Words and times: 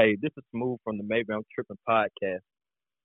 Hey, 0.00 0.16
this 0.18 0.30
is 0.38 0.44
Smooth 0.50 0.78
from 0.82 0.96
the 0.96 1.04
Maybe 1.06 1.26
I'm 1.30 1.42
Tripping 1.54 1.76
podcast. 1.86 2.40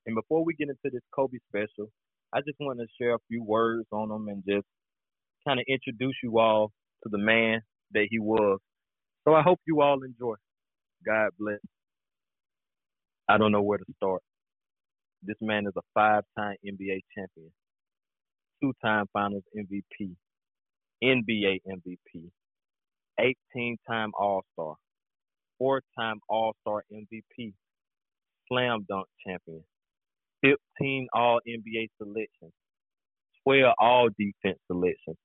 And 0.06 0.16
before 0.16 0.46
we 0.46 0.54
get 0.54 0.70
into 0.70 0.80
this 0.86 1.02
Kobe 1.14 1.40
special, 1.50 1.92
I 2.32 2.40
just 2.40 2.58
want 2.58 2.80
to 2.80 2.86
share 2.98 3.16
a 3.16 3.26
few 3.28 3.44
words 3.44 3.86
on 3.92 4.10
him 4.10 4.30
and 4.30 4.42
just 4.48 4.66
kind 5.46 5.60
of 5.60 5.66
introduce 5.68 6.16
you 6.24 6.40
all 6.40 6.72
to 7.04 7.10
the 7.12 7.18
man 7.18 7.60
that 7.92 8.08
he 8.10 8.20
was. 8.20 8.60
So 9.28 9.34
I 9.34 9.42
hope 9.42 9.60
you 9.68 9.82
all 9.82 10.04
enjoy. 10.04 10.36
God 11.06 11.32
bless. 11.38 11.60
I 13.28 13.38
don't 13.40 13.52
know 13.52 13.62
where 13.62 13.80
to 13.80 13.86
start. 13.98 14.22
This 15.22 15.36
man 15.42 15.66
is 15.68 15.74
a 15.76 15.82
five 15.94 16.24
time 16.38 16.56
NBA 16.66 17.02
champion, 17.14 17.52
two 18.64 18.72
time 18.82 19.08
finals 19.12 19.44
MVP, 19.54 20.16
NBA 21.04 21.60
MVP, 21.68 22.30
18 23.20 23.78
time 23.86 24.12
All 24.18 24.46
Star, 24.54 24.76
four 25.58 25.82
time 25.98 26.20
All 26.30 26.56
Star 26.62 26.84
MVP, 26.92 27.54
slam 28.48 28.86
dunk 28.90 29.08
champion, 29.26 29.64
15 30.44 31.08
All 31.14 31.40
NBA 31.48 31.88
selections, 31.98 32.54
12 33.44 33.74
All 33.80 34.10
Defense 34.18 34.60
selections, 34.68 35.18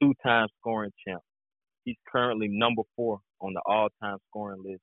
two 0.00 0.12
time 0.24 0.48
scoring 0.60 0.92
champ. 1.06 1.22
He's 1.84 1.96
currently 2.10 2.48
number 2.48 2.82
four 2.96 3.20
on 3.40 3.52
the 3.52 3.60
all 3.66 3.88
time 4.02 4.16
scoring 4.30 4.62
list. 4.64 4.80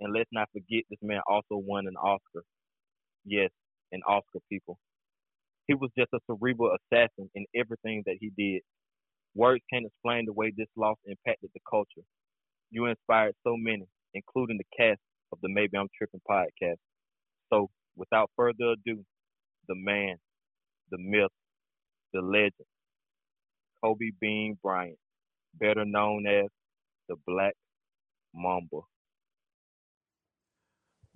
And 0.00 0.14
let's 0.14 0.30
not 0.32 0.48
forget 0.52 0.84
this 0.88 0.98
man 1.02 1.20
also 1.28 1.56
won 1.56 1.86
an 1.86 1.96
Oscar. 1.96 2.42
Yes, 3.24 3.50
an 3.92 4.00
Oscar, 4.08 4.40
people. 4.50 4.78
He 5.66 5.74
was 5.74 5.90
just 5.96 6.10
a 6.14 6.18
cerebral 6.26 6.74
assassin 6.74 7.30
in 7.34 7.44
everything 7.54 8.02
that 8.06 8.16
he 8.18 8.30
did. 8.36 8.62
Words 9.34 9.62
can't 9.72 9.86
explain 9.86 10.24
the 10.26 10.32
way 10.32 10.52
this 10.56 10.68
loss 10.76 10.96
impacted 11.06 11.50
the 11.54 11.60
culture. 11.68 12.02
You 12.70 12.86
inspired 12.86 13.34
so 13.44 13.56
many, 13.56 13.86
including 14.14 14.58
the 14.58 14.64
cast 14.76 15.00
of 15.32 15.38
the 15.42 15.48
Maybe 15.48 15.76
I'm 15.76 15.88
Tripping 15.96 16.20
podcast. 16.28 16.76
So, 17.52 17.68
without 17.96 18.30
further 18.36 18.74
ado, 18.74 19.04
the 19.68 19.74
man, 19.74 20.16
the 20.90 20.98
myth, 20.98 21.30
the 22.12 22.20
legend, 22.20 22.52
Kobe 23.82 24.10
Bean 24.20 24.56
Bryant, 24.62 24.98
better 25.54 25.84
known 25.84 26.26
as 26.26 26.46
the 27.08 27.16
Black 27.26 27.54
Mamba. 28.34 28.80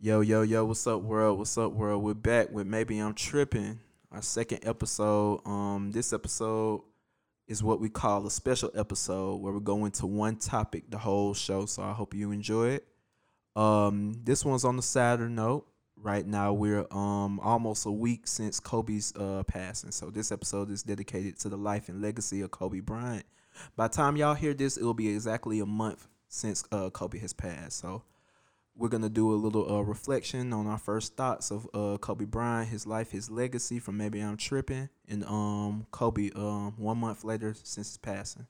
Yo, 0.00 0.20
yo, 0.20 0.42
yo, 0.42 0.64
what's 0.64 0.86
up, 0.86 1.02
world? 1.02 1.39
What's 1.39 1.56
up, 1.56 1.72
world? 1.72 2.02
We're 2.02 2.14
back 2.14 2.50
with 2.50 2.66
Maybe 2.66 2.98
I'm 2.98 3.14
Tripping, 3.14 3.78
our 4.11 4.22
second 4.22 4.61
episode. 4.64 5.41
Um, 5.46 5.92
this 5.92 6.12
episode 6.12 6.83
is 7.46 7.62
what 7.62 7.80
we 7.80 7.88
call 7.88 8.26
a 8.26 8.30
special 8.30 8.70
episode 8.74 9.36
where 9.36 9.52
we 9.52 9.60
go 9.60 9.84
into 9.84 10.06
one 10.06 10.36
topic 10.36 10.84
the 10.90 10.98
whole 10.98 11.34
show. 11.34 11.66
So 11.66 11.82
I 11.82 11.92
hope 11.92 12.14
you 12.14 12.30
enjoy 12.30 12.70
it. 12.70 12.86
Um, 13.56 14.14
this 14.24 14.44
one's 14.44 14.64
on 14.64 14.76
the 14.76 14.82
sadder 14.82 15.28
note. 15.28 15.66
Right 15.96 16.26
now 16.26 16.52
we're 16.52 16.86
um 16.90 17.40
almost 17.40 17.86
a 17.86 17.90
week 17.90 18.26
since 18.26 18.60
Kobe's 18.60 19.14
uh 19.16 19.42
passing. 19.46 19.90
So 19.90 20.10
this 20.10 20.32
episode 20.32 20.70
is 20.70 20.82
dedicated 20.82 21.38
to 21.40 21.48
the 21.48 21.56
life 21.56 21.88
and 21.88 22.02
legacy 22.02 22.40
of 22.42 22.50
Kobe 22.50 22.80
Bryant. 22.80 23.24
By 23.76 23.88
time 23.88 24.16
y'all 24.16 24.34
hear 24.34 24.52
this, 24.54 24.76
it 24.76 24.84
will 24.84 24.94
be 24.94 25.08
exactly 25.08 25.60
a 25.60 25.66
month 25.66 26.08
since 26.28 26.64
uh 26.72 26.90
Kobe 26.90 27.18
has 27.20 27.32
passed. 27.32 27.78
So 27.78 28.02
we're 28.77 28.89
gonna 28.89 29.08
do 29.08 29.33
a 29.33 29.36
little 29.36 29.70
uh, 29.70 29.80
reflection 29.80 30.53
on 30.53 30.67
our 30.67 30.78
first 30.78 31.17
thoughts 31.17 31.50
of 31.50 31.69
uh, 31.75 31.97
Kobe 31.98 32.25
Bryant, 32.25 32.69
his 32.69 32.86
life, 32.86 33.12
his 33.12 33.30
legacy 33.30 33.78
from 33.78 33.97
maybe 33.97 34.20
I'm 34.20 34.36
tripping, 34.36 34.89
and 35.08 35.25
um 35.25 35.86
Kobe 35.91 36.30
um 36.34 36.75
one 36.77 36.98
month 36.98 37.25
later 37.25 37.55
since 37.62 37.89
his 37.89 37.98
passing. 37.98 38.47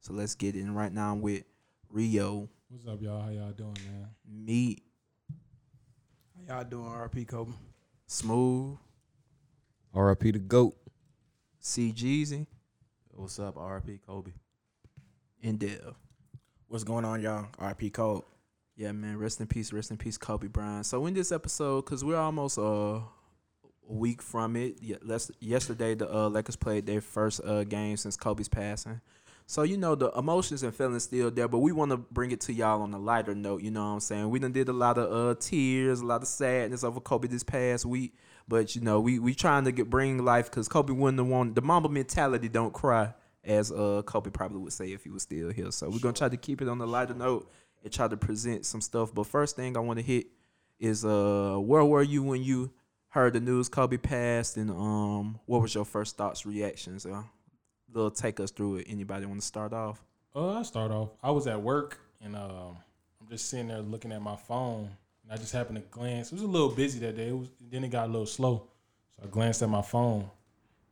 So 0.00 0.12
let's 0.12 0.34
get 0.34 0.54
in 0.54 0.74
right 0.74 0.92
now 0.92 1.12
I'm 1.12 1.20
with 1.20 1.44
Rio. 1.90 2.48
What's 2.68 2.86
up, 2.86 3.00
y'all? 3.00 3.22
How 3.22 3.30
y'all 3.30 3.52
doing, 3.52 3.76
man? 3.86 4.08
Me. 4.26 4.78
How 6.48 6.56
y'all 6.56 6.64
doing, 6.64 6.90
RP 6.90 7.26
Kobe? 7.26 7.52
Smooth. 8.06 8.76
RP 9.94 10.32
the 10.32 10.38
GOAT. 10.38 10.76
C 11.60 11.92
Jeezy. 11.92 12.46
What's 13.10 13.38
up, 13.38 13.56
RP 13.56 14.00
Kobe? 14.06 14.32
And 15.42 15.58
Dev. 15.58 15.94
What's 16.66 16.84
going 16.84 17.04
on, 17.04 17.20
y'all? 17.20 17.46
RP 17.58 17.92
Code. 17.92 18.22
Yeah, 18.78 18.92
man. 18.92 19.18
Rest 19.18 19.40
in 19.40 19.48
peace. 19.48 19.72
Rest 19.72 19.90
in 19.90 19.96
peace, 19.96 20.16
Kobe 20.16 20.46
Bryant. 20.46 20.86
So 20.86 21.04
in 21.06 21.12
this 21.12 21.32
episode, 21.32 21.82
cause 21.82 22.04
we're 22.04 22.16
almost 22.16 22.60
uh, 22.60 23.00
a 23.00 23.02
week 23.88 24.22
from 24.22 24.54
it. 24.54 24.78
Yesterday 25.40 25.96
the 25.96 26.08
uh, 26.08 26.28
Lakers 26.28 26.54
played 26.54 26.86
their 26.86 27.00
first 27.00 27.40
uh, 27.44 27.64
game 27.64 27.96
since 27.96 28.16
Kobe's 28.16 28.48
passing. 28.48 29.00
So 29.46 29.62
you 29.64 29.78
know 29.78 29.96
the 29.96 30.12
emotions 30.12 30.62
and 30.62 30.72
feelings 30.72 31.02
still 31.02 31.28
there, 31.32 31.48
but 31.48 31.58
we 31.58 31.72
want 31.72 31.90
to 31.90 31.96
bring 31.96 32.30
it 32.30 32.40
to 32.42 32.52
y'all 32.52 32.82
on 32.82 32.94
a 32.94 33.00
lighter 33.00 33.34
note. 33.34 33.62
You 33.62 33.72
know 33.72 33.80
what 33.80 33.94
I'm 33.94 34.00
saying? 34.00 34.30
We 34.30 34.38
done 34.38 34.52
did 34.52 34.68
a 34.68 34.72
lot 34.72 34.96
of 34.96 35.12
uh 35.12 35.34
tears, 35.40 35.98
a 35.98 36.06
lot 36.06 36.22
of 36.22 36.28
sadness 36.28 36.84
over 36.84 37.00
Kobe 37.00 37.26
this 37.26 37.42
past 37.42 37.84
week, 37.84 38.14
but 38.46 38.76
you 38.76 38.80
know 38.80 39.00
we 39.00 39.18
we 39.18 39.34
trying 39.34 39.64
to 39.64 39.72
get 39.72 39.90
bring 39.90 40.24
life 40.24 40.50
because 40.50 40.68
Kobe 40.68 40.92
wouldn't 40.92 41.18
have 41.18 41.54
the 41.56 41.62
Mamba 41.62 41.88
mentality. 41.88 42.48
Don't 42.48 42.72
cry, 42.72 43.12
as 43.42 43.72
uh 43.72 44.02
Kobe 44.06 44.30
probably 44.30 44.58
would 44.58 44.72
say 44.72 44.92
if 44.92 45.02
he 45.02 45.10
was 45.10 45.24
still 45.24 45.50
here. 45.50 45.72
So 45.72 45.90
we're 45.90 45.98
gonna 45.98 46.12
try 46.12 46.28
to 46.28 46.36
keep 46.36 46.62
it 46.62 46.68
on 46.68 46.78
the 46.78 46.86
lighter 46.86 47.14
note 47.14 47.50
and 47.82 47.92
try 47.92 48.08
to 48.08 48.16
present 48.16 48.66
some 48.66 48.80
stuff. 48.80 49.14
But 49.14 49.26
first 49.26 49.56
thing 49.56 49.76
I 49.76 49.80
want 49.80 49.98
to 49.98 50.04
hit 50.04 50.26
is 50.78 51.04
uh 51.04 51.56
where 51.58 51.84
were 51.84 52.02
you 52.02 52.22
when 52.22 52.42
you 52.42 52.70
heard 53.08 53.32
the 53.32 53.40
news 53.40 53.68
Kobe 53.68 53.96
passed, 53.96 54.56
and 54.56 54.70
um 54.70 55.40
what 55.46 55.62
was 55.62 55.74
your 55.74 55.84
first 55.84 56.16
thoughts, 56.16 56.46
reactions? 56.46 57.06
Uh, 57.06 57.22
little 57.92 58.10
take 58.10 58.38
us 58.40 58.50
through 58.50 58.76
it. 58.76 58.86
Anybody 58.88 59.26
want 59.26 59.40
to 59.40 59.46
start 59.46 59.72
off? 59.72 60.02
Uh, 60.34 60.58
I 60.58 60.62
start 60.62 60.90
off. 60.90 61.10
I 61.22 61.30
was 61.30 61.46
at 61.46 61.60
work 61.60 61.98
and 62.20 62.36
um, 62.36 62.76
I'm 63.20 63.28
just 63.28 63.48
sitting 63.48 63.68
there 63.68 63.80
looking 63.80 64.12
at 64.12 64.22
my 64.22 64.36
phone, 64.36 64.90
and 65.22 65.32
I 65.32 65.36
just 65.36 65.52
happened 65.52 65.76
to 65.76 65.82
glance. 65.90 66.32
It 66.32 66.34
was 66.34 66.42
a 66.42 66.46
little 66.46 66.70
busy 66.70 66.98
that 67.00 67.16
day. 67.16 67.28
It 67.28 67.36
was 67.36 67.48
then 67.70 67.84
it 67.84 67.90
got 67.90 68.08
a 68.08 68.12
little 68.12 68.26
slow, 68.26 68.68
so 69.16 69.22
I 69.24 69.26
glanced 69.28 69.62
at 69.62 69.68
my 69.68 69.82
phone. 69.82 70.28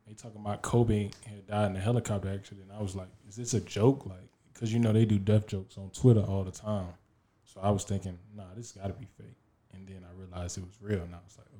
They 0.07 0.13
talking 0.13 0.39
about 0.39 0.61
Kobe 0.61 1.09
had 1.25 1.47
died 1.47 1.71
in 1.71 1.75
a 1.75 1.79
helicopter 1.79 2.29
accident. 2.29 2.69
I 2.73 2.81
was 2.81 2.95
like, 2.95 3.09
is 3.27 3.35
this 3.35 3.53
a 3.53 3.59
joke? 3.59 4.05
Like, 4.05 4.29
cause 4.59 4.71
you 4.71 4.79
know 4.79 4.91
they 4.91 5.05
do 5.05 5.19
death 5.19 5.47
jokes 5.47 5.77
on 5.77 5.89
Twitter 5.91 6.21
all 6.21 6.43
the 6.43 6.51
time. 6.51 6.93
So 7.43 7.59
I 7.61 7.71
was 7.71 7.83
thinking, 7.83 8.17
nah, 8.35 8.43
this 8.55 8.71
got 8.71 8.87
to 8.87 8.93
be 8.93 9.07
fake. 9.17 9.37
And 9.73 9.87
then 9.87 10.03
I 10.03 10.13
realized 10.19 10.57
it 10.57 10.65
was 10.65 10.77
real, 10.81 11.01
and 11.01 11.13
I 11.13 11.19
was 11.23 11.37
like, 11.37 11.47
oh. 11.53 11.59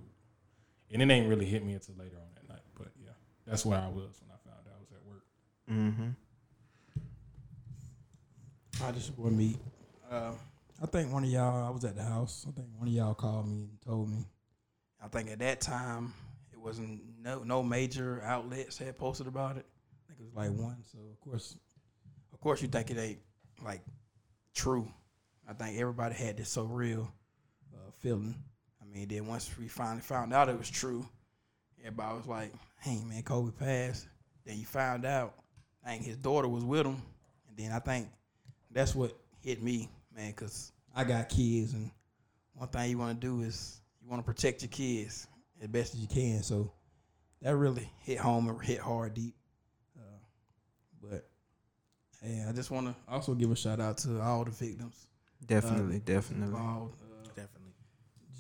And 0.92 1.02
it 1.02 1.10
ain't 1.14 1.28
really 1.28 1.46
hit 1.46 1.66
me 1.66 1.74
until 1.74 1.96
later 1.96 2.16
on 2.18 2.28
that 2.36 2.48
night. 2.50 2.64
But 2.78 2.88
yeah, 3.04 3.12
that's 3.46 3.66
where 3.66 3.80
I 3.80 3.88
was 3.88 4.22
when 4.22 4.32
I 4.32 4.38
found 4.44 4.68
out 4.68 4.74
I 4.76 4.80
was 4.80 4.92
at 4.92 5.04
work. 5.06 5.24
Mm-hmm. 5.70 6.10
I 8.84 8.92
just 8.92 9.08
support 9.08 9.34
me. 9.34 9.58
Uh, 10.10 10.32
I 10.82 10.86
think 10.86 11.12
one 11.12 11.24
of 11.24 11.30
y'all, 11.30 11.68
I 11.68 11.70
was 11.70 11.84
at 11.84 11.96
the 11.96 12.04
house. 12.04 12.46
I 12.48 12.52
think 12.52 12.68
one 12.78 12.88
of 12.88 12.94
y'all 12.94 13.16
called 13.16 13.48
me 13.48 13.68
and 13.70 13.82
told 13.82 14.10
me. 14.10 14.26
I 15.04 15.08
think 15.08 15.30
at 15.32 15.40
that 15.40 15.62
time, 15.62 16.14
it 16.54 16.60
wasn't 16.60 17.02
no 17.22 17.44
no 17.44 17.64
major 17.64 18.22
outlets 18.24 18.78
had 18.78 18.98
posted 18.98 19.28
about 19.28 19.58
it. 19.58 19.66
I 19.66 20.08
think 20.08 20.20
it 20.20 20.26
was 20.26 20.34
like 20.36 20.52
one. 20.52 20.78
So 20.92 21.00
of 21.12 21.20
course, 21.20 21.58
of 22.38 22.42
course, 22.42 22.62
you 22.62 22.68
think 22.68 22.92
it 22.92 23.00
ain't 23.00 23.20
like 23.66 23.82
true. 24.54 24.88
I 25.50 25.54
think 25.54 25.80
everybody 25.80 26.14
had 26.14 26.38
this 26.38 26.50
so 26.50 26.66
real 26.66 27.12
uh, 27.74 27.90
feeling. 27.98 28.36
I 28.80 28.86
mean, 28.86 29.08
then 29.08 29.26
once 29.26 29.50
we 29.58 29.68
finally 29.68 30.02
found 30.02 30.36
out 30.36 30.48
it 30.48 30.56
was 30.56 30.70
true, 30.70 31.04
everybody 31.80 32.16
was 32.16 32.28
like, 32.28 32.54
"Hey, 32.80 33.04
man, 33.06 33.24
Kobe 33.24 33.52
passed." 33.54 34.08
Then 34.46 34.60
you 34.60 34.66
found 34.66 35.04
out, 35.04 35.34
I 35.84 35.90
think 35.90 36.04
his 36.04 36.18
daughter 36.18 36.48
was 36.48 36.64
with 36.64 36.86
him, 36.86 37.02
and 37.48 37.58
then 37.58 37.72
I 37.72 37.80
think 37.80 38.08
that's 38.70 38.94
what 38.94 39.18
hit 39.42 39.64
me, 39.64 39.90
man, 40.16 40.30
because 40.30 40.72
I 40.96 41.06
got 41.06 41.30
kids, 41.30 41.74
and 41.74 41.90
one 42.54 42.70
thing 42.70 42.92
you 42.92 43.00
want 43.00 43.20
to 43.20 43.28
do 43.28 43.42
is 43.42 43.82
you 44.00 44.12
want 44.12 44.24
to 44.24 44.32
protect 44.32 44.62
your 44.62 44.70
kids 44.70 45.26
as 45.60 45.70
best 45.70 45.96
as 45.96 46.02
you 46.02 46.08
can. 46.08 46.44
So 46.44 46.72
that 47.42 47.56
really 47.56 47.92
hit 48.04 48.20
home 48.20 48.48
and 48.48 48.62
hit 48.62 48.80
hard 48.80 49.16
deep. 49.16 49.34
Uh, 49.98 50.20
but 51.02 51.28
hey, 52.22 52.46
I 52.48 52.52
just 52.52 52.72
want 52.72 52.88
to 52.88 52.96
also 53.12 53.34
give 53.34 53.52
a 53.52 53.56
shout 53.56 53.80
out 53.80 53.98
to 54.00 54.22
all 54.22 54.44
the 54.44 54.52
victims. 54.52 55.08
Definitely, 55.46 55.98
uh, 55.98 56.02
definitely. 56.06 56.48
involved. 56.48 56.96
Uh, 57.02 57.28
Definitely. 57.36 57.74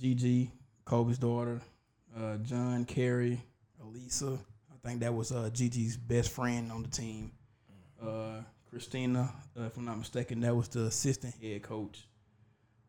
Gigi, 0.01 0.51
Kobe's 0.85 1.18
daughter, 1.18 1.62
uh, 2.18 2.38
John, 2.38 2.85
Keri, 2.85 3.41
Elisa. 3.81 4.39
I 4.71 4.88
think 4.88 5.01
that 5.01 5.13
was 5.13 5.31
uh, 5.31 5.50
Gigi's 5.53 5.97
best 5.97 6.31
friend 6.31 6.71
on 6.71 6.81
the 6.83 6.89
team. 6.89 7.31
Uh, 8.01 8.41
Christina, 8.69 9.31
uh, 9.59 9.63
if 9.63 9.77
I'm 9.77 9.85
not 9.85 9.97
mistaken, 9.97 10.39
that 10.41 10.56
was 10.56 10.68
the 10.68 10.85
assistant 10.85 11.35
head 11.41 11.63
coach. 11.63 12.07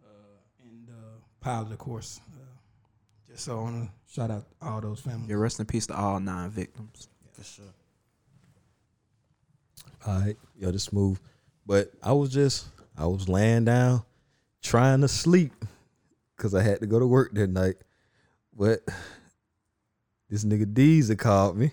Uh, 0.04 0.64
and 0.64 0.88
uh, 0.88 1.18
Pilot, 1.40 1.72
of 1.72 1.78
course. 1.78 2.20
Uh, 2.32 2.44
just 3.30 3.44
so 3.44 3.58
I 3.58 3.62
want 3.62 3.84
to 3.84 4.12
shout 4.12 4.30
out 4.30 4.46
all 4.60 4.80
those 4.80 5.00
families. 5.00 5.28
Yeah, 5.28 5.36
rest 5.36 5.60
in 5.60 5.66
peace 5.66 5.86
to 5.88 5.96
all 5.96 6.18
nine 6.20 6.50
victims. 6.50 7.08
For 7.32 7.44
sure. 7.44 7.64
All 10.06 10.20
right, 10.20 10.36
yo, 10.56 10.70
this 10.70 10.84
smooth. 10.84 11.18
But 11.66 11.92
I 12.02 12.12
was 12.12 12.30
just, 12.30 12.66
I 12.96 13.06
was 13.06 13.28
laying 13.28 13.64
down, 13.64 14.02
trying 14.62 15.00
to 15.02 15.08
sleep, 15.08 15.52
cause 16.36 16.54
I 16.54 16.62
had 16.62 16.80
to 16.80 16.86
go 16.86 16.98
to 16.98 17.06
work 17.06 17.32
that 17.34 17.48
night. 17.48 17.76
But 18.56 18.80
this 20.30 20.44
nigga 20.44 20.66
Deezer 20.72 21.18
called 21.18 21.56
me, 21.56 21.72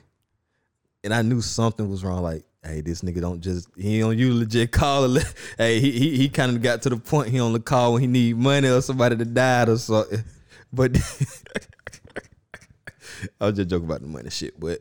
and 1.03 1.13
I 1.13 1.21
knew 1.21 1.41
something 1.41 1.89
was 1.89 2.03
wrong. 2.03 2.23
Like 2.23 2.45
hey, 2.65 2.81
this 2.81 3.01
nigga 3.01 3.21
don't 3.21 3.41
just 3.41 3.69
he 3.77 3.99
don't 3.99 4.17
usually 4.17 4.45
just 4.45 4.71
call. 4.71 5.17
A, 5.17 5.21
hey, 5.57 5.79
he 5.79 5.91
he, 5.91 6.17
he 6.17 6.29
kind 6.29 6.55
of 6.55 6.61
got 6.61 6.81
to 6.83 6.89
the 6.89 6.97
point 6.97 7.29
he 7.29 7.39
only 7.39 7.59
call 7.59 7.93
when 7.93 8.01
he 8.01 8.07
need 8.07 8.37
money 8.37 8.67
or 8.67 8.81
somebody 8.81 9.15
that 9.15 9.33
died 9.33 9.69
or 9.69 9.77
something. 9.77 10.23
But 10.73 10.97
I 13.39 13.45
was 13.45 13.55
just 13.55 13.69
joking 13.69 13.85
about 13.85 14.01
the 14.01 14.07
money 14.07 14.29
shit. 14.29 14.59
But 14.59 14.79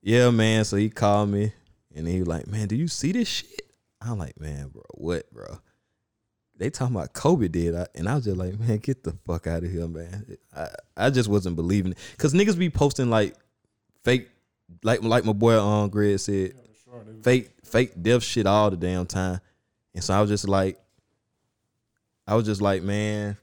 yeah, 0.00 0.30
man. 0.30 0.64
So 0.64 0.76
he 0.76 0.88
called 0.88 1.30
me 1.30 1.52
and 1.96 2.06
he 2.06 2.20
was 2.20 2.28
like, 2.28 2.46
man, 2.46 2.68
do 2.68 2.76
you 2.76 2.88
see 2.88 3.12
this 3.12 3.28
shit? 3.28 3.62
I'm 4.00 4.18
like, 4.18 4.38
man, 4.38 4.68
bro, 4.68 4.82
what, 4.94 5.32
bro? 5.32 5.58
They 6.58 6.70
talking 6.70 6.96
about 6.96 7.12
Kobe 7.12 7.48
did, 7.48 7.74
I, 7.74 7.86
and 7.94 8.08
I 8.08 8.14
was 8.14 8.24
just 8.24 8.36
like, 8.36 8.58
man, 8.58 8.78
get 8.78 9.04
the 9.04 9.12
fuck 9.26 9.46
out 9.46 9.64
of 9.64 9.70
here, 9.70 9.86
man. 9.88 10.36
I, 10.54 10.68
I 10.96 11.10
just 11.10 11.28
wasn't 11.28 11.56
believing 11.56 11.92
it, 11.92 11.98
cause 12.18 12.32
niggas 12.32 12.58
be 12.58 12.70
posting 12.70 13.10
like 13.10 13.34
fake, 14.04 14.28
like 14.82 15.02
like 15.02 15.24
my 15.24 15.32
boy 15.32 15.58
on 15.58 15.90
Greg 15.90 16.18
said, 16.18 16.54
Sure, 16.84 17.02
fake 17.22 17.50
fake 17.64 18.00
death 18.00 18.22
shit 18.22 18.46
all 18.46 18.70
the 18.70 18.76
damn 18.76 19.06
time. 19.06 19.40
And 19.94 20.02
so 20.02 20.14
I 20.14 20.20
was 20.20 20.30
just 20.30 20.48
like, 20.48 20.78
I 22.26 22.34
was 22.34 22.46
just 22.46 22.60
like, 22.60 22.82
man, 22.82 23.36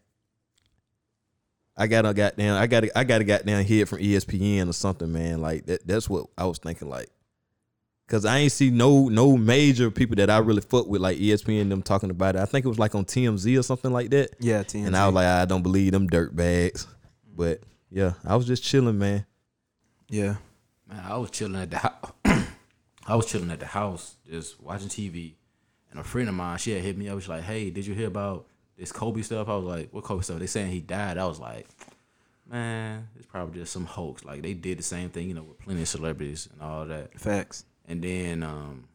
I 1.76 1.88
got 1.88 2.06
a 2.06 2.14
goddamn, 2.14 2.62
I 2.62 2.68
got 2.68 2.84
a, 2.84 2.98
I 2.98 3.04
got 3.04 3.22
a 3.22 3.24
goddamn 3.24 3.64
hit 3.64 3.88
from 3.88 4.00
ESPN 4.00 4.70
or 4.70 4.74
something, 4.74 5.12
man. 5.12 5.42
Like 5.42 5.66
that, 5.66 5.88
that's 5.88 6.10
what 6.10 6.28
I 6.38 6.46
was 6.46 6.60
thinking, 6.60 6.90
like, 6.90 7.10
cause 8.08 8.26
I 8.26 8.40
ain't 8.40 8.52
see 8.52 8.70
no 8.70 9.08
no 9.10 9.38
major 9.38 9.90
people 9.92 10.16
that 10.18 10.30
I 10.30 10.38
really 10.40 10.62
fuck 10.62 10.88
with, 10.88 11.02
like 11.02 11.18
ESPN 11.18 11.70
them 11.70 11.82
talking 11.82 12.10
about 12.10 12.36
it. 12.36 12.42
I 12.42 12.46
think 12.46 12.66
it 12.66 12.70
was 12.70 12.80
like 12.80 12.96
on 12.96 13.06
TMZ 13.06 13.60
or 13.60 13.64
something 13.64 13.92
like 13.92 14.10
that. 14.12 14.32
Yeah, 14.40 14.64
TNT. 14.64 14.88
And 14.88 14.96
I 14.98 15.06
was 15.08 15.16
like, 15.16 15.26
ah, 15.26 15.42
I 15.42 15.46
don't 15.46 15.64
believe 15.64 15.92
them 15.92 16.08
dirt 16.08 16.36
bags. 16.36 16.88
But 17.36 17.62
yeah, 17.90 18.14
I 18.26 18.36
was 18.36 18.46
just 18.46 18.64
chilling, 18.64 18.98
man. 19.00 19.26
yeah, 20.10 20.36
Man, 20.88 21.04
I 21.06 21.18
was 21.18 21.32
chilling 21.32 21.56
at 21.56 21.72
the 21.72 21.78
house. 21.78 22.12
I 23.08 23.16
was 23.16 23.26
chilling 23.26 23.52
at 23.52 23.60
the 23.60 23.66
house, 23.66 24.16
just 24.30 24.62
watching 24.62 24.88
TV, 24.88 25.34
and 25.92 26.00
a 26.00 26.04
friend 26.04 26.30
of 26.30 26.36
mine, 26.36 26.58
she 26.58 26.72
had 26.72 26.82
hit 26.82 26.98
me 26.98 27.10
up. 27.10 27.20
She's 27.20 27.30
like, 27.30 27.44
"Hey, 27.44 27.70
did 27.70 27.86
you 27.86 27.94
hear 27.94 28.08
about 28.08 28.48
this 28.78 28.92
Kobe 28.92 29.22
stuff?" 29.22 29.50
I 29.50 29.56
was 29.56 29.66
like, 29.66 29.90
"What 29.92 30.04
Kobe 30.04 30.24
stuff?" 30.24 30.40
They 30.40 30.48
saying 30.48 30.72
he 30.72 30.80
died. 30.80 31.18
I 31.18 31.26
was 31.26 31.40
like, 31.40 31.68
"Man, 32.50 33.08
it's 33.16 33.26
probably 33.26 33.60
just 33.60 33.74
some 33.74 33.86
hoax. 33.86 34.24
Like 34.24 34.42
they 34.42 34.54
did 34.54 34.80
the 34.80 34.84
same 34.84 35.10
thing, 35.10 35.28
you 35.28 35.34
know, 35.34 35.44
with 35.44 35.60
plenty 35.60 35.82
of 35.82 35.88
celebrities 35.88 36.48
and 36.52 36.62
all 36.62 36.86
that." 36.86 37.20
facts. 37.20 37.66
And 37.88 38.02
then 38.04 38.44
um, 38.44 38.88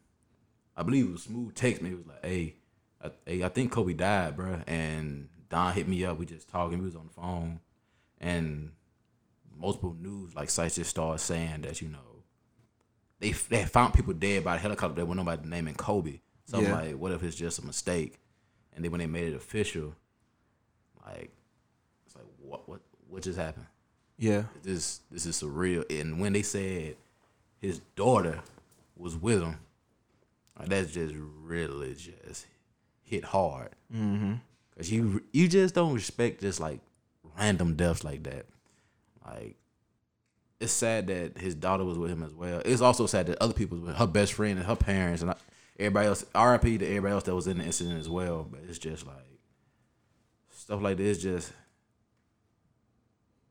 I 0.75 0.83
believe 0.83 1.05
it 1.05 1.11
was 1.11 1.23
Smooth 1.23 1.53
text 1.55 1.81
me. 1.81 1.89
He 1.89 1.95
was 1.95 2.07
like, 2.07 2.25
"Hey, 2.25 2.55
I, 3.03 3.11
hey, 3.25 3.43
I 3.43 3.49
think 3.49 3.71
Kobe 3.71 3.93
died, 3.93 4.35
bro." 4.35 4.61
And 4.67 5.29
Don 5.49 5.73
hit 5.73 5.87
me 5.87 6.03
up. 6.05 6.17
We 6.17 6.25
just 6.25 6.49
talking. 6.49 6.79
We 6.79 6.85
was 6.85 6.95
on 6.95 7.07
the 7.07 7.13
phone, 7.13 7.59
and 8.19 8.71
multiple 9.57 9.95
news 9.99 10.33
like 10.35 10.49
sites 10.49 10.75
just 10.75 10.89
started 10.89 11.19
saying 11.19 11.61
that 11.61 11.81
you 11.81 11.89
know 11.89 12.23
they 13.19 13.31
they 13.31 13.63
found 13.65 13.93
people 13.93 14.13
dead 14.13 14.43
by 14.43 14.53
the 14.55 14.61
helicopter 14.61 14.95
They 14.95 15.03
went 15.03 15.17
nobody 15.17 15.47
naming 15.47 15.75
Kobe. 15.75 16.19
So 16.45 16.57
I'm 16.57 16.63
Yeah. 16.63 16.71
like, 16.73 16.95
what 16.95 17.11
if 17.11 17.21
it's 17.23 17.35
just 17.35 17.59
a 17.59 17.65
mistake? 17.65 18.19
And 18.73 18.83
then 18.83 18.91
when 18.91 18.99
they 18.99 19.07
made 19.07 19.27
it 19.33 19.35
official, 19.35 19.95
like 21.05 21.31
it's 22.05 22.15
like 22.15 22.25
what 22.39 22.67
what 22.67 22.81
what 23.07 23.23
just 23.23 23.37
happened? 23.37 23.65
Yeah, 24.17 24.43
this 24.63 25.01
this 25.11 25.25
is 25.25 25.41
surreal. 25.41 25.83
And 25.99 26.19
when 26.19 26.33
they 26.33 26.41
said 26.41 26.95
his 27.59 27.79
daughter 27.95 28.41
was 28.99 29.15
with 29.15 29.41
him, 29.41 29.57
like, 30.59 30.69
that's 30.69 30.93
just 30.93 31.15
really 31.17 31.95
just 31.95 32.45
hit 33.03 33.23
hard. 33.23 33.69
Mm-hmm. 33.93 34.33
Cause 34.75 34.91
you 34.91 35.23
you 35.33 35.47
just 35.47 35.75
don't 35.75 35.93
respect 35.93 36.41
just 36.41 36.59
like 36.59 36.79
random 37.37 37.75
deaths 37.75 38.03
like 38.03 38.23
that. 38.23 38.45
Like 39.25 39.55
it's 40.59 40.71
sad 40.71 41.07
that 41.07 41.37
his 41.37 41.55
daughter 41.55 41.83
was 41.83 41.97
with 41.97 42.11
him 42.11 42.23
as 42.23 42.33
well. 42.33 42.61
It's 42.63 42.81
also 42.81 43.05
sad 43.05 43.27
that 43.27 43.41
other 43.41 43.53
people 43.53 43.77
with 43.77 43.95
her 43.95 44.07
best 44.07 44.33
friend 44.33 44.57
and 44.57 44.67
her 44.67 44.75
parents 44.75 45.21
and 45.21 45.33
everybody 45.77 46.07
else. 46.07 46.25
R.I.P. 46.33 46.77
to 46.77 46.85
everybody 46.85 47.13
else 47.13 47.23
that 47.23 47.35
was 47.35 47.47
in 47.47 47.57
the 47.57 47.65
incident 47.65 47.99
as 47.99 48.09
well. 48.09 48.47
But 48.49 48.61
it's 48.69 48.79
just 48.79 49.05
like 49.05 49.15
stuff 50.51 50.81
like 50.81 50.97
this 50.97 51.21
just 51.21 51.51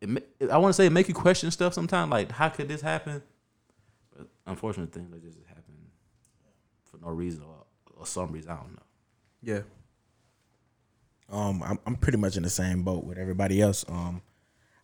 it, 0.00 0.50
I 0.50 0.58
want 0.58 0.70
to 0.70 0.74
say 0.74 0.86
it 0.86 0.90
make 0.90 1.08
you 1.08 1.14
question 1.14 1.50
stuff 1.50 1.74
sometimes. 1.74 2.10
Like, 2.10 2.30
how 2.30 2.48
could 2.48 2.68
this 2.68 2.80
happen? 2.80 3.22
Unfortunate 4.48 4.92
things 4.92 5.10
like 5.12 5.22
this 5.22 5.34
just 5.34 5.46
happen 5.46 5.62
for 6.90 6.98
no 6.98 7.08
reason 7.08 7.42
or, 7.42 7.64
or 7.96 8.06
some 8.06 8.32
reason. 8.32 8.50
I 8.50 8.56
don't 8.56 8.72
know. 8.72 8.82
yeah, 9.42 9.60
Um, 11.30 11.62
I'm, 11.62 11.78
I'm 11.86 11.96
pretty 11.96 12.18
much 12.18 12.36
in 12.36 12.42
the 12.42 12.50
same 12.50 12.82
boat 12.82 13.04
with 13.04 13.18
everybody 13.18 13.60
else. 13.60 13.84
Um, 13.88 14.22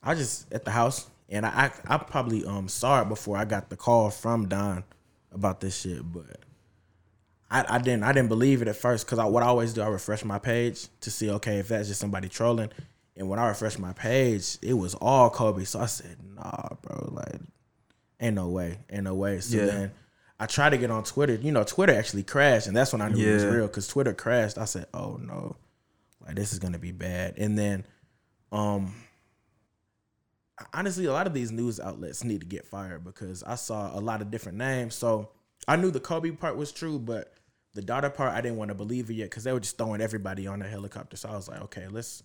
I 0.03 0.15
just 0.15 0.53
at 0.53 0.65
the 0.65 0.71
house 0.71 1.09
and 1.31 1.47
I, 1.47 1.71
I 1.89 1.95
I 1.95 1.99
probably 1.99 2.45
um 2.45 2.69
saw 2.69 3.01
it 3.03 3.09
before 3.09 3.37
I 3.39 3.45
got 3.47 3.71
the 3.71 3.77
call 3.77 4.11
from 4.11 4.49
Don 4.49 4.85
about 5.33 5.61
this 5.61 5.81
shit, 5.81 6.01
but 6.13 6.27
I, 7.51 7.65
I 7.77 7.79
didn't 7.79 8.03
I 8.03 8.13
didn't 8.13 8.29
believe 8.29 8.61
it 8.61 8.69
at 8.69 8.77
first 8.77 9.07
because 9.07 9.19
I, 9.19 9.25
what 9.25 9.43
I 9.43 9.47
always 9.47 9.73
do 9.73 9.81
I 9.81 9.87
refresh 9.89 10.25
my 10.25 10.39
page 10.39 10.89
to 11.01 11.11
see 11.11 11.31
okay 11.31 11.59
if 11.59 11.69
that's 11.69 11.89
just 11.89 12.01
somebody 12.01 12.29
trolling, 12.29 12.71
and 13.17 13.29
when 13.31 13.39
I 13.39 13.49
refreshed 13.49 13.79
my 13.79 13.95
page 13.95 14.59
it 14.61 14.75
was 14.75 14.95
all 14.97 15.31
Kobe, 15.31 15.65
so 15.65 15.81
I 15.81 15.87
said 15.87 16.19
nah, 16.35 16.69
bro, 16.83 17.09
like 17.13 17.41
ain't 18.21 18.35
no 18.37 18.49
way, 18.49 18.79
ain't 18.91 19.05
no 19.05 19.15
way. 19.15 19.41
So 19.41 19.57
Yeah. 19.57 19.67
then 19.67 19.93
I 20.39 20.47
tried 20.47 20.71
to 20.71 20.79
get 20.79 20.91
on 20.91 21.05
Twitter, 21.05 21.35
you 21.35 21.53
know, 21.53 21.65
Twitter 21.65 21.95
actually 21.95 22.25
crashed, 22.25 22.67
and 22.67 22.77
that's 22.77 22.93
when 22.93 23.01
I 23.01 23.09
knew 23.09 23.21
it 23.31 23.33
was 23.35 23.45
real 23.47 23.67
because 23.67 23.87
Twitter 23.87 24.13
crashed. 24.13 24.59
I 24.59 24.65
said, 24.65 24.87
oh 24.93 25.17
no, 25.17 25.57
like 26.27 26.35
this 26.35 26.53
is 26.53 26.59
gonna 26.59 26.79
be 26.79 26.93
bad. 26.93 27.39
And 27.39 27.59
then, 27.59 27.87
um, 28.53 28.95
honestly, 30.73 31.07
a 31.07 31.13
lot 31.13 31.27
of 31.27 31.35
these 31.35 31.53
news 31.53 31.81
outlets 31.81 32.25
need 32.25 32.41
to 32.41 32.47
get 32.47 32.67
fired 32.67 33.05
because 33.05 33.43
I 33.43 33.55
saw 33.55 33.97
a 33.97 34.01
lot 34.01 34.23
of 34.23 34.31
different 34.31 34.59
names. 34.59 34.95
So 34.95 35.31
I 35.67 35.77
knew 35.77 35.91
the 35.91 36.01
Kobe 36.01 36.31
part 36.33 36.57
was 36.57 36.73
true, 36.73 36.99
but 36.99 37.35
the 37.75 37.83
daughter 37.83 38.11
part 38.11 38.33
I 38.33 38.41
didn't 38.41 38.59
want 38.59 38.69
to 38.69 38.75
believe 38.75 39.11
it 39.11 39.15
yet 39.15 39.31
because 39.31 39.45
they 39.45 39.53
were 39.53 39.61
just 39.61 39.79
throwing 39.79 40.01
everybody 40.01 40.47
on 40.47 40.61
the 40.61 40.67
helicopter. 40.69 41.17
So 41.17 41.29
I 41.29 41.37
was 41.37 41.49
like, 41.49 41.61
okay, 41.63 41.87
let's 41.91 42.23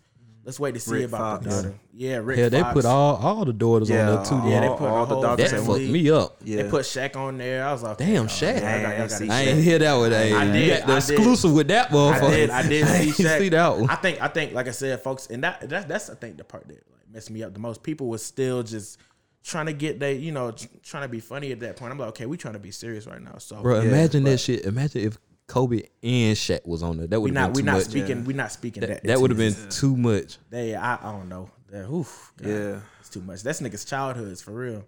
let's 0.49 0.59
wait 0.59 0.73
to 0.73 0.79
see 0.79 0.93
Rick 0.95 1.09
about 1.09 1.43
the 1.43 1.49
Fox. 1.51 1.61
daughter. 1.63 1.75
Yeah, 1.93 2.15
Rick. 2.23 2.37
Yeah, 2.39 2.49
they 2.49 2.61
Fox. 2.61 2.73
put 2.73 2.85
all 2.85 3.15
all 3.17 3.45
the 3.45 3.53
daughters 3.53 3.87
Yeah, 3.89 4.09
on 4.09 4.15
there 4.15 4.25
too. 4.25 4.49
Yeah, 4.49 4.61
they 4.61 4.67
put 4.69 4.81
all 4.89 5.03
a 5.03 5.07
the 5.07 5.13
whole 5.13 5.21
doctors 5.21 5.51
that 5.51 5.57
fucked 5.57 5.67
family. 5.79 5.91
me 5.91 6.09
up. 6.09 6.37
yeah. 6.43 6.63
They 6.63 6.69
put 6.69 6.81
Shaq 6.85 7.15
on 7.15 7.37
there. 7.37 7.65
I 7.67 7.71
was 7.71 7.83
like, 7.83 7.97
Damn, 7.97 8.27
Shaq. 8.27 8.53
y'all 8.53 8.61
got- 8.61 8.81
y'all 8.81 8.97
gotta 8.97 9.09
see 9.09 9.25
see 9.25 9.29
I 9.29 9.45
Shaq. 9.45 9.47
ain't 9.47 9.63
hear 9.63 9.79
that 9.79 9.93
one. 9.93 10.11
Hey, 10.11 10.33
I 10.33 10.43
you 10.45 10.51
did, 10.53 10.69
got 10.79 10.87
the 10.87 10.93
I 10.93 10.99
did. 10.99 11.09
exclusive 11.11 11.53
with 11.53 11.67
that 11.67 11.89
motherfucker. 11.89 12.23
I 12.23 12.29
did. 12.31 12.49
I 12.49 12.67
did 12.67 12.87
see 12.87 12.93
ain't 13.03 13.15
Shaq. 13.15 13.37
see 13.39 13.49
that 13.49 13.77
one. 13.77 13.89
I 13.89 13.95
think. 13.95 14.21
I 14.21 14.27
think. 14.27 14.53
Like 14.53 14.67
I 14.67 14.71
said, 14.71 15.01
folks, 15.03 15.27
and 15.27 15.43
that, 15.43 15.69
that 15.69 15.87
that's 15.87 16.09
I 16.09 16.15
think 16.15 16.37
the 16.37 16.43
part 16.43 16.67
that 16.67 16.73
like 16.91 17.13
messed 17.13 17.29
me 17.29 17.43
up 17.43 17.53
the 17.53 17.59
most. 17.59 17.83
People 17.83 18.07
was 18.07 18.23
still 18.25 18.63
just 18.63 18.97
trying 19.43 19.67
to 19.67 19.73
get 19.73 19.99
they, 19.99 20.15
you 20.15 20.31
know, 20.31 20.51
tr- 20.51 20.65
trying 20.83 21.03
to 21.03 21.09
be 21.09 21.19
funny 21.19 21.51
at 21.51 21.59
that 21.61 21.75
point. 21.77 21.91
I'm 21.91 21.97
like, 21.99 22.09
okay, 22.09 22.25
we 22.25 22.37
trying 22.37 22.53
to 22.55 22.59
be 22.59 22.71
serious 22.71 23.07
right 23.07 23.21
now. 23.21 23.37
So, 23.37 23.61
Bro, 23.61 23.81
imagine 23.81 24.23
but- 24.23 24.31
that 24.31 24.37
shit. 24.39 24.65
Imagine 24.65 25.01
if 25.07 25.17
Kobe 25.49 25.81
and 26.01 26.37
Shaq 26.37 26.65
was 26.65 26.81
on 26.83 26.97
there. 26.97 27.07
That 27.07 27.19
would 27.19 27.29
have 27.29 27.33
not 27.35 27.47
been 27.53 27.55
we 27.55 27.61
too 27.61 27.65
not 27.65 27.73
much. 27.79 27.83
speaking. 27.85 28.17
Yeah. 28.19 28.23
We 28.23 28.33
not 28.33 28.51
speaking 28.51 28.81
that. 28.81 28.87
That, 28.89 29.03
that 29.03 29.19
would 29.19 29.31
have 29.31 29.37
been 29.37 29.53
this. 29.53 29.79
too 29.79 29.97
much. 29.97 30.37
They, 30.49 30.75
I, 30.75 30.95
I 30.95 31.11
don't 31.11 31.27
know. 31.27 31.49
That, 31.69 31.89
oof, 31.89 32.31
God, 32.37 32.47
Yeah. 32.49 32.79
it's 33.01 33.09
too 33.09 33.21
much. 33.21 33.43
That's 33.43 33.59
niggas' 33.61 33.85
childhoods 33.87 34.41
for 34.41 34.51
real. 34.51 34.85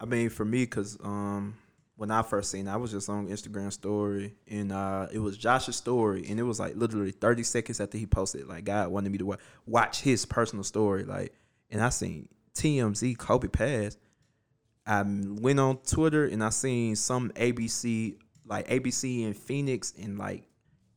I 0.00 0.04
mean, 0.04 0.28
for 0.28 0.44
me, 0.44 0.66
cause 0.66 0.98
um, 1.02 1.54
when 1.96 2.10
I 2.10 2.22
first 2.22 2.50
seen, 2.50 2.66
it, 2.68 2.70
I 2.70 2.76
was 2.76 2.90
just 2.90 3.08
on 3.08 3.28
Instagram 3.28 3.72
story, 3.72 4.34
and 4.50 4.72
uh, 4.72 5.06
it 5.12 5.18
was 5.20 5.38
Josh's 5.38 5.76
story, 5.76 6.26
and 6.28 6.38
it 6.38 6.42
was 6.42 6.58
like 6.60 6.74
literally 6.76 7.12
thirty 7.12 7.42
seconds 7.44 7.80
after 7.80 7.96
he 7.98 8.06
posted. 8.06 8.46
Like 8.48 8.64
God 8.64 8.88
wanted 8.90 9.10
me 9.12 9.18
to 9.18 9.26
wa- 9.26 9.36
watch 9.66 10.00
his 10.00 10.26
personal 10.26 10.64
story, 10.64 11.04
like, 11.04 11.32
and 11.70 11.80
I 11.80 11.88
seen 11.90 12.28
TMZ 12.54 13.16
Kobe 13.18 13.48
pass. 13.48 13.96
I 14.84 15.02
went 15.06 15.60
on 15.60 15.76
Twitter 15.78 16.24
and 16.24 16.42
I 16.42 16.50
seen 16.50 16.96
some 16.96 17.30
ABC, 17.36 18.16
like 18.52 18.68
ABC 18.68 19.24
and 19.26 19.36
Phoenix 19.36 19.94
and 20.00 20.18
like 20.18 20.44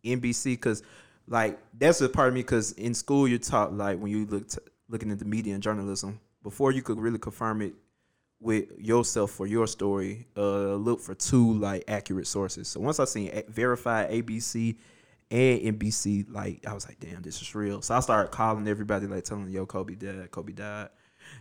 NBC, 0.04 0.60
cause 0.60 0.84
like 1.28 1.58
that's 1.78 2.02
a 2.02 2.10
part 2.10 2.28
of 2.28 2.34
me, 2.34 2.44
cause 2.44 2.74
in 2.74 2.94
school 2.94 3.28
you're 3.28 3.40
taught 3.40 3.74
like 3.74 4.00
when 4.00 4.12
you 4.12 4.26
look 4.26 4.50
looking 4.90 5.12
at 5.12 5.20
the 5.20 5.26
media 5.26 5.54
and 5.54 5.64
journalism 5.64 6.20
before 6.44 6.72
you 6.72 6.84
could 6.84 7.00
really 7.00 7.18
confirm 7.18 7.62
it 7.62 7.74
with 8.40 8.66
yourself 8.78 9.32
for 9.32 9.48
your 9.48 9.66
story, 9.66 10.28
uh, 10.38 10.76
look 10.76 11.02
for 11.02 11.16
two 11.16 11.54
like 11.54 11.84
accurate 11.88 12.28
sources. 12.28 12.68
So 12.68 12.80
once 12.80 13.00
I 13.00 13.06
seen 13.06 13.32
a- 13.34 13.50
verified 13.50 14.12
ABC 14.12 14.78
and 15.32 15.80
NBC, 15.80 16.32
like 16.32 16.66
I 16.68 16.74
was 16.74 16.88
like, 16.88 17.00
damn, 17.00 17.22
this 17.22 17.42
is 17.42 17.56
real. 17.56 17.82
So 17.82 17.96
I 17.96 18.00
started 18.02 18.32
calling 18.32 18.68
everybody, 18.68 19.08
like 19.08 19.24
telling, 19.24 19.50
yo, 19.50 19.66
Kobe 19.66 19.96
died, 19.96 20.30
Kobe 20.30 20.54
died, 20.54 20.90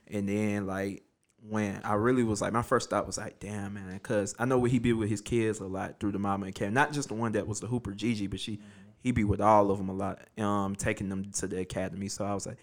and 0.06 0.28
then 0.28 0.66
like 0.66 1.03
when 1.48 1.80
I 1.84 1.94
really 1.94 2.24
was 2.24 2.40
like, 2.40 2.52
my 2.52 2.62
first 2.62 2.90
thought 2.90 3.06
was 3.06 3.18
like, 3.18 3.38
damn, 3.38 3.74
man, 3.74 3.92
because 3.92 4.34
I 4.38 4.44
know 4.44 4.58
what 4.58 4.70
he 4.70 4.78
be 4.78 4.92
with 4.92 5.10
his 5.10 5.20
kids 5.20 5.60
a 5.60 5.66
lot 5.66 6.00
through 6.00 6.12
the 6.12 6.18
mama 6.18 6.46
and 6.46 6.54
Cam, 6.54 6.72
not 6.72 6.92
just 6.92 7.08
the 7.08 7.14
one 7.14 7.32
that 7.32 7.46
was 7.46 7.60
the 7.60 7.66
Hooper 7.66 7.92
Gigi, 7.92 8.26
but 8.26 8.40
she 8.40 8.60
he 9.02 9.12
be 9.12 9.24
with 9.24 9.40
all 9.40 9.70
of 9.70 9.76
them 9.76 9.90
a 9.90 9.92
lot, 9.92 10.20
um, 10.38 10.74
taking 10.74 11.10
them 11.10 11.30
to 11.32 11.46
the 11.46 11.60
academy. 11.60 12.08
So 12.08 12.24
I 12.24 12.32
was 12.32 12.46
like 12.46 12.56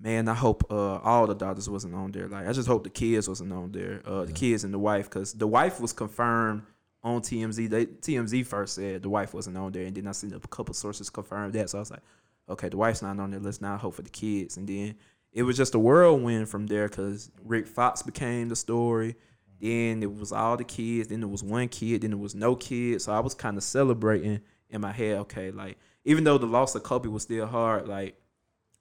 man, 0.00 0.28
I 0.28 0.34
hope 0.34 0.70
uh, 0.70 0.96
all 0.98 1.26
the 1.26 1.34
daughters 1.34 1.68
wasn't 1.68 1.94
on 1.94 2.12
there. 2.12 2.28
Like, 2.28 2.46
I 2.46 2.52
just 2.52 2.68
hope 2.68 2.84
the 2.84 2.90
kids 2.90 3.28
wasn't 3.28 3.52
on 3.52 3.72
there. 3.72 4.02
Uh, 4.04 4.24
the 4.24 4.32
kids 4.32 4.64
and 4.64 4.72
the 4.72 4.78
wife, 4.78 5.08
because 5.08 5.32
the 5.32 5.46
wife 5.46 5.80
was 5.80 5.92
confirmed 5.92 6.62
on 7.02 7.20
TMZ. 7.20 7.68
They 7.70 7.86
TMZ 7.86 8.46
first 8.46 8.74
said 8.74 9.02
the 9.02 9.08
wife 9.08 9.32
wasn't 9.32 9.56
on 9.56 9.72
there, 9.72 9.84
and 9.84 9.96
then 9.96 10.06
I 10.06 10.12
seen 10.12 10.34
a 10.34 10.40
couple 10.40 10.74
sources 10.74 11.10
confirm 11.10 11.52
that. 11.52 11.70
So 11.70 11.78
I 11.78 11.80
was 11.80 11.90
like, 11.90 12.02
okay, 12.48 12.68
the 12.68 12.76
wife's 12.76 13.02
not 13.02 13.18
on 13.18 13.30
there. 13.30 13.40
Let's 13.40 13.60
not 13.60 13.80
hope 13.80 13.94
for 13.94 14.02
the 14.02 14.10
kids. 14.10 14.56
And 14.56 14.68
then 14.68 14.96
it 15.36 15.42
was 15.42 15.56
just 15.56 15.74
a 15.74 15.78
whirlwind 15.78 16.48
from 16.48 16.66
there, 16.66 16.88
because 16.88 17.30
Rick 17.44 17.66
Fox 17.66 18.02
became 18.02 18.48
the 18.48 18.56
story. 18.56 19.14
Then 19.60 20.02
it 20.02 20.12
was 20.12 20.32
all 20.32 20.56
the 20.56 20.64
kids. 20.64 21.08
Then 21.08 21.20
there 21.20 21.28
was 21.28 21.42
one 21.44 21.68
kid. 21.68 22.00
Then 22.00 22.10
there 22.10 22.18
was 22.18 22.34
no 22.34 22.56
kid. 22.56 23.00
So 23.02 23.12
I 23.12 23.20
was 23.20 23.34
kind 23.34 23.56
of 23.56 23.62
celebrating 23.62 24.40
in 24.70 24.80
my 24.80 24.92
head. 24.92 25.18
Okay, 25.18 25.50
like 25.50 25.76
even 26.04 26.24
though 26.24 26.38
the 26.38 26.46
loss 26.46 26.74
of 26.74 26.82
Kobe 26.82 27.08
was 27.08 27.22
still 27.24 27.46
hard, 27.46 27.86
like 27.86 28.16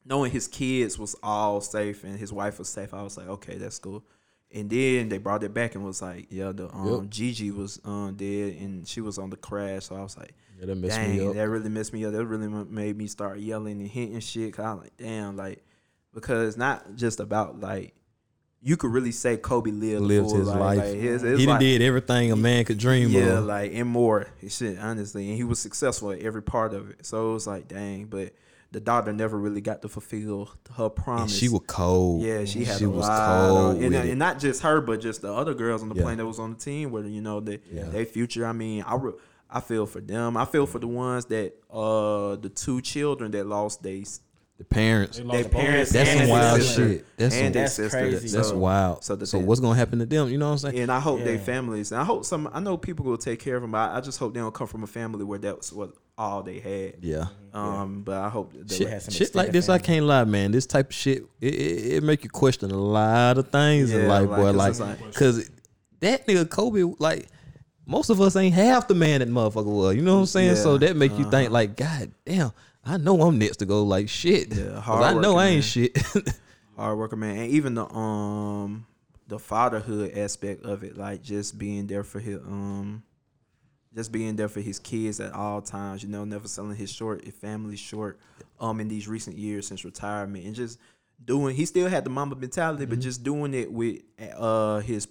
knowing 0.05 0.31
his 0.31 0.47
kids 0.47 0.97
was 0.97 1.15
all 1.21 1.59
safe 1.61 2.03
and 2.03 2.17
his 2.17 2.31
wife 2.31 2.57
was 2.57 2.69
safe, 2.69 2.93
I 2.93 3.03
was 3.03 3.17
like, 3.17 3.27
okay, 3.27 3.57
that's 3.57 3.79
cool. 3.79 4.05
And 4.51 4.69
then 4.69 5.09
they 5.09 5.17
brought 5.17 5.43
it 5.43 5.53
back 5.53 5.75
and 5.75 5.83
was 5.83 6.01
like, 6.01 6.27
yeah, 6.29 6.51
the 6.53 6.73
um, 6.73 7.01
Yep. 7.01 7.09
Gigi 7.09 7.51
was 7.51 7.81
um, 7.83 8.15
dead 8.15 8.55
and 8.61 8.87
she 8.87 9.01
was 9.01 9.17
on 9.17 9.29
the 9.29 9.35
crash. 9.37 9.85
So 9.85 9.95
I 9.95 10.01
was 10.03 10.17
like, 10.17 10.33
Yeah, 10.59 10.67
that 10.67 10.75
messed 10.75 10.95
dang, 10.95 11.17
me 11.17 11.27
up. 11.27 11.33
that 11.35 11.49
really 11.49 11.69
messed 11.69 11.91
me 11.91 12.05
up. 12.05 12.13
That 12.13 12.25
really 12.25 12.47
made 12.47 12.95
me 12.97 13.07
start 13.07 13.39
yelling 13.39 13.81
and 13.81 13.89
hitting 13.89 14.19
shit. 14.21 14.53
Cause 14.53 14.65
I'm 14.65 14.77
like, 14.79 14.95
damn, 14.97 15.35
like 15.35 15.63
because 16.15 16.57
not 16.57 16.95
just 16.95 17.19
about 17.19 17.59
like 17.59 17.93
you 18.63 18.77
could 18.77 18.89
really 18.91 19.11
say 19.11 19.37
Kobe 19.37 19.69
lived, 19.69 20.01
Lived 20.01 20.31
his 20.31 20.47
life. 20.47 20.79
Like, 20.79 20.95
his, 20.95 21.21
it's 21.21 21.39
he 21.39 21.45
like- 21.45 21.59
did 21.59 21.83
everything 21.83 22.31
a 22.31 22.35
man 22.35 22.65
could 22.65 22.79
dream 22.79 23.09
yeah, 23.09 23.37
of. 23.37 23.45
like 23.45 23.71
and 23.75 23.87
more 23.87 24.25
shit, 24.47 24.79
honestly. 24.79 25.27
And 25.29 25.37
he 25.37 25.43
was 25.43 25.59
successful 25.59 26.09
at 26.11 26.19
every 26.21 26.41
part 26.41 26.73
of 26.73 26.89
it. 26.89 27.05
So 27.05 27.29
it 27.29 27.33
was 27.33 27.45
like, 27.45 27.67
dang, 27.67 28.05
but 28.05 28.33
the 28.71 28.79
daughter 28.79 29.13
never 29.13 29.37
really 29.37 29.61
got 29.61 29.83
to 29.83 29.87
fulfill 29.87 30.49
her 30.77 30.85
and 30.85 30.95
promise. 30.95 31.37
she 31.37 31.47
was 31.47 31.61
cold. 31.67 32.23
yeah, 32.23 32.43
she 32.45 32.63
had 32.65 32.79
she 32.79 32.85
a 32.85 32.89
was 32.89 33.07
lot 33.07 33.47
cold 33.49 33.81
and, 33.83 33.93
and 33.93 34.17
not 34.17 34.39
just 34.39 34.63
her, 34.63 34.81
but 34.81 34.99
just 34.99 35.21
the 35.21 35.31
other 35.31 35.53
girls 35.53 35.83
on 35.83 35.89
the 35.89 35.95
Yeah. 35.95 36.01
plane 36.01 36.17
that 36.17 36.25
was 36.25 36.39
on 36.39 36.49
the 36.53 36.57
team. 36.57 36.89
Where 36.91 37.03
you 37.05 37.21
know 37.21 37.39
they 37.41 37.59
Yeah. 37.71 37.83
they 37.83 38.03
future. 38.03 38.47
I 38.47 38.51
mean, 38.53 38.83
I 38.87 38.95
re- 38.95 39.13
I 39.47 39.59
feel 39.61 39.85
for 39.85 40.01
them. 40.01 40.35
I 40.35 40.45
feel 40.45 40.65
for 40.65 40.79
the 40.79 40.87
ones 40.87 41.25
that 41.25 41.53
uh 41.71 42.35
the 42.37 42.49
two 42.49 42.81
children 42.81 43.29
that 43.31 43.45
lost 43.45 43.83
they 43.83 44.03
the 44.57 44.63
parents. 44.63 45.17
They 45.17 45.23
their 45.23 45.31
lost 45.39 45.51
both. 45.51 45.61
parents. 45.61 45.91
That's 45.91 46.11
some 46.11 46.29
wild 46.29 46.61
sister. 46.61 46.87
shit. 46.89 47.05
That's 47.17 47.35
and 47.35 47.43
some- 47.45 47.53
That's 47.61 47.73
sister. 47.73 47.97
crazy. 47.99 48.27
That's 48.29 48.49
So- 48.49 48.57
wild. 48.57 49.03
So, 49.03 49.13
So, 49.13 49.15
the, 49.17 49.25
so 49.25 49.39
what's 49.39 49.59
gonna 49.59 49.75
happen 49.77 49.99
to 49.99 50.05
them? 50.05 50.29
You 50.29 50.37
know 50.37 50.45
what 50.47 50.63
I'm 50.63 50.71
saying? 50.71 50.79
and 50.79 50.91
I 50.91 50.99
hope 50.99 51.23
their 51.23 51.37
families. 51.39 51.91
And 51.91 51.99
I 51.99 52.05
hope 52.05 52.23
some. 52.25 52.49
I 52.53 52.59
know 52.61 52.77
people 52.77 53.05
will 53.05 53.17
take 53.17 53.39
care 53.41 53.55
of 53.57 53.61
them. 53.63 53.71
But 53.71 53.89
I, 53.91 53.97
I 53.97 54.01
just 54.01 54.17
hope 54.17 54.33
they 54.33 54.39
don't 54.39 54.53
come 54.53 54.67
from 54.67 54.83
a 54.83 54.87
family 54.87 55.25
where 55.25 55.39
that's 55.39 55.73
what 55.73 55.91
all 56.17 56.41
they 56.41 56.59
had. 56.59 57.03
yeah. 57.03 57.25
Um, 57.53 58.03
but 58.03 58.15
I 58.17 58.29
hope 58.29 58.53
that 58.53 58.71
Shit, 58.73 58.87
had 58.89 59.01
some 59.01 59.13
shit 59.13 59.35
like 59.35 59.47
extended 59.47 59.53
this, 59.53 59.69
I 59.69 59.77
family. 59.79 59.85
can't 59.85 60.05
lie, 60.05 60.23
man. 60.23 60.51
This 60.51 60.65
type 60.65 60.89
of 60.89 60.95
shit, 60.95 61.23
it, 61.41 61.53
it, 61.53 61.93
it 61.95 62.03
make 62.03 62.23
you 62.23 62.29
question 62.29 62.71
a 62.71 62.77
lot 62.77 63.37
of 63.37 63.49
things 63.49 63.91
in 63.91 64.01
Yeah, 64.03 64.07
life, 64.07 64.29
like, 64.29 64.37
boy. 64.39 64.43
'cause 64.53 64.55
Like, 64.55 64.69
it's 64.69 64.79
like- 64.79 65.13
cause 65.15 65.49
that 65.99 66.27
nigga 66.27 66.49
Kobe, 66.49 66.83
like, 66.99 67.27
most 67.85 68.09
of 68.09 68.19
us 68.21 68.35
ain't 68.35 68.55
half 68.55 68.87
the 68.87 68.95
man 68.95 69.19
that 69.19 69.29
motherfucker 69.29 69.65
was. 69.65 69.95
You 69.95 70.01
know 70.01 70.15
what 70.15 70.19
I'm 70.21 70.25
saying? 70.27 70.55
so 70.55 70.77
that 70.77 70.95
make 70.95 71.11
you 71.13 71.19
uh-huh. 71.21 71.31
think, 71.31 71.51
like, 71.51 71.75
God 71.75 72.11
damn, 72.25 72.51
I 72.85 72.97
know 72.97 73.21
I'm 73.21 73.37
next 73.39 73.57
to 73.57 73.65
go. 73.65 73.83
Like, 73.83 74.09
shit. 74.09 74.53
Yeah, 74.55 74.81
'Cause 74.83 75.03
I 75.03 75.13
know 75.19 75.37
I 75.37 75.47
ain't 75.47 75.55
man. 75.55 75.61
shit. 75.63 75.97
hard 76.77 76.97
worker 76.97 77.15
man, 77.15 77.37
and 77.37 77.51
even 77.51 77.73
the 77.75 77.85
um 77.93 78.85
the 79.27 79.39
fatherhood 79.39 80.15
aspect 80.17 80.63
of 80.63 80.83
it, 80.83 80.97
like 80.97 81.21
just 81.23 81.57
being 81.57 81.87
there 81.87 82.03
for 82.03 82.19
his 82.19 82.37
um 82.39 83.03
just 83.95 84.11
being 84.11 84.35
there 84.35 84.49
for 84.49 84.59
his 84.59 84.77
kids 84.77 85.19
at 85.21 85.31
all 85.33 85.61
times, 85.61 86.03
you 86.03 86.09
know, 86.09 86.25
never 86.25 86.47
selling 86.49 86.75
his 86.75 86.91
short, 86.91 87.23
his 87.23 87.33
family 87.33 87.77
short, 87.77 88.19
um, 88.59 88.81
in 88.81 88.89
these 88.89 89.07
recent 89.07 89.37
years 89.37 89.65
since 89.67 89.85
retirement, 89.85 90.45
and 90.45 90.53
just 90.53 90.77
doing. 91.23 91.55
He 91.55 91.65
still 91.65 91.87
had 91.87 92.03
the 92.03 92.09
Mamba 92.09 92.35
mentality, 92.35 92.83
Mm-hmm. 92.83 92.89
but 92.89 92.99
just 92.99 93.23
doing 93.23 93.53
it 93.53 93.71
with 93.71 94.01
uh 94.37 94.79
his 94.81 95.07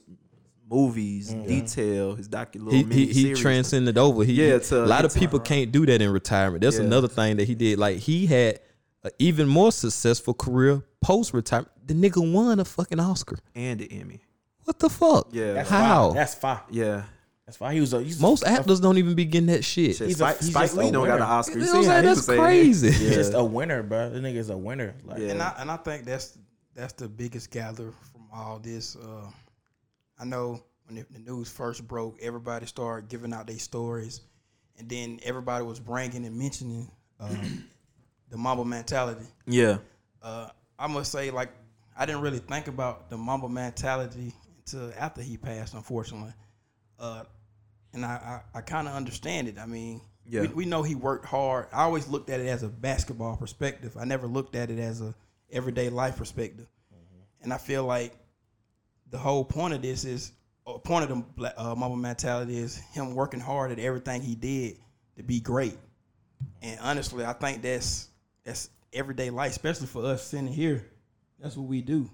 movies, 0.71 1.33
detail, 1.33 2.15
his 2.15 2.29
docu 2.29 2.57
little 2.57 2.73
he 2.73 2.85
mini 2.85 3.07
he, 3.07 3.29
he 3.29 3.35
transcended 3.35 3.99
over. 3.99 4.25
He, 4.25 4.33
Yeah, 4.35 4.55
he- 4.59 4.65
to- 4.65 4.85
a 4.85 4.87
lot 4.87 5.05
of 5.05 5.13
to- 5.13 5.19
people 5.19 5.39
can't 5.41 5.71
do 5.73 5.85
that 5.87 6.01
in 6.01 6.11
retirement. 6.11 6.63
That's 6.63 6.79
Yeah. 6.79 6.85
another 6.85 7.09
thing 7.09 7.37
that 7.37 7.47
he 7.47 7.55
did. 7.55 7.79
Like 7.79 7.99
he 7.99 8.27
had 8.27 8.61
an 9.03 9.11
even 9.19 9.47
more 9.49 9.71
successful 9.73 10.35
career 10.35 10.83
post 11.01 11.35
retirement. 11.35 11.71
The 11.87 11.95
nigga 11.95 12.33
won 12.33 12.61
a 12.61 12.65
fucking 12.65 12.99
Oscar. 13.01 13.37
and 13.55 13.81
the 13.81 13.93
Emmy. 13.93 14.21
What 14.65 14.79
the 14.79 14.89
fuck? 14.89 15.29
Yeah, 15.33 15.53
That's 15.53 15.69
How? 15.69 16.09
Fine. 16.09 16.17
That's 16.17 16.35
fine. 16.35 16.59
yeah. 16.71 17.03
That's 17.45 17.59
fine. 17.59 17.75
He 17.75 17.81
was 17.81 17.93
a 17.93 18.03
he's 18.03 18.19
Most 18.19 18.43
a, 18.45 18.49
actors 18.49 18.81
don't 18.81 18.97
even 18.97 19.15
be 19.15 19.27
getting 19.27 19.49
that 19.49 19.63
shit. 19.63 19.97
Shit, 19.97 20.07
He's 20.07 20.17
a- 20.17 20.25
Spike, 20.25 20.39
he's 20.39 20.49
Spike 20.51 20.63
just 20.65 20.77
Lee 20.79 20.91
don't 20.91 21.07
got 21.07 21.17
an. 21.17 21.23
Oscar. 21.25 21.59
You 21.59 21.61
You 21.61 21.67
know 21.67 21.73
what 21.73 21.79
I'm 21.81 21.85
saying? 21.85 22.05
That's 22.07 22.17
was 22.17 22.25
saying 22.27 22.39
it? 22.41 22.43
crazy. 22.43 22.91
He's 22.91 23.15
just 23.15 23.35
a 23.35 23.45
winner, 23.45 23.83
bro. 23.83 24.09
The 24.09 24.21
nigga's 24.21 24.49
a 24.49 24.57
winner. 24.57 24.95
Like, 25.05 25.19
Yeah. 25.19 25.29
And 25.33 25.43
I 25.43 25.55
and 25.59 25.71
I 25.71 25.77
think 25.77 26.07
that's 26.07 26.39
that's 26.75 26.95
the 26.95 27.07
biggest 27.07 27.51
gather 27.51 27.93
from 28.13 28.23
all 28.33 28.59
this. 28.59 28.97
Uh, 28.97 29.27
I 30.19 30.25
know 30.25 30.63
when 30.87 30.97
the, 30.97 31.07
the 31.11 31.19
news 31.19 31.51
first 31.51 31.87
broke, 31.87 32.19
everybody 32.23 32.67
started 32.67 33.09
giving 33.09 33.33
out 33.33 33.47
their 33.47 33.59
stories, 33.59 34.21
and 34.79 34.89
then 34.89 35.21
everybody 35.25 35.65
was 35.65 35.81
bringing 35.81 36.25
and 36.27 36.37
mentioning 36.39 36.91
um, 37.21 37.65
the 38.31 38.37
Mamba 38.37 38.65
mentality. 38.65 39.27
Yeah. 39.47 39.79
Uh, 40.23 40.49
I 40.79 40.87
must 40.87 41.11
say, 41.13 41.31
like, 41.31 41.51
I 41.97 42.07
didn't 42.07 42.23
really 42.23 42.39
think 42.41 42.67
about 42.69 43.09
the 43.11 43.17
Mamba 43.17 43.49
mentality 43.49 44.33
until 44.59 44.93
after 44.99 45.23
he 45.23 45.37
passed, 45.37 45.75
unfortunately. 45.75 46.33
Uh, 46.99 47.25
and 47.93 48.05
I, 48.05 48.41
I, 48.55 48.59
I 48.59 48.61
kind 48.63 48.89
of 48.89 48.95
understand 48.95 49.47
it. 49.49 49.59
I 49.59 49.67
mean, 49.67 50.01
Yeah. 50.27 50.43
we, 50.43 50.49
we 50.49 50.65
know 50.65 50.83
he 50.83 50.95
worked 50.97 51.27
hard. 51.27 51.67
I 51.73 51.83
always 51.85 52.09
looked 52.09 52.31
at 52.31 52.41
it 52.41 52.47
as 52.47 52.63
a 52.63 52.69
basketball 52.69 53.37
perspective. 53.37 53.97
I 53.99 54.05
never 54.05 54.27
looked 54.27 54.57
at 54.57 54.71
it 54.71 54.79
as 54.81 55.01
a 55.01 55.15
everyday 55.53 55.89
life 55.91 56.17
perspective. 56.17 56.67
And 57.43 57.53
I 57.53 57.59
feel 57.59 57.85
like 57.85 58.13
the 59.15 59.21
whole 59.21 59.45
point 59.45 59.73
of 59.73 59.81
this 59.81 60.05
is, 60.05 60.33
or 60.65 60.81
point 60.81 61.05
of 61.05 61.09
the 61.09 61.25
Black- 61.37 61.55
uh, 61.57 61.73
Mamba 61.77 61.97
mentality 61.97 62.59
is 62.59 62.77
him 62.77 63.15
working 63.15 63.39
hard 63.39 63.71
at 63.71 63.79
everything 63.79 64.23
he 64.23 64.35
did 64.35 64.77
to 65.17 65.23
be 65.23 65.39
great. 65.39 65.79
And 66.63 66.81
honestly, 66.81 67.25
I 67.25 67.33
think 67.33 67.63
that's 67.63 68.09
that's 68.45 68.71
everyday 68.93 69.31
life, 69.31 69.53
especially 69.53 69.87
for 69.87 70.05
us 70.05 70.27
sitting 70.27 70.49
here. 70.49 70.85
That's 71.41 71.57
what 71.57 71.69
we 71.69 71.81
do. 71.81 72.11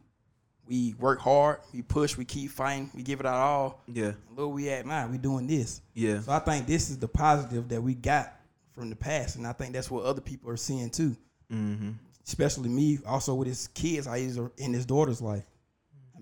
We 0.66 0.94
work 0.98 1.20
hard, 1.20 1.60
we 1.72 1.80
push, 1.80 2.18
we 2.18 2.26
keep 2.26 2.50
fighting, 2.50 2.90
we 2.94 3.02
give 3.02 3.18
it 3.18 3.24
our 3.24 3.42
all. 3.42 3.82
Yeah. 3.90 4.12
And 4.28 4.36
look 4.36 4.52
we 4.52 4.68
at 4.68 4.84
now. 4.84 5.08
We 5.08 5.16
doing 5.16 5.46
this. 5.46 5.80
Yeah. 5.94 6.20
So 6.20 6.32
I 6.32 6.38
think 6.38 6.66
this 6.66 6.90
is 6.90 6.98
the 6.98 7.08
positive 7.08 7.66
that 7.70 7.82
we 7.82 7.94
got 7.94 8.36
from 8.74 8.90
the 8.90 8.96
past, 8.96 9.36
and 9.36 9.46
I 9.46 9.54
think 9.54 9.72
that's 9.72 9.90
what 9.90 10.04
other 10.04 10.20
people 10.20 10.50
are 10.50 10.58
seeing 10.58 10.90
too. 10.90 11.16
Mm-hmm. 11.50 11.92
Especially 12.26 12.68
me, 12.68 12.98
also 13.06 13.34
with 13.34 13.48
his 13.48 13.68
kids, 13.68 14.06
I 14.06 14.18
use 14.18 14.38
in 14.58 14.74
his 14.74 14.84
daughter's 14.84 15.22
life. 15.22 15.44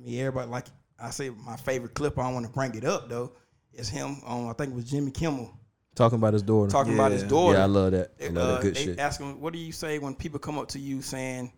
I 0.08 0.10
mean, 0.10 0.20
everybody 0.20 0.50
like 0.50 0.66
I 0.98 1.10
say, 1.10 1.30
my 1.30 1.56
favorite 1.56 1.94
clip. 1.94 2.18
I 2.18 2.22
don't 2.24 2.34
want 2.34 2.46
to 2.46 2.52
bring 2.52 2.74
it 2.74 2.84
up 2.84 3.08
though. 3.08 3.32
Is 3.74 3.88
him 3.88 4.20
on 4.24 4.48
I 4.48 4.52
think 4.54 4.72
it 4.72 4.74
was 4.74 4.90
Jimmy 4.90 5.10
Kimmel 5.10 5.54
Talking 5.94 6.18
about 6.18 6.32
his 6.32 6.42
daughter. 6.42 6.70
talking 6.70 6.94
about 6.94 7.12
his 7.12 7.22
Yeah. 7.22 7.28
daughter. 7.28 7.58
Yeah, 7.58 7.64
I 7.64 7.66
love 7.66 7.90
that. 7.92 8.12
I 8.20 8.22
They, 8.24 8.28
love 8.30 8.48
uh, 8.48 8.52
that 8.54 8.62
good 8.62 8.74
they 8.76 8.84
shit. 8.84 8.98
ask 8.98 9.20
him, 9.20 9.40
what 9.40 9.52
do 9.52 9.58
you 9.58 9.72
say 9.72 9.98
when 9.98 10.14
people 10.14 10.38
come 10.38 10.56
up 10.58 10.68
to 10.68 10.78
you 10.78 11.02
saying 11.02 11.52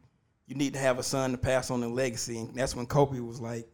you 0.47 0.55
need 0.57 0.73
to 0.73 0.79
have 0.79 0.99
a 0.99 1.03
son 1.03 1.31
to 1.33 1.39
pass 1.39 1.71
on 1.71 1.81
the 1.81 1.89
legacy? 1.89 2.39
And 2.39 2.55
that's 2.55 2.75
when 2.75 2.87
Kobe 2.87 3.21
was 3.21 3.41
like, 3.41 3.69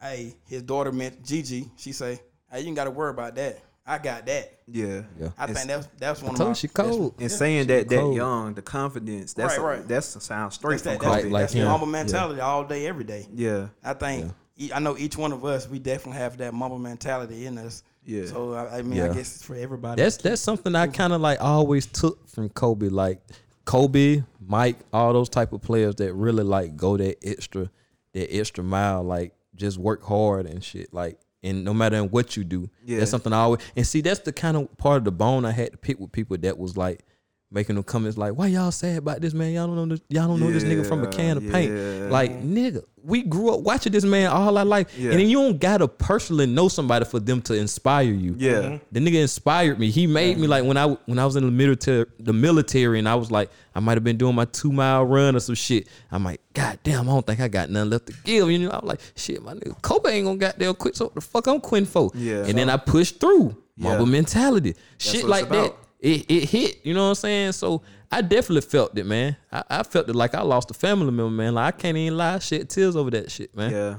hey, 0.00 0.36
his 0.48 0.62
daughter 0.62 0.90
meant 0.92 1.22
Gigi. 1.24 1.68
She 1.76 1.92
say, 1.92 2.20
hey, 2.50 2.60
you 2.60 2.68
ain't 2.68 2.76
got 2.76 2.84
to 2.84 2.90
worry 2.90 3.10
about 3.10 3.34
that. 3.34 3.58
I 3.84 3.98
got 3.98 4.26
that. 4.26 4.60
Yeah. 4.68 5.02
Yeah. 5.18 5.30
I 5.36 5.44
It's- 5.44 5.56
think 5.56 5.66
that's 5.68 5.88
that's 5.98 6.22
one 6.22 6.30
I 6.30 6.32
of 6.34 6.38
told 6.38 6.48
my. 6.48 6.50
you 6.50 6.54
she 6.54 6.68
cold. 6.68 7.14
And 7.18 7.30
saying 7.30 7.66
that 7.66 7.88
that 7.88 7.98
cold. 7.98 8.14
young, 8.16 8.54
the 8.54 8.62
confidence, 8.62 9.34
that's 9.34 9.58
Right, 9.58 9.78
right. 9.78 9.88
that's 9.88 10.22
sounds 10.24 10.54
straight 10.54 10.82
That's 10.82 10.82
from 10.84 10.92
that, 10.92 11.00
Kobe. 11.00 11.10
that's, 11.14 11.24
Like- 11.24 11.32
like 11.32 11.42
that's 11.42 11.52
him. 11.54 11.64
the 11.64 11.70
humble 11.70 11.86
mentality 11.88 12.40
all 12.40 12.64
day, 12.64 12.86
every 12.86 13.04
day. 13.04 13.26
yeah. 13.34 13.68
I 13.84 13.94
think 13.94 14.32
e- 14.56 14.70
I 14.72 14.78
know 14.78 14.96
each 14.96 15.16
one 15.16 15.32
of 15.32 15.44
us, 15.44 15.68
we 15.68 15.78
definitely 15.80 16.20
have 16.20 16.36
that 16.38 16.54
Mamba 16.54 16.78
mentality 16.78 17.46
in 17.46 17.58
us. 17.58 17.82
Yeah. 18.04 18.26
So 18.26 18.54
I, 18.54 18.78
I 18.78 18.82
mean, 18.82 18.98
Yeah. 18.98 19.04
I 19.10 19.14
guess 19.14 19.34
it's 19.36 19.42
for 19.44 19.56
everybody. 19.56 20.00
That's 20.00 20.16
that's 20.16 20.40
something 20.40 20.74
I 20.76 20.86
kind 20.86 21.12
of 21.12 21.20
like 21.20 21.40
always 21.40 21.86
took 21.86 22.28
from 22.28 22.48
Kobe. 22.50 22.88
Like 22.88 23.20
Kobe, 23.64 24.22
Mike, 24.44 24.78
all 24.92 25.12
those 25.12 25.28
type 25.28 25.52
of 25.52 25.62
players 25.62 25.96
that 25.96 26.12
really 26.14 26.42
like 26.44 26.76
go 26.76 26.96
that 26.96 27.16
extra, 27.24 27.70
that 28.12 28.34
extra 28.36 28.62
mile. 28.64 29.02
Like 29.04 29.34
just 29.56 29.78
work 29.78 30.02
hard 30.04 30.46
and 30.46 30.62
shit. 30.64 30.92
Like 30.94 31.18
and 31.42 31.64
no 31.64 31.74
matter 31.74 32.02
what 32.04 32.36
you 32.36 32.44
do, 32.44 32.68
Yeah. 32.84 32.98
that's 32.98 33.10
something 33.10 33.32
I 33.32 33.38
always. 33.40 33.60
And 33.76 33.86
see, 33.86 34.00
that's 34.00 34.20
the 34.20 34.32
kind 34.32 34.56
of 34.56 34.76
part 34.78 34.98
of 34.98 35.04
the 35.04 35.12
bone 35.12 35.44
I 35.44 35.50
had 35.52 35.72
to 35.72 35.78
pick 35.78 35.98
with 36.00 36.12
people 36.12 36.36
that 36.38 36.58
was 36.58 36.76
like 36.76 37.04
making 37.52 37.74
them 37.76 37.84
comments 37.84 38.16
like, 38.18 38.32
"Why 38.34 38.46
y'all 38.48 38.70
sad 38.72 38.98
about 38.98 39.20
this 39.20 39.34
man? 39.34 39.52
Y'all 39.52 39.66
don't 39.66 39.76
know 39.76 39.86
this. 39.86 40.00
Y'all 40.08 40.26
don't 40.28 40.40
know 40.40 40.50
this 40.50 40.64
nigga 40.64 40.86
from 40.86 41.02
a 41.02 41.06
can 41.08 41.36
of 41.36 41.50
paint. 41.50 42.10
Like 42.10 42.42
nigga, 42.42 42.82
we 43.04 43.22
grew 43.22 43.52
up 43.52 43.60
watching 43.60 43.92
this 43.92 44.04
man 44.04 44.30
all 44.30 44.56
our 44.56 44.64
life, 44.64 44.96
Yeah. 44.98 45.10
and 45.10 45.20
then 45.20 45.28
you 45.28 45.38
don't 45.38 45.58
gotta 45.60 45.88
personally 45.88 46.46
know 46.46 46.68
somebody 46.68 47.04
for 47.04 47.20
them 47.20 47.42
to 47.42 47.54
inspire 47.54 48.04
you. 48.04 48.34
Yeah. 48.38 48.52
Mm-hmm. 48.52 48.76
The 48.92 49.00
nigga 49.00 49.20
inspired 49.22 49.78
me. 49.78 49.90
He 49.90 50.06
made 50.06 50.38
me 50.38 50.46
like 50.46 50.64
when 50.64 50.76
I 50.76 50.86
when 51.06 51.18
I 51.18 51.24
was 51.24 51.36
in 51.36 51.44
the 51.44 51.50
military, 51.50 52.06
the 52.18 52.32
military, 52.32 52.98
and 52.98 53.08
I 53.08 53.14
was 53.14 53.30
like, 53.30 53.50
I 53.74 53.80
might 53.80 53.94
have 53.94 54.04
been 54.04 54.16
doing 54.18 54.34
my 54.34 54.44
two 54.46 54.72
mile 54.72 55.04
run 55.04 55.36
or 55.36 55.40
some 55.40 55.54
shit. 55.54 55.88
I'm 56.10 56.24
like, 56.24 56.40
God 56.54 56.78
damn, 56.82 57.08
I 57.08 57.12
don't 57.12 57.26
think 57.26 57.40
I 57.40 57.48
got 57.48 57.70
nothing 57.70 57.90
left 57.90 58.06
to 58.06 58.14
give. 58.24 58.50
You 58.50 58.58
know, 58.60 58.70
I'm 58.70 58.86
like, 58.86 59.00
shit, 59.16 59.42
my 59.42 59.54
nigga, 59.54 59.80
Kobe 59.82 60.10
ain't 60.10 60.26
gonna 60.26 60.38
goddamn 60.38 60.74
quit. 60.74 60.96
So 60.96 61.06
what 61.06 61.14
the 61.14 61.20
fuck 61.20 61.46
I'm 61.46 61.60
quitting 61.60 61.86
for? 61.86 62.10
Yeah. 62.14 62.44
And 62.46 62.56
then 62.56 62.70
I 62.70 62.76
pushed 62.76 63.20
through. 63.20 63.56
Yeah. 63.74 63.88
Mamba 63.96 64.04
mentality, 64.06 64.74
shit 64.98 65.24
like 65.24 65.48
that. 65.48 65.74
About. 66.02 66.10
It, 66.10 66.30
it 66.30 66.48
hit. 66.48 66.80
You 66.84 66.94
know 66.94 67.02
what 67.04 67.08
I'm 67.10 67.14
saying? 67.16 67.52
So 67.52 67.82
I 68.10 68.20
definitely 68.22 68.62
felt 68.62 68.96
it, 68.98 69.06
man. 69.06 69.36
I, 69.50 69.62
I 69.70 69.82
felt 69.82 70.08
it 70.08 70.14
like 70.14 70.34
I 70.34 70.42
lost 70.42 70.70
a 70.70 70.74
family 70.74 71.06
member, 71.12 71.30
man. 71.30 71.54
Like 71.54 71.74
I 71.74 71.78
can't 71.78 71.96
even 71.96 72.16
lie, 72.18 72.38
shit, 72.40 72.68
tears 72.68 72.96
over 72.96 73.10
that 73.12 73.30
shit, 73.30 73.54
man. 73.56 73.70
Yeah. 73.70 73.96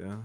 Yeah. 0.00 0.16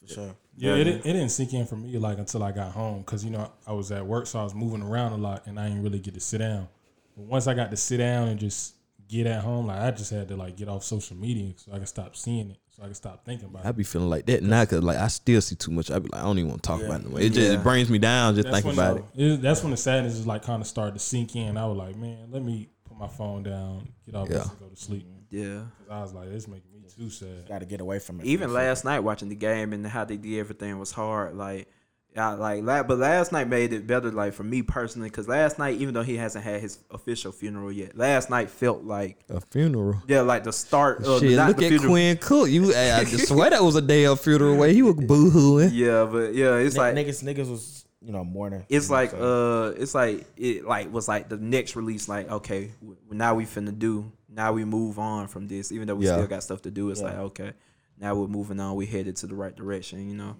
for 0.00 0.14
sure. 0.14 0.34
Yeah, 0.56 0.74
it, 0.74 0.84
didn't- 0.84 1.06
it 1.06 1.12
didn't 1.14 1.30
sink 1.30 1.54
in 1.54 1.64
for 1.66 1.76
me 1.76 1.96
like 1.98 2.18
until 2.18 2.42
I 2.42 2.52
got 2.52 2.72
home 2.72 2.98
because 3.00 3.24
you 3.24 3.30
know 3.30 3.50
I 3.66 3.72
was 3.72 3.90
at 3.90 4.04
work, 4.04 4.26
so 4.26 4.38
I 4.38 4.44
was 4.44 4.54
moving 4.54 4.82
around 4.82 5.12
a 5.12 5.16
lot, 5.16 5.46
and 5.46 5.58
I 5.58 5.68
didn't 5.68 5.82
really 5.82 5.98
get 5.98 6.12
to 6.14 6.20
sit 6.20 6.38
down. 6.38 6.68
But 7.16 7.24
once 7.24 7.46
I 7.46 7.54
got 7.54 7.70
to 7.70 7.76
sit 7.76 7.96
down 7.98 8.28
and 8.28 8.38
just 8.38 8.74
get 9.12 9.26
at 9.26 9.42
home. 9.42 9.66
Like 9.66 9.80
I 9.80 9.90
just 9.90 10.10
had 10.10 10.28
to 10.28 10.36
like 10.36 10.56
get 10.56 10.68
off 10.68 10.82
social 10.84 11.16
media 11.16 11.52
so 11.56 11.72
I 11.72 11.76
can 11.76 11.86
stop 11.86 12.16
seeing 12.16 12.50
it, 12.50 12.56
so 12.70 12.82
I 12.82 12.86
can 12.86 12.94
stop 12.94 13.24
thinking 13.24 13.48
about 13.48 13.64
it. 13.64 13.66
I 13.66 13.70
it. 13.70 13.76
be 13.76 13.84
feeling 13.84 14.08
like 14.10 14.26
that 14.26 14.42
now 14.42 14.62
because 14.64 14.82
like 14.82 14.96
I 14.98 15.08
still 15.08 15.40
see 15.40 15.54
too 15.56 15.70
much. 15.70 15.90
I 15.90 15.98
be 15.98 16.08
like 16.10 16.20
I 16.20 16.24
don't 16.24 16.38
even 16.38 16.50
want 16.50 16.62
to 16.62 16.66
talk 16.66 16.80
Yeah. 16.80 16.86
about 16.86 17.00
it. 17.00 17.04
No 17.04 17.10
more. 17.10 17.20
It 17.20 17.32
just 17.32 17.50
Yeah. 17.50 17.58
it 17.58 17.62
brings 17.62 17.90
me 17.90 17.98
down 17.98 18.34
just 18.34 18.48
That's 18.48 18.62
thinking 18.62 18.76
when 18.78 18.88
about 18.96 19.14
the- 19.14 19.22
it. 19.24 19.32
it- 19.34 19.42
That's 19.42 19.62
when 19.62 19.70
the 19.70 19.76
sadness 19.76 20.14
is 20.14 20.26
like 20.26 20.42
kind 20.42 20.60
of 20.62 20.66
started 20.66 20.94
to 20.94 20.98
sink 21.00 21.36
in. 21.36 21.56
I 21.56 21.66
was 21.66 21.76
like, 21.76 21.96
man, 21.96 22.28
let 22.30 22.42
me 22.42 22.68
put 22.88 22.98
my 22.98 23.08
phone 23.08 23.42
down, 23.42 23.88
get 24.06 24.14
off 24.14 24.28
this 24.28 24.38
Yeah. 24.44 24.50
and 24.50 24.60
go 24.60 24.66
to 24.68 24.76
sleep. 24.76 25.06
Yeah. 25.30 25.60
'Cause 25.78 25.88
I 25.90 26.00
was 26.02 26.12
like, 26.12 26.30
this 26.30 26.48
making 26.48 26.70
me 26.72 26.80
too 26.94 27.08
sad. 27.10 27.48
Got 27.48 27.60
to 27.60 27.66
get 27.66 27.80
away 27.80 27.98
from 27.98 28.20
it. 28.20 28.26
Even 28.26 28.48
for 28.48 28.54
a 28.54 28.64
last 28.64 28.84
night 28.84 29.00
watching 29.00 29.28
the 29.30 29.34
game 29.34 29.72
and 29.72 29.86
how 29.86 30.04
they 30.04 30.16
did 30.18 30.38
everything 30.38 30.78
was 30.78 30.92
hard. 30.92 31.34
Like, 31.36 31.68
I 32.14 32.34
like, 32.34 32.62
la- 32.62 32.82
but 32.82 32.98
last 32.98 33.32
night 33.32 33.48
made 33.48 33.72
it 33.72 33.86
better. 33.86 34.10
Like 34.12 34.34
for 34.34 34.42
me 34.44 34.60
personally, 34.62 35.08
because 35.08 35.28
last 35.28 35.58
night, 35.58 35.80
even 35.80 35.94
though 35.94 36.02
he 36.02 36.16
hasn't 36.16 36.44
had 36.44 36.60
his 36.60 36.78
official 36.90 37.32
funeral 37.32 37.72
yet, 37.72 37.96
last 37.96 38.28
night 38.28 38.50
felt 38.50 38.84
like 38.84 39.18
A 39.30 39.40
funeral. 39.40 40.02
yeah, 40.06 40.20
like 40.20 40.44
the 40.44 40.52
start 40.52 41.04
of 41.06 41.20
Shit, 41.20 41.36
not 41.36 41.48
look 41.48 41.56
the 41.56 41.64
at 41.66 41.68
funeral. 41.70 41.90
Quinn 41.92 42.16
Cook. 42.18 42.50
You, 42.50 42.64
I 42.74 43.04
just 43.04 43.28
swear 43.28 43.48
that 43.50 43.62
was 43.62 43.76
a 43.76 43.80
damn 43.80 44.16
funeral 44.16 44.56
way. 44.56 44.74
He 44.74 44.82
was 44.82 44.94
boo 44.96 45.30
hooing. 45.30 45.70
Yeah, 45.72 46.04
but 46.10 46.34
yeah, 46.34 46.56
it's 46.56 46.74
Ni- 46.74 46.80
like 46.80 46.94
niggas, 46.94 47.24
niggas 47.24 47.50
was 47.50 47.86
you 48.04 48.12
know 48.12 48.24
mourning. 48.24 48.66
it's 48.68 48.88
you 48.88 48.94
know 48.94 49.00
like 49.00 49.12
what 49.12 49.22
uh, 49.22 49.66
it's 49.78 49.94
like 49.94 50.26
it 50.36 50.66
like 50.66 50.92
was 50.92 51.08
like 51.08 51.30
the 51.30 51.38
next 51.38 51.76
release. 51.76 52.08
Like 52.08 52.30
okay, 52.30 52.72
w- 52.82 52.98
now 53.10 53.34
we 53.36 53.46
finna 53.46 53.78
do. 53.78 54.12
Now 54.28 54.52
we 54.52 54.64
move 54.66 54.98
on 54.98 55.28
from 55.28 55.46
this, 55.48 55.72
even 55.72 55.86
though 55.86 55.94
we 55.94 56.06
Yeah. 56.06 56.14
still 56.16 56.26
got 56.26 56.42
stuff 56.42 56.60
to 56.62 56.70
do. 56.70 56.90
It's 56.90 57.00
Yeah. 57.00 57.06
like 57.06 57.16
okay, 57.18 57.52
now 57.98 58.14
we're 58.16 58.26
moving 58.28 58.60
on. 58.60 58.76
We 58.76 58.84
headed 58.86 59.16
to 59.16 59.26
the 59.26 59.34
right 59.34 59.54
direction, 59.56 60.08
you 60.10 60.14
know. 60.16 60.36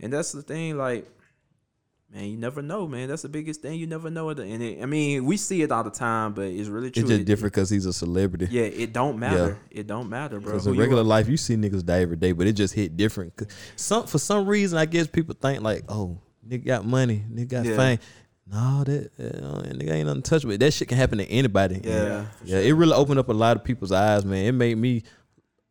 And 0.00 0.12
that's 0.12 0.32
the 0.32 0.42
thing, 0.42 0.76
like. 0.76 1.06
Man, 2.14 2.26
you 2.26 2.36
never 2.36 2.62
know, 2.62 2.86
man. 2.86 3.08
That's 3.08 3.22
the 3.22 3.28
biggest 3.28 3.62
thing. 3.62 3.80
You 3.80 3.88
never 3.88 4.08
know 4.10 4.30
it. 4.30 4.38
And 4.38 4.62
it, 4.62 4.80
I 4.80 4.86
mean, 4.86 5.24
we 5.24 5.36
see 5.36 5.62
it 5.62 5.72
all 5.72 5.82
the 5.82 5.90
time, 5.90 6.34
but 6.34 6.42
it's 6.46 6.68
really 6.68 6.92
true. 6.92 7.02
It's 7.02 7.10
just 7.10 7.22
It- 7.22 7.24
different 7.24 7.52
because 7.52 7.68
he's 7.68 7.84
a 7.84 7.92
celebrity. 7.92 8.46
Yeah, 8.48 8.62
it 8.62 8.92
don't 8.92 9.18
matter. 9.18 9.58
It 9.72 9.88
don't 9.88 10.08
matter, 10.08 10.38
bro. 10.38 10.52
Because 10.52 10.68
in 10.68 10.76
regular 10.76 11.02
are. 11.02 11.04
life, 11.04 11.28
you 11.28 11.36
see 11.36 11.56
niggas 11.56 11.84
die 11.84 12.02
every 12.02 12.16
day, 12.16 12.30
but 12.30 12.46
it 12.46 12.52
just 12.52 12.74
hit 12.74 12.96
different. 12.96 13.32
Some 13.74 14.06
for 14.06 14.18
some 14.18 14.46
reason, 14.46 14.78
I 14.78 14.84
guess 14.86 15.08
people 15.08 15.34
think 15.34 15.62
like, 15.62 15.82
oh, 15.88 16.20
nigga 16.48 16.64
got 16.64 16.86
money, 16.86 17.24
nigga 17.28 17.48
got 17.48 17.64
Yeah. 17.66 17.76
fame. 17.76 17.98
No, 18.48 18.84
that 18.84 19.10
uh, 19.18 19.62
nigga 19.74 19.90
ain't 19.90 20.08
untouchable. 20.08 20.56
That 20.56 20.70
shit 20.72 20.86
can 20.86 20.98
happen 20.98 21.18
to 21.18 21.24
anybody. 21.28 21.80
Yeah. 21.82 22.26
yeah. 22.44 22.58
It 22.58 22.70
really 22.74 22.92
opened 22.92 23.18
up 23.18 23.28
a 23.28 23.32
lot 23.32 23.56
of 23.56 23.64
people's 23.64 23.90
eyes, 23.90 24.24
man. 24.24 24.46
It 24.46 24.52
made 24.52 24.78
me 24.78 25.02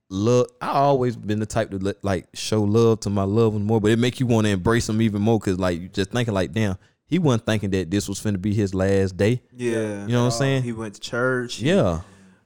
love. 0.09 0.47
I 0.61 0.69
always 0.69 1.15
been 1.15 1.39
the 1.39 1.45
type 1.45 1.71
to 1.71 1.77
let, 1.77 2.03
like 2.03 2.27
show 2.33 2.63
love 2.63 3.01
to 3.01 3.09
my 3.09 3.23
loved 3.23 3.53
ones 3.53 3.65
more, 3.65 3.81
but 3.81 3.91
it 3.91 3.99
make 3.99 4.19
you 4.19 4.27
want 4.27 4.45
to 4.45 4.51
embrace 4.51 4.87
them 4.87 5.01
even 5.01 5.21
more 5.21 5.39
because 5.39 5.59
like 5.59 5.79
you 5.79 5.89
just 5.89 6.11
thinking 6.11 6.33
like, 6.33 6.51
damn, 6.51 6.77
he 7.07 7.19
wasn't 7.19 7.45
thinking 7.45 7.69
that 7.71 7.91
this 7.91 8.09
was 8.09 8.19
finna 8.19 8.41
be 8.41 8.53
his 8.53 8.73
last 8.73 9.15
day. 9.17 9.41
Yeah, 9.55 10.05
You 10.05 10.13
know 10.13 10.25
what 10.25 10.33
I'm 10.33 10.39
saying? 10.39 10.63
He 10.63 10.71
went 10.73 10.95
to 10.95 11.01
church. 11.01 11.59
Yeah. 11.59 12.01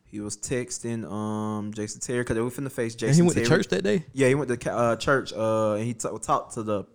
He 0.05 0.19
was 0.19 0.37
texting 0.37 1.09
um 1.09 1.71
Jason 1.73 2.01
Terry 2.01 2.21
because 2.21 2.35
they 2.35 2.41
were 2.41 2.49
finna 2.49 2.71
face 2.71 2.95
Jason. 2.95 3.09
And 3.09 3.15
he 3.15 3.21
went 3.21 3.33
Terry. 3.35 3.45
to 3.45 3.49
church 3.49 3.67
that 3.67 3.83
day. 3.83 4.05
Yeah, 4.13 4.27
he 4.27 4.35
went 4.35 4.49
to 4.59 4.71
uh, 4.73 4.95
church. 4.95 5.31
Uh, 5.33 5.73
and 5.73 5.83
he 5.85 5.93
t- 5.93 6.09
talked 6.21 6.55
to 6.55 6.63
the 6.63 6.85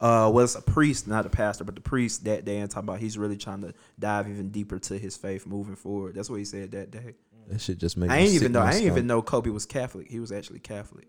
uh 0.00 0.30
was 0.32 0.54
a 0.54 0.60
priest, 0.62 1.08
not 1.08 1.24
a 1.26 1.30
pastor, 1.30 1.64
but 1.64 1.74
the 1.74 1.80
priest 1.80 2.24
that 2.24 2.44
day, 2.44 2.58
and 2.58 2.70
talk 2.70 2.82
about 2.82 2.98
he's 2.98 3.16
really 3.16 3.36
trying 3.38 3.62
to 3.62 3.72
dive 3.98 4.28
even 4.28 4.50
deeper 4.50 4.78
to 4.78 4.98
his 4.98 5.16
faith 5.16 5.46
moving 5.46 5.76
forward. 5.76 6.14
That's 6.14 6.28
what 6.28 6.36
he 6.36 6.44
said 6.44 6.70
that 6.72 6.90
day. 6.90 7.14
That 7.48 7.60
shit 7.60 7.78
just 7.78 7.96
made. 7.96 8.10
I 8.10 8.16
me 8.16 8.22
ain't 8.22 8.32
sick 8.32 8.42
even 8.42 8.52
know. 8.52 8.60
my 8.60 8.70
I 8.70 8.74
ain't 8.74 8.84
even 8.84 9.06
know 9.06 9.22
Kobe 9.22 9.50
was 9.50 9.66
Catholic. 9.66 10.10
He 10.10 10.20
was 10.20 10.32
actually 10.32 10.60
Catholic. 10.60 11.06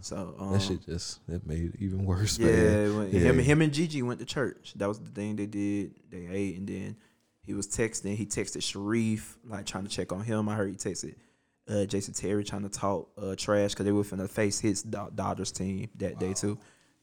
So 0.00 0.34
um, 0.38 0.52
That 0.52 0.62
shit 0.62 0.84
just 0.84 1.24
that 1.28 1.46
made 1.46 1.74
it 1.74 1.74
even 1.78 2.04
worse. 2.04 2.38
Yeah, 2.38 2.46
man. 2.46 3.10
Yeah. 3.12 3.20
him 3.20 3.38
him 3.38 3.62
and 3.62 3.72
Gigi 3.72 4.02
went 4.02 4.18
to 4.20 4.26
church. 4.26 4.72
That 4.76 4.88
was 4.88 4.98
the 4.98 5.10
thing 5.10 5.36
they 5.36 5.46
did. 5.46 5.94
They 6.10 6.26
ate 6.28 6.58
and 6.58 6.68
then 6.68 6.96
he 7.44 7.54
was 7.54 7.68
texting. 7.68 8.16
He 8.16 8.26
texted 8.26 8.58
Shareef 8.58 9.36
like 9.44 9.66
trying 9.66 9.84
to 9.84 9.90
check 9.90 10.12
on 10.12 10.22
him. 10.24 10.48
I 10.48 10.54
heard 10.56 10.70
he 10.70 10.76
texted 10.76 11.14
uh, 11.68 11.84
Jason 11.84 12.14
Terry 12.14 12.42
trying 12.42 12.62
to 12.62 12.68
talk 12.68 13.10
uh, 13.16 13.34
trash 13.36 13.70
because 13.70 13.84
they 13.84 13.92
were 13.92 14.02
finna 14.02 14.28
face 14.28 14.58
his 14.58 14.82
da- 14.82 15.10
daughter's 15.10 15.52
team 15.52 15.88
that 15.96 16.18
day 16.18 16.32
too. 16.32 16.58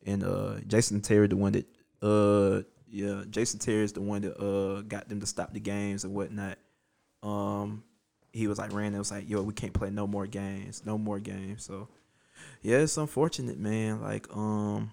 And 0.06 0.24
uh, 0.24 0.56
Jason 0.68 1.02
Terry 1.02 1.28
the 1.28 1.38
one 1.38 1.54
that 1.54 1.66
uh 2.02 2.64
yeah 2.90 3.24
Jason 3.30 3.60
Terry 3.60 3.84
is 3.84 3.94
the 3.94 4.02
one 4.02 4.22
that 4.22 4.38
uh 4.38 4.82
got 4.82 5.08
them 5.08 5.20
to 5.22 5.26
stop 5.26 5.54
the 5.54 5.60
games 5.60 6.04
and 6.04 6.14
whatnot. 6.14 6.58
Um, 7.24 7.84
he 8.32 8.48
was 8.48 8.58
like 8.60 8.74
ran. 8.74 8.94
It 8.94 8.98
was 9.00 9.12
like 9.12 9.30
yo 9.30 9.42
we 9.42 9.54
can't 9.54 9.74
play 9.74 9.90
no 9.90 10.08
more 10.08 10.28
games, 10.28 10.84
no 10.86 10.98
more 10.98 11.20
games. 11.20 11.64
So 11.64 11.88
yeah, 12.62 12.78
it's 12.78 12.98
unfortunate, 12.98 13.58
man. 13.60 14.02
Like, 14.02 14.28
um, 14.36 14.92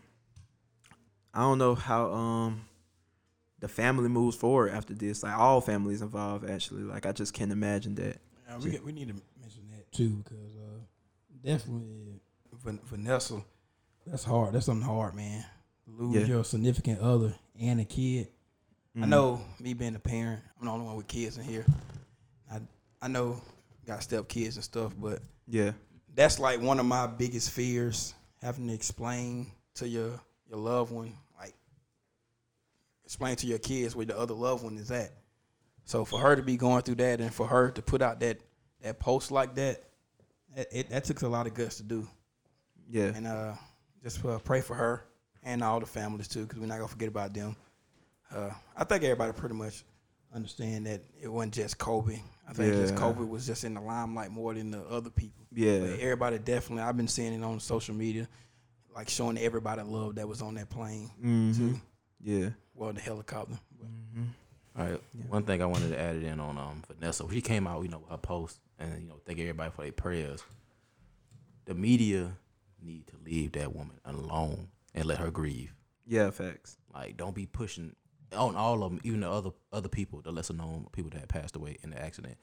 I 1.34 1.40
don't 1.40 1.58
know 1.58 1.74
how 1.74 2.12
um 2.12 2.62
the 3.60 3.68
family 3.68 4.08
moves 4.08 4.36
forward 4.36 4.70
after 4.72 4.94
this. 4.94 5.22
Like, 5.22 5.36
all 5.38 5.60
families 5.60 6.02
involved, 6.02 6.48
actually. 6.48 6.82
Like, 6.82 7.06
I 7.06 7.12
just 7.12 7.32
can't 7.32 7.50
imagine 7.50 7.94
that. 7.94 8.18
Yeah, 8.48 8.58
we, 8.58 8.78
we 8.80 8.92
need 8.92 9.08
to 9.08 9.14
mention 9.40 9.62
that 9.70 9.90
too, 9.92 10.22
because 10.24 10.56
uh, 10.56 10.78
definitely 11.42 12.20
Van- 12.64 12.80
Vanessa, 12.84 13.42
that's 14.06 14.24
hard. 14.24 14.52
That's 14.54 14.66
something 14.66 14.86
hard, 14.86 15.14
man. 15.14 15.44
Lose 15.86 16.14
Yeah. 16.16 16.26
your 16.26 16.44
significant 16.44 17.00
other 17.00 17.34
and 17.60 17.80
a 17.80 17.84
kid. 17.84 18.28
I 18.96 19.00
Mhm. 19.00 19.08
know 19.08 19.40
me 19.60 19.72
being 19.74 19.94
a 19.94 19.98
parent, 20.00 20.42
I'm 20.58 20.66
the 20.66 20.72
only 20.72 20.86
one 20.86 20.96
with 20.96 21.08
kids 21.08 21.38
in 21.38 21.44
here. 21.44 21.64
I 22.50 22.60
I 23.00 23.08
know 23.08 23.40
got 23.86 24.02
step 24.02 24.28
kids 24.28 24.56
and 24.56 24.64
stuff, 24.64 24.92
but 24.98 25.20
Yeah, 25.46 25.72
that's 26.14 26.38
like 26.38 26.60
one 26.60 26.80
of 26.80 26.86
my 26.86 27.06
biggest 27.06 27.50
fears 27.50 28.14
having 28.42 28.68
to 28.68 28.74
explain 28.74 29.52
to 29.74 29.88
your 29.88 30.20
your 30.48 30.58
loved 30.58 30.92
one 30.92 31.12
like 31.38 31.54
explain 33.04 33.36
to 33.36 33.46
your 33.46 33.58
kids 33.58 33.94
where 33.94 34.06
the 34.06 34.18
other 34.18 34.34
loved 34.34 34.64
one 34.64 34.76
is 34.78 34.90
at. 34.90 35.12
So 35.84 36.04
for 36.04 36.18
her 36.18 36.34
to 36.34 36.42
be 36.42 36.56
going 36.56 36.82
through 36.82 36.96
that 36.96 37.20
and 37.20 37.32
for 37.32 37.46
her 37.46 37.70
to 37.70 37.82
put 37.82 38.02
out 38.02 38.20
that 38.20 38.38
that 38.82 38.98
post 38.98 39.30
like 39.30 39.54
that 39.56 39.82
it, 40.56 40.68
it, 40.72 40.90
that 40.90 41.04
took 41.04 41.22
a 41.22 41.28
lot 41.28 41.46
of 41.46 41.54
guts 41.54 41.76
to 41.76 41.82
do. 41.82 42.08
Yeah, 42.88 43.12
and 43.14 43.26
uh 43.26 43.52
just 44.02 44.24
uh, 44.24 44.38
pray 44.38 44.60
for 44.60 44.74
her 44.74 45.04
and 45.42 45.62
all 45.62 45.80
the 45.80 45.86
families 45.86 46.28
too 46.28 46.42
because 46.42 46.58
we're 46.58 46.66
not 46.66 46.76
gonna 46.76 46.88
forget 46.88 47.08
about 47.08 47.34
them. 47.34 47.56
Uh 48.34 48.50
i 48.76 48.84
think 48.84 49.04
everybody 49.04 49.32
pretty 49.32 49.54
much 49.54 49.84
understand 50.34 50.86
that 50.86 51.02
it 51.20 51.28
wasn't 51.28 51.54
just 51.54 51.78
kobe 51.78 52.20
i 52.48 52.52
think 52.52 52.74
just 52.74 52.94
Kobe 52.96 53.24
was 53.24 53.46
just 53.46 53.64
in 53.64 53.74
the 53.74 53.80
limelight 53.80 54.30
more 54.30 54.54
than 54.54 54.70
the 54.70 54.82
other 54.84 55.10
people 55.10 55.44
yeah, 55.52 55.80
but 55.80 56.00
everybody 56.00 56.38
definitely, 56.38 56.82
I've 56.84 56.96
been 56.96 57.08
seeing 57.08 57.32
it 57.32 57.42
on 57.42 57.58
social 57.60 57.94
media, 57.94 58.28
like 58.94 59.08
showing 59.08 59.38
everybody 59.38 59.82
love 59.82 60.16
that 60.16 60.28
was 60.28 60.42
on 60.42 60.54
that 60.54 60.68
plane 60.68 61.10
Mhm. 61.22 61.56
too. 61.56 61.80
yeah. 62.22 62.50
Well, 62.74 62.92
the 62.92 63.00
helicopter. 63.00 63.58
But 63.78 63.88
All 64.82 64.90
right. 64.90 65.00
One 65.28 65.44
thing 65.44 65.62
I 65.62 65.66
wanted 65.66 65.88
to 65.88 65.98
add 65.98 66.16
it 66.16 66.24
in 66.24 66.38
on 66.40 66.58
um 66.58 66.82
Vanessa. 66.86 67.24
She 67.32 67.40
came 67.40 67.66
out, 67.66 67.82
you 67.82 67.88
know, 67.88 68.04
her 68.10 68.18
post 68.18 68.60
and 68.78 69.02
you 69.02 69.08
know, 69.08 69.18
thank 69.24 69.38
everybody 69.38 69.70
for 69.70 69.82
their 69.82 69.92
prayers. 69.92 70.42
The 71.64 71.74
media 71.74 72.32
need 72.82 73.06
to 73.08 73.14
leave 73.24 73.52
that 73.52 73.74
woman 73.74 73.98
alone 74.04 74.68
and 74.94 75.06
let 75.06 75.18
her 75.18 75.30
grieve. 75.30 75.74
Yeah, 76.06 76.30
facts. 76.30 76.76
Like, 76.92 77.16
don't 77.16 77.34
be 77.34 77.46
pushing 77.46 77.96
on 78.32 78.56
all 78.56 78.82
of 78.82 78.90
them, 78.92 79.00
even 79.04 79.20
the 79.20 79.30
other 79.30 79.50
other 79.72 79.88
people, 79.88 80.20
the 80.22 80.32
lesser 80.32 80.54
known 80.54 80.86
people 80.92 81.10
that 81.10 81.20
had 81.20 81.28
passed 81.28 81.56
away 81.56 81.76
in 81.82 81.90
the 81.90 82.02
accident. 82.02 82.36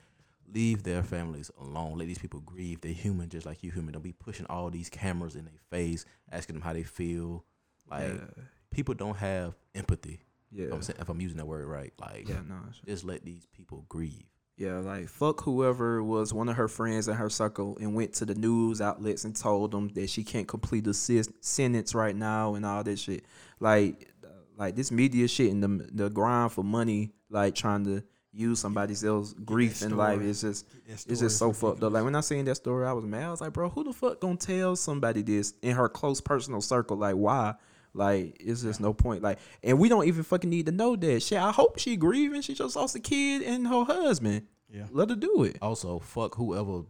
Leave 0.54 0.84
their 0.84 1.02
families 1.04 1.50
alone. 1.60 1.98
Let 1.98 2.08
these 2.08 2.17
people 2.19 2.41
grieve. 2.41 2.82
They're 2.82 2.91
human, 2.91 3.30
just 3.30 3.46
like 3.46 3.63
you 3.63 3.72
human. 3.72 3.93
Don't 3.93 4.04
be 4.04 4.12
pushing 4.12 4.46
all 4.48 4.69
these 4.69 4.89
cameras 4.89 5.36
in 5.36 5.46
their 5.46 5.54
face, 5.72 6.06
asking 6.32 6.56
them 6.56 6.62
how 6.63 6.74
they 6.74 6.84
feel. 6.84 7.43
Like 7.89 8.10
yeah, 8.13 8.43
people 8.69 8.93
don't 8.93 9.17
have 9.17 9.56
empathy. 9.74 10.22
yeah, 10.52 10.67
If, 10.67 10.74
I'm, 10.74 10.82
saying- 10.82 11.00
if 11.02 11.10
I'm 11.10 11.22
using 11.22 11.38
that 11.38 11.46
word 11.48 11.65
right, 11.67 11.93
like 12.00 12.28
yeah. 12.30 12.36
No, 12.48 12.56
sure. 12.72 12.84
just 12.86 13.04
let 13.04 13.24
these 13.26 13.46
people 13.48 13.86
grieve. 13.89 14.26
Yeah, 14.56 14.78
like 14.80 15.08
fuck 15.08 15.41
whoever 15.41 16.04
was 16.04 16.32
one 16.34 16.48
of 16.50 16.58
her 16.58 16.67
friends 16.67 17.08
in 17.08 17.15
her 17.15 17.30
circle 17.30 17.76
and 17.82 17.96
went 17.96 18.13
to 18.15 18.26
the 18.26 18.36
news 18.36 18.80
outlets 18.82 19.24
and 19.26 19.36
told 19.36 19.72
them 19.72 19.88
that 19.96 20.10
she 20.12 20.24
can't 20.24 20.48
complete 20.48 20.86
a 20.86 20.93
sis- 20.93 21.30
sentence 21.41 21.96
right 21.96 22.15
now 22.15 22.54
and 22.54 22.63
all 22.65 22.84
that 22.84 23.00
shit. 23.00 23.26
Like, 23.60 24.12
like 24.58 24.76
this 24.76 24.92
media 24.92 25.28
shit 25.28 25.52
and 25.52 25.63
the 25.63 25.89
the 25.92 26.10
grind 26.10 26.52
for 26.52 26.63
money, 26.63 27.13
like 27.30 27.56
trying 27.56 27.86
to 27.86 28.04
use 28.32 28.60
somebody 28.60 28.94
else's 28.94 29.34
grief 29.46 29.84
in 29.84 29.96
life 29.96 30.20
It's 30.22 30.42
just 30.42 30.66
it's 30.88 31.06
just 31.06 31.38
so 31.38 31.54
fucked 31.54 31.84
up. 31.84 31.94
Like 31.94 32.04
when 32.04 32.16
I 32.16 32.22
seen 32.22 32.46
that 32.46 32.56
story, 32.56 32.86
I 32.86 32.94
was 32.94 33.06
mad. 33.06 33.26
I 33.26 33.32
was 33.32 33.42
like, 33.42 33.54
bro, 33.54 33.70
who 33.70 33.84
the 33.84 33.94
fuck 33.94 34.20
gonna 34.20 34.38
tell 34.38 34.76
somebody 34.76 35.22
this 35.22 35.54
in 35.62 35.76
her 35.76 35.88
close 35.88 36.20
personal 36.20 36.62
circle? 36.62 36.98
Like, 36.98 37.16
why? 37.16 37.56
Like, 37.94 38.38
it's 38.39 38.63
just 38.63 38.82
no 38.82 38.92
point. 38.92 39.22
Like, 39.22 39.38
and 39.62 39.78
we 39.78 39.88
don't 39.88 40.08
even 40.08 40.24
fucking 40.24 40.50
need 40.50 40.66
to 40.66 40.72
know 40.72 40.96
that 40.96 41.22
shit. 41.22 41.38
I 41.38 41.52
hope 41.52 41.78
she 41.78 41.96
grieving. 41.96 42.42
She 42.42 42.56
just 42.56 42.76
lost 42.76 42.96
a 42.96 43.00
kid 43.00 43.44
and 43.44 43.68
her 43.68 43.84
husband. 43.84 44.48
Yeah. 44.68 44.86
Let 44.92 45.12
her 45.12 45.16
do 45.16 45.44
it. 45.44 45.58
Also, 45.62 46.00
fuck 46.00 46.34
whoever, 46.36 46.86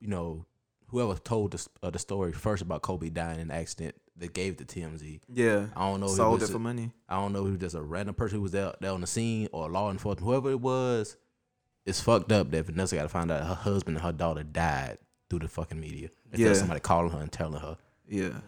you 0.00 0.08
know, 0.08 0.46
whoever 0.90 1.14
told 1.14 1.52
the, 1.52 1.66
uh, 1.82 1.90
the 1.90 1.98
story 1.98 2.32
first 2.32 2.62
about 2.62 2.82
Kobe 2.82 3.08
dying 3.10 3.36
in 3.40 3.50
an 3.50 3.50
accident 3.50 3.94
that 4.16 4.34
gave 4.34 4.56
the 4.56 4.64
TMZ. 4.64 5.20
Yeah. 5.32 5.66
I 5.76 5.88
don't 5.88 6.00
know. 6.00 6.06
if 6.06 6.12
Sold 6.12 6.38
it 6.38 6.42
was 6.42 6.50
for 6.50 6.56
a- 6.56 6.60
money. 6.60 6.92
I 7.08 7.16
don't 7.16 7.32
know 7.32 7.40
if 7.42 7.48
it 7.48 7.50
was 7.52 7.60
just 7.60 7.74
a 7.76 7.82
random 7.82 8.14
person 8.14 8.36
who 8.38 8.42
was 8.42 8.52
there, 8.52 8.72
there 8.80 8.90
on 8.92 9.00
the 9.00 9.06
scene 9.06 9.48
or 9.52 9.68
law 9.70 9.90
enforcement, 9.90 10.26
whoever 10.26 10.50
it 10.50 10.60
was. 10.60 11.16
It's 11.86 12.00
fucked 12.00 12.30
up 12.30 12.50
that 12.50 12.66
Vanessa 12.66 12.96
got 12.96 13.02
to 13.02 13.08
find 13.08 13.30
out 13.30 13.46
her 13.46 13.54
husband 13.54 13.96
and 13.96 14.04
her 14.04 14.12
daughter 14.12 14.42
died 14.42 14.98
through 15.30 15.38
the 15.40 15.48
fucking 15.48 15.80
media. 15.80 16.08
Instead 16.26 16.40
Yeah. 16.44 16.50
of 16.50 16.56
somebody 16.58 16.80
calling 16.80 17.10
her 17.12 17.20
and 17.20 17.32
telling 17.32 17.60
her. 17.60 17.78
Yeah. 18.06 18.40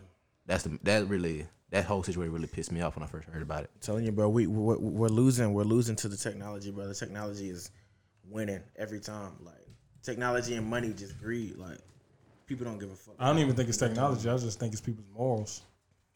That's 0.46 0.64
the 0.64 0.78
that 0.83 1.09
really 1.09 1.46
that 1.70 1.85
whole 1.87 2.02
situation 2.02 2.33
really 2.35 2.48
pissed 2.48 2.70
me 2.72 2.83
off 2.83 2.96
when 2.96 3.02
I 3.02 3.07
first 3.07 3.26
heard 3.28 3.40
about 3.40 3.64
it. 3.64 3.70
telling 3.81 4.05
you, 4.05 4.12
bro, 4.12 4.28
we 4.28 4.46
we're, 4.46 4.76
we're 4.78 5.09
losing. 5.09 5.55
We're 5.55 5.62
losing 5.62 5.96
to 5.96 6.09
the 6.09 6.16
technology, 6.18 6.70
bro. 6.70 6.87
The 6.87 6.94
technology 6.94 7.48
is 7.48 7.70
winning 8.28 8.61
every 8.76 9.00
time. 9.00 9.33
Like 9.40 9.55
technology 10.02 10.57
and 10.57 10.66
money 10.66 10.92
just 10.92 11.18
greed. 11.18 11.57
Like 11.57 11.78
people 12.52 12.66
don't 12.70 12.78
give 12.78 12.90
a 12.90 12.96
fuck. 12.96 13.14
I 13.18 13.26
don't 13.28 13.38
even 13.38 13.54
think 13.54 13.68
it's 13.68 13.78
technology. 13.78 14.28
I 14.28 14.36
just 14.36 14.58
think 14.60 14.72
it's 14.72 14.80
people's 14.82 15.08
morals. 15.14 15.62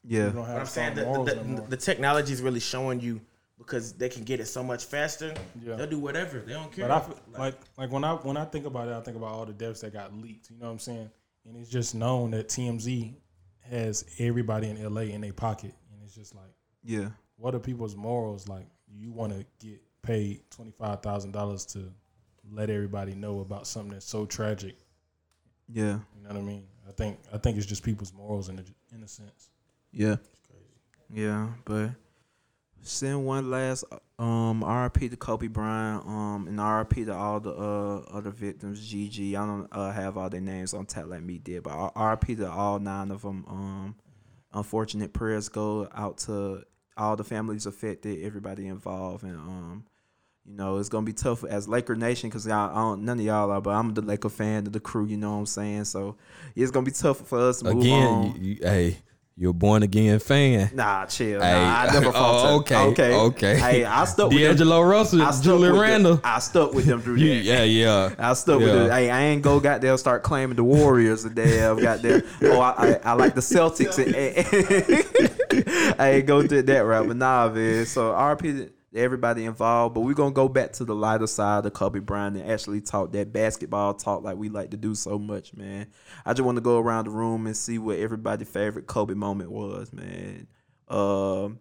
Yeah. 0.04 0.26
People 0.26 0.42
But 0.42 0.60
I'm 0.60 0.66
saying 0.66 0.94
the, 0.94 1.02
the, 1.04 1.34
the, 1.62 1.66
the 1.70 1.76
technology 1.76 2.32
is 2.32 2.42
really 2.42 2.60
showing 2.60 3.00
you 3.00 3.20
because 3.58 3.92
they 3.94 4.08
can 4.08 4.22
get 4.24 4.38
it 4.40 4.46
so 4.46 4.62
much 4.62 4.84
faster. 4.84 5.32
Yeah. 5.62 5.76
They'll 5.76 5.86
do 5.86 5.98
whatever. 5.98 6.40
They 6.40 6.52
don't 6.52 6.70
care. 6.70 6.86
But 6.88 6.94
I 6.96 7.00
feel- 7.00 7.20
like 7.38 7.54
like 7.78 7.90
when 7.90 8.04
I 8.04 8.14
when 8.14 8.36
I 8.36 8.44
think 8.44 8.66
about 8.66 8.88
it, 8.88 8.94
I 8.94 9.00
think 9.00 9.16
about 9.16 9.30
all 9.30 9.46
the 9.46 9.52
deaths 9.52 9.80
that 9.80 9.92
got 9.92 10.14
leaked. 10.14 10.50
You 10.50 10.58
know 10.58 10.66
what 10.66 10.72
I'm 10.72 10.78
saying? 10.78 11.10
And 11.46 11.56
it's 11.56 11.70
just 11.70 11.94
known 11.94 12.32
that 12.32 12.48
TMZ 12.48 13.14
has 13.70 14.04
everybody 14.18 14.68
in 14.68 14.82
LA 14.94 15.02
in 15.02 15.20
their 15.22 15.32
pocket, 15.32 15.74
and 15.92 16.02
it's 16.04 16.14
just 16.14 16.34
like, 16.34 16.52
Yeah. 16.84 17.08
what 17.36 17.54
are 17.54 17.58
people's 17.60 17.96
morals? 17.96 18.46
Like, 18.48 18.66
you 18.92 19.10
want 19.10 19.32
to 19.32 19.44
get 19.64 19.80
paid 20.02 20.42
twenty 20.50 20.72
five 20.72 21.02
thousand 21.02 21.32
dollars 21.32 21.64
to 21.66 21.92
let 22.52 22.70
everybody 22.70 23.14
know 23.14 23.40
about 23.40 23.66
something 23.66 23.92
that's 23.92 24.06
so 24.06 24.24
tragic. 24.26 24.76
Yeah. 25.68 25.98
You 26.16 26.22
know 26.22 26.28
what 26.28 26.36
I 26.36 26.40
mean? 26.42 26.64
I 26.88 26.92
think 26.92 27.18
I 27.32 27.38
think 27.38 27.56
it's 27.56 27.66
just 27.66 27.82
people's 27.82 28.12
morals 28.12 28.48
in 28.48 28.58
a, 28.58 28.64
in 28.94 29.02
a 29.02 29.08
sense. 29.08 29.50
Yeah. 29.92 30.16
Yeah, 31.12 31.48
but 31.64 31.90
send 32.82 33.24
one 33.24 33.50
last 33.50 33.84
um 34.18 34.62
RP 34.62 35.10
to 35.10 35.16
Kobe 35.16 35.46
Bryant, 35.48 36.06
um 36.06 36.46
and 36.48 36.58
RP 36.58 37.06
to 37.06 37.14
all 37.14 37.40
the 37.40 37.50
uh 37.52 37.98
other 38.16 38.30
victims, 38.30 38.86
Gigi. 38.86 39.36
I 39.36 39.46
don't 39.46 39.68
uh, 39.72 39.92
have 39.92 40.16
all 40.16 40.30
their 40.30 40.40
names 40.40 40.74
on 40.74 40.86
tap 40.86 41.06
like 41.06 41.22
me 41.22 41.38
did, 41.38 41.62
but 41.64 41.72
RP 41.94 42.36
to 42.38 42.50
all 42.50 42.78
nine 42.78 43.10
of 43.10 43.22
them. 43.22 43.44
Um 43.48 43.94
unfortunate 44.52 45.12
prayers 45.12 45.48
go 45.48 45.88
out 45.94 46.18
to 46.18 46.62
all 46.96 47.14
the 47.16 47.24
families 47.24 47.66
affected, 47.66 48.24
everybody 48.24 48.66
involved 48.68 49.22
and 49.22 49.36
um 49.36 49.84
you 50.48 50.54
know, 50.54 50.76
it's 50.78 50.88
gonna 50.88 51.04
be 51.06 51.12
tough 51.12 51.44
as 51.44 51.66
Laker 51.68 51.96
Nation 51.96 52.30
because 52.30 52.46
y'all, 52.46 52.70
I 52.70 52.74
don't, 52.74 53.04
none 53.04 53.18
of 53.18 53.24
y'all 53.24 53.50
are, 53.50 53.60
but 53.60 53.70
I'm 53.70 53.92
the 53.94 54.02
Laker 54.02 54.28
fan 54.28 54.66
of 54.66 54.72
the 54.72 54.80
crew. 54.80 55.06
You 55.06 55.16
know 55.16 55.32
what 55.32 55.38
I'm 55.38 55.46
saying? 55.46 55.84
So 55.84 56.16
it's 56.54 56.70
gonna 56.70 56.86
be 56.86 56.92
tough 56.92 57.18
for 57.26 57.38
us 57.40 57.58
to 57.60 57.64
move 57.64 57.74
on. 57.76 57.80
Again, 57.82 58.22
you, 58.40 58.50
you, 58.52 58.58
hey, 58.62 58.98
you're 59.38 59.50
a 59.50 59.52
born 59.52 59.82
again 59.82 60.18
fan. 60.18 60.70
Nah, 60.72 61.04
chill. 61.06 61.42
Hey. 61.42 61.52
Nah, 61.52 61.80
I 61.82 61.92
never 61.92 62.06
Oh, 62.10 62.12
fought 62.12 62.46
okay, 62.60 62.76
okay, 62.76 63.14
okay. 63.14 63.56
Hey, 63.58 63.84
I 63.84 64.04
stuck 64.06 64.30
with 64.30 64.38
them. 64.38 64.46
D'Angelo 64.56 64.80
Russell, 64.82 65.20
I 65.20 65.30
stuck 65.32 65.44
Julius 65.44 65.60
with 65.62 65.70
them. 65.72 65.80
Randle. 65.80 66.20
I 66.24 66.38
stuck 66.38 66.72
with 66.72 66.86
them 66.86 67.02
through 67.02 67.18
that. 67.18 67.24
yeah, 67.26 67.62
yeah. 67.64 68.14
I 68.18 68.32
stuck 68.32 68.60
with 68.60 68.68
Yeah. 68.68 68.84
it. 68.86 68.92
Hey, 68.92 69.10
I 69.10 69.22
ain't 69.24 69.42
go 69.42 69.60
got 69.60 69.80
there 69.82 69.98
start 69.98 70.22
claiming 70.22 70.56
the 70.56 70.64
Warriors 70.64 71.24
a 71.26 71.30
damn 71.30 71.76
goddamn. 71.78 72.22
Oh, 72.44 72.60
I, 72.60 72.70
I, 72.94 73.00
I 73.04 73.12
like 73.12 73.34
the 73.34 73.42
Celtics. 73.42 73.98
And, 73.98 74.14
I 76.00 76.10
ain't 76.12 76.26
go 76.26 76.46
to 76.46 76.62
that 76.62 76.78
route, 76.80 77.08
but 77.08 77.16
nah, 77.16 77.48
man. 77.50 77.84
So 77.86 78.12
RP 78.12 78.70
everybody 78.96 79.44
involved, 79.44 79.94
but 79.94 80.00
we're 80.00 80.14
gonna 80.14 80.32
go 80.32 80.48
back 80.48 80.72
to 80.74 80.84
the 80.84 80.94
lighter 80.94 81.26
side 81.26 81.66
of 81.66 81.72
Kobe 81.72 82.00
Bryant 82.00 82.36
and 82.36 82.50
actually 82.50 82.80
talk 82.80 83.12
that 83.12 83.32
basketball 83.32 83.94
talk 83.94 84.22
like 84.22 84.36
we 84.36 84.48
like 84.48 84.70
to 84.70 84.76
do 84.76 84.94
so 84.94 85.18
much, 85.18 85.54
man. 85.54 85.86
I 86.24 86.32
just 86.32 86.44
want 86.44 86.56
to 86.56 86.62
go 86.62 86.78
around 86.78 87.04
the 87.04 87.10
room 87.10 87.46
and 87.46 87.56
see 87.56 87.78
what 87.78 87.98
everybody's 87.98 88.48
favorite 88.48 88.86
Kobe 88.86 89.14
moment 89.14 89.50
was, 89.50 89.92
man. 89.92 90.46
Um, 90.88 91.60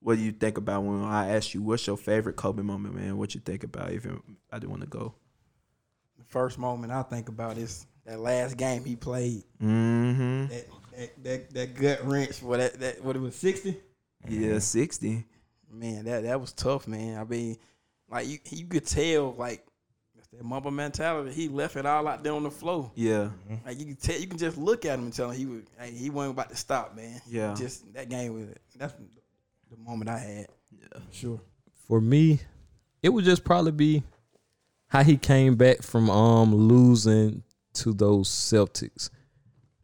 what 0.00 0.16
do 0.16 0.22
you 0.22 0.32
think 0.32 0.58
about 0.58 0.82
when 0.82 1.02
I 1.04 1.36
asked 1.36 1.54
you 1.54 1.62
what's 1.62 1.86
your 1.86 1.96
favorite 1.96 2.36
Kobe 2.36 2.62
moment, 2.62 2.94
man? 2.94 3.18
What 3.18 3.34
you 3.34 3.40
think 3.40 3.64
about? 3.64 3.92
Even 3.92 4.22
I 4.50 4.58
didn't 4.58 4.70
want 4.70 4.82
to 4.82 4.88
go. 4.88 5.14
The 6.18 6.24
first 6.24 6.58
moment 6.58 6.92
I 6.92 7.02
think 7.02 7.28
about 7.28 7.58
is 7.58 7.86
that 8.06 8.18
last 8.18 8.56
game 8.56 8.84
he 8.84 8.96
played. 8.96 9.44
Mm-hmm. 9.62 10.46
That 10.46 10.66
that 10.96 11.24
that, 11.24 11.50
that 11.54 11.74
gut 11.74 12.06
wrench. 12.06 12.42
What 12.42 12.58
that, 12.58 12.80
that 12.80 13.04
what 13.04 13.16
it 13.16 13.20
was 13.20 13.36
sixty. 13.36 13.78
Yeah, 14.28 14.58
sixty. 14.58 15.26
Man, 15.72 16.04
that 16.04 16.24
that 16.24 16.40
was 16.40 16.52
tough, 16.52 16.88
man. 16.88 17.18
I 17.18 17.24
mean, 17.24 17.56
like 18.10 18.26
you 18.26 18.38
you 18.50 18.66
could 18.66 18.86
tell 18.86 19.34
like 19.38 19.64
that 20.32 20.44
mamba 20.44 20.70
mentality. 20.70 21.32
He 21.32 21.48
left 21.48 21.76
it 21.76 21.86
all 21.86 22.06
out 22.06 22.22
there 22.22 22.32
on 22.32 22.42
the 22.42 22.50
floor. 22.50 22.90
Yeah, 22.94 23.30
Like 23.66 23.78
you 23.78 23.86
can 23.86 23.96
tell, 23.96 24.18
you 24.18 24.26
can 24.26 24.38
just 24.38 24.56
look 24.56 24.84
at 24.84 24.98
him 24.98 25.06
and 25.06 25.12
tell 25.12 25.30
him 25.30 25.38
he 25.38 25.46
was 25.46 25.62
hey, 25.78 25.90
he 25.90 26.10
wasn't 26.10 26.34
about 26.34 26.50
to 26.50 26.56
stop, 26.56 26.96
man. 26.96 27.20
Yeah. 27.28 27.54
just 27.54 27.92
that 27.94 28.08
game 28.08 28.34
was 28.34 28.48
that's 28.76 28.94
the 29.70 29.76
moment 29.76 30.10
I 30.10 30.18
had. 30.18 30.46
yeah, 30.70 31.00
Sure. 31.10 31.40
For 31.88 32.00
me, 32.00 32.40
it 33.02 33.08
would 33.08 33.24
just 33.24 33.44
probably 33.44 33.72
be 33.72 34.02
how 34.86 35.02
he 35.02 35.16
came 35.16 35.56
back 35.56 35.82
from 35.82 36.10
um 36.10 36.54
losing 36.54 37.42
to 37.74 37.92
those 37.92 38.28
Celtics. 38.28 39.10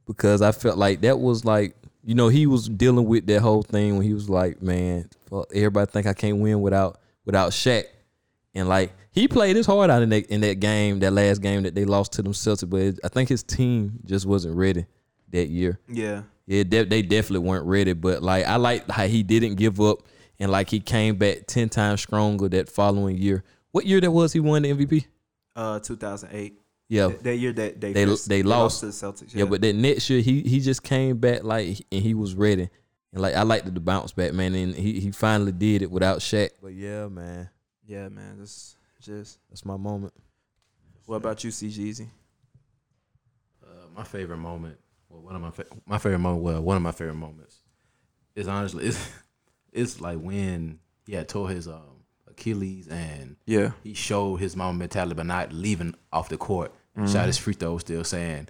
Because 0.06 0.40
I 0.42 0.52
felt 0.52 0.78
like 0.78 1.00
that 1.00 1.18
was 1.18 1.44
like 1.44 1.74
you 2.04 2.14
know, 2.14 2.28
he 2.28 2.46
was 2.46 2.68
dealing 2.68 3.04
with 3.06 3.26
that 3.26 3.40
whole 3.40 3.62
thing 3.62 3.96
when 3.96 4.06
he 4.06 4.14
was 4.14 4.30
like, 4.30 4.62
Man, 4.62 5.08
fuck, 5.28 5.48
everybody 5.54 5.90
think 5.90 6.06
I 6.06 6.12
can't 6.14 6.38
win 6.38 6.60
without 6.60 7.00
without 7.24 7.52
Shaq. 7.52 7.84
And 8.54 8.68
like 8.68 8.92
he 9.10 9.28
played 9.28 9.54
his 9.56 9.66
heart 9.66 9.90
out 9.90 10.02
in 10.02 10.08
that 10.10 10.26
in 10.26 10.40
that 10.42 10.60
game, 10.60 11.00
that 11.00 11.12
last 11.12 11.42
game 11.42 11.62
that 11.64 11.74
they 11.74 11.84
lost 11.84 12.12
to 12.14 12.22
them 12.22 12.32
Celtics, 12.32 12.68
but 12.68 12.80
it, 12.80 13.00
I 13.04 13.08
think 13.08 13.28
his 13.28 13.42
team 13.42 13.98
just 14.04 14.24
wasn't 14.26 14.56
ready 14.56 14.86
that 15.30 15.48
year. 15.48 15.78
yeah, 15.88 16.22
Yeah, 16.46 16.62
de- 16.62 16.84
they 16.84 17.02
definitely 17.02 17.46
weren't 17.46 17.66
ready. 17.66 17.92
But 17.92 18.22
like, 18.22 18.46
I 18.46 18.56
like 18.56 18.88
how 18.90 19.06
he 19.06 19.22
didn't 19.22 19.56
give 19.56 19.80
up 19.80 19.98
and 20.38 20.50
like 20.50 20.70
he 20.70 20.80
came 20.80 21.16
back 21.16 21.46
ten 21.46 21.68
times 21.68 22.00
stronger 22.00 22.48
that 22.48 22.68
following 22.70 23.18
year. 23.18 23.44
What 23.72 23.84
year 23.84 24.00
that 24.00 24.10
was? 24.10 24.32
He 24.32 24.40
won 24.40 24.62
the 24.62 24.72
MVP. 24.72 25.04
uh, 25.54 25.80
two 25.80 25.96
thousand 25.96 26.30
eight. 26.32 26.60
Yeah, 26.88 27.08
That, 27.08 27.24
that 27.24 27.36
year 27.36 27.52
that 27.52 27.80
they 27.80 27.92
They- 27.92 28.04
first- 28.06 28.28
they 28.28 28.42
lost. 28.42 28.80
to 28.80 28.86
the 28.86 28.92
Celtics. 28.92 29.34
yeah. 29.34 29.44
But 29.44 29.60
that 29.60 29.74
next 29.74 30.08
year, 30.08 30.20
he 30.22 30.40
he 30.42 30.60
just 30.60 30.82
came 30.82 31.18
back 31.18 31.42
like 31.44 31.84
and 31.92 32.02
he 32.02 32.14
was 32.14 32.34
ready. 32.34 32.70
And 33.16 33.22
like 33.22 33.34
I 33.34 33.44
liked 33.44 33.72
the 33.72 33.80
bounce 33.80 34.12
back, 34.12 34.34
man. 34.34 34.54
And 34.54 34.74
he 34.74 35.00
he 35.00 35.10
finally 35.10 35.50
did 35.50 35.80
it 35.80 35.90
without 35.90 36.18
Shaq. 36.18 36.50
But 36.60 36.74
yeah, 36.74 37.08
man, 37.08 37.48
yeah, 37.86 38.10
man, 38.10 38.36
that's 38.38 38.76
just. 39.00 39.38
that's 39.48 39.64
my 39.64 39.78
moment. 39.78 40.12
What 41.06 41.16
about 41.16 41.42
you, 41.42 41.50
CGZ? 41.50 42.08
Uh, 43.64 43.68
my 43.96 44.04
favorite 44.04 44.36
moment, 44.36 44.78
well, 45.08 45.22
one 45.22 45.34
of 45.34 45.40
my 45.40 45.50
fa- 45.50 45.64
my 45.86 45.96
favorite 45.96 46.18
moment, 46.18 46.42
well, 46.44 46.60
one 46.60 46.76
of 46.76 46.82
my 46.82 46.92
favorite 46.92 47.14
moments 47.14 47.56
is 48.34 48.48
honestly 48.48 48.84
it's 48.84 49.08
it's 49.72 49.98
like 49.98 50.18
when 50.18 50.78
he 51.06 51.14
had 51.14 51.26
tore 51.26 51.48
his 51.48 51.68
um, 51.68 52.04
Achilles 52.28 52.86
and 52.86 53.36
Yeah, 53.46 53.70
he 53.82 53.94
showed 53.94 54.36
his 54.36 54.54
Mamba 54.56 54.78
mentality 54.78 55.14
by 55.14 55.22
not 55.22 55.54
leaving 55.54 55.94
off 56.12 56.28
the 56.28 56.36
court. 56.36 56.70
Shot 57.06 57.26
his 57.26 57.38
free 57.38 57.54
throw, 57.54 57.78
still 57.78 58.04
saying, 58.04 58.48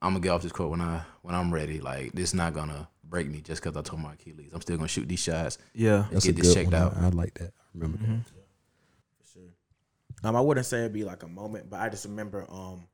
"I'm 0.00 0.12
gonna 0.12 0.20
get 0.20 0.28
off 0.30 0.42
this 0.42 0.52
court 0.52 0.70
when 0.70 0.80
I 0.80 1.02
when 1.22 1.34
I'm 1.34 1.52
ready. 1.52 1.80
Like 1.80 2.12
this 2.12 2.30
is 2.30 2.34
not 2.34 2.54
gonna 2.54 2.88
break 3.08 3.28
me 3.28 3.40
just 3.40 3.62
because 3.62 3.76
I 3.76 3.82
tore 3.82 3.98
my 3.98 4.14
Achilles. 4.14 4.50
I'm 4.52 4.60
still 4.60 4.76
gonna 4.76 4.88
shoot 4.88 5.08
these 5.08 5.22
shots 5.22 5.58
yeah, 5.74 6.06
and 6.10 6.22
get 6.22 6.36
this 6.36 6.54
checked 6.54 6.72
one. 6.72 6.82
out." 6.82 6.96
I, 6.96 7.06
I 7.06 7.08
like 7.10 7.34
that. 7.34 7.52
I 7.52 7.68
remember 7.74 7.98
that. 7.98 8.08
Yeah, 8.08 8.18
for 9.20 9.32
sure. 9.32 9.42
Um, 10.22 10.36
I 10.36 10.40
wouldn't 10.40 10.66
say 10.66 10.80
it'd 10.80 10.92
be 10.92 11.04
like 11.04 11.22
a 11.22 11.28
moment, 11.28 11.70
but 11.70 11.80
I 11.80 11.88
just 11.88 12.04
remember 12.04 12.46
um 12.50 12.86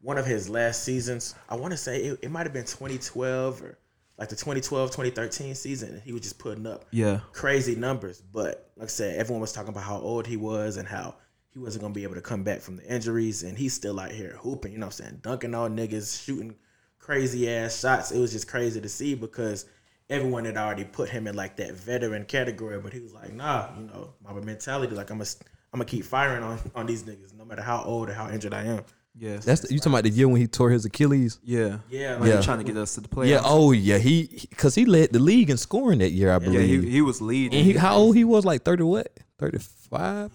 one 0.00 0.18
of 0.18 0.26
his 0.26 0.48
last 0.48 0.84
seasons. 0.84 1.34
I 1.48 1.56
want 1.56 1.72
to 1.72 1.76
say 1.76 2.02
it, 2.02 2.18
it 2.22 2.30
might 2.30 2.44
have 2.44 2.52
been 2.52 2.64
2012 2.64 3.62
or 3.62 3.78
like 4.18 4.28
the 4.28 4.36
2012 4.36 4.90
2013 4.90 5.54
season. 5.54 6.02
He 6.04 6.12
was 6.12 6.22
just 6.22 6.38
putting 6.38 6.66
up 6.66 6.84
yeah, 6.90 7.20
crazy 7.32 7.74
numbers, 7.74 8.20
but 8.20 8.70
like 8.76 8.86
I 8.86 8.88
said, 8.88 9.16
everyone 9.18 9.40
was 9.40 9.52
talking 9.52 9.70
about 9.70 9.84
how 9.84 9.98
old 9.98 10.26
he 10.26 10.36
was 10.36 10.76
and 10.76 10.86
how 10.86 11.14
he 11.50 11.58
wasn't 11.58 11.82
gonna 11.82 11.94
be 11.94 12.02
able 12.02 12.14
to 12.14 12.20
come 12.20 12.42
back 12.42 12.60
from 12.60 12.76
the 12.76 12.84
injuries, 12.84 13.42
and 13.42 13.56
he's 13.56 13.74
still 13.74 13.98
out 14.00 14.12
here 14.12 14.36
hooping. 14.40 14.72
You 14.72 14.78
know 14.78 14.86
what 14.86 15.00
I'm 15.00 15.06
saying? 15.06 15.18
Dunking 15.22 15.54
all 15.54 15.68
niggas, 15.68 16.24
shooting 16.24 16.54
crazy 17.02 17.50
ass 17.50 17.78
shots. 17.80 18.10
It 18.12 18.18
was 18.20 18.32
just 18.32 18.48
crazy 18.48 18.80
to 18.80 18.88
see 18.88 19.14
because 19.14 19.66
everyone 20.08 20.44
had 20.46 20.56
already 20.56 20.84
put 20.84 21.08
him 21.10 21.26
in 21.26 21.34
like 21.34 21.56
that 21.56 21.74
veteran 21.74 22.24
category, 22.24 22.78
but 22.80 22.92
he 22.94 23.00
was 23.00 23.12
like, 23.12 23.32
nah, 23.34 23.68
you 23.78 23.84
know, 23.86 24.14
my 24.24 24.32
mentality, 24.40 24.94
like 24.94 25.10
I'm 25.10 25.18
gonna 25.18 25.28
I'm 25.74 25.78
gonna 25.80 25.84
keep 25.90 26.04
firing 26.04 26.42
on 26.42 26.58
on 26.74 26.86
these 26.86 27.02
niggas, 27.02 27.34
no 27.36 27.44
matter 27.44 27.62
how 27.62 27.82
old 27.82 28.08
or 28.08 28.14
how 28.14 28.30
injured 28.30 28.54
I 28.54 28.64
am. 28.64 28.84
yeah. 29.18 29.36
That's 29.36 29.62
the, 29.62 29.72
you 29.74 29.78
talking 29.78 29.92
about 29.92 30.04
the 30.04 30.10
year 30.10 30.28
when 30.28 30.40
he 30.40 30.46
tore 30.46 30.70
his 30.70 30.84
Achilles. 30.86 31.38
yeah. 31.42 31.78
Yeah, 31.90 32.12
Like 32.12 32.20
like, 32.20 32.28
Yeah. 32.30 32.40
trying 32.42 32.58
to 32.58 32.64
get 32.64 32.76
us 32.76 32.94
to 32.94 33.00
the 33.02 33.08
playoffs. 33.08 33.28
Yeah. 33.30 33.40
Oh 33.44 33.72
yeah. 33.72 33.98
He 33.98 34.46
because 34.50 34.74
he 34.74 34.84
led 34.86 35.12
the 35.12 35.18
league 35.18 35.50
in 35.50 35.56
scoring 35.58 35.98
that 35.98 36.12
year. 36.12 36.30
I 36.30 36.34
yeah. 36.34 36.38
believe. 36.38 36.82
He, 36.84 36.90
he 36.90 37.02
was 37.02 37.20
leading. 37.20 37.58
And 37.58 37.66
he, 37.66 37.72
how 37.74 37.96
old 37.96 38.16
he 38.16 38.24
was? 38.24 38.44
Like 38.44 38.62
thirty 38.64 38.84
what? 38.84 39.08
Thirty 39.42 39.58
five? 39.58 40.30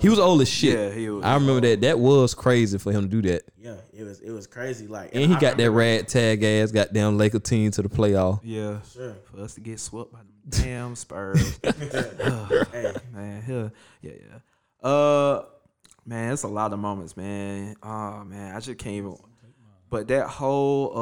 he 0.00 0.08
was 0.08 0.20
old 0.20 0.40
as 0.40 0.48
shit. 0.48 0.78
Yeah, 0.78 0.90
he 0.94 1.10
was. 1.10 1.24
I 1.24 1.34
remember 1.34 1.60
that. 1.62 1.80
That 1.80 1.98
was 1.98 2.34
crazy 2.34 2.78
for 2.78 2.92
him 2.92 3.02
to 3.02 3.08
do 3.08 3.20
that. 3.32 3.42
yeah, 3.58 3.74
it 3.92 4.04
was 4.04 4.20
it 4.20 4.30
was 4.30 4.46
crazy. 4.46 4.86
Like, 4.86 5.10
And 5.12 5.24
he 5.28 5.34
I 5.34 5.40
got 5.40 5.56
that 5.56 5.70
remember- 5.70 5.78
rad 5.78 6.06
tag 6.06 6.44
ass 6.44 6.70
goddamn 6.70 7.18
Laker 7.18 7.40
team 7.40 7.72
to 7.72 7.82
the 7.82 7.88
playoff. 7.88 8.38
Yeah, 8.44 8.78
Sure. 8.92 9.16
for 9.24 9.40
us 9.40 9.54
to 9.54 9.60
get 9.60 9.80
swept 9.80 10.12
by 10.12 10.18
them 10.20 10.28
damn 10.48 10.94
Spurs. 10.94 11.58
Hey, 11.64 12.94
man, 13.12 13.42
yeah, 13.48 13.68
yeah, 14.02 14.12
yeah. 14.30 14.88
Uh, 14.88 15.46
man, 16.06 16.32
it's 16.32 16.44
a 16.44 16.48
lot 16.48 16.72
of 16.72 16.78
moments, 16.78 17.16
man. 17.16 17.74
Oh 17.82 18.22
man, 18.22 18.54
I 18.54 18.60
just 18.60 18.78
can't 18.78 18.94
even. 18.94 19.16
But 19.90 20.06
that 20.08 20.28
whole 20.28 20.96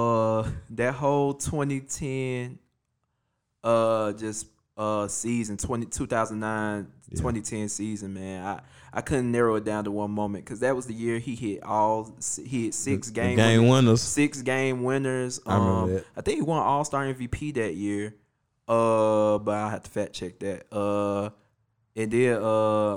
uh, 0.45 0.51
that 0.71 0.95
whole 0.95 1.35
2010, 1.35 2.59
uh, 3.63 4.13
just 4.15 4.47
uh 4.75 5.07
season 5.07 5.59
20, 5.59 5.85
2009 5.87 6.87
2010 7.17 7.69
season, 7.69 8.15
man. 8.15 8.45
I 8.45 8.61
I 8.95 9.01
couldn't 9.01 9.33
narrow 9.33 9.55
it 9.55 9.65
down 9.65 9.85
to 9.85 9.91
one 9.91 10.11
moment 10.11 10.45
because 10.45 10.61
that 10.61 10.77
was 10.77 10.87
the 10.87 10.93
year 10.93 11.19
he 11.19 11.35
hit 11.35 11.63
all 11.63 12.15
he 12.45 12.65
hit 12.65 12.75
six 12.75 13.09
The 13.09 13.15
game 13.15 13.37
game 13.37 13.69
winners. 13.69 14.03
six 14.03 14.43
game 14.43 14.83
winners. 14.83 15.41
I 15.47 15.55
remember 15.57 15.81
Um, 15.83 15.93
that. 15.95 16.05
I 16.17 16.21
think 16.21 16.37
he 16.37 16.43
won 16.43 16.59
All 16.63 16.85
Star 16.85 17.05
MVP 17.07 17.55
that 17.55 17.75
year. 17.75 18.15
Uh, 18.69 19.39
but 19.39 19.55
I 19.57 19.71
have 19.71 19.83
to 19.83 19.91
fact 19.91 20.13
check 20.13 20.39
that. 20.41 20.67
Uh, 20.75 21.31
and 21.97 22.11
then 22.11 22.39
uh, 22.43 22.97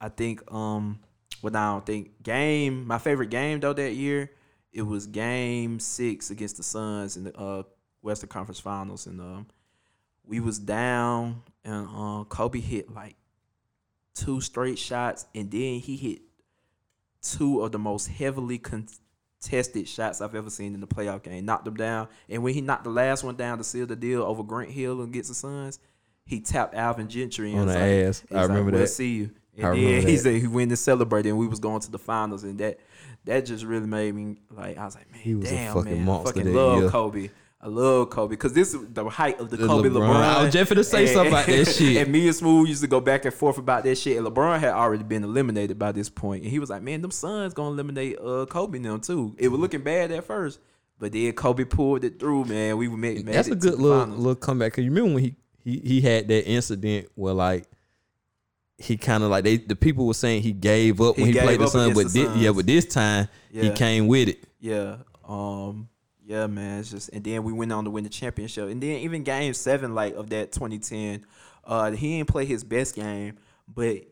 I 0.00 0.08
think 0.16 0.42
um, 0.52 1.00
Well, 1.42 1.56
I 1.56 1.72
don't 1.72 1.86
think 1.86 2.22
game. 2.22 2.86
My 2.86 2.98
favorite 2.98 3.30
game 3.30 3.60
though 3.60 3.72
that 3.72 3.92
year, 3.94 4.30
it 4.72 4.82
was 4.82 5.06
Game 5.06 5.80
Six 5.80 6.30
against 6.30 6.56
the 6.56 6.62
Suns 6.62 7.16
in 7.16 7.24
the 7.24 7.36
uh, 7.36 7.62
Western 8.00 8.28
Conference 8.30 8.58
Finals, 8.60 9.06
and 9.06 9.20
um, 9.20 9.46
we 10.24 10.40
was 10.40 10.58
down, 10.58 11.42
and 11.64 11.86
uh, 11.94 12.24
Kobe 12.28 12.58
hit 12.60 12.92
like 12.92 13.16
two 14.14 14.40
straight 14.40 14.78
shots, 14.78 15.26
and 15.34 15.50
then 15.50 15.80
he 15.80 15.96
hit 15.96 16.20
two 17.22 17.60
of 17.62 17.72
the 17.72 17.78
most 17.78 18.06
heavily 18.08 18.58
contested 18.58 19.88
shots 19.88 20.20
I've 20.20 20.34
ever 20.34 20.50
seen 20.50 20.74
in 20.74 20.80
the 20.80 20.86
playoff 20.86 21.22
game. 21.22 21.44
Knocked 21.44 21.64
them 21.64 21.74
down, 21.76 22.08
and 22.28 22.42
when 22.42 22.54
he 22.54 22.60
knocked 22.60 22.84
the 22.84 22.90
last 22.90 23.24
one 23.24 23.36
down 23.36 23.58
to 23.58 23.64
seal 23.64 23.86
the 23.86 23.96
deal 23.96 24.22
over 24.22 24.42
Grant 24.42 24.70
Hill 24.70 25.00
and 25.00 25.08
against 25.10 25.28
the 25.28 25.34
Suns, 25.34 25.78
he 26.24 26.40
tapped 26.40 26.74
Alvin 26.74 27.08
Gentry 27.08 27.52
On 27.54 27.66
the 27.66 27.72
like- 27.74 27.82
ass. 27.82 28.24
I 28.30 28.34
like, 28.34 28.48
remember 28.48 28.70
"We'll 28.72 28.80
that. 28.82 28.88
See 28.88 29.12
you. 29.14 29.30
And 29.54 29.64
remember 29.68 29.90
then 30.00 30.06
he 30.08 30.16
that. 30.16 30.22
said 30.22 30.40
he 30.40 30.46
went 30.46 30.70
to 30.70 30.76
celebrate, 30.76 31.26
and 31.26 31.36
we 31.36 31.46
was 31.46 31.58
going 31.58 31.80
to 31.80 31.90
the 31.90 31.98
finals, 31.98 32.42
and 32.44 32.58
that 32.58 32.78
that 33.24 33.44
just 33.46 33.64
really 33.64 33.86
made 33.86 34.14
me 34.14 34.36
like 34.50 34.78
I 34.78 34.84
was 34.84 34.94
like, 34.96 35.10
man, 35.12 35.20
He 35.20 35.34
was 35.34 35.50
a 35.50 35.54
damn, 35.54 35.74
fucking 35.74 35.92
man, 35.92 36.04
monster 36.04 36.30
I 36.30 36.42
fucking 36.42 36.54
love 36.54 36.80
year. 36.80 36.90
Kobe. 36.90 37.30
I 37.64 37.68
love 37.68 38.10
Kobe 38.10 38.30
because 38.30 38.52
this 38.54 38.74
is 38.74 38.80
the 38.92 39.08
height 39.08 39.38
of 39.38 39.48
the, 39.48 39.56
The 39.56 39.66
Kobe 39.68 39.88
LeBron. 39.88 40.00
LeBron. 40.08 40.14
I 40.16 40.42
was 40.44 40.52
just 40.52 40.72
finna 40.72 40.84
say 40.84 41.06
something 41.06 41.32
about 41.32 41.46
that 41.46 41.64
shit. 41.78 41.96
And 42.02 42.10
me 42.10 42.26
and 42.26 42.34
Smooth 42.34 42.68
used 42.68 42.80
to 42.82 42.88
go 42.88 43.00
back 43.00 43.24
and 43.24 43.32
forth 43.32 43.56
about 43.56 43.84
that 43.84 43.96
shit. 43.96 44.16
And 44.16 44.26
LeBron 44.26 44.58
had 44.58 44.70
already 44.72 45.04
been 45.04 45.22
eliminated 45.22 45.78
by 45.78 45.92
this 45.92 46.08
point, 46.08 46.42
and 46.42 46.50
he 46.50 46.58
was 46.58 46.70
like, 46.70 46.82
"Man, 46.82 47.02
them 47.02 47.12
Suns 47.12 47.54
gonna 47.54 47.70
eliminate 47.70 48.18
uh, 48.18 48.46
Kobe 48.46 48.80
now 48.80 48.96
too." 48.96 49.36
It 49.38 49.46
was 49.46 49.60
looking 49.60 49.82
bad 49.82 50.10
at 50.10 50.24
first, 50.24 50.58
but 50.98 51.12
then 51.12 51.32
Kobe 51.34 51.62
pulled 51.64 52.02
it 52.02 52.18
through. 52.18 52.46
Man, 52.46 52.76
we 52.78 52.88
made, 52.88 53.24
made 53.24 53.34
That's 53.34 53.46
it 53.46 53.52
a 53.52 53.54
good 53.56 53.74
the 53.74 53.76
little 53.76 54.00
finals. 54.00 54.18
little 54.18 54.34
comeback. 54.34 54.72
Cause 54.72 54.84
you 54.84 54.90
remember 54.90 55.14
when 55.14 55.22
he 55.22 55.36
he 55.62 55.78
he 55.84 56.00
had 56.00 56.26
that 56.26 56.48
incident 56.48 57.10
where 57.14 57.32
like 57.32 57.66
he 58.78 58.96
kind 58.96 59.22
of 59.22 59.30
like 59.30 59.44
they 59.44 59.58
the 59.58 59.76
people 59.76 60.08
were 60.08 60.14
saying 60.14 60.42
he 60.42 60.50
gave 60.50 61.00
up 61.00 61.14
He 61.14 61.22
when 61.22 61.26
he 61.28 61.32
gave 61.34 61.42
played 61.44 61.60
the 61.60 61.64
up 61.66 61.70
Suns, 61.70 61.94
but 61.94 62.00
against 62.00 62.14
the 62.16 62.24
thi- 62.26 62.40
yeah, 62.44 62.50
but 62.50 62.66
this 62.66 62.86
time 62.86 63.28
he 63.52 63.70
came 63.70 64.08
with 64.08 64.30
it. 64.30 64.42
Yeah. 64.58 64.96
Um. 65.28 65.88
Yeah, 66.24 66.46
man. 66.46 66.80
It's 66.80 66.90
just 66.90 67.08
and 67.10 67.24
then 67.24 67.42
we 67.42 67.52
went 67.52 67.72
on 67.72 67.84
to 67.84 67.90
win 67.90 68.04
the 68.04 68.10
championship, 68.10 68.68
and 68.68 68.82
then 68.82 68.98
even 69.00 69.24
Game 69.24 69.54
Seven, 69.54 69.94
like 69.94 70.14
of 70.14 70.30
that 70.30 70.52
2010, 70.52 71.26
uh, 71.64 71.90
he 71.92 72.18
didn't 72.18 72.28
play 72.28 72.44
his 72.44 72.64
best 72.64 72.94
game, 72.94 73.38
but 73.66 74.02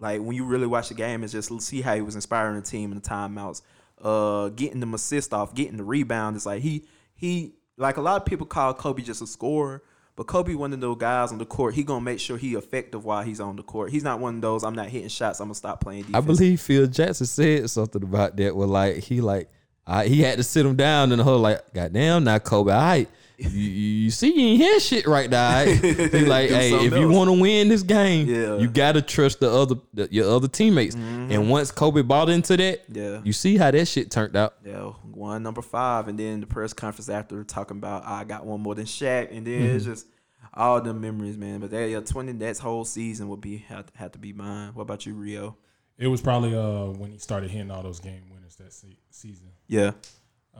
like 0.00 0.20
when 0.20 0.36
you 0.36 0.44
really 0.44 0.66
watch 0.66 0.88
the 0.88 0.94
game, 0.94 1.24
it's 1.24 1.32
just 1.32 1.60
see 1.62 1.80
how 1.80 1.94
he 1.94 2.00
was 2.00 2.14
inspiring 2.14 2.56
the 2.56 2.62
team 2.62 2.92
in 2.92 2.98
the 2.98 3.08
timeouts, 3.08 3.62
uh, 4.00 4.48
getting 4.50 4.80
them 4.80 4.94
assist 4.94 5.34
off, 5.34 5.54
getting 5.54 5.76
the 5.76 5.84
rebound. 5.84 6.36
It's 6.36 6.46
like 6.46 6.62
he 6.62 6.86
he 7.16 7.54
like 7.76 7.96
a 7.96 8.02
lot 8.02 8.20
of 8.20 8.24
people 8.24 8.46
call 8.46 8.74
Kobe 8.74 9.02
just 9.02 9.22
a 9.22 9.26
scorer. 9.26 9.82
But 10.14 10.26
Kobe, 10.26 10.54
one 10.54 10.72
of 10.72 10.80
those 10.80 10.96
guys 10.96 11.30
on 11.30 11.38
the 11.38 11.46
court, 11.46 11.74
he 11.74 11.84
gonna 11.84 12.00
make 12.00 12.18
sure 12.18 12.36
he 12.36 12.54
effective 12.54 13.04
while 13.04 13.22
he's 13.22 13.38
on 13.38 13.54
the 13.54 13.62
court. 13.62 13.92
He's 13.92 14.02
not 14.02 14.18
one 14.18 14.36
of 14.36 14.40
those. 14.40 14.64
I'm 14.64 14.74
not 14.74 14.88
hitting 14.88 15.08
shots. 15.08 15.38
I'm 15.38 15.46
gonna 15.46 15.54
stop 15.54 15.80
playing 15.80 16.02
defense. 16.02 16.16
I 16.16 16.26
believe 16.26 16.60
Phil 16.60 16.88
Jackson 16.88 17.26
said 17.26 17.70
something 17.70 18.02
about 18.02 18.36
that. 18.36 18.56
Where 18.56 18.66
like 18.66 18.96
he 18.96 19.20
like 19.20 19.48
I, 19.90 20.06
he 20.06 20.20
had 20.20 20.36
to 20.36 20.44
sit 20.44 20.66
him 20.66 20.76
down 20.76 21.12
in 21.12 21.18
the 21.18 21.24
whole 21.24 21.38
like, 21.38 21.72
goddamn, 21.72 22.24
now 22.24 22.38
Kobe, 22.38 22.70
all 22.72 22.78
right. 22.80 23.08
You, 23.38 23.48
you, 23.50 23.70
you 24.04 24.10
see, 24.10 24.34
you 24.34 24.48
ain't 24.48 24.60
hear 24.60 24.80
shit 24.80 25.06
right 25.06 25.30
now. 25.30 25.60
all 25.60 25.64
right?" 25.66 25.76
He 25.84 26.24
like, 26.26 26.50
hey, 26.50 26.70
something 26.70 26.92
if 26.92 26.98
you 26.98 27.08
want 27.08 27.28
to 27.28 27.40
win 27.40 27.68
this 27.68 27.82
game, 27.84 28.26
Yeah. 28.26 28.56
you 28.58 28.68
gotta 28.68 29.00
trust 29.00 29.38
the 29.40 29.48
other 29.50 29.76
the, 29.94 30.08
your 30.10 30.28
other 30.28 30.48
teammates. 30.48 30.94
And 30.96 31.48
once 31.48 31.70
Kobe 31.70 32.02
bought 32.02 32.28
into 32.28 32.56
that, 32.56 32.82
Yeah. 32.92 33.20
you 33.24 33.32
see 33.32 33.56
how 33.56 33.70
that 33.70 33.86
shit 33.86 34.10
turned 34.10 34.34
out. 34.36 34.54
Yeah, 34.66 34.80
one 35.12 35.42
number 35.44 35.62
five, 35.62 36.08
and 36.08 36.18
then 36.18 36.40
the 36.40 36.46
press 36.46 36.72
conference 36.72 37.08
after 37.08 37.42
talking 37.44 37.76
about 37.78 38.04
I 38.04 38.24
got 38.24 38.44
one 38.44 38.60
more 38.60 38.74
than 38.74 38.86
Shaq, 38.86 39.28
and 39.30 39.46
then 39.46 39.62
it's 39.76 39.84
just 39.84 40.06
all 40.52 40.80
the 40.80 40.92
memories, 40.92 41.36
man. 41.38 41.60
But 41.60 41.70
that 41.70 41.88
yeah, 41.88 42.00
twenty 42.00 42.32
that 42.32 42.58
whole 42.58 42.84
season 42.84 43.28
would 43.28 43.40
be 43.40 43.58
had, 43.58 43.84
had 43.94 44.12
to 44.14 44.18
be 44.18 44.32
mine. 44.32 44.72
What 44.74 44.82
about 44.82 45.06
you, 45.06 45.14
Rio? 45.14 45.56
It 45.96 46.08
was 46.08 46.20
probably 46.20 46.56
uh 46.56 46.86
when 46.86 47.12
he 47.12 47.18
started 47.18 47.50
hitting 47.52 47.70
all 47.70 47.84
those 47.84 48.00
game 48.00 48.22
winners 48.32 48.56
that 48.56 48.72
se- 48.72 48.98
season. 49.10 49.50
Yeah, 49.68 49.92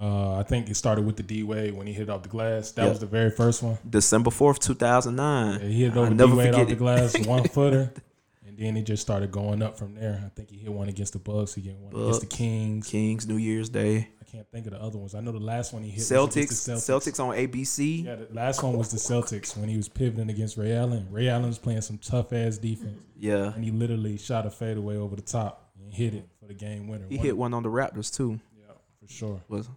Uh, 0.01 0.37
I 0.37 0.45
think 0.45 0.71
it 0.71 0.77
started 0.77 1.05
with 1.05 1.17
the 1.17 1.25
D 1.25 1.43
Wade 1.43 1.75
when 1.75 1.87
he 1.89 1.93
hit 1.93 2.09
off 2.09 2.23
the 2.23 2.29
glass. 2.29 2.71
That 2.73 2.85
Yeah. 2.85 2.91
was 2.91 3.01
the 3.01 3.07
very 3.07 3.31
first 3.31 3.63
one. 3.65 3.79
December 3.89 4.31
fourth, 4.31 4.61
two 4.61 4.75
thousand 4.75 5.17
nine. 5.17 5.59
Yeah, 5.61 5.67
he 5.67 5.83
hit 5.85 5.97
over 5.97 6.11
D 6.11 6.15
never 6.15 6.37
Wade 6.37 6.55
off 6.55 6.69
the 6.69 6.77
glass, 6.77 7.19
one 7.27 7.43
footer, 7.49 7.93
and 8.47 8.57
then 8.57 8.77
he 8.77 8.83
just 8.83 9.03
started 9.03 9.33
going 9.33 9.61
up 9.61 9.77
from 9.77 9.95
there. 9.97 10.23
I 10.25 10.29
think 10.29 10.51
he 10.51 10.59
hit 10.59 10.73
one 10.73 10.89
against 10.89 11.15
the 11.15 11.19
Bucks. 11.19 11.55
He 11.55 11.63
hit 11.63 11.77
one 11.77 12.01
against 12.01 12.21
the 12.21 12.27
Kings. 12.27 12.87
Kings, 12.89 13.27
New 13.27 13.39
Year's 13.39 13.69
Day, 13.71 14.09
I 14.21 14.25
can't 14.31 14.47
think 14.53 14.67
of 14.67 14.73
the 14.75 14.81
other 14.81 14.99
ones. 14.99 15.17
I 15.17 15.21
know 15.21 15.33
the 15.33 15.41
last 15.41 15.73
one 15.73 15.83
he 15.83 15.91
hit 15.91 16.01
Celtics, 16.01 16.53
Celtics. 16.53 17.11
Celtics 17.11 17.19
on 17.25 17.35
ABC. 17.35 18.05
Yeah, 18.05 18.15
the 18.17 18.29
last 18.33 18.63
one 18.63 18.77
was 18.79 18.91
the 18.93 18.99
Celtics 18.99 19.57
when 19.57 19.69
he 19.69 19.77
was 19.77 19.89
pivoting 19.89 20.31
against 20.31 20.57
Ray 20.57 20.77
Allen. 20.77 21.09
Ray 21.11 21.29
Allen 21.29 21.49
was 21.49 21.59
playing 21.59 21.81
some 21.81 21.99
tough 21.99 22.33
ass 22.33 22.57
defense, 22.59 23.01
Yeah, 23.19 23.53
and 23.53 23.65
he 23.65 23.73
literally 23.73 24.17
shot 24.17 24.47
a 24.47 24.51
fadeaway 24.51 24.97
over 24.97 25.17
the 25.17 25.23
top 25.23 25.73
and 25.83 25.93
hit 25.93 26.15
it 26.15 26.29
for 26.39 26.47
the 26.47 26.55
game 26.55 26.87
winner. 26.87 27.07
he 27.09 27.17
hit 27.17 27.37
one 27.37 27.53
on 27.53 27.65
the 27.65 27.69
Raptors 27.69 28.15
too. 28.15 28.39
Yeah, 29.09 29.13
for 29.13 29.13
sure. 29.15 29.41
Was 29.49 29.69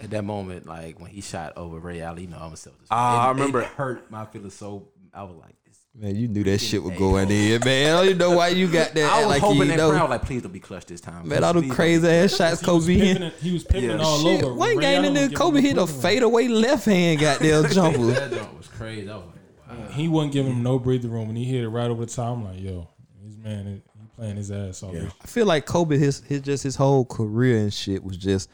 At 0.00 0.10
that 0.10 0.24
moment, 0.24 0.66
like 0.66 1.00
when 1.00 1.10
he 1.10 1.20
shot 1.20 1.52
over 1.56 1.78
Ray 1.78 2.00
Allen, 2.00 2.22
you 2.22 2.28
know, 2.28 2.38
I'm 2.40 2.52
a 2.52 2.56
Celtics. 2.56 2.86
Ah, 2.90 3.26
I 3.26 3.30
remember- 3.30 3.60
It 3.60 3.66
hurt 3.68 4.10
my 4.10 4.24
feelings 4.26 4.54
so. 4.54 4.88
I 5.14 5.24
was 5.24 5.36
like, 5.36 5.54
this. 5.66 5.78
Man, 5.94 6.16
you 6.16 6.26
knew 6.26 6.42
that 6.44 6.58
shit 6.58 6.82
was 6.82 6.96
going 6.96 7.30
in, 7.30 7.50
there, 7.50 7.58
man. 7.60 7.94
I 7.94 7.98
don't 7.98 8.04
even 8.06 8.18
know 8.18 8.30
why 8.30 8.48
you 8.48 8.66
got 8.66 8.92
that. 8.94 9.12
I 9.12 9.18
was 9.18 9.26
like 9.26 9.42
hoping 9.42 9.58
you 9.60 9.64
that 9.66 9.76
know. 9.76 9.90
crowd 9.90 10.08
like, 10.08 10.22
please 10.22 10.40
don't 10.42 10.50
be 10.52 10.58
clutched 10.58 10.88
this 10.88 11.02
time. 11.02 11.28
Man, 11.28 11.44
all 11.44 11.52
the 11.52 11.68
crazy 11.68 12.08
ass 12.08 12.34
shots 12.34 12.62
Kobe 12.62 12.94
hit. 12.94 13.34
he 13.34 13.52
was 13.52 13.62
pivoting 13.64 13.98
Yeah. 13.98 14.02
all 14.04 14.18
Shit, 14.22 14.42
over. 14.42 14.54
one 14.54 14.76
Ray 14.76 14.82
game 14.82 14.94
Allen 14.96 15.04
in 15.04 15.12
was 15.12 15.20
there, 15.20 15.28
giving 15.28 15.36
Kobe 15.38 15.60
hit 15.60 15.72
a 15.72 15.74
breathing 15.84 15.92
room. 15.94 16.02
fadeaway 16.02 16.48
left 16.48 16.84
hand 16.86 17.20
goddamn 17.20 17.70
jumper. 17.70 17.98
That 18.06 18.30
jump 18.32 18.56
was 18.56 18.68
crazy. 18.68 19.10
I 19.10 19.16
was 19.16 19.24
like, 19.26 19.78
wow. 19.78 19.88
He 19.88 20.08
wasn't 20.08 20.32
giving 20.32 20.52
him 20.52 20.62
no 20.62 20.78
breathing 20.78 21.10
room, 21.10 21.28
and 21.28 21.36
he 21.36 21.44
hit 21.44 21.62
it 21.62 21.68
right 21.68 21.90
over 21.90 22.06
the 22.06 22.10
top. 22.12 22.38
I'm 22.38 22.44
like, 22.46 22.58
yo, 22.58 22.88
this 23.22 23.36
man, 23.36 23.66
he 23.66 23.82
playing 24.16 24.36
his 24.36 24.50
ass 24.50 24.82
off. 24.82 24.94
Yeah. 24.94 25.08
I 25.22 25.26
feel 25.26 25.46
like 25.46 25.66
Kobe, 25.66 25.96
his 25.98 26.20
his 26.20 26.40
just 26.40 26.62
his 26.62 26.76
whole 26.76 27.04
career 27.04 27.58
and 27.58 27.72
shit 27.72 28.02
was 28.02 28.16
just 28.16 28.48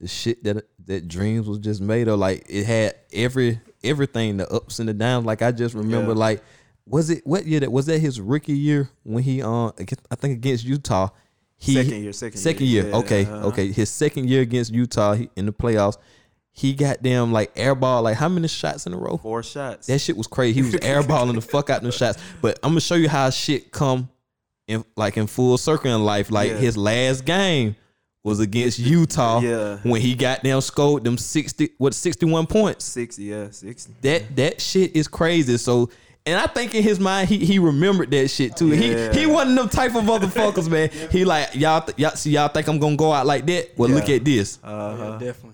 the 0.00 0.08
shit 0.08 0.42
that 0.44 0.64
that 0.86 1.08
dreams 1.08 1.46
was 1.48 1.58
just 1.58 1.80
made 1.80 2.08
of. 2.08 2.18
Like 2.18 2.44
it 2.48 2.64
had 2.64 2.94
every 3.12 3.60
everything, 3.82 4.36
the 4.38 4.48
ups 4.50 4.78
and 4.78 4.88
the 4.88 4.94
downs. 4.94 5.26
Like 5.26 5.42
I 5.42 5.52
just 5.52 5.74
remember, 5.74 6.12
Yeah. 6.12 6.18
like 6.18 6.42
was 6.86 7.08
it 7.10 7.26
what 7.26 7.46
year 7.46 7.60
that 7.60 7.72
was 7.72 7.86
that 7.86 7.98
his 7.98 8.20
rookie 8.20 8.52
year 8.56 8.90
when 9.04 9.22
he 9.22 9.42
um 9.42 9.72
I 10.10 10.14
think 10.16 10.34
against 10.38 10.64
Utah. 10.64 11.08
He, 11.56 11.74
Second 11.74 12.02
year, 12.02 12.12
second 12.12 12.38
second 12.38 12.66
year, 12.66 12.82
year. 12.82 12.90
yeah, 12.90 12.98
okay, 12.98 13.24
uh-huh. 13.24 13.46
okay. 13.46 13.72
His 13.72 13.88
second 13.88 14.28
year 14.28 14.42
against 14.42 14.72
Utah 14.72 15.14
he, 15.14 15.30
in 15.36 15.46
the 15.46 15.52
playoffs, 15.52 15.96
he 16.50 16.74
got 16.74 17.02
them 17.02 17.32
like 17.32 17.54
airball. 17.54 18.02
Like 18.02 18.16
how 18.16 18.28
many 18.28 18.48
shots 18.48 18.86
in 18.86 18.92
a 18.92 18.98
row? 18.98 19.16
four 19.16 19.42
shots. 19.42 19.86
That 19.86 20.00
shit 20.00 20.16
was 20.16 20.26
crazy. 20.26 20.60
He 20.60 20.62
was 20.62 20.74
airballing 20.82 21.36
the 21.36 21.40
fuck 21.40 21.70
out 21.70 21.78
of 21.78 21.82
them 21.84 21.92
shots. 21.92 22.20
But 22.42 22.58
I'm 22.62 22.70
gonna 22.72 22.80
show 22.80 22.96
you 22.96 23.08
how 23.08 23.30
shit 23.30 23.70
come 23.72 24.10
in 24.68 24.84
like 24.96 25.16
in 25.16 25.26
full 25.26 25.58
circle 25.58 25.94
in 25.94 26.04
life. 26.04 26.30
Like 26.30 26.50
Yeah. 26.50 26.56
his 26.58 26.76
last 26.76 27.24
game 27.24 27.76
was 28.22 28.40
against 28.40 28.78
Utah. 28.78 29.40
Yeah. 29.40 29.78
When 29.82 30.00
he 30.00 30.14
got 30.14 30.42
them 30.42 30.60
scored 30.60 31.04
them 31.04 31.18
sixty 31.18 31.70
what 31.78 31.94
sixty 31.94 32.26
one 32.26 32.46
points. 32.46 32.84
six, 32.84 33.18
yeah, 33.18 33.50
sixty. 33.50 33.92
That 34.02 34.34
that 34.36 34.60
shit 34.60 34.96
is 34.96 35.08
crazy. 35.08 35.56
So 35.58 35.90
and 36.26 36.40
I 36.40 36.46
think 36.46 36.74
in 36.74 36.82
his 36.82 36.98
mind 36.98 37.28
he 37.28 37.36
he 37.44 37.58
remembered 37.58 38.10
that 38.12 38.28
shit 38.28 38.56
too. 38.56 38.68
Yeah. 38.68 39.12
He 39.12 39.20
he 39.20 39.26
wasn't 39.26 39.56
them 39.56 39.68
type 39.68 39.94
of 39.94 40.04
motherfuckers, 40.04 40.70
man. 40.70 40.88
He 41.10 41.24
like 41.26 41.54
y'all 41.54 41.82
th- 41.82 41.98
y'all 41.98 42.16
see 42.16 42.30
y'all 42.30 42.48
think 42.48 42.66
I'm 42.66 42.78
gonna 42.78 42.96
go 42.96 43.12
out 43.12 43.26
like 43.26 43.44
that. 43.46 43.76
Well 43.76 43.90
look 43.90 44.08
at 44.08 44.24
this. 44.24 44.58
Uh-huh. 44.64 45.18
Yeah, 45.20 45.26
definitely. 45.26 45.53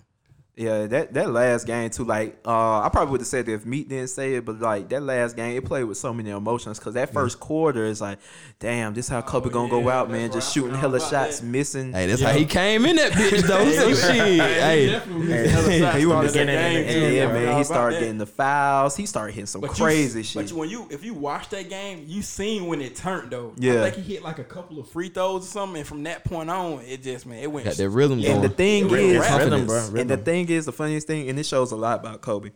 Yeah, 0.60 0.86
that 0.88 1.14
that 1.14 1.30
last 1.30 1.66
game 1.66 1.88
too. 1.88 2.04
Like, 2.04 2.38
uh, 2.44 2.80
I 2.82 2.90
probably 2.92 3.12
would 3.12 3.22
have 3.22 3.28
said 3.28 3.48
it 3.48 3.54
if 3.54 3.64
Meat 3.64 3.88
didn't 3.88 4.08
say 4.08 4.34
it, 4.34 4.44
but 4.44 4.60
like 4.60 4.90
that 4.90 5.02
last 5.02 5.34
game, 5.34 5.56
it 5.56 5.64
played 5.64 5.84
with 5.84 5.96
so 5.96 6.12
many 6.12 6.28
emotions. 6.28 6.78
Cause 6.78 6.92
that 6.94 7.14
first 7.14 7.40
quarter 7.40 7.86
is 7.86 8.02
like, 8.02 8.18
damn, 8.58 8.92
this 8.92 9.08
how 9.08 9.22
Kobe 9.22 9.48
gonna 9.48 9.70
go 9.70 9.88
out, 9.88 10.10
man, 10.10 10.30
just 10.30 10.52
shooting 10.52 10.74
hella 10.74 11.00
shots, 11.00 11.40
missing. 11.40 11.94
Hey, 11.94 12.06
that's 12.08 12.20
how 12.20 12.32
he 12.32 12.44
came 12.44 12.84
in 12.84 12.96
that 12.96 13.12
bitch 13.12 13.40
though. 13.42 13.70
So 13.80 13.94
shit. 13.94 14.40
Hey. 14.40 15.98
he 15.98 16.04
was 16.04 16.32
beginning 16.32 16.56
and 16.56 16.86
the 16.88 16.92
end, 16.92 17.14
yeah, 17.14 17.32
man. 17.32 17.56
He 17.56 17.64
started 17.64 17.96
that. 17.96 18.00
getting 18.00 18.18
the 18.18 18.26
fouls. 18.26 18.96
He 18.96 19.06
started 19.06 19.32
hitting 19.32 19.46
some 19.46 19.62
But 19.62 19.78
you- 19.78 19.84
crazy 19.84 20.22
shit. 20.22 20.50
But 20.50 20.52
when 20.52 20.68
you 20.68 20.86
if 20.90 21.02
you 21.04 21.14
watch 21.14 21.48
that 21.50 21.70
game, 21.70 22.04
you 22.06 22.20
seen 22.20 22.66
when 22.66 22.82
it 22.82 22.96
turned 22.96 23.30
though. 23.30 23.54
Yeah. 23.56 23.84
I 23.84 23.90
think 23.90 24.04
he 24.04 24.14
hit 24.14 24.22
like 24.22 24.38
a 24.38 24.44
couple 24.44 24.78
of 24.78 24.88
free 24.88 25.08
throws 25.08 25.44
or 25.44 25.46
something, 25.46 25.78
and 25.78 25.86
from 25.86 26.02
that 26.02 26.24
point 26.24 26.50
on, 26.50 26.80
it 26.82 27.02
just 27.02 27.24
man, 27.24 27.38
it 27.38 27.50
went. 27.50 27.64
Got 27.64 27.76
that 27.76 27.88
rhythm 27.88 28.20
going. 28.20 28.34
and 28.34 28.44
the 28.44 28.48
thing 28.50 28.90
is, 28.90 29.26
and 29.26 29.52
the 29.52 29.58
rhythm. 29.92 30.10
Thing 30.50 30.56
is, 30.58 30.66
the 30.66 30.72
funniest 30.72 31.06
thing, 31.06 31.28
and 31.28 31.38
it 31.38 31.46
shows 31.46 31.72
a 31.72 31.76
lot 31.76 32.00
about 32.00 32.20
Kobe. 32.20 32.50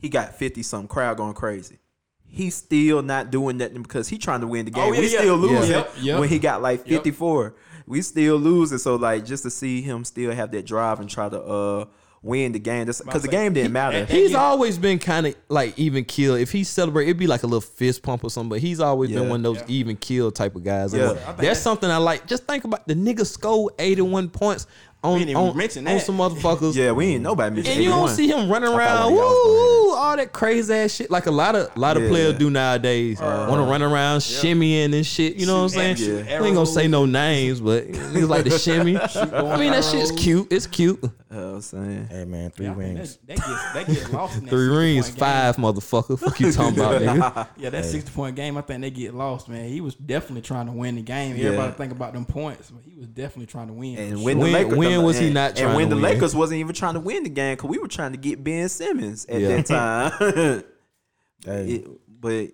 He 0.00 0.08
got 0.08 0.34
fifty 0.36 0.62
some 0.62 0.86
crowd 0.88 1.16
going 1.16 1.34
crazy. 1.34 1.78
He's 2.24 2.54
still 2.54 3.02
not 3.02 3.30
doing 3.30 3.56
nothing 3.56 3.82
because 3.82 4.08
he 4.08 4.18
trying 4.18 4.40
to 4.42 4.46
win 4.46 4.64
the 4.66 4.70
game. 4.70 4.84
Oh, 4.84 4.92
yeah, 4.92 5.00
we 5.00 5.12
yeah. 5.12 5.18
still 5.18 5.36
losing 5.36 5.70
Yep, 5.70 5.92
yep. 6.00 6.20
when 6.20 6.28
he 6.28 6.38
got 6.38 6.62
like 6.62 6.80
Yep. 6.80 6.88
fifty 6.88 7.10
four. 7.10 7.54
We 7.86 8.02
still 8.02 8.36
losing. 8.36 8.78
So 8.78 8.96
like 8.96 9.24
just 9.24 9.44
to 9.44 9.50
see 9.50 9.80
him 9.80 10.04
still 10.04 10.30
have 10.32 10.50
that 10.52 10.66
drive 10.66 11.00
and 11.00 11.08
try 11.08 11.28
to 11.28 11.40
uh 11.42 11.84
win 12.20 12.50
the 12.52 12.58
game, 12.58 12.84
because 12.84 13.22
the 13.22 13.28
game 13.28 13.52
didn't 13.54 13.72
matter. 13.72 14.04
He's 14.04 14.34
always 14.34 14.76
been 14.76 14.98
kind 14.98 15.26
of 15.28 15.36
like 15.48 15.78
even 15.78 16.04
kill. 16.04 16.34
If 16.34 16.50
he 16.52 16.64
celebrate, 16.64 17.04
it'd 17.04 17.16
be 17.16 17.28
like 17.28 17.44
a 17.44 17.46
little 17.46 17.60
fist 17.60 18.02
pump 18.02 18.24
or 18.24 18.30
something. 18.30 18.50
But 18.50 18.58
he's 18.58 18.80
always 18.80 19.10
Yeah. 19.10 19.20
been 19.20 19.28
one 19.30 19.46
of 19.46 19.54
those 19.54 19.64
even 19.68 19.96
kill 19.96 20.30
type 20.32 20.54
of 20.56 20.64
guys. 20.64 20.92
Yeah. 20.92 21.10
And 21.10 21.18
I 21.20 21.22
think 21.22 21.38
that's 21.38 21.60
something 21.60 21.88
I 21.90 21.96
like. 21.96 22.26
Just 22.26 22.44
think 22.44 22.64
about 22.64 22.86
the 22.88 22.94
nigga 22.94 23.24
scored 23.24 23.72
eighty 23.78 24.02
one 24.02 24.28
points 24.28 24.66
on, 25.04 25.18
didn't 25.18 25.30
even 25.30 25.42
on, 25.42 25.56
mention 25.56 25.86
on 25.86 26.00
some 26.00 26.16
motherfuckers. 26.18 26.74
Yeah, 26.74 26.92
we 26.92 27.06
ain't 27.14 27.22
nobody 27.22 27.54
mentioned 27.54 27.76
And 27.76 27.84
you 27.84 27.90
don't 27.90 28.08
see 28.08 28.28
him 28.28 28.50
running 28.50 28.72
around, 28.72 29.04
one 29.04 29.12
woo, 29.14 29.18
y'all 29.20 29.28
was 29.28 29.38
gonna 29.46 29.88
woo, 29.90 29.94
all 29.96 30.16
that 30.16 30.32
crazy 30.32 30.74
ass 30.74 30.92
shit. 30.92 31.10
Like 31.10 31.26
a 31.26 31.30
lot 31.30 31.54
of 31.54 31.76
lot 31.76 31.96
of 31.96 32.02
Yeah. 32.02 32.08
players 32.08 32.34
do 32.38 32.50
nowadays. 32.50 33.20
Uh, 33.20 33.46
Want 33.48 33.60
to 33.64 33.70
run 33.70 33.82
around 33.82 34.18
shimmying 34.20 34.94
and 34.94 35.06
shit. 35.06 35.36
You 35.36 35.46
know 35.46 35.58
what 35.58 35.62
I'm 35.62 35.68
saying? 35.70 35.96
Shoot 35.96 36.26
Yeah. 36.26 36.40
We 36.40 36.48
ain't 36.48 36.56
gonna 36.56 36.66
say 36.66 36.88
no 36.88 37.06
names, 37.06 37.60
but 37.60 37.86
niggas 37.88 38.28
like 38.28 38.44
the 38.44 38.58
shimmy. 38.58 38.96
I 38.96 39.56
mean, 39.56 39.72
that 39.72 39.84
shit's 39.84 40.10
cute. 40.12 40.52
It's 40.52 40.66
cute. 40.66 40.98
Uh, 41.30 41.54
I'm 41.56 41.60
saying. 41.60 42.06
Hey 42.10 42.24
man, 42.24 42.50
three 42.50 42.64
Yeah, 42.66 42.74
rings. 42.74 43.18
That, 43.26 43.36
that 43.36 43.46
gets 43.46 43.72
that 43.74 43.86
gets 43.86 44.12
lost 44.14 44.38
in 44.38 44.46
Three 44.48 44.68
rings, 44.68 45.08
point 45.10 45.18
game. 45.18 45.20
five, 45.28 45.56
motherfucker. 45.56 46.18
Fuck 46.18 46.40
you 46.40 46.50
talking 46.52 46.78
about, 46.78 47.02
nigga. 47.02 47.48
Yeah, 47.58 47.68
that 47.68 47.84
sixty 47.84 48.10
point 48.10 48.34
game. 48.34 48.56
I 48.56 48.62
think 48.62 48.80
they 48.80 48.90
get 48.90 49.12
lost, 49.14 49.46
man. 49.46 49.68
He 49.68 49.82
was 49.82 49.94
definitely 49.94 50.40
trying 50.40 50.66
to 50.66 50.72
win 50.72 50.94
the 50.96 51.02
game. 51.02 51.36
Yeah. 51.36 51.48
Everybody 51.48 51.72
think 51.72 51.92
about 51.92 52.14
them 52.14 52.24
points, 52.24 52.70
but 52.70 52.82
he 52.82 52.96
was 52.96 53.08
definitely 53.08 53.44
trying 53.46 53.66
to 53.66 53.74
win. 53.74 53.98
And 53.98 54.22
when 54.24 54.36
sure. 54.38 54.46
the 54.46 54.52
When- 54.52 54.52
Lakers, 54.52 54.78
when 54.78 55.02
was 55.02 55.18
he 55.18 55.26
and- 55.26 55.34
not 55.34 55.50
And 55.50 55.58
trying 55.58 55.76
when 55.76 55.88
to 55.90 55.96
the 55.96 56.00
win? 56.00 56.12
Lakers 56.14 56.34
wasn't 56.34 56.60
even 56.60 56.74
trying 56.74 56.94
to 56.94 57.00
win 57.00 57.22
the 57.24 57.28
game 57.30 57.56
because 57.56 57.68
we 57.68 57.76
were 57.78 57.88
trying 57.88 58.12
to 58.12 58.18
get 58.18 58.42
Ben 58.42 58.66
Simmons 58.70 59.26
at 59.26 59.40
Yeah. 59.40 59.48
that 59.60 59.66
time. 59.66 60.64
Hey, 61.44 61.66
It- 61.74 61.88
but 62.20 62.48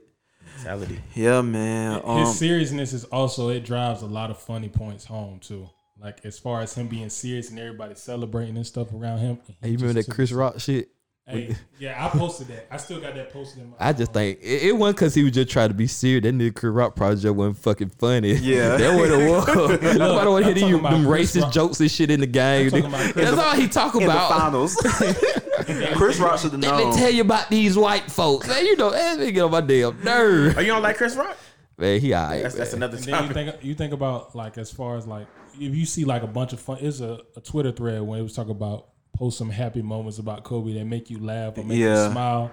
mentality. 0.56 1.00
yeah, 1.14 1.40
man. 1.42 2.00
Um, 2.04 2.18
His 2.26 2.38
seriousness 2.38 2.92
is 2.92 3.04
also 3.04 3.48
it 3.50 3.64
drives 3.64 4.02
a 4.02 4.06
lot 4.06 4.30
of 4.30 4.38
funny 4.38 4.68
points 4.68 5.04
home 5.04 5.38
too. 5.38 5.68
Like 6.04 6.24
as 6.24 6.38
far 6.38 6.60
as 6.60 6.74
him 6.74 6.86
being 6.86 7.08
serious 7.08 7.48
and 7.50 7.58
everybody 7.58 7.94
celebrating 7.94 8.56
and 8.56 8.66
stuff 8.66 8.92
around 8.92 9.18
him. 9.20 9.38
and 9.46 9.46
he 9.48 9.54
Hey, 9.62 9.70
you 9.70 9.78
remember 9.78 10.02
that 10.02 10.10
Chris 10.10 10.30
it- 10.30 10.36
Rock 10.36 10.60
shit? 10.60 10.90
Hey, 11.26 11.56
yeah, 11.78 12.04
I 12.04 12.10
posted 12.10 12.48
that. 12.48 12.66
I 12.70 12.76
still 12.76 13.00
got 13.00 13.14
that 13.14 13.32
posted 13.32 13.62
in 13.62 13.70
my. 13.70 13.76
I 13.80 13.94
just 13.94 14.12
think 14.12 14.40
it, 14.42 14.64
it 14.64 14.76
wasn't 14.76 14.98
because 14.98 15.14
he 15.14 15.22
was 15.22 15.32
just 15.32 15.48
trying 15.48 15.68
to 15.68 15.74
be 15.74 15.86
serious. 15.86 16.22
That 16.24 16.34
nigga 16.34 16.54
Chris 16.54 16.70
Rock 16.70 16.94
project 16.94 17.34
wasn't 17.34 17.56
fucking 17.56 17.88
funny. 17.98 18.34
Yeah. 18.34 18.76
that 18.76 19.00
would 19.00 19.10
have 19.10 19.30
was. 19.30 19.96
Nobody 19.96 20.28
want 20.28 20.44
to 20.44 20.50
I'm 20.50 20.56
hear 20.58 20.68
you 20.68 20.80
them 20.82 21.06
Chris 21.06 21.34
racist 21.34 21.42
Rock. 21.44 21.52
jokes 21.54 21.80
and 21.80 21.90
shit 21.90 22.10
in 22.10 22.20
the 22.20 22.26
game. 22.26 22.66
I'm 22.66 22.70
talking 22.72 22.86
about 22.88 23.12
Chris 23.14 23.30
That's 23.30 23.38
all 23.38 23.54
he 23.54 23.68
talk 23.68 23.94
in 23.94 24.00
the 24.00 24.06
about. 24.06 24.30
finals, 24.38 24.74
Chris 25.96 26.18
Rock 26.18 26.38
should 26.40 26.52
have 26.52 26.60
Let 26.60 26.76
me 26.88 26.94
tell 26.94 27.10
you 27.10 27.22
about 27.22 27.48
these 27.48 27.74
white 27.78 28.10
folks. 28.10 28.46
Man, 28.46 28.62
you 28.66 28.76
know, 28.76 28.90
that 28.90 29.18
nigga 29.18 29.32
get 29.32 29.40
on 29.44 29.50
my 29.50 29.60
damn 29.62 30.04
nerve. 30.04 30.58
Oh, 30.58 30.60
you 30.60 30.66
don't 30.66 30.82
like 30.82 30.98
Chris 30.98 31.16
Rock? 31.16 31.38
Man, 31.78 32.00
he 32.00 32.14
alright. 32.14 32.42
That's 32.42 32.54
that's 32.54 32.72
another 32.74 32.96
And 32.98 33.04
then 33.06 33.26
you 33.28 33.32
think 33.32 33.64
you 33.64 33.74
think 33.74 33.92
about 33.94 34.36
like 34.36 34.58
as 34.58 34.70
far 34.70 34.96
as 34.98 35.06
like 35.06 35.26
if 35.60 35.74
you 35.74 35.86
see 35.86 36.04
like 36.04 36.22
a 36.22 36.26
bunch 36.26 36.52
of 36.52 36.60
fun. 36.60 36.78
It's 36.80 37.00
a, 37.00 37.20
a 37.36 37.40
Twitter 37.40 37.72
thread 37.72 38.02
when 38.02 38.18
it 38.18 38.22
was 38.22 38.34
talking 38.34 38.52
about 38.52 38.88
post 39.14 39.38
some 39.38 39.50
happy 39.50 39.82
moments 39.82 40.18
about 40.18 40.44
Kobe 40.44 40.74
that 40.74 40.84
make 40.84 41.10
you 41.10 41.18
laugh 41.18 41.56
or 41.56 41.64
make 41.64 41.78
Yeah. 41.78 42.06
you 42.06 42.12
smile. 42.12 42.50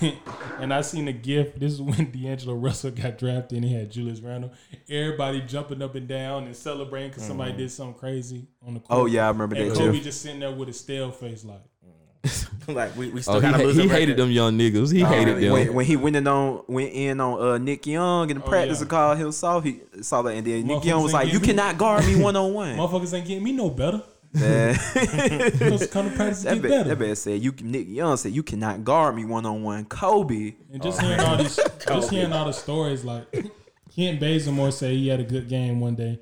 and 0.60 0.72
I 0.72 0.80
seen 0.80 1.08
a 1.08 1.12
gif. 1.12 1.54
This 1.54 1.72
is 1.72 1.82
when 1.82 2.10
D'Angelo 2.12 2.54
Russell 2.54 2.90
got 2.90 3.18
drafted 3.18 3.58
and 3.58 3.64
he 3.64 3.74
had 3.74 3.90
Julius 3.90 4.20
Randle. 4.20 4.52
Everybody 4.88 5.42
jumping 5.42 5.82
up 5.82 5.94
and 5.94 6.08
down 6.08 6.44
and 6.44 6.56
celebrating 6.56 7.10
because 7.10 7.24
somebody 7.24 7.52
mm. 7.52 7.58
did 7.58 7.70
something 7.70 7.98
crazy 7.98 8.46
on 8.66 8.74
the 8.74 8.80
oh, 8.80 8.82
court. 8.82 9.00
Oh 9.00 9.06
yeah, 9.06 9.26
I 9.26 9.28
remember 9.28 9.56
And 9.56 9.70
that 9.70 9.76
Kobe 9.76 9.98
too. 9.98 10.04
just 10.04 10.22
sitting 10.22 10.40
there 10.40 10.50
with 10.50 10.68
a 10.68 10.72
stale 10.72 11.10
face, 11.10 11.44
like 11.44 11.62
like 12.68 12.96
we, 12.96 13.10
we 13.10 13.20
still 13.22 13.34
Oh, 13.34 13.40
he, 13.40 13.42
gotta 13.42 13.56
ha- 13.58 13.62
lose 13.64 13.76
he 13.76 13.88
hated 13.88 14.16
them 14.16 14.30
young 14.30 14.56
niggas. 14.56 14.92
He 14.92 15.00
hated 15.02 15.38
them. 15.42 15.52
When, 15.52 15.74
when 15.74 15.84
he 15.86 15.96
went 15.96 16.14
in 16.16 16.26
on 16.28 16.62
went 16.68 16.92
in 16.92 17.20
on 17.20 17.40
uh, 17.42 17.58
Nick 17.58 17.86
Young 17.86 18.30
in 18.30 18.38
the 18.38 18.44
Oh, 18.44 18.48
practice 18.48 18.78
yeah. 18.78 18.82
and 18.82 18.90
called 18.90 19.18
him 19.18 19.32
soft, 19.32 19.66
he 19.66 19.80
saw 20.02 20.22
that 20.22 20.30
and 20.30 20.46
then 20.46 20.66
Nick 20.66 20.84
Young 20.84 21.02
was 21.02 21.12
like, 21.12 21.32
"You 21.32 21.40
me. 21.40 21.46
cannot 21.46 21.78
guard 21.78 22.06
me 22.06 22.14
one 22.16 22.36
on 22.36 22.54
one." 22.54 22.76
motherfuckers 22.76 23.12
ain't 23.14 23.26
getting 23.26 23.42
me 23.42 23.52
no 23.52 23.70
better. 23.70 24.02
Man. 24.34 24.78
Those 25.56 25.86
kind 25.88 26.06
of 26.06 26.14
practice 26.14 26.42
That 26.44 26.54
get 26.54 26.62
man, 26.62 26.70
better. 26.70 26.88
that 26.90 26.98
man 27.00 27.16
said 27.16 27.42
you 27.42 27.52
Nick 27.60 27.88
Young 27.88 28.16
said 28.16 28.32
you 28.32 28.42
cannot 28.42 28.84
guard 28.84 29.14
me 29.16 29.24
one 29.24 29.44
on 29.44 29.62
one. 29.62 29.84
Kobe. 29.84 30.54
And 30.72 30.80
just 30.82 31.00
hearing 31.00 31.20
all 31.20 31.36
these, 31.36 31.58
just 31.86 32.10
hearing 32.10 32.32
all 32.32 32.46
the 32.46 32.52
stories, 32.52 33.04
like 33.04 33.26
Kent 33.94 34.20
Bazemore 34.20 34.70
say 34.70 34.94
he 34.96 35.08
had 35.08 35.20
a 35.20 35.24
good 35.24 35.48
game 35.48 35.80
one 35.80 35.96
day, 35.96 36.18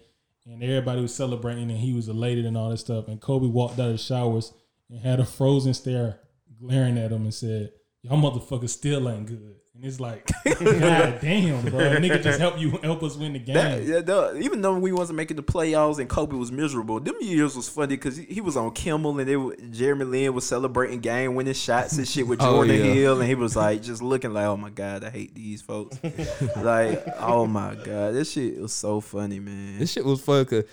and 0.46 0.62
everybody 0.62 1.02
was 1.02 1.14
celebrating, 1.14 1.70
and 1.70 1.78
he 1.78 1.92
was 1.92 2.08
elated 2.08 2.46
and 2.46 2.56
all 2.56 2.70
this 2.70 2.80
stuff. 2.80 3.06
And 3.06 3.20
Kobe 3.20 3.46
walked 3.46 3.78
out 3.78 3.86
of 3.90 3.92
the 3.92 3.98
showers 3.98 4.52
and 4.90 5.00
had 5.00 5.20
a 5.20 5.24
frozen 5.24 5.74
stare, 5.74 6.20
glaring 6.60 6.98
at 6.98 7.12
him, 7.12 7.22
and 7.22 7.34
said, 7.34 7.70
"Y'all 8.02 8.20
motherfuckers 8.20 8.70
still 8.70 9.08
ain't 9.08 9.26
good." 9.26 9.59
And 9.82 9.88
it's 9.88 9.98
like, 9.98 10.26
God 10.44 11.20
damn, 11.22 11.62
bro, 11.64 11.80
nigga, 11.96 12.22
just 12.22 12.38
help 12.38 12.60
you 12.60 12.72
help 12.82 13.02
us 13.02 13.16
win 13.16 13.32
the 13.32 13.38
game. 13.38 13.54
That, 13.54 13.82
yeah, 13.82 14.00
the- 14.00 14.38
even 14.42 14.60
though 14.60 14.78
we 14.78 14.92
wasn't 14.92 15.16
making 15.16 15.38
the 15.38 15.42
playoffs 15.42 15.98
and 15.98 16.06
Kobe 16.06 16.36
was 16.36 16.52
miserable, 16.52 17.00
them 17.00 17.14
years 17.22 17.56
was 17.56 17.66
funny 17.66 17.96
because 17.96 18.18
he, 18.18 18.24
he 18.26 18.40
was 18.42 18.58
on 18.58 18.72
Kimmel 18.72 19.18
and 19.18 19.26
they 19.26 19.36
were, 19.38 19.56
Jeremy 19.70 20.04
Lin 20.04 20.34
was 20.34 20.46
celebrating 20.46 21.00
game 21.00 21.34
winning 21.34 21.54
shots 21.54 21.96
and 21.96 22.06
shit 22.06 22.26
with 22.26 22.42
Oh, 22.42 22.56
Jordan 22.56 22.76
yeah. 22.76 22.92
Hill, 22.92 23.20
and 23.20 23.26
he 23.26 23.34
was 23.34 23.56
like 23.56 23.80
just 23.80 24.02
looking 24.02 24.34
like, 24.34 24.44
oh 24.44 24.58
my 24.58 24.68
god, 24.68 25.02
I 25.02 25.08
hate 25.08 25.34
these 25.34 25.62
folks. 25.62 25.98
like, 26.58 27.02
oh 27.18 27.46
my 27.46 27.74
god, 27.74 28.12
this 28.12 28.32
shit 28.32 28.60
was 28.60 28.74
so 28.74 29.00
funny, 29.00 29.40
man. 29.40 29.78
This 29.78 29.92
shit 29.92 30.04
was 30.04 30.20
fun 30.20 30.44
cause 30.44 30.64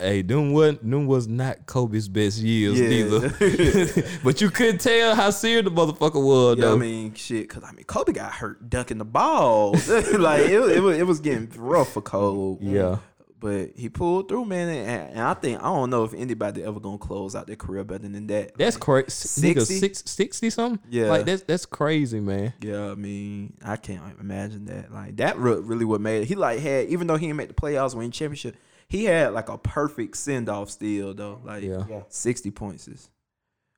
hey, 0.00 0.22
them 0.22 0.52
was 0.52 0.76
them 0.82 1.06
was 1.06 1.28
not 1.28 1.66
Kobe's 1.66 2.08
best 2.08 2.38
years 2.38 2.80
Yeah. 2.80 2.88
neither. 2.88 4.04
but 4.24 4.40
you 4.40 4.50
couldn't 4.50 4.80
tell 4.80 5.14
how 5.14 5.30
serious 5.30 5.62
the 5.64 5.70
motherfucker 5.70 6.20
was 6.20 6.58
Yeah, 6.58 6.72
I 6.72 6.76
mean, 6.76 7.14
shit, 7.14 7.48
because 7.48 7.62
I 7.62 7.70
mean, 7.70 7.84
Kobe 7.84 8.12
got 8.12 8.23
hurt 8.32 8.68
dunking 8.70 8.98
the 8.98 9.04
ball. 9.04 9.72
like, 9.92 10.42
it, 10.42 10.52
it, 10.52 10.80
was, 10.82 10.98
it 10.98 11.06
was 11.06 11.20
getting 11.20 11.50
rough 11.56 11.92
for 11.92 12.02
Cole. 12.02 12.58
yeah. 12.60 12.98
But 13.40 13.72
he 13.76 13.90
pulled 13.90 14.30
through, 14.30 14.46
man. 14.46 14.70
And, 14.70 15.10
and 15.10 15.20
I 15.20 15.34
think, 15.34 15.60
I 15.60 15.64
don't 15.64 15.90
know 15.90 16.04
if 16.04 16.14
anybody 16.14 16.62
ever 16.62 16.80
going 16.80 16.98
to 16.98 17.04
close 17.04 17.36
out 17.36 17.46
their 17.46 17.56
career 17.56 17.84
better 17.84 18.08
than 18.08 18.26
that. 18.28 18.56
That's 18.56 18.78
crazy. 18.78 19.10
60? 19.10 19.74
six, 19.80 20.02
60 20.06 20.48
something? 20.48 20.80
Yeah. 20.88 21.08
Like 21.08 21.26
that's 21.26 21.42
that's 21.42 21.66
crazy, 21.66 22.20
man. 22.20 22.54
Yeah, 22.62 22.90
I 22.90 22.94
mean, 22.94 23.58
I 23.62 23.76
can't 23.76 24.00
imagine 24.18 24.64
that. 24.66 24.90
Like 24.90 25.16
that 25.18 25.36
re- 25.36 25.60
really 25.60 25.84
what 25.84 26.00
made 26.00 26.22
it. 26.22 26.28
He 26.28 26.36
like 26.36 26.60
had 26.60 26.86
even 26.88 27.06
though 27.06 27.16
he 27.16 27.26
didn't 27.26 27.36
make 27.36 27.48
the 27.48 27.54
playoffs, 27.54 27.94
win 27.94 28.10
championship, 28.12 28.56
he 28.88 29.04
had 29.04 29.34
like 29.34 29.50
a 29.50 29.58
perfect 29.58 30.16
send 30.16 30.48
off 30.48 30.70
still 30.70 31.12
though. 31.12 31.42
Like 31.44 31.64
Yeah. 31.64 31.84
Yeah. 31.86 32.02
sixty 32.08 32.50
points 32.50 32.88
is 32.88 33.10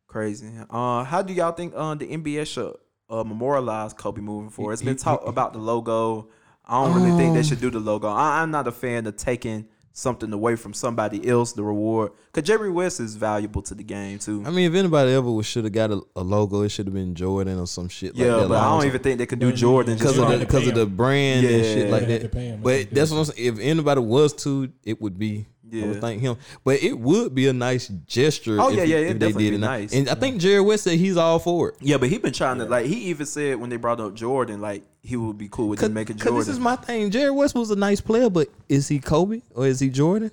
crazy. 0.07 0.49
Uh, 0.71 1.03
how 1.03 1.23
do 1.23 1.33
y'all 1.35 1.51
think 1.51 1.73
uh, 1.75 1.97
the 1.97 2.07
NBA 2.07 2.47
should 2.47 2.77
uh, 3.09 3.25
memorialize 3.25 3.93
Kobe 3.93 4.21
moving 4.21 4.51
forward? 4.51 4.75
It's 4.75 4.83
been 4.83 4.97
talk 4.97 5.27
about 5.27 5.53
the 5.53 5.59
logo. 5.59 6.29
I 6.65 6.85
don't 6.85 6.95
really 7.01 7.17
think 7.17 7.35
they 7.35 7.43
should 7.43 7.61
do 7.61 7.71
the 7.71 7.79
logo. 7.79 8.09
I, 8.09 8.43
I'm 8.43 8.51
not 8.51 8.67
a 8.67 8.73
fan 8.73 9.07
of 9.07 9.17
taking 9.17 9.69
something 9.97 10.31
away 10.31 10.55
from 10.57 10.75
somebody 10.75 11.27
else 11.27 11.53
the 11.53 11.63
reward 11.63 12.13
because 12.31 12.47
Jerry 12.47 12.71
West 12.71 13.01
is 13.01 13.17
valuable 13.17 13.63
to 13.63 13.75
the 13.75 13.83
game 13.83 14.19
too. 14.19 14.43
I 14.45 14.51
mean, 14.51 14.71
if 14.71 14.77
anybody 14.77 15.13
ever 15.13 15.43
should 15.43 15.65
have 15.65 15.73
got 15.73 15.91
a, 15.91 16.03
a 16.15 16.23
logo, 16.23 16.63
it 16.63 16.69
should 16.69 16.87
have 16.87 16.93
been 16.93 17.15
Jordan 17.15 17.59
or 17.59 17.67
some 17.67 17.89
shit 17.89 18.15
yeah, 18.15 18.27
like 18.27 18.43
that. 18.43 18.49
but 18.51 18.59
I 18.59 18.65
don't 18.65 18.87
even 18.87 19.01
think 19.01 19.19
they 19.19 19.25
could 19.25 19.39
do 19.39 19.53
Jordan 19.53 19.95
because 19.95 20.17
just 20.17 20.33
of 20.33 20.39
the 20.39 20.45
because 20.45 20.69
of 20.69 20.75
the 20.75 20.83
him. 20.83 20.97
brand 20.97 21.47
and 21.47 21.65
shit 21.65 21.91
like 21.91 22.07
that. 22.09 22.35
him. 22.35 22.61
But 22.61 22.91
that's 22.91 23.11
what 23.11 23.19
I'm 23.19 23.25
saying. 23.25 23.55
If 23.55 23.59
anybody 23.59 24.01
was 24.03 24.35
to, 24.45 24.71
it 24.85 25.01
would 25.01 25.19
be. 25.19 25.47
I 25.73 25.77
Yeah. 25.77 25.87
would 25.87 26.01
thank 26.01 26.21
him. 26.21 26.37
But 26.65 26.83
it 26.83 26.99
would 26.99 27.35
be 27.35 27.49
a 27.49 27.53
nice 27.53 27.89
gesture. 28.07 28.59
Oh, 28.61 28.69
if 28.71 28.77
yeah, 28.77 28.85
yeah, 28.85 28.97
if 28.99 29.05
it'd 29.11 29.21
they 29.21 29.27
definitely 29.27 29.45
did 29.45 29.51
be 29.51 29.57
it. 29.57 29.59
nice. 29.59 29.93
And 29.93 30.09
I 30.09 30.15
think 30.15 30.41
Jerry 30.41 30.61
West 30.61 30.85
said 30.85 30.99
he's 30.99 31.17
all 31.17 31.39
for 31.41 31.71
it. 31.71 31.75
Yeah, 31.81 31.97
but 31.97 32.09
he 32.09 32.19
been 32.19 32.33
trying 32.33 32.59
to 32.59 32.65
like 32.67 32.87
he 32.87 32.95
even 33.11 33.27
said 33.27 33.57
when 33.61 33.69
they 33.71 33.77
brought 33.77 33.99
up 34.01 34.15
Jordan, 34.15 34.61
like 34.61 34.85
he 35.03 35.17
would 35.17 35.37
be 35.39 35.49
cool 35.51 35.69
with 35.69 35.81
them 35.81 35.93
making 35.95 36.17
Because 36.17 36.31
Jordan. 36.31 36.39
this 36.47 36.49
is 36.49 36.61
my 36.61 36.77
thing. 36.77 37.11
Jerry 37.11 37.31
West 37.33 37.55
was 37.55 37.71
a 37.71 37.77
nice 37.77 38.01
player, 38.01 38.31
but 38.31 38.49
is 38.69 38.87
he 38.89 38.99
Kobe 39.01 39.43
or 39.55 39.67
is 39.67 39.81
he 39.81 39.89
Jordan? 39.89 40.31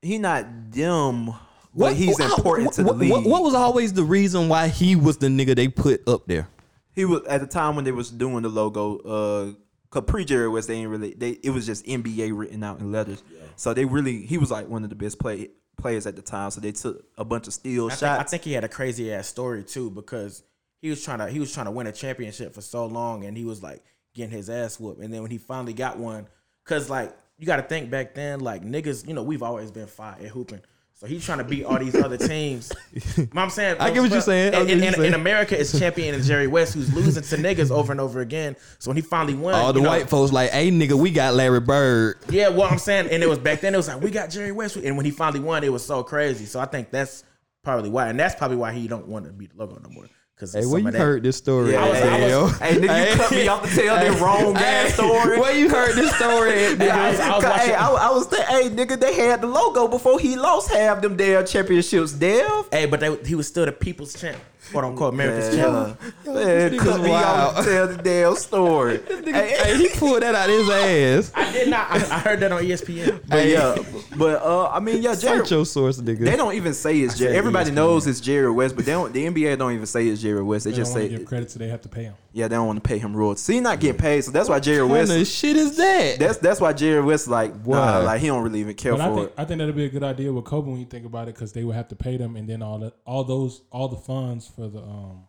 he 0.00 0.18
not 0.18 0.46
them, 0.72 1.30
but 1.74 1.94
he's 1.94 2.18
how- 2.20 2.34
important 2.36 2.72
to 2.74 2.82
the 2.82 2.88
what- 2.88 2.98
league. 2.98 3.10
What, 3.12 3.24
what 3.24 3.42
was 3.44 3.54
always 3.54 3.92
the 3.92 4.02
reason 4.04 4.48
why 4.48 4.68
he 4.68 4.96
was 4.96 5.16
the 5.18 5.28
nigga 5.28 5.54
they 5.56 5.68
put 5.68 6.06
up 6.08 6.26
there? 6.26 6.48
he 6.94 7.04
was 7.06 7.22
at 7.26 7.40
the 7.40 7.46
time 7.46 7.74
when 7.74 7.84
they 7.86 7.92
was 7.92 8.10
doing 8.10 8.42
the 8.42 8.48
logo. 8.50 8.98
Uh, 8.98 9.52
cause 9.92 10.02
pre 10.06 10.24
Jerry 10.24 10.48
West, 10.48 10.66
they 10.66 10.74
ain't 10.74 10.90
really. 10.90 11.14
They 11.14 11.38
it 11.42 11.50
was 11.50 11.64
just 11.64 11.86
NBA 11.86 12.36
written 12.36 12.64
out 12.64 12.80
in 12.80 12.90
letters. 12.90 13.22
So 13.54 13.72
they 13.72 13.84
really 13.84 14.26
he 14.26 14.38
was 14.38 14.50
like 14.50 14.66
one 14.68 14.82
of 14.82 14.90
the 14.90 14.96
best 14.96 15.20
play 15.20 15.50
players 15.76 16.06
at 16.06 16.16
the 16.16 16.22
time. 16.22 16.50
So 16.50 16.60
they 16.60 16.72
took 16.72 17.04
a 17.16 17.24
bunch 17.24 17.46
of 17.46 17.52
steal 17.52 17.86
I 17.86 17.88
think, 17.90 18.00
shots. 18.00 18.20
I 18.20 18.24
think 18.24 18.42
he 18.42 18.52
had 18.52 18.64
a 18.64 18.68
crazy 18.68 19.12
ass 19.12 19.28
story 19.28 19.62
too 19.62 19.90
because 19.90 20.42
he 20.80 20.90
was 20.90 21.04
trying 21.04 21.18
to 21.20 21.28
he 21.28 21.38
was 21.38 21.52
trying 21.52 21.66
to 21.66 21.72
win 21.72 21.86
a 21.86 21.92
championship 21.92 22.54
for 22.54 22.60
so 22.60 22.86
long 22.86 23.24
and 23.24 23.36
he 23.36 23.44
was 23.44 23.62
like 23.62 23.84
getting 24.14 24.30
his 24.30 24.50
ass 24.50 24.78
whooped 24.78 25.00
and 25.00 25.14
then 25.14 25.22
when 25.22 25.30
he 25.30 25.38
finally 25.38 25.72
got 25.72 25.98
one 25.98 26.28
because 26.64 26.90
like 26.90 27.16
you 27.38 27.46
got 27.46 27.56
to 27.56 27.62
think 27.62 27.90
back 27.90 28.14
then 28.14 28.40
like 28.40 28.62
niggas 28.62 29.06
you 29.06 29.14
know 29.14 29.22
we've 29.22 29.42
always 29.42 29.70
been 29.70 29.86
fire 29.86 30.16
at 30.20 30.26
hooping 30.26 30.60
so 30.94 31.06
he's 31.06 31.24
trying 31.24 31.38
to 31.38 31.44
beat 31.44 31.64
all 31.64 31.78
these 31.78 31.94
other 31.96 32.16
teams. 32.16 32.72
You 32.92 33.24
know 33.24 33.28
what 33.32 33.42
I'm 33.42 33.50
saying? 33.50 33.76
I 33.80 33.90
get 33.90 34.00
what 34.02 34.10
you're 34.12 34.20
saying. 34.20 34.54
I 34.54 34.60
And, 34.60 34.70
and- 34.84 34.94
and. 34.96 35.14
America 35.14 35.58
is 35.58 35.76
champion 35.78 36.14
is 36.14 36.26
Jerry 36.28 36.46
West, 36.46 36.74
who's 36.74 36.92
losing 36.94 37.22
to 37.22 37.36
niggas 37.36 37.70
over 37.70 37.90
and 37.92 38.00
over 38.00 38.20
again. 38.20 38.54
So 38.78 38.90
when 38.90 38.96
he 38.96 39.02
finally 39.02 39.34
won, 39.34 39.54
All 39.54 39.72
the 39.72 39.80
you 39.80 39.84
know, 39.84 39.90
white 39.90 40.08
folks 40.08 40.32
like, 40.32 40.50
hey 40.50 40.70
nigga, 40.70 40.92
we 40.94 41.10
got 41.10 41.34
Larry 41.34 41.60
Bird. 41.60 42.18
yeah, 42.28 42.48
well, 42.48 42.68
I'm 42.70 42.78
saying, 42.78 43.08
and 43.10 43.22
it 43.22 43.28
was 43.28 43.38
back 43.38 43.60
then. 43.60 43.74
It 43.74 43.78
was 43.78 43.88
like 43.88 44.00
we 44.00 44.10
got 44.10 44.30
Jerry 44.30 44.52
West, 44.52 44.76
and 44.76 44.96
when 44.96 45.04
he 45.04 45.10
finally 45.10 45.40
won, 45.40 45.64
it 45.64 45.72
was 45.72 45.84
so 45.84 46.02
crazy. 46.02 46.44
So 46.44 46.60
I 46.60 46.66
think 46.66 46.90
that's 46.90 47.24
probably 47.64 47.90
why, 47.90 48.08
and 48.08 48.18
that's 48.20 48.34
probably 48.34 48.56
why 48.56 48.72
he 48.72 48.86
don't 48.88 49.08
want 49.08 49.24
to 49.26 49.32
be 49.32 49.46
the 49.46 49.56
logo 49.56 49.80
no 49.82 49.88
more 49.90 50.06
Because 50.42 50.54
Hey, 50.54 50.66
where 50.66 50.80
you 50.80 50.90
heard 50.90 51.22
this 51.22 51.36
story? 51.36 51.70
Yeah, 51.70 51.84
at, 51.84 51.94
hey, 52.02 52.18
Dale? 52.26 52.48
hey, 52.48 52.74
nigga, 52.74 53.10
you 53.12 53.16
cut 53.16 53.30
me 53.30 53.46
off 53.46 53.62
to 53.70 53.74
tell 53.76 53.94
that 53.94 54.20
wrong 54.20 54.56
ass 54.56 54.94
story. 54.94 55.38
Where 55.38 55.56
you 55.56 55.68
heard 55.68 55.94
this 55.94 56.12
story 56.16 56.64
at, 56.64 56.78
nigga? 56.78 56.90
I 56.90 57.10
was- 57.10 57.20
I 57.20 57.36
was 57.36 57.44
hey, 57.44 57.74
I, 57.74 57.88
I 57.92 58.10
was 58.10 58.26
th- 58.26 58.42
hey 58.46 58.68
nigga, 58.70 58.98
they 58.98 59.14
had 59.14 59.40
the 59.40 59.46
logo 59.46 59.86
before 59.86 60.18
he 60.18 60.34
lost 60.34 60.72
half 60.72 61.00
them 61.00 61.16
damn 61.16 61.46
championships, 61.46 62.10
Dev. 62.12 62.66
Hey, 62.72 62.86
but 62.86 62.98
they, 62.98 63.14
he 63.24 63.36
was 63.36 63.46
still 63.46 63.66
the 63.66 63.70
people's 63.72 64.14
champ, 64.20 64.36
quote 64.70 64.84
unquote, 64.84 65.14
America's 65.14 65.54
champ. 65.54 65.98
Yeah, 66.24 66.32
man, 66.32 66.78
cut 66.78 67.00
me 67.02 67.10
off 67.10 67.56
to 67.56 67.62
tell 67.70 67.88
the 67.88 67.96
damn 68.02 68.36
story. 68.36 69.00
hey, 69.24 69.56
Hey, 69.62 69.76
he 69.78 69.88
pulled 69.98 70.22
that 70.22 70.34
out 70.34 70.48
of 70.48 70.54
his 70.56 70.70
ass. 70.70 71.32
I 71.34 71.52
did 71.52 71.68
not. 71.68 71.90
I, 71.90 71.96
I 72.16 72.18
heard 72.20 72.40
that 72.40 72.52
on 72.52 72.62
ESPN. 72.62 73.20
but 73.28 73.46
yeah, 73.46 73.76
but 74.16 74.42
uh, 74.42 74.68
I 74.70 74.80
mean, 74.80 75.02
yeah, 75.02 75.14
Jerry. 75.14 75.38
Cite 75.40 75.50
your 75.50 75.66
source, 75.66 75.98
nigga. 76.00 76.20
They 76.24 76.36
don't 76.36 76.54
even 76.54 76.74
say 76.74 76.98
it's 77.00 77.18
Jerry. 77.18 77.36
Everybody 77.36 77.70
ESPN. 77.70 77.74
knows 77.74 78.06
it's 78.06 78.20
Jerry 78.20 78.50
West, 78.50 78.76
but 78.76 78.84
they 78.86 78.92
don't. 78.92 79.12
The 79.12 79.26
NBA 79.26 79.58
don't 79.58 79.72
even 79.72 79.86
say 79.86 80.06
it's 80.08 80.22
Jerry 80.22 80.42
West. 80.42 80.64
They, 80.64 80.70
They 80.70 80.76
just 80.76 80.92
don't 80.92 81.00
want 81.02 81.10
say, 81.10 81.12
to 81.14 81.18
give 81.20 81.28
credit, 81.28 81.50
so 81.50 81.58
they 81.58 81.68
have 81.68 81.82
to 81.82 81.88
pay 81.88 82.04
him. 82.04 82.14
Yeah, 82.32 82.48
they 82.48 82.54
don't 82.56 82.66
want 82.66 82.82
to 82.82 82.88
pay 82.88 82.98
him 82.98 83.14
royalties. 83.16 83.42
So 83.44 83.52
he's 83.52 83.62
not 83.62 83.78
getting 83.80 84.00
paid, 84.00 84.24
so 84.24 84.30
that's 84.30 84.48
why 84.48 84.60
Jerry 84.60 84.82
What 84.82 84.96
kind 84.98 85.08
West. 85.08 85.20
of 85.20 85.26
shit 85.26 85.56
is 85.56 85.76
that? 85.76 86.18
That's 86.18 86.38
that's 86.38 86.60
why 86.60 86.72
Jerry 86.72 87.02
West 87.02 87.28
like, 87.28 87.52
Why? 87.62 87.76
nah, 87.76 87.98
like 88.00 88.20
he 88.20 88.26
don't 88.28 88.42
really 88.42 88.60
even 88.60 88.74
care 88.74 88.92
But 88.92 89.00
I 89.02 89.08
for 89.08 89.14
think 89.16 89.28
it. 89.28 89.34
I 89.38 89.44
think 89.44 89.58
that'd 89.58 89.76
be 89.76 89.84
a 89.84 89.88
good 89.90 90.02
idea 90.04 90.32
with 90.32 90.44
Kobe 90.44 90.70
when 90.70 90.80
you 90.80 90.86
think 90.86 91.06
about 91.06 91.28
it, 91.28 91.34
because 91.34 91.52
they 91.52 91.64
would 91.64 91.76
have 91.76 91.88
to 91.88 91.96
pay 91.96 92.16
them, 92.16 92.36
and 92.36 92.48
then 92.48 92.62
all 92.62 92.78
the 92.78 92.92
all 93.04 93.24
those, 93.24 93.62
all 93.70 93.88
the 93.88 93.96
funds 93.96 94.48
for 94.48 94.68
the 94.68 94.80
um 94.80 95.24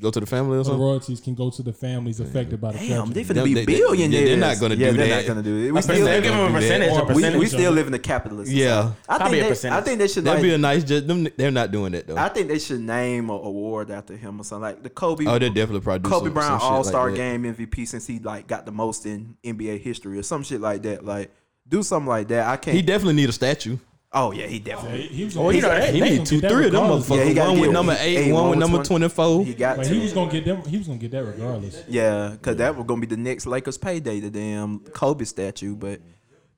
Go 0.00 0.10
to 0.10 0.20
the 0.20 0.26
family 0.26 0.56
or 0.56 0.60
for 0.60 0.64
the 0.64 0.64
something. 0.70 0.80
royalties 0.80 1.20
can 1.20 1.34
go 1.34 1.50
to 1.50 1.62
the 1.62 1.72
families 1.72 2.20
affected 2.20 2.60
by 2.60 2.72
the 2.72 2.78
Damn, 2.78 3.10
they 3.12 3.22
tragedy. 3.22 3.24
finna 3.24 3.34
Them- 3.34 3.44
be 3.44 3.54
they- 3.54 3.64
they- 3.64 3.78
billionaires. 3.78 4.28
they're 4.28 4.36
not 4.36 4.60
gonna 4.60 4.74
yeah, 4.76 4.90
do 4.90 4.96
they're 4.96 5.08
that. 5.08 5.16
not 5.16 5.26
gonna 5.26 5.42
do 5.42 5.56
it. 5.56 5.72
We 5.72 5.78
A 5.78 5.82
still, 5.82 5.96
percentage, 5.96 6.22
give 6.22 6.32
him 6.34 6.40
a 6.40 6.50
percentage. 6.58 6.88
A 6.88 6.92
we- 6.94 7.00
we, 7.00 7.06
percentage. 7.14 7.40
we 7.40 7.46
still 7.46 7.72
live 7.72 7.86
in 7.86 7.92
the 7.92 7.98
capitalist. 7.98 8.52
Yeah. 8.52 8.92
I 9.08 9.16
Probably 9.16 9.30
think 9.30 9.40
a 9.40 9.42
they, 9.42 9.46
I 9.46 9.48
percentage. 9.50 9.84
think 9.84 9.98
they 9.98 10.08
should 10.08 10.24
That'd 10.24 10.38
like. 10.42 10.48
be 10.48 10.54
a 10.54 10.58
nice. 10.58 10.84
Just 10.84 11.06
them. 11.08 11.28
They're 11.36 11.50
not 11.50 11.70
doing 11.72 11.92
that 11.92 12.06
though. 12.06 12.16
I 12.16 12.28
think 12.28 12.48
they 12.48 12.58
should 12.58 12.80
name 12.80 13.28
a 13.28 13.32
award 13.34 13.90
after 13.90 14.16
him 14.16 14.40
or 14.40 14.44
something 14.44 14.62
like 14.62 14.82
the 14.82 14.90
Kobe. 14.90 15.24
oh, 15.26 15.38
they're 15.38 15.48
definitely 15.50 15.80
probably 15.80 16.08
Kobe 16.10 16.26
some- 16.26 16.34
Bryant 16.34 16.60
some 16.62 16.72
All 16.72 16.84
Star 16.84 17.06
like. 17.08 17.16
Game 17.16 17.44
MVP 17.44 17.84
since 17.86 18.06
he 18.06 18.18
like 18.20 18.46
got 18.46 18.66
the 18.66 18.72
most 18.72 19.04
in 19.06 19.34
NBA 19.44 19.78
history 19.78 20.18
or 20.18 20.22
some 20.22 20.44
shit 20.44 20.60
like 20.60 20.82
that. 20.82 21.04
Like 21.04 21.30
do 21.68 21.82
something 21.82 22.08
like 22.08 22.28
that. 22.28 22.46
I 22.46 22.56
can't. 22.56 22.76
He 22.76 22.82
definitely 22.82 23.14
need 23.14 23.28
a 23.28 23.32
statue. 23.32 23.76
Oh 24.12 24.32
yeah, 24.32 24.46
he 24.46 24.58
Yeah, 24.58 24.64
definitely. 24.64 25.02
he, 25.02 25.08
he 25.16 25.24
was 25.24 25.36
Oh, 25.36 25.52
gonna, 25.60 25.86
you. 25.86 25.92
He 25.92 26.00
need 26.18 26.26
two, 26.26 26.40
three 26.40 26.66
of 26.66 26.72
them 26.72 26.84
motherfuckers. 26.84 27.16
Yeah, 27.16 27.24
he 27.24 27.38
one 27.38 27.54
get 27.54 27.60
with 27.62 27.70
number 27.72 27.92
eight- 28.00 28.16
eight, 28.16 28.16
eight, 28.28 28.32
one 28.32 28.42
one 28.42 28.50
with 28.50 28.58
with 28.60 28.70
number 28.70 28.84
twenty-four. 28.84 29.44
He 29.44 29.54
got 29.54 29.76
But 29.78 29.86
he 29.86 29.98
was 30.00 30.12
gonna 30.12 30.30
get 30.30 30.44
them. 30.44 30.62
He 30.62 30.78
was 30.78 30.86
gonna 30.86 30.98
get 30.98 31.10
that 31.12 31.24
regardless. 31.24 31.82
Yeah, 31.88 32.30
because 32.32 32.56
that 32.56 32.76
was 32.76 32.86
gonna 32.86 33.00
be 33.00 33.06
the 33.06 33.16
next 33.16 33.46
Lakers 33.46 33.78
payday, 33.78 34.20
the 34.20 34.30
damn 34.30 34.80
Kobe 34.80 35.24
statue. 35.24 35.74
But 35.76 36.00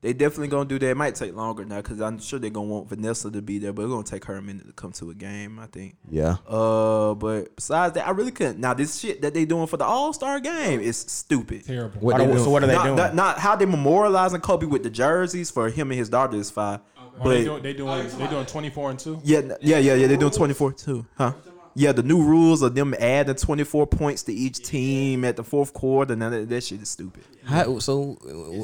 they 0.01 0.13
definitely 0.13 0.47
gonna 0.47 0.67
do 0.67 0.79
that. 0.79 0.89
It 0.89 0.97
might 0.97 1.13
take 1.13 1.35
longer 1.35 1.63
now 1.63 1.77
because 1.77 2.01
I'm 2.01 2.17
sure 2.19 2.39
they're 2.39 2.49
gonna 2.49 2.65
want 2.67 2.89
Vanessa 2.89 3.29
to 3.29 3.39
be 3.41 3.59
there, 3.59 3.71
but 3.71 3.83
it's 3.83 3.91
gonna 3.91 4.03
take 4.03 4.25
her 4.25 4.35
a 4.37 4.41
minute 4.41 4.65
to 4.65 4.73
come 4.73 4.91
to 4.93 5.11
a 5.11 5.13
game. 5.13 5.59
I 5.59 5.67
think. 5.67 5.95
Yeah. 6.09 6.37
Uh, 6.47 7.13
but 7.13 7.55
besides 7.55 7.93
that, 7.95 8.07
I 8.07 8.11
really 8.11 8.31
couldn't. 8.31 8.59
Now 8.59 8.73
this 8.73 8.97
shit 8.99 9.21
that 9.21 9.33
they 9.35 9.45
doing 9.45 9.67
for 9.67 9.77
the 9.77 9.85
All 9.85 10.11
Star 10.13 10.39
game 10.39 10.79
is 10.79 10.97
stupid. 10.97 11.65
Terrible. 11.67 11.99
What 12.01 12.13
Why 12.13 12.25
they 12.25 12.33
don't- 12.33 12.43
so 12.43 12.49
what 12.49 12.63
are 12.63 12.67
they 12.67 12.73
not, 12.73 12.83
doing? 12.85 12.95
Not, 12.95 13.13
not 13.15 13.37
how 13.39 13.55
they 13.55 13.65
memorializing 13.65 14.41
Kobe 14.41 14.65
with 14.65 14.81
the 14.81 14.89
jerseys 14.89 15.51
for 15.51 15.69
him 15.69 15.91
and 15.91 15.99
his 15.99 16.09
daughter 16.09 16.35
is 16.37 16.49
fine. 16.49 16.79
Oh, 17.19 17.29
they 17.29 17.39
But 17.39 17.43
doing 17.43 17.63
they 17.63 17.73
doing 17.73 18.07
they 18.17 18.27
doing 18.27 18.45
twenty 18.45 18.69
four 18.69 18.89
and 18.89 18.99
two. 18.99 19.19
yeah, 19.23 19.41
yeah, 19.61 19.77
yeah, 19.77 19.93
yeah. 19.95 20.07
They're 20.07 20.17
doing 20.17 20.31
24 20.31 20.73
too, 20.73 21.05
huh? 21.17 21.33
Yeah, 21.73 21.93
the 21.93 22.03
new 22.03 22.21
rules 22.21 22.61
of 22.63 22.75
them 22.75 22.93
adding 22.99 23.33
24 23.35 23.87
points 23.87 24.23
to 24.23 24.33
each 24.33 24.57
team 24.61 25.23
at 25.23 25.37
the 25.37 25.43
fourth 25.43 25.71
quarter. 25.73 26.17
Now 26.17 26.29
that, 26.29 26.49
that 26.49 26.63
shit 26.65 26.81
is 26.81 26.89
stupid. 26.89 27.23
How, 27.45 27.79
so 27.79 28.17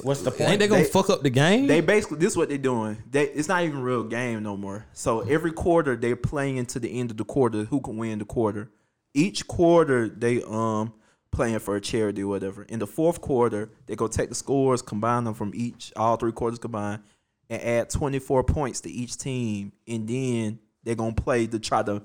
What's 0.04 0.24
the 0.24 0.32
point? 0.32 0.50
Ain't 0.50 0.60
they 0.60 0.68
gonna 0.68 0.84
They- 0.84 0.90
fuck 0.90 1.10
up 1.10 1.24
the 1.24 1.30
game? 1.30 1.68
They 1.68 1.80
basically 1.82 2.18
this 2.18 2.34
is 2.34 2.38
what 2.38 2.50
they're 2.50 2.58
doing. 2.58 2.98
They 3.10 3.24
it's 3.30 3.48
not 3.48 3.64
even 3.64 3.78
a 3.80 3.84
real 3.84 4.04
game 4.04 4.44
no 4.44 4.58
more. 4.58 4.86
So 4.94 5.22
every 5.22 5.52
quarter 5.54 5.96
they're 5.96 6.16
playing 6.18 6.66
to 6.68 6.80
the 6.80 7.00
end 7.00 7.12
of 7.12 7.18
the 7.18 7.24
quarter. 7.26 7.64
Who 7.66 7.80
can 7.80 7.96
win 7.98 8.20
the 8.20 8.26
quarter? 8.26 8.72
Each 9.14 9.48
quarter 9.48 10.10
they 10.10 10.42
um 10.44 10.94
playing 11.32 11.60
for 11.60 11.76
a 11.76 11.82
charity 11.82 12.24
or 12.24 12.28
whatever. 12.28 12.64
In 12.64 12.80
the 12.80 12.88
fourth 12.88 13.22
quarter 13.22 13.70
they 13.86 13.96
go 13.96 14.08
take 14.08 14.30
the 14.30 14.36
scores, 14.36 14.82
combine 14.82 15.24
them 15.24 15.34
from 15.34 15.52
each 15.56 15.94
all 15.96 16.18
three 16.18 16.32
quarters 16.34 16.60
combined, 16.60 17.04
and 17.50 17.62
add 17.62 17.90
twenty 17.90 18.20
four 18.20 18.44
points 18.44 18.82
to 18.82 18.90
each 18.92 19.18
team, 19.18 19.72
and 19.88 20.08
then 20.08 20.60
they're 20.84 20.96
gonna 20.96 21.14
play 21.14 21.48
to 21.48 21.60
try 21.60 21.84
to 21.84 22.02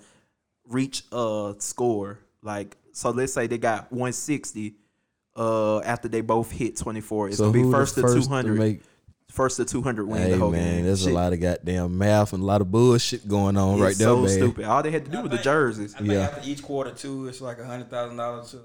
reach 0.69 1.05
a 1.13 1.55
score. 1.59 2.19
Like 2.43 2.77
so, 2.93 3.11
let's 3.11 3.33
say 3.33 3.47
they 3.47 3.59
got 3.59 3.93
one 3.93 4.13
sixty. 4.13 4.75
Uh, 5.35 5.79
after 5.81 6.09
they 6.09 6.21
both 6.21 6.51
hit 6.51 6.77
twenty 6.77 7.01
four, 7.01 7.29
it's 7.29 7.39
so 7.39 7.45
gonna 7.45 7.55
be 7.55 7.63
who 7.63 7.71
first 7.73 7.95
to 7.95 8.03
first 8.03 8.23
two 8.25 8.29
hundred 8.29 8.59
make- 8.59 8.83
first 9.31 9.57
to 9.57 9.65
200 9.65 10.05
win 10.07 10.21
Hey 10.21 10.31
the 10.33 10.37
whole 10.37 10.51
man, 10.51 10.75
game. 10.77 10.85
there's 10.85 11.07
a 11.07 11.11
lot 11.11 11.33
of 11.33 11.41
goddamn 11.41 11.97
math 11.97 12.35
and 12.35 12.43
a 12.43 12.45
lot 12.45 12.61
of 12.61 12.71
bullshit 12.71 13.27
going 13.27 13.57
on 13.57 13.77
it's 13.77 13.81
right 13.83 13.97
there, 13.97 14.09
so 14.09 14.21
man. 14.21 14.29
stupid. 14.29 14.65
All 14.67 14.83
they 14.83 14.91
had 14.91 15.07
to 15.07 15.11
do 15.11 15.23
was 15.23 15.31
the 15.31 15.39
jerseys. 15.39 15.95
I 15.95 15.99
think 16.01 16.11
Yeah. 16.11 16.19
after 16.25 16.43
each 16.45 16.63
quarter 16.63 16.91
too, 16.91 17.29
it's 17.29 17.41
like 17.41 17.59
a 17.59 17.65
hundred 17.65 17.89
thousand 17.89 18.19
dollars 18.19 18.51
to 18.51 18.59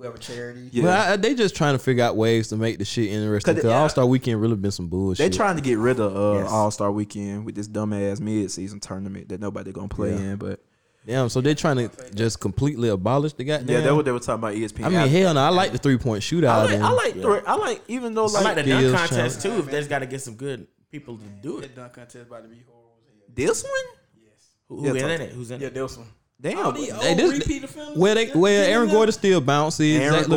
whoever 0.00 0.18
charity. 0.18 0.68
Yeah. 0.72 0.84
Well, 0.84 1.12
I, 1.12 1.16
they 1.16 1.34
just 1.34 1.54
trying 1.54 1.74
to 1.74 1.78
figure 1.78 2.02
out 2.04 2.16
ways 2.16 2.48
to 2.48 2.56
make 2.56 2.78
the 2.78 2.84
shit 2.84 3.08
interesting. 3.10 3.54
'Cause 3.54 3.62
Cause 3.62 3.70
they- 3.70 3.76
All 3.76 3.88
Star 3.88 4.06
Weekend 4.06 4.40
really 4.40 4.56
been 4.56 4.70
some 4.70 4.88
bullshit. 4.88 5.18
They 5.30 5.36
trying 5.36 5.56
to 5.56 5.62
get 5.62 5.78
rid 5.78 6.00
of 6.00 6.16
uh, 6.16 6.40
Yes. 6.42 6.50
All 6.50 6.70
Star 6.70 6.90
Weekend 6.90 7.44
with 7.44 7.54
this 7.54 7.68
dumbass 7.68 8.20
mid 8.20 8.50
season 8.50 8.80
tournament 8.80 9.28
that 9.28 9.40
nobody 9.40 9.72
gonna 9.72 9.88
play 9.88 10.10
Yeah. 10.12 10.20
in. 10.32 10.36
But 10.36 10.60
Damn, 11.06 11.28
so 11.30 11.40
they 11.40 11.54
trying 11.54 11.76
to 11.76 11.90
just 12.14 12.40
completely 12.40 12.88
abolish 12.90 13.32
the 13.32 13.42
goddamn. 13.44 13.68
yeah, 13.74 13.80
that's 13.80 13.94
what 13.94 14.04
they 14.04 14.12
were 14.12 14.18
talking 14.20 14.34
about 14.34 14.54
ESPN. 14.54 14.84
I 14.84 14.88
mean, 14.90 15.08
hell 15.08 15.32
no, 15.34 15.40
I 15.40 15.48
like 15.48 15.72
the 15.72 15.78
three 15.78 15.96
point 15.96 16.22
shootout. 16.22 16.48
I 16.48 16.64
like, 16.64 16.80
I 16.80 16.90
like, 16.90 17.12
three- 17.14 17.40
I 17.46 17.54
like, 17.56 17.82
even 17.88 18.14
though 18.14 18.26
I 18.26 18.30
like 18.32 18.44
like, 18.44 18.54
the 18.56 18.62
dunk 18.64 18.80
Skills 18.86 19.00
contest 19.08 19.42
too. 19.42 19.58
If 19.60 19.66
there's 19.70 19.88
got 19.88 20.00
to 20.00 20.06
get 20.06 20.20
some 20.20 20.34
good 20.34 20.66
people 20.90 21.16
to 21.16 21.24
do 21.42 21.56
That 21.60 21.64
it. 21.66 21.76
dunk 21.76 21.94
contest 21.94 22.26
about 22.26 22.42
to 22.42 22.48
be 22.48 22.62
horrible. 22.66 22.96
this 23.34 23.62
one, 23.62 23.72
Who, 24.68 24.84
Yeah, 24.84 24.92
who 24.92 24.98
talk- 25.00 25.10
in 25.10 25.20
it? 25.22 25.32
Who's 25.32 25.50
in 25.50 25.60
Yeah, 25.60 25.66
it? 25.68 25.74
Yeah, 25.76 25.82
this 25.82 25.96
one. 25.96 26.06
Damn, 26.42 26.74
Hey, 26.74 27.14
this- 27.14 27.46
Where 27.96 28.14
they 28.14 28.26
where 28.28 28.64
Aaron 28.70 28.88
Gordon 28.88 29.12
still 29.12 29.42
bouncy, 29.42 29.98
Aaron 29.98 30.20
Zach 30.20 30.26
LaVine 30.28 30.30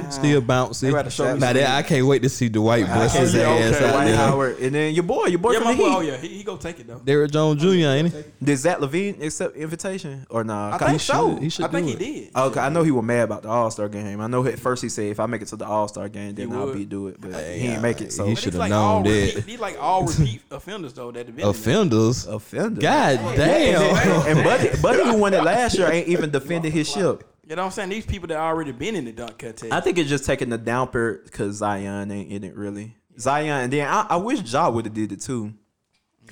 Gordon. 0.00 0.10
still 0.10 0.42
bouncy. 0.42 0.80
They 0.82 0.90
gotta 0.90 1.08
show 1.10 1.24
me 1.32 1.38
Now 1.40 1.46
some 1.46 1.54
that 1.56 1.70
I 1.78 1.82
can't 1.82 2.06
wait 2.06 2.22
to 2.24 2.28
see 2.28 2.48
Dwight 2.50 2.84
I 2.84 2.94
bust 2.94 3.14
can't 3.14 3.22
his 3.24 3.32
say 3.32 3.42
ass 3.44 3.74
okay, 3.76 3.84
out 3.86 3.92
Dwight 3.92 4.06
there. 4.08 4.16
Howard, 4.16 4.58
and 4.58 4.74
then 4.74 4.94
your 4.94 5.04
boy, 5.04 5.26
your 5.26 5.38
boy 5.38 5.52
Yeah, 5.52 5.58
from 5.60 5.64
my 5.68 5.72
the 5.74 5.78
boy. 5.82 5.94
Oh 5.96 6.00
yeah, 6.00 6.16
he, 6.18 6.28
he 6.28 6.44
go 6.44 6.56
take 6.58 6.78
it 6.80 6.86
though. 6.86 6.98
Derrick 7.02 7.30
Jones 7.30 7.62
Jr. 7.62 7.68
ain't 7.68 8.12
he? 8.12 8.24
Did 8.44 8.56
Zach 8.58 8.78
LaVine 8.80 9.22
accept 9.22 9.56
invitation 9.56 10.26
or 10.28 10.44
nah? 10.44 10.74
I 10.74 10.78
think 10.78 10.90
he 10.90 10.98
so. 10.98 11.32
should- 11.34 11.42
he 11.42 11.48
should 11.48 11.64
I 11.64 11.68
think 11.68 11.86
do 11.86 11.96
he 11.96 12.18
it. 12.20 12.32
did. 12.34 12.36
Okay, 12.36 12.60
I 12.60 12.68
know 12.68 12.82
he 12.82 12.90
was 12.90 13.04
mad 13.04 13.22
about 13.24 13.42
the 13.42 13.48
All 13.48 13.70
Star 13.70 13.88
game. 13.88 14.20
I 14.20 14.26
know 14.26 14.44
at 14.44 14.58
first 14.58 14.82
he 14.82 14.88
said 14.90 15.06
if 15.06 15.20
I 15.20 15.24
make 15.26 15.40
it 15.40 15.48
to 15.48 15.56
the 15.56 15.66
All 15.66 15.88
Star 15.88 16.08
game, 16.10 16.34
then 16.34 16.52
I'll 16.52 16.72
be 16.74 16.84
do 16.84 17.08
it, 17.08 17.18
but 17.20 17.32
Hey, 17.32 17.58
he 17.60 17.66
didn't 17.68 17.82
make 17.82 18.00
it. 18.02 18.12
So 18.12 18.26
he 18.26 18.34
should 18.34 18.52
have 18.54 18.68
known 18.68 19.04
repeat, 19.04 19.34
that. 19.36 19.46
These 19.46 19.60
like 19.60 19.78
all 19.80 20.04
repeat 20.04 20.42
offenders 20.50 20.92
though. 20.92 21.12
That 21.12 21.26
have 21.26 21.36
been 21.36 21.36
in 21.36 21.40
there. 21.40 21.50
Offenders. 21.50 22.26
God 22.82 23.36
damn. 23.36 24.26
and 24.26 24.44
Buddy, 24.44 24.70
Buddy, 24.82 25.02
who 25.04 25.16
won 25.18 25.32
it 25.32 25.45
last 25.46 25.78
year, 25.78 25.90
ain't 25.90 26.08
even 26.08 26.30
defended 26.30 26.72
his 26.72 26.88
ship. 26.90 27.24
You 27.48 27.54
know 27.54 27.62
what 27.62 27.66
I'm 27.66 27.72
saying? 27.72 27.88
These 27.90 28.06
people 28.06 28.26
that 28.28 28.38
already 28.38 28.72
been 28.72 28.96
in 28.96 29.04
the 29.04 29.12
dunk 29.12 29.38
contest. 29.38 29.72
I 29.72 29.80
think 29.80 29.98
it's 29.98 30.08
just 30.10 30.24
taking 30.26 30.48
the 30.48 30.58
damper 30.58 31.20
because 31.24 31.56
Zion 31.56 32.10
ain't 32.10 32.30
in 32.32 32.42
it 32.44 32.56
really. 32.56 32.96
Zion, 33.18 33.64
and 33.64 33.72
then 33.72 33.86
I, 33.88 34.06
I 34.10 34.16
wish 34.16 34.42
Ja 34.52 34.68
would 34.68 34.84
have 34.84 34.94
did 34.94 35.12
it 35.12 35.20
too. 35.20 35.54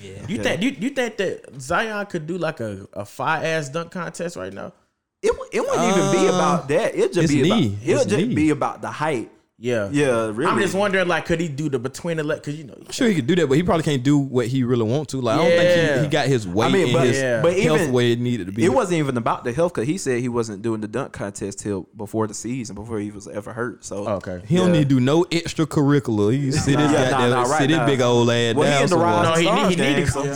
Yeah. 0.01 0.25
You 0.27 0.37
think 0.43 0.61
you, 0.61 0.69
you 0.71 0.89
think 0.89 1.15
that 1.17 1.59
Zion 1.61 2.05
could 2.07 2.27
do 2.27 2.37
like 2.37 2.59
a, 2.59 2.85
a 2.93 3.05
fire 3.05 3.43
ass 3.45 3.69
dunk 3.69 3.91
contest 3.91 4.35
right 4.35 4.51
now? 4.53 4.73
It, 5.21 5.31
it 5.53 5.61
wouldn't 5.61 5.97
even 5.97 6.11
be 6.11 6.27
Uh, 6.27 6.35
about 6.35 6.67
that. 6.67 6.93
It'd 6.93 7.13
just 7.13 7.31
his 7.31 7.41
be 7.41 7.49
about 7.49 7.87
it'll 7.87 8.03
just 8.03 8.27
knee. 8.27 8.35
be 8.35 8.49
about 8.49 8.81
the 8.81 8.91
height. 8.91 9.31
Yeah, 9.57 9.87
Yeah, 9.89 10.31
really. 10.33 10.47
I'm 10.47 10.59
just 10.59 10.73
wondering, 10.75 11.07
like, 11.07 11.25
could 11.25 11.39
he 11.39 11.47
do 11.47 11.69
the 11.69 11.79
between 11.79 12.17
the 12.17 12.25
leg? 12.25 12.39
Because 12.41 12.57
you 12.57 12.65
know, 12.65 12.73
I'm 12.77 12.91
sure 12.91 13.07
he 13.07 13.15
could 13.15 13.25
do 13.25 13.35
that, 13.37 13.47
but 13.47 13.55
he 13.55 13.63
probably 13.63 13.83
can't 13.83 14.03
do 14.03 14.17
what 14.17 14.47
he 14.47 14.65
really 14.65 14.83
want 14.83 15.07
to. 15.09 15.21
Like 15.21 15.39
I 15.39 15.43
don't 15.43 15.49
think 15.57 15.63
Yeah. 15.77 15.95
he, 15.99 16.01
he 16.03 16.07
got 16.09 16.25
his 16.27 16.45
weight 16.45 16.67
I 16.67 16.71
mean, 16.73 16.91
but, 16.93 17.07
his 17.07 17.17
yeah. 17.17 17.41
but 17.41 17.57
health 17.57 17.79
even 17.79 17.93
where 17.93 18.05
it 18.05 18.19
needed 18.19 18.47
to 18.47 18.51
be. 18.51 18.65
it 18.65 18.73
wasn't 18.73 18.99
even 18.99 19.15
about 19.15 19.45
the 19.45 19.53
health 19.53 19.73
because 19.73 19.87
he 19.87 19.97
said 19.97 20.19
he 20.19 20.27
wasn't 20.27 20.61
doing 20.61 20.81
the 20.81 20.89
dunk 20.89 21.13
contest 21.13 21.59
till 21.59 21.87
before 21.95 22.27
the 22.27 22.33
season, 22.33 22.75
before 22.75 22.99
he 22.99 23.11
was 23.11 23.29
ever 23.29 23.53
hurt. 23.53 23.85
So 23.85 24.05
oh, 24.05 24.15
okay. 24.15 24.41
He 24.45 24.57
don't 24.57 24.73
need 24.73 24.89
to 24.89 24.95
do 24.95 24.99
no 24.99 25.23
extracurricular. 25.23 26.33
He 26.33 26.51
sit 26.51 26.77
his 26.77 26.91
Nah, 26.91 27.09
nah, 27.11 27.29
nah, 27.29 27.41
right 27.43 27.61
sit 27.61 27.69
his 27.69 27.79
now. 27.79 27.85
big 27.85 28.01
old 28.01 28.29
ass 28.29 28.55
Well, 28.55 28.65
he 28.67 28.73
down. 28.73 28.83
in 28.83 28.89
the 28.89 28.89
somewhere. 28.89 29.23
No, 29.23 29.33
he 29.35 29.51
need, 29.51 29.61
he 29.61 29.67
need 29.69 29.77
game, 29.77 30.05
to 30.05 30.11
so- 30.11 30.21
come 30.23 30.33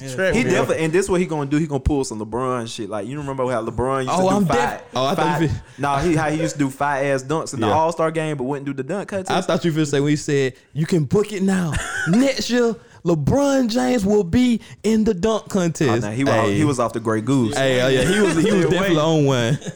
to 0.00 0.16
the 0.16 0.32
He 0.34 0.42
definitely, 0.42 0.84
and 0.84 0.92
this 0.92 1.04
is 1.04 1.10
what 1.10 1.20
he 1.20 1.26
gonna 1.26 1.48
do. 1.48 1.56
He 1.58 1.68
gonna 1.68 1.78
pull 1.78 2.02
some 2.02 2.18
LeBron 2.18 2.66
shit. 2.68 2.90
Like 2.90 3.06
you 3.06 3.16
remember 3.16 3.48
how 3.48 3.64
LeBron 3.64 4.00
used 4.06 4.10
Oh, 4.12 4.16
to 4.16 4.22
do 4.22 4.28
I'm 4.28 4.46
five. 4.46 4.82
oh, 4.96 5.06
I 5.06 5.14
thought 5.14 5.38
five 5.40 5.78
nah, 5.78 6.00
he 6.00 6.16
how 6.16 6.30
he 6.30 6.40
used 6.40 6.54
to 6.54 6.58
do 6.58 6.68
five 6.68 7.04
ass 7.04 7.22
dunks 7.22 7.54
in 7.54 7.60
the 7.60 7.68
All 7.68 7.92
Star 7.92 8.10
game, 8.10 8.36
but 8.36 8.55
wouldn't 8.56 8.66
do 8.76 8.82
the 8.82 8.86
dunk 8.88 9.08
contest. 9.08 9.30
I 9.30 9.40
thought 9.40 9.64
you 9.64 9.72
were 9.72 9.84
say 9.84 10.00
when 10.00 10.10
he 10.10 10.16
said 10.16 10.54
you 10.72 10.86
can 10.86 11.04
book 11.04 11.32
it 11.32 11.42
now. 11.42 11.72
Next 12.08 12.50
year, 12.50 12.74
LeBron 13.04 13.68
James 13.68 14.04
will 14.04 14.24
be 14.24 14.60
in 14.82 15.04
the 15.04 15.14
dunk 15.14 15.44
Oh, 15.46 15.48
contest. 15.48 16.02
nah, 16.02 16.10
he 16.10 16.24
was 16.24 16.32
hey, 16.32 16.54
he 16.56 16.64
was 16.64 16.80
off 16.80 16.92
the 16.92 17.00
Grey 17.00 17.20
Goose. 17.20 17.56
Hey, 17.56 17.82
oh 17.82 17.88
yeah, 17.88 18.02
he 18.02 18.20
was 18.20 18.36
he 18.42 18.52
was 18.52 18.66
definitely 18.66 18.98
on 18.98 19.24
one. 19.24 19.58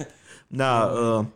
Nah, 0.52 1.18
um, 1.18 1.32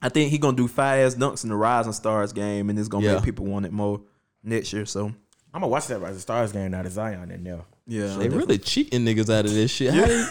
I 0.00 0.08
think 0.08 0.30
he 0.30 0.38
gonna 0.38 0.56
do 0.56 0.68
five 0.68 1.04
ass 1.04 1.14
dunks 1.14 1.42
in 1.44 1.50
the 1.50 1.54
Rising 1.56 1.92
Stars 1.92 2.32
game, 2.32 2.70
and 2.70 2.78
it's 2.78 2.88
gonna 2.88 3.04
Yeah. 3.04 3.14
make 3.16 3.24
people 3.24 3.44
want 3.44 3.66
it 3.66 3.72
more 3.72 4.00
next 4.42 4.72
year. 4.72 4.86
So 4.86 5.04
I'm 5.04 5.14
gonna 5.52 5.68
watch 5.68 5.86
that 5.88 5.98
Rising 6.00 6.18
Stars 6.20 6.50
game 6.52 6.70
now. 6.70 6.82
The 6.82 6.88
Zion 6.88 7.30
in 7.30 7.44
there. 7.44 7.60
yeah, 7.86 8.16
They 8.16 8.30
really 8.30 8.56
cheating 8.56 9.04
niggas 9.04 9.28
out 9.28 9.44
of 9.44 9.52
this 9.52 9.70
shit. 9.70 9.92
How 9.92 10.06
they- 10.06 10.26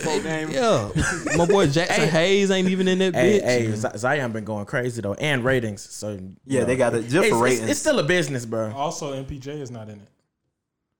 Full 0.00 0.20
game. 0.22 0.50
yeah, 0.50 0.90
my 1.36 1.46
boy 1.46 1.66
Jaxson 1.68 2.08
Hayes 2.08 2.50
ain't 2.50 2.68
even 2.68 2.88
in 2.88 2.98
that 2.98 3.14
Hey, 3.14 3.38
bitch. 3.40 3.42
hey, 3.44 3.72
Z- 3.74 3.88
Zion 3.98 4.32
been 4.32 4.44
going 4.44 4.66
crazy 4.66 5.00
though, 5.02 5.14
and 5.14 5.44
ratings. 5.44 5.82
So 5.82 6.18
Yeah, 6.46 6.60
know, 6.60 6.66
they 6.66 6.76
got 6.76 6.94
it 6.94 7.02
just 7.08 7.14
it's, 7.16 7.28
for 7.28 7.42
ratings. 7.42 7.68
It's, 7.70 7.80
still 7.80 7.98
a 7.98 8.02
business, 8.04 8.44
bro. 8.46 8.72
Also, 8.72 9.12
MPJ 9.22 9.60
is 9.60 9.70
not 9.70 9.88
in 9.88 9.96
it. 10.00 10.08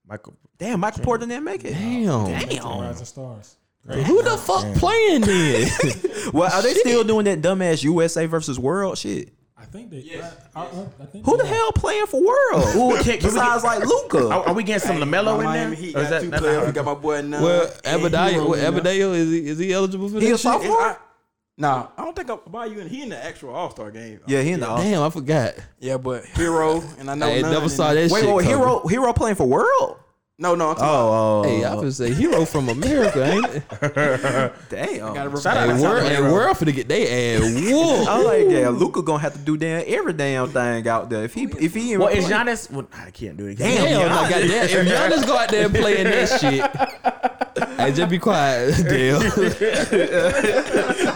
Michael, 0.07 0.35
Damn, 0.59 0.81
Michael 0.81 1.05
Porter 1.05 1.27
didn't 1.27 1.45
make 1.45 1.65
it. 1.65 1.73
Damn. 1.73 2.27
It's 2.27 2.55
Damn. 2.57 2.81
Rising 2.81 3.07
Stars. 3.07 3.57
Who 3.89 4.23
the 4.23 4.37
fuck 4.37 4.75
playing 4.77 5.23
then? 5.23 5.69
Well, 6.35 6.53
are 6.53 6.63
they 6.63 6.75
still 6.75 7.03
doing 7.03 7.25
that 7.25 7.41
dumbass 7.41 7.83
USA 7.83 8.27
versus 8.27 8.59
World 8.59 8.99
shit? 8.99 9.33
I 9.71 9.73
think 9.73 9.91
they. 9.91 10.21
I, 10.21 10.31
I, 10.57 10.63
I 11.01 11.05
think 11.07 11.25
Who 11.25 11.37
the 11.37 11.47
hell 11.47 11.71
playing 11.73 12.07
for 12.07 12.21
World? 12.21 12.75
Ooh, 12.75 12.97
can- 12.97 13.05
can 13.05 13.13
we 13.15 13.17
Besides 13.21 13.63
like 13.63 13.85
Luka. 13.87 14.29
Are, 14.29 14.49
are 14.49 14.53
we 14.53 14.65
getting 14.65 14.85
some 14.85 14.97
Lamelo 14.97 15.35
in 15.35 15.39
there? 15.39 15.45
Miami 15.45 15.77
Heat 15.77 15.95
got 15.95 16.11
that- 16.11 16.23
two 16.23 16.31
that's 16.31 16.43
players. 16.43 16.67
We 16.67 16.73
got 16.73 16.85
my 16.87 16.95
boy 16.95 17.23
now. 17.23 17.41
well, 17.41 17.73
and 17.85 18.03
Adebayo, 18.03 18.33
Herro 18.33 18.49
well, 18.49 19.13
in 19.15 19.15
is 19.21 19.31
he, 19.31 19.47
is 19.49 19.59
he 19.59 19.73
eligible 19.73 20.09
for 20.09 20.19
He 20.19 20.27
a 20.27 20.31
that? 20.31 20.37
shit? 20.39 20.41
sophomore? 20.41 21.01
Nah, 21.57 21.89
I 21.97 22.05
don't 22.05 22.17
think 22.17 22.31
I'm 22.31 22.41
about 22.47 22.71
you. 22.73 22.81
And 22.81 22.91
he 22.91 23.03
in 23.03 23.11
the 23.11 23.25
actual 23.25 23.55
All 23.55 23.71
Star 23.71 23.91
game. 23.93 24.19
Yeah, 24.27 24.43
he 24.43 24.53
in 24.53 24.61
the. 24.61 24.67
Damn, 24.67 25.03
I 25.03 25.11
forgot. 25.11 25.55
Yeah, 25.79 25.99
but 25.99 26.25
Herro 26.25 26.83
and 26.99 27.09
I 27.09 27.15
know. 27.15 27.27
I 27.29 27.41
never 27.43 27.69
saw 27.69 27.95
that 27.95 28.11
Wait, 28.11 28.21
shit. 28.25 28.35
wait, 28.35 28.45
coming. 28.47 28.59
Herro, 28.59 28.85
Herro 28.87 29.15
playing 29.15 29.37
for 29.37 29.47
World? 29.47 29.99
No, 30.43 30.55
no. 30.55 30.71
I'm 30.71 30.75
talking 30.77 30.89
Oh, 30.89 31.43
oh, 31.45 31.49
Hey, 31.49 31.65
I 31.65 31.75
was 31.75 31.99
gonna 31.99 32.11
say 32.11 32.23
Herro 32.23 32.49
from 32.49 32.71
America, 32.71 33.23
ain't 33.25 33.47
it? 33.47 33.63
damn. 34.71 35.15
about- 35.15 35.43
Shout 35.43 35.57
out 35.59 35.69
Hey, 35.69 35.77
to 35.77 35.83
world, 35.83 35.99
South 36.01 36.09
hey, 36.09 36.15
Herro. 36.17 36.33
world 36.33 36.57
finna 36.57 36.75
get 36.75 36.89
they 36.89 37.37
ass 37.37 37.43
whooped. 37.43 38.09
I 38.09 38.23
like 38.23 38.49
yeah. 38.49 38.69
Luka 38.71 39.03
gonna 39.03 39.19
have 39.19 39.35
to 39.35 39.39
do 39.39 39.59
damn 39.59 39.85
every 39.87 40.15
damn 40.15 40.49
thing 40.49 40.89
out 40.89 41.11
there. 41.11 41.25
If 41.25 41.35
he 41.35 41.45
if 41.45 41.75
he 41.75 41.95
Well, 41.99 42.09
is 42.09 42.25
play- 42.25 42.33
Giannis? 42.35 42.71
Well, 42.71 42.87
I 42.95 43.11
can't 43.11 43.37
do 43.37 43.47
it. 43.49 43.59
Damn, 43.59 43.85
Damn, 43.85 44.01
Giannis. 44.11 44.17
like, 44.17 44.31
goddamn, 44.31 44.65
if 44.65 44.89
Giannis 44.89 45.27
go 45.27 45.37
out 45.37 45.49
there 45.51 45.67
and 45.67 45.75
playing 45.75 46.05
that 46.05 46.41
shit, 47.61 47.69
hey, 47.79 47.93
just 47.93 48.11
be 48.11 48.19
quiet, 48.19 48.75
damn. 48.89 49.21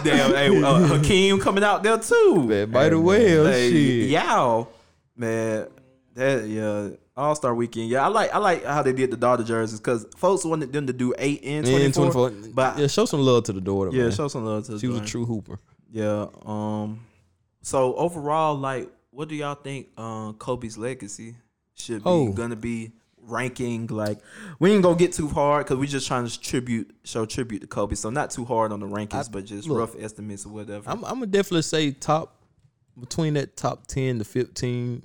damn, 0.03 0.31
hey, 0.35 0.63
uh, 0.63 0.87
Hakeem 0.87 1.39
coming 1.39 1.63
out 1.63 1.81
there 1.81 1.97
too. 1.97 2.43
Man, 2.43 2.69
by 2.69 2.89
the 2.89 2.99
way, 2.99 3.29
Hey, 3.43 3.71
shit. 3.71 4.09
Yow, 4.11 4.67
man, 5.17 5.67
that 6.13 6.45
yeah. 6.47 6.89
All 7.17 7.33
Star 7.35 7.55
Weekend, 7.55 7.89
yeah, 7.89 8.03
I 8.03 8.07
like 8.09 8.33
I 8.33 8.39
like 8.39 8.65
how 8.65 8.81
they 8.83 8.91
did 8.91 9.09
the 9.09 9.15
daughter 9.17 9.43
jerseys 9.43 9.79
because 9.79 10.05
folks 10.17 10.43
wanted 10.43 10.73
them 10.73 10.85
to 10.87 10.93
do 10.93 11.13
eight 11.17 11.41
and 11.45 11.65
twenty 11.65 11.89
24. 11.91 12.31
but 12.53 12.77
yeah, 12.77 12.87
show 12.87 13.05
some 13.05 13.21
love 13.21 13.45
to 13.45 13.53
the 13.53 13.61
daughter. 13.61 13.91
yeah, 13.93 14.03
man. 14.03 14.11
show 14.11 14.27
some 14.27 14.43
love 14.45 14.65
to 14.65 14.73
The 14.73 14.79
she 14.79 14.87
was 14.87 14.99
a 14.99 15.05
true 15.05 15.25
hooper. 15.25 15.57
Yeah. 15.91 16.27
Um. 16.45 17.05
So 17.61 17.95
overall, 17.95 18.55
like, 18.55 18.91
what 19.11 19.29
do 19.29 19.35
y'all 19.35 19.55
think? 19.55 19.97
Um, 19.97 20.33
Kobe's 20.33 20.77
legacy 20.77 21.35
should 21.75 22.03
be 22.03 22.09
Oh. 22.09 22.33
gonna 22.33 22.57
be 22.57 22.91
ranking. 23.21 23.87
Like, 23.87 24.19
we 24.59 24.73
ain't 24.73 24.83
gonna 24.83 24.97
get 24.97 25.13
too 25.13 25.29
hard 25.29 25.65
because 25.65 25.77
we 25.77 25.87
just 25.87 26.07
trying 26.07 26.27
to 26.27 26.39
tribute, 26.41 26.93
show 27.05 27.25
tribute 27.25 27.61
to 27.61 27.67
Kobe. 27.67 27.95
So 27.95 28.09
not 28.09 28.29
too 28.31 28.43
hard 28.43 28.73
on 28.73 28.81
the 28.81 28.87
rankings, 28.87 29.29
I- 29.29 29.31
but 29.31 29.45
just 29.45 29.69
look, 29.69 29.77
rough 29.79 29.95
estimates 29.97 30.45
or 30.45 30.49
whatever. 30.49 30.89
I'm, 30.89 31.03
I'm 31.05 31.13
gonna 31.15 31.27
definitely 31.27 31.61
say 31.61 31.91
top 31.91 32.41
between 32.99 33.35
that 33.35 33.55
top 33.55 33.87
ten 33.87 34.19
to 34.19 34.25
fifteen. 34.25 35.03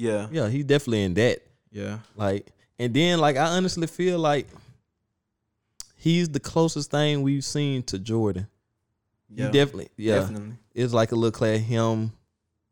Yeah. 0.00 0.26
Yeah, 0.32 0.48
he 0.48 0.62
definitely 0.62 1.02
in 1.04 1.14
that. 1.14 1.40
Yeah. 1.70 1.98
Like, 2.16 2.46
and 2.78 2.92
then 2.94 3.18
like 3.20 3.36
I 3.36 3.46
honestly 3.56 3.86
feel 3.86 4.18
like 4.18 4.46
he's 5.96 6.28
the 6.28 6.40
closest 6.40 6.90
thing 6.90 7.22
we've 7.22 7.44
seen 7.44 7.82
to 7.84 7.98
Jordan. 7.98 8.46
Yeah. 9.28 9.46
He 9.46 9.52
definitely, 9.52 9.90
yeah, 9.96 10.16
Definitely. 10.20 10.54
it's 10.74 10.92
like 10.92 11.12
a 11.12 11.14
little 11.14 11.30
class 11.30 11.60
him, 11.60 12.12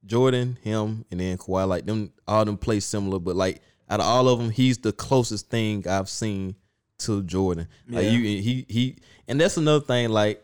Jordan, 0.05 0.59
him, 0.63 1.05
and 1.11 1.21
then 1.21 1.39
Kawhi. 1.39 1.69
Like 1.69 1.87
them, 1.87 2.11
all 2.27 2.45
them 2.45 2.57
play 2.57 2.81
similar, 2.81 3.19
but 3.21 3.37
like 3.37 3.61
out 3.89 4.01
of 4.01 4.07
all 4.07 4.29
of 4.29 4.39
them, 4.41 4.51
he's 4.51 4.79
the 4.79 4.93
closest 4.93 5.49
thing 5.51 5.87
I've 5.87 6.09
seen 6.09 6.57
to 6.99 7.23
Jordan. 7.23 7.69
Like 7.89 8.05
Yeah. 8.07 8.11
you, 8.11 8.21
he, 8.43 8.67
he, 8.69 8.97
and 9.29 9.41
that's 9.41 9.57
another 9.57 9.85
thing. 9.85 10.09
Like 10.09 10.43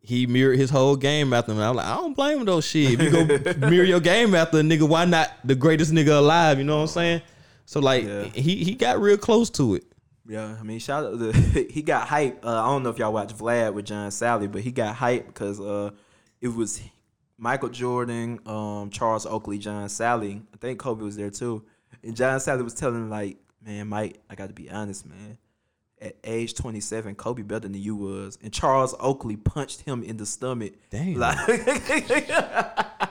he 0.00 0.26
mirrored 0.26 0.58
his 0.58 0.70
whole 0.70 0.96
game 0.96 1.32
after 1.32 1.52
him. 1.52 1.58
I'm 1.60 1.76
like, 1.76 1.86
I 1.86 1.96
don't 1.96 2.14
blame 2.14 2.38
him 2.38 2.44
though. 2.46 2.60
Shit, 2.60 2.98
if 2.98 3.02
you 3.02 3.10
go 3.10 3.68
mirror 3.68 3.84
your 3.84 4.00
game 4.00 4.34
after 4.34 4.58
a 4.58 4.62
nigga, 4.62 4.88
why 4.88 5.04
not 5.04 5.30
the 5.44 5.54
greatest 5.54 5.92
nigga 5.92 6.18
alive? 6.18 6.58
You 6.58 6.64
know 6.64 6.76
what 6.76 6.82
I'm 6.82 6.88
saying? 6.88 7.22
So 7.66 7.80
like 7.80 8.04
Yeah. 8.04 8.24
he 8.24 8.64
he 8.64 8.74
got 8.74 9.00
real 9.00 9.18
close 9.18 9.50
to 9.50 9.74
it. 9.74 9.84
Yeah, 10.26 10.56
I 10.60 10.62
mean, 10.62 10.78
shout 10.78 11.04
out 11.06 11.18
to 11.18 11.32
he 11.70 11.82
got 11.82 12.06
hype. 12.08 12.44
Uh, 12.44 12.62
I 12.62 12.66
don't 12.66 12.82
know 12.82 12.90
if 12.90 12.98
y'all 12.98 13.12
watch 13.12 13.34
Vlad 13.34 13.72
with 13.74 13.86
John 13.86 14.10
Salley, 14.10 14.50
but 14.50 14.60
he 14.62 14.70
got 14.70 14.94
hype 14.94 15.26
because 15.26 15.58
uh, 15.60 15.90
it 16.40 16.48
was 16.48 16.80
Michael 17.38 17.68
Jordan, 17.70 18.38
um, 18.46 18.90
Charles 18.90 19.24
Oakley, 19.26 19.58
John 19.58 19.86
Salley. 19.88 20.42
I 20.52 20.56
think 20.58 20.78
Kobe 20.78 21.02
was 21.04 21.16
there 21.16 21.30
too, 21.30 21.64
and 22.02 22.14
John 22.14 22.38
Salley 22.40 22.62
was 22.64 22.74
telling 22.74 22.96
him 22.96 23.10
like, 23.10 23.38
"Man, 23.64 23.88
Mike, 23.88 24.20
I 24.28 24.34
got 24.34 24.48
to 24.48 24.54
be 24.54 24.70
honest, 24.70 25.06
man. 25.06 25.38
At 26.00 26.16
age 26.22 26.54
27, 26.54 27.16
Kobe 27.16 27.42
better 27.42 27.68
than 27.68 27.74
you 27.74 27.96
was." 27.96 28.38
And 28.42 28.52
Charles 28.52 28.94
Oakley 29.00 29.36
punched 29.36 29.82
him 29.82 30.02
in 30.02 30.16
the 30.16 30.26
stomach. 30.26 30.74
Damn. 30.90 31.14
Like, 31.14 31.48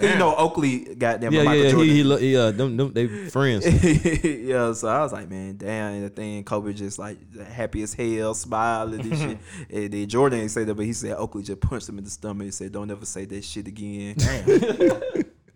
you 0.00 0.16
know, 0.16 0.34
Oakley 0.36 0.94
got 0.94 1.20
them. 1.20 1.32
Yeah, 1.32 1.40
yeah, 1.40 1.44
Michael 1.44 1.64
yeah. 1.64 1.70
Jordan. 1.70 1.88
He, 1.88 1.96
he, 1.96 2.04
lo- 2.04 2.16
he 2.16 2.36
uh, 2.36 2.50
them, 2.50 2.76
them, 2.76 2.92
they 2.92 3.06
friends. 3.30 3.66
yeah, 4.24 4.72
so 4.72 4.88
I 4.88 5.00
was 5.00 5.12
like, 5.12 5.28
man, 5.28 5.56
damn. 5.56 5.94
And 5.94 6.04
the 6.04 6.10
thing, 6.10 6.44
Kobe 6.44 6.72
just 6.72 6.98
like 6.98 7.18
happy 7.42 7.82
as 7.82 7.94
hell, 7.94 8.34
smiling 8.34 9.00
and 9.00 9.18
shit. 9.18 9.38
and 9.70 9.92
then 9.92 10.08
Jordan 10.08 10.40
ain't 10.40 10.50
say 10.50 10.64
that, 10.64 10.74
but 10.74 10.84
he 10.84 10.92
said 10.92 11.16
Oakley 11.16 11.42
just 11.42 11.60
punched 11.60 11.88
him 11.88 11.98
in 11.98 12.04
the 12.04 12.10
stomach. 12.10 12.44
He 12.44 12.50
said, 12.50 12.72
don't 12.72 12.90
ever 12.90 13.06
say 13.06 13.24
that 13.24 13.44
shit 13.44 13.66
again. 13.66 14.16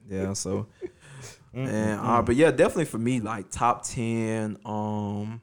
yeah, 0.08 0.32
so. 0.32 0.66
And 1.52 2.00
uh, 2.00 2.22
but 2.22 2.34
yeah, 2.34 2.50
definitely 2.50 2.86
for 2.86 2.98
me, 2.98 3.20
like 3.20 3.50
top 3.50 3.84
ten, 3.84 4.56
um, 4.64 5.40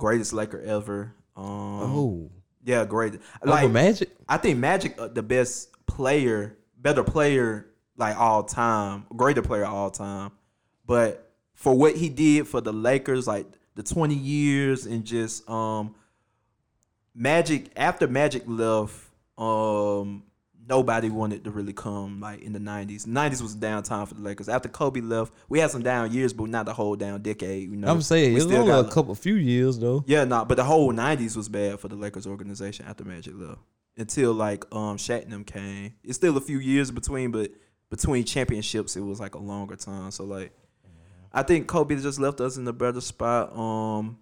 greatest 0.00 0.32
Laker 0.32 0.60
ever. 0.60 1.14
Um, 1.36 1.46
Oh, 1.46 2.30
yeah, 2.64 2.84
great. 2.84 3.12
like 3.44 3.62
Like 3.62 3.70
Magic. 3.70 4.10
I 4.28 4.36
think 4.38 4.58
Magic, 4.58 4.98
uh, 4.98 5.06
the 5.08 5.22
best 5.22 5.68
player, 5.86 6.56
better 6.76 7.04
player 7.04 7.66
like 7.96 8.16
all 8.16 8.42
time, 8.42 9.06
greater 9.16 9.42
player 9.42 9.64
all 9.66 9.90
time. 9.90 10.32
But 10.86 11.30
for 11.54 11.76
what 11.76 11.94
he 11.96 12.08
did 12.08 12.48
for 12.48 12.60
the 12.60 12.72
Lakers, 12.72 13.26
like 13.28 13.46
the 13.76 13.82
twenty 13.82 14.14
years 14.16 14.86
and 14.86 15.04
just 15.04 15.48
um, 15.48 15.94
Magic 17.14 17.70
after 17.76 18.06
Magic 18.08 18.42
left, 18.46 18.94
um, 19.38 20.22
nobody 20.70 21.10
wanted 21.10 21.44
to 21.44 21.50
really 21.50 21.72
come 21.74 22.20
like 22.20 22.40
in 22.40 22.52
the 22.54 22.60
nineties. 22.60 23.06
Nineties 23.06 23.42
was 23.42 23.54
a 23.54 23.58
down 23.58 23.82
time 23.82 24.06
for 24.06 24.14
the 24.14 24.22
Lakers. 24.22 24.48
After 24.48 24.68
Kobe 24.68 25.00
left, 25.00 25.34
we 25.48 25.58
had 25.58 25.70
some 25.70 25.82
down 25.82 26.12
years, 26.12 26.32
but 26.32 26.48
not 26.48 26.64
the 26.64 26.72
whole 26.72 26.96
down 26.96 27.20
decade. 27.20 27.68
You 27.68 27.76
know, 27.76 27.88
I'm 27.88 28.00
saying 28.00 28.30
We 28.32 28.36
it's 28.36 28.46
still 28.46 28.62
only 28.62 28.88
a 28.88 28.90
couple, 28.90 29.14
few 29.14 29.34
years 29.34 29.78
though. 29.78 30.04
yeah, 30.06 30.24
nah, 30.24 30.44
but 30.44 30.54
the 30.56 30.64
whole 30.64 30.92
'90s 30.92 31.36
was 31.36 31.48
bad 31.48 31.80
for 31.80 31.88
the 31.88 31.96
Lakers 31.96 32.26
organization 32.26 32.86
after 32.86 33.04
Magic 33.04 33.34
left. 33.36 33.58
Until 33.96 34.32
like 34.32 34.64
um 34.72 34.96
Shaq 34.96 35.24
and 35.24 35.32
them 35.32 35.44
came, 35.44 35.92
it's 36.04 36.16
still 36.16 36.36
a 36.36 36.40
few 36.40 36.58
years 36.58 36.90
between, 36.90 37.32
but 37.32 37.50
between 37.90 38.24
championships, 38.24 38.96
it 38.96 39.00
was 39.00 39.18
like 39.18 39.34
a 39.34 39.38
longer 39.38 39.76
time. 39.76 40.12
So 40.12 40.24
like, 40.24 40.52
I 41.32 41.42
think 41.42 41.66
Kobe 41.66 41.96
just 41.96 42.20
left 42.20 42.40
us 42.40 42.56
in 42.56 42.66
a 42.68 42.72
better 42.72 43.00
spot. 43.00 43.52
Um, 43.54 44.18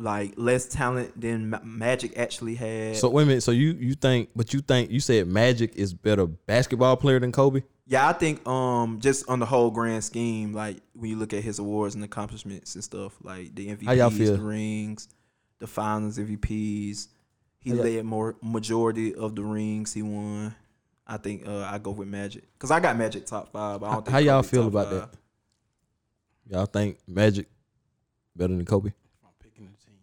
like 0.00 0.34
less 0.36 0.66
talent 0.68 1.20
than 1.20 1.50
Ma- 1.50 1.58
Magic 1.64 2.16
actually 2.16 2.54
had. 2.54 2.96
So 2.96 3.08
wait 3.10 3.24
a 3.24 3.26
minute. 3.26 3.40
So 3.42 3.50
you 3.50 3.72
you 3.72 3.94
think, 3.94 4.30
but 4.34 4.54
you 4.54 4.60
think 4.60 4.90
you 4.90 5.00
said 5.00 5.26
Magic 5.26 5.74
is 5.74 5.92
better 5.92 6.26
basketball 6.26 6.96
player 6.96 7.18
than 7.20 7.32
Kobe? 7.32 7.62
Yeah, 7.86 8.08
I 8.08 8.12
think 8.12 8.46
um 8.46 9.00
just 9.00 9.28
on 9.28 9.38
the 9.40 9.46
whole 9.46 9.70
grand 9.70 10.04
scheme, 10.04 10.52
like 10.54 10.76
when 10.94 11.10
you 11.10 11.16
look 11.16 11.32
at 11.32 11.42
his 11.42 11.58
awards 11.58 11.94
and 11.94 12.04
accomplishments 12.04 12.74
and 12.76 12.84
stuff, 12.84 13.14
like 13.22 13.54
the 13.54 13.68
MVPs, 13.68 13.86
How 13.86 13.92
y'all 13.92 14.10
feel? 14.10 14.36
the 14.36 14.42
rings, 14.42 15.08
the 15.58 15.66
Finals 15.66 16.16
MVPs, 16.18 17.08
he 17.58 17.72
led 17.72 18.04
more 18.04 18.36
majority 18.40 19.14
of 19.14 19.34
the 19.34 19.42
rings 19.42 19.92
he 19.94 20.02
won. 20.02 20.54
I 21.06 21.16
think 21.16 21.48
uh, 21.48 21.60
I 21.70 21.78
go 21.78 21.90
with 21.90 22.06
Magic 22.06 22.44
because 22.52 22.70
I 22.70 22.78
got 22.80 22.96
Magic 22.96 23.26
top 23.26 23.50
five. 23.50 23.82
I 23.82 23.90
don't 23.92 24.04
think 24.04 24.12
How 24.12 24.18
y'all 24.18 24.42
Kobe 24.42 24.48
feel 24.48 24.66
about 24.68 24.90
five. 24.90 24.94
that? 25.00 25.14
Y'all 26.54 26.66
think 26.66 26.98
Magic 27.08 27.46
better 28.36 28.54
than 28.54 28.64
Kobe? 28.66 28.90
I'm 29.24 29.30
picking 29.42 29.64
the 29.64 29.84
team. 29.84 29.94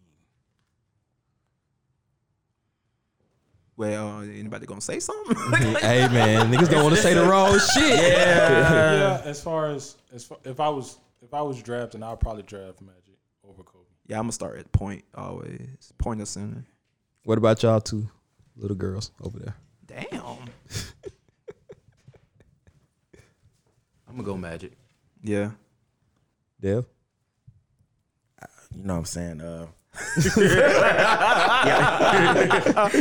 Well, 3.76 4.20
anybody 4.22 4.64
gonna 4.66 4.80
say 4.80 5.00
something? 5.00 5.36
hey 5.80 6.08
man, 6.08 6.50
niggas 6.50 6.70
don't 6.70 6.82
want 6.82 6.96
to 6.96 7.02
say 7.02 7.12
the 7.12 7.24
wrong 7.28 7.58
shit. 7.58 7.98
yeah, 8.12 9.20
as 9.24 9.42
far 9.42 9.70
as 9.70 9.96
as 10.14 10.24
far, 10.24 10.38
if 10.44 10.60
I 10.60 10.68
was 10.70 10.98
if 11.22 11.34
I 11.34 11.42
was 11.42 11.62
drafting, 11.62 12.02
I'd 12.02 12.18
probably 12.20 12.42
draft 12.44 12.80
Magic 12.80 13.18
over 13.46 13.62
Kobe. 13.62 13.84
yeah, 14.06 14.16
I'm 14.16 14.24
gonna 14.24 14.32
start 14.32 14.58
at 14.58 14.72
point 14.72 15.04
always. 15.14 15.92
Point 15.98 16.22
of 16.22 16.28
center. 16.28 16.64
What 17.24 17.36
about 17.36 17.62
y'all 17.62 17.80
two 17.80 18.08
little 18.56 18.76
girls 18.76 19.10
over 19.22 19.38
there? 19.38 19.56
Damn. 19.84 20.38
I'm 24.08 24.14
gonna 24.16 24.22
go 24.22 24.36
Magic. 24.38 24.72
Yeah. 25.22 25.50
Dev? 26.60 26.86
You 28.74 28.84
know 28.84 28.94
what 28.94 28.98
I'm 29.00 29.04
saying? 29.06 29.40
Uh, 29.40 29.66
yeah. 30.36 31.02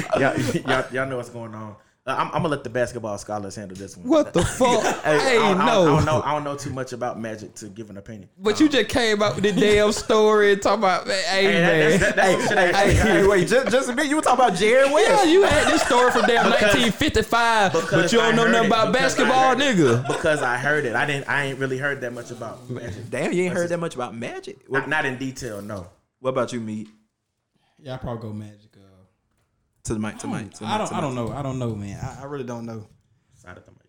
y'all, 0.20 0.40
y'all, 0.40 0.86
y'all 0.94 1.06
know 1.08 1.18
what's 1.18 1.30
going 1.30 1.54
on. 1.54 1.76
Uh, 2.08 2.12
I'm, 2.20 2.28
I'm 2.28 2.34
gonna 2.34 2.50
let 2.50 2.64
the 2.64 2.70
basketball 2.70 3.18
scholars 3.18 3.56
handle 3.56 3.76
this 3.76 3.98
one. 3.98 4.08
What 4.08 4.32
the 4.32 4.46
fuck? 4.46 4.84
hey, 5.04 5.18
I, 5.18 5.34
don't- 5.40 5.58
I 5.60 5.64
I 5.64 5.66
no. 5.66 5.86
don't 5.88 6.06
know. 6.06 6.22
I 6.24 6.34
don't 6.34 6.44
know 6.44 6.56
too 6.56 6.70
much 6.70 6.94
about 6.94 7.20
Magic 7.20 7.56
to 7.56 7.66
give 7.66 7.90
an 7.90 7.98
opinion. 7.98 8.30
But 8.38 8.60
you 8.60 8.70
just 8.70 8.90
came 8.90 9.24
out 9.24 9.34
with 9.34 9.44
the 9.44 9.52
damn 9.60 9.92
story 9.92 10.54
and 10.54 10.62
talking 10.62 10.84
about, 10.84 11.08
man, 11.08 11.24
hey, 11.24 11.44
Hey, 11.46 11.54
man. 11.54 12.00
that's- 12.00 12.02
that- 12.02 12.16
that's 12.16 12.48
some 12.48 12.50
shit 12.50 12.58
I- 12.76 12.84
Hey, 12.84 12.94
hey, 12.94 13.26
wait, 13.28 13.48
just, 13.48 13.72
just 13.72 13.90
a 13.90 13.96
minute. 13.96 14.12
You 14.12 14.18
were 14.18 14.22
talking 14.22 14.46
about 14.46 14.56
Jared 14.56 14.92
West. 14.92 15.10
yeah, 15.10 15.24
you 15.32 15.42
had 15.46 15.68
this 15.68 15.82
story 15.82 16.12
from 16.12 16.28
damn 16.28 16.48
1955, 16.52 17.74
but 17.74 18.12
you 18.12 18.20
don't 18.20 18.36
know 18.36 18.46
nothing 18.46 18.66
it, 18.66 18.68
about 18.68 18.94
basketball, 18.94 19.56
heard 19.56 19.58
nigga. 19.58 20.08
Because 20.08 20.44
I 20.44 20.58
heard 20.58 20.86
it. 20.86 20.96
I 20.96 21.08
didn't. 21.08 21.28
I 21.28 21.46
ain't 21.46 21.58
really 21.58 21.80
heard 21.80 22.02
that 22.02 22.14
much 22.14 22.30
about 22.30 22.70
Magic. 22.70 23.10
Damn, 23.10 23.34
you 23.34 23.46
ain't 23.46 23.54
heard 23.56 23.70
that 23.70 23.80
much 23.80 23.96
about 23.96 24.16
Magic. 24.16 24.60
What, 24.68 24.82
Not, 24.82 24.90
not 24.90 25.06
in 25.08 25.18
detail. 25.18 25.60
No. 25.64 25.88
What 26.26 26.32
about 26.32 26.52
you, 26.52 26.60
Meat? 26.60 26.90
Yeah, 27.78 27.94
I 27.94 27.98
probably 27.98 28.22
go 28.24 28.34
Magic. 28.34 28.72
Uh, 28.76 28.80
To 29.84 29.94
the 29.94 30.00
mic, 30.00 30.18
to 30.18 30.28
the 30.28 30.34
mic. 30.34 30.52
To 30.54 30.60
the 30.62 30.66
I 30.66 30.70
mic, 30.72 30.78
don't. 30.80 30.88
to 30.90 30.96
I 30.96 31.02
don't 31.02 31.14
know. 31.16 31.32
I 31.32 31.42
don't 31.44 31.60
know, 31.60 31.76
man. 31.76 32.00
I, 32.04 32.24
I 32.24 32.26
really 32.26 32.44
don't 32.44 32.66
know, 32.66 32.88
Side 33.36 33.58
of 33.58 33.66
the 33.66 33.72
mic. 33.72 33.82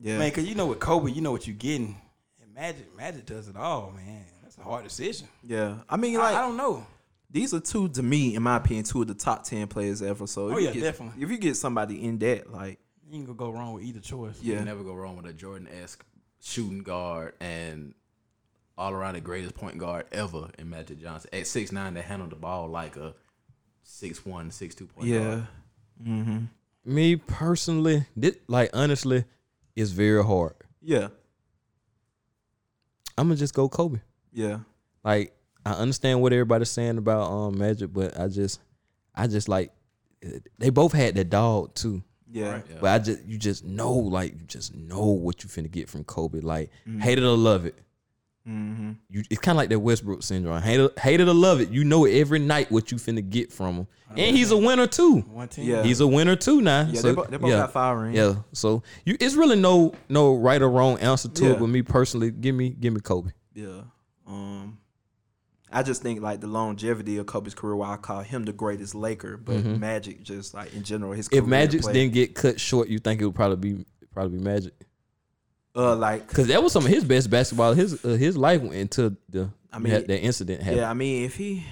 Yeah. 0.00 0.18
man. 0.18 0.30
Cause 0.30 0.44
you 0.44 0.54
know 0.54 0.66
with 0.66 0.80
Kobe, 0.80 1.12
you 1.12 1.20
know 1.20 1.30
what 1.32 1.46
you're 1.46 1.56
getting. 1.56 1.96
And 2.42 2.54
Magic, 2.54 2.96
Magic 2.96 3.26
does 3.26 3.48
it 3.48 3.56
all, 3.56 3.92
man. 3.94 4.24
That's 4.42 4.56
a 4.56 4.62
hard 4.62 4.84
decision. 4.84 5.28
Yeah. 5.42 5.76
I 5.88 5.96
mean, 5.98 6.16
like, 6.16 6.34
I 6.34 6.40
don't 6.40 6.56
know. 6.56 6.86
these 7.30 7.52
are 7.52 7.60
two, 7.60 7.88
to 7.90 8.02
me, 8.02 8.34
in 8.34 8.42
my 8.42 8.56
opinion, 8.56 8.84
two 8.84 9.02
of 9.02 9.08
the 9.08 9.14
top 9.14 9.44
10 9.44 9.66
players 9.66 10.00
ever. 10.00 10.26
So, 10.26 10.48
if 10.48 10.54
Oh, 10.54 10.58
you 10.58 10.66
yeah, 10.68 10.72
get- 10.72 10.80
definitely. 10.84 11.22
If 11.22 11.30
you 11.30 11.36
get 11.36 11.56
somebody 11.56 12.02
in 12.02 12.18
that, 12.20 12.50
like, 12.50 12.78
You 13.06 13.16
ain't 13.16 13.26
gonna 13.26 13.36
go 13.36 13.50
wrong 13.50 13.74
with 13.74 13.84
either 13.84 14.00
choice. 14.00 14.40
You 14.42 14.52
yeah. 14.52 14.58
can 14.60 14.64
never 14.66 14.82
go 14.82 14.94
wrong 14.94 15.16
with 15.16 15.26
a 15.26 15.34
Jordan 15.34 15.68
esque 15.68 16.02
shooting 16.40 16.82
guard 16.82 17.34
and 17.40 17.94
all 18.76 18.92
around 18.92 19.14
the 19.14 19.20
greatest 19.20 19.54
point 19.54 19.78
guard 19.78 20.06
ever 20.12 20.48
in 20.58 20.68
Magic 20.70 21.00
Johnson. 21.00 21.30
At 21.32 21.46
six 21.46 21.70
nine, 21.72 21.94
they 21.94 22.02
handled 22.02 22.30
the 22.30 22.36
ball 22.36 22.68
like 22.68 22.96
a 22.96 23.14
six 23.82 24.24
one, 24.26 24.50
six 24.50 24.74
two 24.74 24.86
point 24.86 25.08
Yeah. 25.08 25.20
guard. 25.20 25.46
Mm-hmm. 26.06 26.38
Me 26.86 27.16
personally, 27.16 28.04
this, 28.16 28.36
like 28.48 28.70
honestly, 28.74 29.24
it's 29.76 29.90
very 29.90 30.22
hard. 30.24 30.54
Yeah. 30.82 31.08
I'm 33.16 33.28
gonna 33.28 33.36
just 33.36 33.54
go 33.54 33.68
Kobe. 33.68 34.00
Yeah. 34.32 34.58
Like 35.04 35.34
I 35.64 35.72
understand 35.72 36.20
what 36.20 36.32
everybody's 36.32 36.70
saying 36.70 36.98
about 36.98 37.30
um 37.30 37.58
Magic, 37.58 37.92
but 37.92 38.18
I 38.18 38.28
just, 38.28 38.60
I 39.14 39.26
just 39.28 39.48
like, 39.48 39.72
they 40.58 40.70
both 40.70 40.92
had 40.92 41.14
that 41.14 41.30
dog 41.30 41.74
too. 41.74 42.02
Yeah. 42.30 42.60
Yeah. 42.68 42.76
But 42.80 42.90
I 42.90 42.98
just 42.98 43.24
you 43.24 43.38
just 43.38 43.64
know 43.64 43.92
like 43.92 44.32
you 44.32 44.46
just 44.46 44.74
know 44.74 45.06
what 45.06 45.42
you 45.44 45.48
finna 45.48 45.70
get 45.70 45.88
from 45.88 46.04
Kobe. 46.04 46.40
Like 46.40 46.70
Mm-hmm. 46.88 47.00
hate 47.00 47.18
it 47.18 47.24
or 47.24 47.36
love 47.36 47.66
it. 47.66 47.76
Mm-hmm. 48.48 48.92
You 49.08 49.22
it's 49.30 49.40
kind 49.40 49.56
of 49.56 49.58
like 49.58 49.70
that 49.70 49.78
Westbrook 49.78 50.22
syndrome. 50.22 50.60
Hate 50.60 50.78
it, 50.80 50.98
hate 50.98 51.20
or 51.20 51.24
love 51.32 51.60
it. 51.62 51.70
You 51.70 51.82
know 51.84 52.04
every 52.04 52.38
night 52.38 52.70
what 52.70 52.92
you 52.92 52.98
finna 52.98 53.26
get 53.28 53.50
from 53.50 53.74
him, 53.74 53.86
and 54.10 54.36
he's 54.36 54.50
a 54.50 54.56
winner 54.56 54.86
too. 54.86 55.20
One 55.20 55.48
team. 55.48 55.66
Yeah. 55.68 55.82
He's 55.82 56.00
a 56.00 56.06
winner 56.06 56.36
too 56.36 56.60
now. 56.60 56.86
Yeah, 56.90 57.00
So, 57.00 57.08
they, 57.08 57.14
bo- 57.14 57.24
they 57.24 57.36
both 57.38 57.50
yeah. 57.50 57.56
got 57.56 57.72
five 57.72 57.96
rings. 57.96 58.16
Yeah, 58.16 58.34
so 58.52 58.82
you 59.06 59.16
it's 59.18 59.34
really 59.34 59.56
no 59.56 59.94
no 60.10 60.34
right 60.34 60.60
or 60.60 60.68
wrong 60.68 60.98
answer 60.98 61.28
to 61.28 61.44
Yeah. 61.44 61.52
it. 61.52 61.58
But 61.58 61.68
me 61.68 61.80
personally, 61.80 62.30
give 62.30 62.54
me 62.54 62.68
give 62.68 62.92
me 62.92 63.00
Kobe. 63.00 63.30
Yeah. 63.54 63.80
Um, 64.26 64.78
I 65.72 65.82
just 65.82 66.02
think 66.02 66.20
like 66.20 66.40
the 66.42 66.46
longevity 66.46 67.16
of 67.16 67.24
Kobe's 67.24 67.54
career, 67.54 67.74
why 67.76 67.94
I 67.94 67.96
call 67.96 68.20
him 68.20 68.44
the 68.44 68.52
greatest 68.52 68.94
Laker, 68.94 69.38
but 69.38 69.64
Magic 69.64 70.22
just 70.22 70.52
like 70.52 70.74
in 70.74 70.82
general 70.82 71.12
his. 71.12 71.28
Mm-hmm. 71.28 71.36
If 71.36 71.44
career 71.44 71.50
Magic's 71.50 71.86
didn't 71.86 72.12
get 72.12 72.34
cut 72.34 72.60
short, 72.60 72.88
you 72.88 72.98
think 72.98 73.22
it 73.22 73.24
would 73.24 73.34
probably 73.34 73.72
be 73.74 73.84
probably 74.12 74.36
be 74.38 74.44
Magic 74.44 74.74
uh, 75.76 75.96
like 75.96 76.26
because 76.28 76.46
that 76.48 76.62
was 76.62 76.72
some 76.72 76.84
of 76.84 76.90
his 76.90 77.04
best 77.04 77.30
basketball. 77.30 77.72
His 77.74 78.04
uh, 78.04 78.08
his 78.10 78.36
life 78.36 78.60
went 78.62 78.74
into 78.74 79.16
the 79.28 79.50
I 79.72 79.78
mean, 79.78 79.92
that, 79.92 80.06
that 80.08 80.20
incident 80.20 80.60
happened. 80.62 80.80
yeah, 80.80 80.90
I 80.90 80.94
mean 80.94 81.24
if 81.24 81.36
he, 81.36 81.64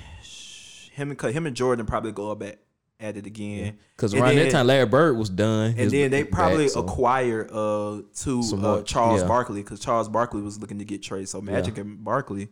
him 0.93 1.11
and 1.11 1.21
him 1.21 1.47
and 1.47 1.57
Jordan 1.57 1.87
probably 1.87 2.13
go 2.13 2.31
up 2.33 2.43
at, 2.43 2.59
at 2.99 3.17
it 3.17 3.27
again. 3.27 3.79
Because 3.97 4.13
And 4.13 4.23
around 4.23 4.35
then- 4.37 4.45
that 4.47 4.51
time, 4.53 4.67
Larry 4.67 4.87
Bird 4.87 5.17
was 5.17 5.29
done, 5.31 5.75
And 5.79 5.91
then 5.91 6.11
they 6.11 6.23
back, 6.25 6.33
probably 6.33 6.69
so- 6.69 6.81
acquired 6.81 7.51
uh 7.53 8.03
to 8.23 8.43
uh, 8.61 8.83
Charles 8.83 9.23
yeah. 9.23 9.29
Barkley 9.29 9.63
because 9.63 9.81
Charles 9.81 10.09
Barkley 10.09 10.43
was 10.43 10.59
looking 10.61 10.79
to 10.81 10.85
get 10.85 11.03
traded. 11.03 11.29
So 11.29 11.41
Magic 11.41 11.79
and 11.79 12.03
Barkley, 12.03 12.49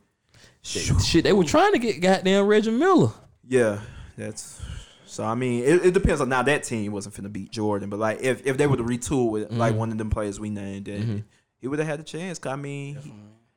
shit. 0.63 1.25
They 1.25 1.33
were 1.33 1.45
trying 1.45 1.73
to 1.73 1.79
get 1.79 2.01
goddamn 2.01 2.47
Reggie 2.47 2.71
Miller. 2.71 3.11
yeah, 3.47 3.81
that's. 4.17 4.61
So 5.07 5.25
I 5.25 5.35
mean, 5.35 5.65
it, 5.65 5.87
it 5.87 5.95
depends 5.95 6.21
on 6.21 6.29
now. 6.29 6.43
That 6.45 6.63
team 6.63 6.93
wasn't 6.93 7.17
finna 7.17 7.33
beat 7.33 7.51
Jordan, 7.51 7.91
but 7.91 7.99
like 7.99 8.21
if, 8.23 8.47
if 8.47 8.57
they 8.57 8.69
were 8.69 8.77
to 8.77 8.85
retool 8.85 9.31
with 9.33 9.51
like 9.51 9.71
Mm-hmm. 9.73 9.79
one 9.81 9.91
of 9.91 9.99
them 9.99 10.09
players 10.11 10.39
we 10.39 10.51
named, 10.51 10.85
then 10.87 11.25
he 11.61 11.69
would 11.69 11.79
have 11.79 11.89
had 11.89 12.01
a 12.01 12.05
chance. 12.05 12.39
'Cause, 12.39 12.53
I 12.53 12.57
mean, 12.57 12.97
he, 12.97 13.13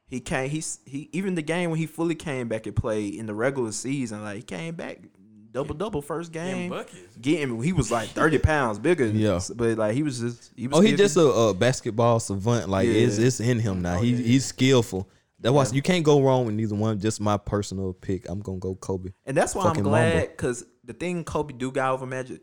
he 0.07 0.19
came. 0.19 0.49
He's 0.49 0.79
he 0.85 1.09
even 1.13 1.35
the 1.35 1.41
game 1.41 1.69
when 1.69 1.79
he 1.79 1.85
fully 1.87 2.15
came 2.15 2.47
back 2.47 2.67
and 2.67 2.75
played 2.75 3.15
in 3.15 3.25
the 3.25 3.33
regular 3.33 3.71
season, 3.71 4.23
like 4.23 4.35
he 4.37 4.41
came 4.43 4.75
back 4.75 4.99
double 5.51 5.75
double 5.75 6.01
first 6.01 6.31
game. 6.31 6.69
buckets. 6.69 7.15
Getting 7.21 7.61
he 7.61 7.73
was 7.73 7.91
like 7.91 8.09
thirty 8.09 8.37
pounds 8.51 8.79
bigger. 8.79 9.05
Yeah. 9.05 9.39
but 9.55 9.77
like 9.77 9.93
he 9.95 10.03
was 10.03 10.19
just 10.19 10.51
he 10.55 10.67
was. 10.67 10.77
Oh, 10.77 10.81
he 10.81 10.95
just 10.95 11.15
a, 11.17 11.21
a 11.27 11.53
basketball 11.53 12.19
savant. 12.19 12.69
Like 12.69 12.87
it's 12.87 13.17
Yeah. 13.19 13.25
it's 13.27 13.39
in 13.39 13.59
him 13.59 13.81
now. 13.81 13.97
Oh, 13.97 14.01
he 14.01 14.15
he's 14.15 14.45
skillful. 14.45 15.09
That's 15.39 15.53
why 15.53 15.65
you 15.75 15.81
can't 15.81 16.05
go 16.05 16.21
wrong 16.21 16.45
with 16.45 16.55
neither 16.55 16.73
one. 16.75 16.99
Just 17.01 17.19
my 17.19 17.35
personal 17.37 17.91
pick. 17.91 18.29
I'm 18.29 18.39
gonna 18.39 18.59
go 18.59 18.75
Kobe. 18.75 19.11
And 19.25 19.35
that's 19.35 19.53
why 19.53 19.63
Fucking 19.63 19.79
I'm 19.83 19.89
glad 19.89 20.29
because 20.29 20.65
the 20.85 20.93
thing 20.93 21.23
Kobe 21.25 21.53
do 21.53 21.69
got 21.69 21.91
over 21.91 22.05
Magic, 22.05 22.41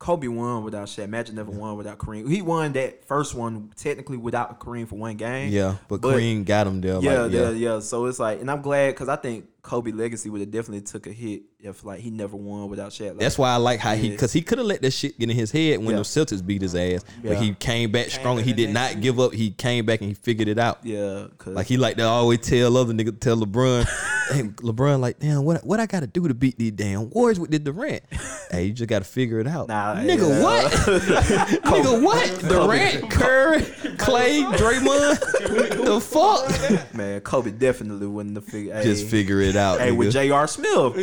Kobe 0.00 0.28
won 0.28 0.64
without 0.64 0.88
Shaq. 0.88 1.10
Magic 1.10 1.34
never 1.34 1.50
won 1.50 1.76
without 1.76 1.98
Kareem. 1.98 2.26
He 2.26 2.40
won 2.40 2.72
that 2.72 3.04
first 3.04 3.34
one 3.34 3.70
technically 3.76 4.16
without 4.16 4.58
Kareem 4.58 4.88
for 4.88 4.96
one 4.96 5.16
game. 5.16 5.52
Yeah, 5.52 5.76
but, 5.88 6.00
But- 6.00 6.16
Kareem 6.16 6.46
got 6.46 6.66
him 6.66 6.80
there. 6.80 6.98
Yeah, 7.00 7.22
like, 7.22 7.32
yeah, 7.32 7.40
yeah. 7.40 7.50
yeah. 7.50 7.78
So 7.80 8.06
it's 8.06 8.18
like, 8.18 8.40
and 8.40 8.50
I'm 8.50 8.62
glad 8.62 8.92
because 8.92 9.10
I 9.10 9.16
think 9.16 9.59
Kobe 9.62 9.90
legacy 9.92 10.30
would 10.30 10.40
have 10.40 10.50
definitely 10.50 10.80
took 10.82 11.06
a 11.06 11.12
hit 11.12 11.42
if 11.58 11.84
like 11.84 12.00
he 12.00 12.10
never 12.10 12.36
won 12.36 12.68
without 12.70 12.90
Shaq. 12.92 13.08
Like, 13.08 13.18
That's 13.18 13.36
why 13.36 13.50
I 13.50 13.56
like 13.56 13.78
how 13.80 13.94
he 13.94 14.08
because 14.10 14.32
he 14.32 14.40
could 14.40 14.56
have 14.58 14.66
let 14.66 14.80
that 14.82 14.92
shit 14.92 15.18
get 15.18 15.28
in 15.30 15.36
his 15.36 15.50
head 15.50 15.78
when 15.78 15.90
Yeah. 15.90 15.96
the 15.96 16.02
Celtics 16.02 16.44
beat 16.44 16.62
his 16.62 16.74
ass, 16.74 17.04
but 17.22 17.32
Yeah. 17.32 17.40
he 17.40 17.52
came 17.54 17.92
back 17.92 18.08
strong. 18.10 18.36
back 18.36 18.46
He 18.46 18.52
did 18.54 18.70
next 18.72 18.94
not 18.94 19.02
give 19.02 19.20
up. 19.20 19.34
He 19.34 19.50
came 19.50 19.84
back 19.84 20.00
and 20.00 20.08
he 20.08 20.14
figured 20.14 20.48
it 20.48 20.58
out. 20.58 20.78
yeah, 20.82 21.26
Like 21.44 21.66
he 21.66 21.76
like 21.76 21.96
to 21.98 22.04
always 22.04 22.38
tell 22.40 22.76
other 22.76 22.94
nigga 22.94 23.18
tell 23.20 23.36
LeBron, 23.36 23.84
hey 24.32 24.42
LeBron, 24.44 25.00
like 25.00 25.18
damn, 25.18 25.44
what 25.44 25.64
what 25.66 25.78
I 25.80 25.86
got 25.86 26.00
to 26.00 26.06
do 26.06 26.26
to 26.28 26.34
beat 26.34 26.56
these 26.58 26.72
damn 26.72 27.10
Warriors 27.10 27.38
with 27.38 27.50
the 27.50 27.58
Durant? 27.58 28.02
hey, 28.50 28.64
you 28.64 28.72
just 28.72 28.88
got 28.88 29.00
to 29.00 29.04
figure 29.04 29.38
it 29.40 29.46
out. 29.46 29.68
Nah, 29.68 29.96
nigga, 29.96 30.28
yeah. 30.30 30.42
what? 30.42 30.72
nigga, 31.64 32.02
what? 32.02 32.40
Durant, 32.40 33.10
Curry, 33.10 33.62
Clay, 33.98 34.42
Draymond, 34.42 35.84
the 35.84 36.00
fuck? 36.00 36.94
man, 36.94 37.20
Kobe 37.20 37.50
definitely 37.50 38.06
wouldn't 38.06 38.36
have 38.36 38.44
figured. 38.44 38.82
Just 38.82 39.04
hey, 39.04 39.08
figure 39.10 39.40
it 39.40 39.49
out. 39.56 39.80
Hey, 39.80 39.92
with 39.92 40.08
nigga. 40.08 40.12
J.R. 40.12 40.46
Smith, 40.46 40.94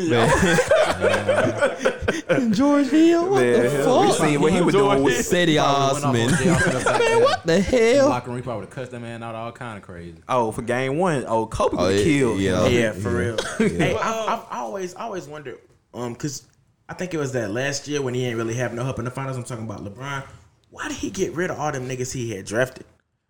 George 2.55 2.87
Hill, 2.87 3.29
what 3.29 3.41
man, 3.41 3.63
the 3.63 3.69
we 3.69 3.83
fuck? 3.83 4.15
seen 4.17 4.41
what 4.41 4.51
he 4.53 4.61
was 4.61 4.73
doing 4.75 5.03
with 5.03 5.17
Cedi 5.19 5.61
Osman. 5.61 6.31
Man, 6.31 7.21
what 7.21 7.45
the 7.45 7.59
hell? 7.61 8.09
Locker 8.09 8.27
room, 8.29 8.37
he 8.37 8.43
probably 8.43 8.61
would 8.61 8.65
have 8.69 8.75
cussed 8.75 8.91
that 8.91 8.99
man 8.99 9.23
out 9.23 9.35
all 9.35 9.51
kind 9.51 9.77
of 9.77 9.83
crazy. 9.83 10.17
Oh, 10.27 10.51
for 10.51 10.61
game 10.61 10.97
one, 10.97 11.25
oh 11.27 11.45
Kobe 11.47 11.75
would 11.77 11.83
Oh, 11.83 11.87
have 11.89 11.97
yeah, 11.97 12.03
killed. 12.03 12.39
yeah. 12.39 12.65
him. 12.67 12.73
Yeah, 12.73 12.91
for 12.93 13.09
real. 13.15 13.37
Hey, 13.57 13.95
I, 13.95 14.33
I've 14.35 14.45
always, 14.51 14.93
always 14.95 15.27
wondered, 15.27 15.59
um, 15.93 16.15
cause 16.15 16.43
I 16.89 16.93
think 16.93 17.13
it 17.13 17.17
was 17.17 17.33
that 17.33 17.51
last 17.51 17.87
year 17.87 18.01
when 18.01 18.13
he 18.13 18.25
ain't 18.25 18.37
really 18.37 18.55
have 18.55 18.73
no 18.73 18.83
help 18.83 18.99
in 18.99 19.05
the 19.05 19.11
finals. 19.11 19.37
I'm 19.37 19.43
talking 19.43 19.65
about 19.65 19.83
LeBron. 19.83 20.23
Why 20.69 20.87
did 20.87 20.97
he 20.97 21.09
get 21.09 21.33
rid 21.33 21.49
of 21.51 21.59
all 21.59 21.71
them 21.71 21.87
niggas 21.87 22.13
he 22.13 22.31
had 22.35 22.45
drafted? 22.45 22.85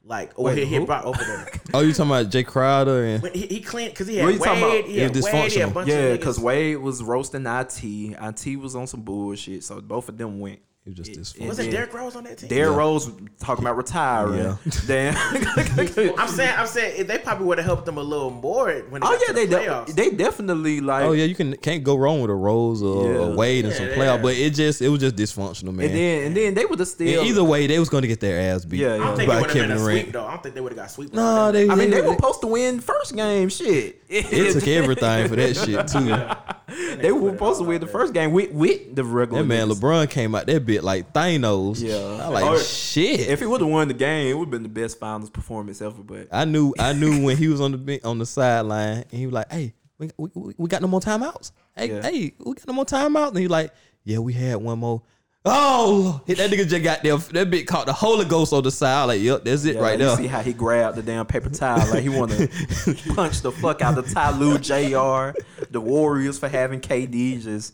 Like, 0.07 0.31
or 0.39 0.45
Wait, 0.45 0.59
he, 0.59 0.65
he 0.65 0.79
brought 0.85 1.03
over 1.03 1.21
there. 1.21 1.47
Oh, 1.73 1.81
you 1.81 1.91
talking 1.91 2.11
about 2.11 2.31
Jae 2.31 2.45
Crowder 2.45 3.03
and 3.03 3.21
When 3.21 3.33
he, 3.33 3.41
he 3.47 3.59
cleaned 3.59 3.91
because 3.91 4.07
he 4.07 4.17
What 4.19 4.25
had 4.25 4.33
you 4.35 4.39
talking 4.39 4.63
about? 4.63 4.71
Wade, 4.71 4.85
he 4.85 4.97
It 4.99 5.01
had 5.01 5.15
was 5.15 5.25
Wade, 5.25 5.33
he 5.33 5.39
had 5.39 5.45
a 5.45 5.49
dysfunctional. 5.69 5.73
bunch 5.73 5.89
Yeah, 5.89 5.95
of 5.97 6.19
because. 6.19 6.39
Wade 6.39 6.77
was 6.77 7.03
roasting 7.03 7.45
IT. 7.45 7.83
IT 7.83 8.59
was 8.59 8.75
on 8.75 8.87
some 8.87 9.01
bullshit, 9.01 9.63
so 9.65 9.81
both 9.81 10.07
of 10.07 10.17
them 10.17 10.39
went. 10.39 10.59
It 10.87 10.97
was 10.97 11.07
just 11.07 11.17
this. 11.17 11.35
it- 11.35 11.47
was 11.47 11.59
it. 11.59 11.69
Derrick 11.69 11.93
Rose 11.93 12.15
on 12.15 12.23
that 12.23 12.37
team? 12.37 12.47
Derrick 12.49 12.77
Rose 12.77 13.11
talking 13.39 13.63
about 13.65 13.75
retiring. 13.75 14.39
Yeah. 14.39 14.57
Damn. 14.87 15.15
I'm 16.17 16.27
saying, 16.29 16.53
I'm 16.57 16.67
saying 16.67 17.07
they 17.07 17.17
probably 17.17 17.45
would 17.45 17.57
have 17.57 17.65
helped 17.65 17.85
them 17.85 17.97
a 17.97 18.01
little 18.01 18.29
more 18.31 18.71
when 18.89 19.01
they 19.01 19.07
oh 19.07 19.11
got 19.11 19.19
yeah, 19.21 19.27
to 19.27 19.33
they 19.33 19.45
the 19.45 19.83
de- 19.85 19.93
they 19.93 20.09
definitely 20.11 20.79
like. 20.79 21.03
Oh 21.03 21.11
yeah, 21.11 21.25
you 21.25 21.35
can 21.35 21.57
can't 21.57 21.83
go 21.83 21.97
wrong 21.97 22.21
with 22.21 22.31
a 22.31 22.35
Rose 22.35 22.81
or 22.81 23.11
Yeah. 23.11 23.17
a 23.19 23.35
Wade 23.35 23.65
and 23.65 23.73
some 23.73 23.87
Yeah, 23.87 23.95
playoff, 23.95 24.21
but 24.21 24.35
it 24.35 24.51
just 24.53 24.81
it 24.81 24.87
was 24.89 25.01
just 25.01 25.15
dysfunctional, 25.17 25.73
man. 25.73 25.87
And 25.87 25.95
then 25.95 26.25
and 26.27 26.37
then 26.37 26.53
they 26.53 26.65
would 26.65 26.79
have 26.79 26.87
still. 26.87 27.19
And 27.19 27.27
either 27.27 27.43
way, 27.43 27.67
they 27.67 27.79
was 27.79 27.89
going 27.89 28.03
to 28.03 28.07
get 28.07 28.21
their 28.21 28.39
ass 28.53 28.63
beat. 28.63 28.79
Yeah, 28.79 28.93
I 28.93 28.97
don't 28.99 29.17
think 29.17 29.27
it 29.27 29.31
by 29.33 29.41
would 29.41 29.49
have 29.49 29.53
been 29.53 29.63
Kevin 29.67 29.77
a 29.77 29.79
Durant. 29.79 30.01
sweep 30.03 30.13
though. 30.13 30.25
I 30.25 30.31
don't 30.31 30.43
think 30.43 30.55
they 30.55 30.61
would 30.61 30.71
have 30.71 30.77
got 30.77 30.91
sweep. 30.91 31.13
No, 31.13 31.51
they. 31.51 31.69
I 31.69 31.75
mean, 31.75 31.89
they 31.89 32.01
they, 32.01 32.07
were 32.07 32.15
supposed 32.15 32.41
to 32.41 32.47
win 32.47 32.79
first 32.79 33.13
game. 33.15 33.49
Shit. 33.49 34.01
it 34.07 34.53
took 34.53 34.67
everything 34.67 35.27
for 35.27 35.35
that 35.35 35.55
shit 35.55 35.87
too. 35.87 36.53
they 36.99 37.11
were 37.11 37.31
supposed 37.31 37.59
to 37.59 37.65
win 37.67 37.81
the 37.81 37.87
first 37.87 38.13
game 38.13 38.31
with 38.31 38.51
with 38.51 38.95
the 38.95 39.03
regular. 39.03 39.41
That 39.41 39.47
man 39.47 39.67
niggas. 39.67 39.79
LeBron 39.79 40.09
came 40.09 40.35
out 40.35 40.45
that 40.47 40.65
bit 40.65 40.83
like 40.83 41.13
Thanos. 41.13 41.81
Yeah. 41.81 42.23
I 42.25 42.27
like 42.27 42.45
Or- 42.45 42.59
shit. 42.59 43.21
If 43.21 43.39
he 43.39 43.45
would 43.45 43.61
have 43.61 43.69
won 43.69 43.87
the 43.87 43.93
game, 43.93 44.27
it 44.27 44.33
would 44.33 44.45
have 44.45 44.51
been 44.51 44.63
the 44.63 44.69
best 44.69 44.99
finals 44.99 45.29
performance 45.29 45.81
ever. 45.81 46.01
But 46.03 46.27
I 46.31 46.45
knew 46.45 46.73
I 46.79 46.93
knew 46.93 47.23
when 47.25 47.37
he 47.37 47.47
was 47.47 47.61
on 47.61 47.71
the 47.85 48.01
on 48.03 48.19
the 48.19 48.25
sideline 48.25 48.97
and 49.09 49.11
he 49.11 49.25
was 49.25 49.33
like, 49.33 49.51
"Hey, 49.51 49.73
we, 49.97 50.09
we, 50.17 50.29
we- 50.35 50.55
we 50.57 50.67
got 50.69 50.81
no 50.81 50.87
more 50.87 50.99
timeouts. 51.01 51.51
Hey, 51.75 51.89
Yeah. 51.89 52.01
hey, 52.01 52.33
we 52.39 52.53
got 52.53 52.67
no 52.67 52.73
more 52.73 52.85
timeouts." 52.85 53.29
And 53.29 53.37
he 53.37 53.43
was 53.45 53.51
like, 53.51 53.73
"Yeah, 54.03 54.19
we 54.19 54.33
had 54.33 54.57
one 54.57 54.79
more." 54.79 55.01
Oh, 55.49 56.21
that 56.27 56.37
nigga 56.37 56.67
just 56.67 56.83
got 56.83 57.03
there. 57.03 57.17
That 57.17 57.49
bit 57.49 57.67
caught 57.67 57.85
the 57.85 57.93
Holy 57.93 58.25
Ghost 58.25 58.53
on 58.53 58.63
the 58.63 58.71
side. 58.71 59.05
Like, 59.05 59.21
yep, 59.21 59.43
that's 59.43 59.65
it 59.65 59.75
yeah, 59.75 59.81
right 59.81 59.97
there. 59.97 60.15
see 60.15 60.27
how 60.27 60.41
he 60.41 60.53
grabbed 60.53 60.97
the 60.97 61.03
damn 61.03 61.25
paper 61.25 61.49
towel 61.49 61.89
like 61.89 62.03
he 62.03 62.09
want 62.09 62.31
to 62.31 62.47
punch 63.15 63.41
the 63.41 63.51
fuck 63.51 63.81
out 63.81 63.97
of 63.97 64.11
Ty 64.11 64.37
Lue 64.37 64.57
Jr. 64.57 65.37
The 65.69 65.81
Warriors 65.81 66.39
for 66.39 66.47
having 66.47 66.81
KD. 66.81 67.41
Just 67.41 67.73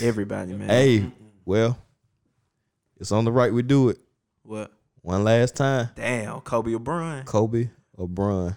everybody, 0.00 0.52
man. 0.52 0.68
Hey, 0.68 1.06
well, 1.44 1.78
it's 2.98 3.12
on 3.12 3.24
the 3.24 3.32
right. 3.32 3.52
We 3.52 3.62
do 3.62 3.88
it 3.90 3.98
what? 4.42 4.72
one 5.02 5.24
last 5.24 5.56
time. 5.56 5.90
Damn, 5.94 6.40
Kobe 6.40 6.74
or 6.74 6.78
Bron. 6.78 7.24
Kobe 7.24 7.70
or 7.94 8.08
Bron. 8.08 8.56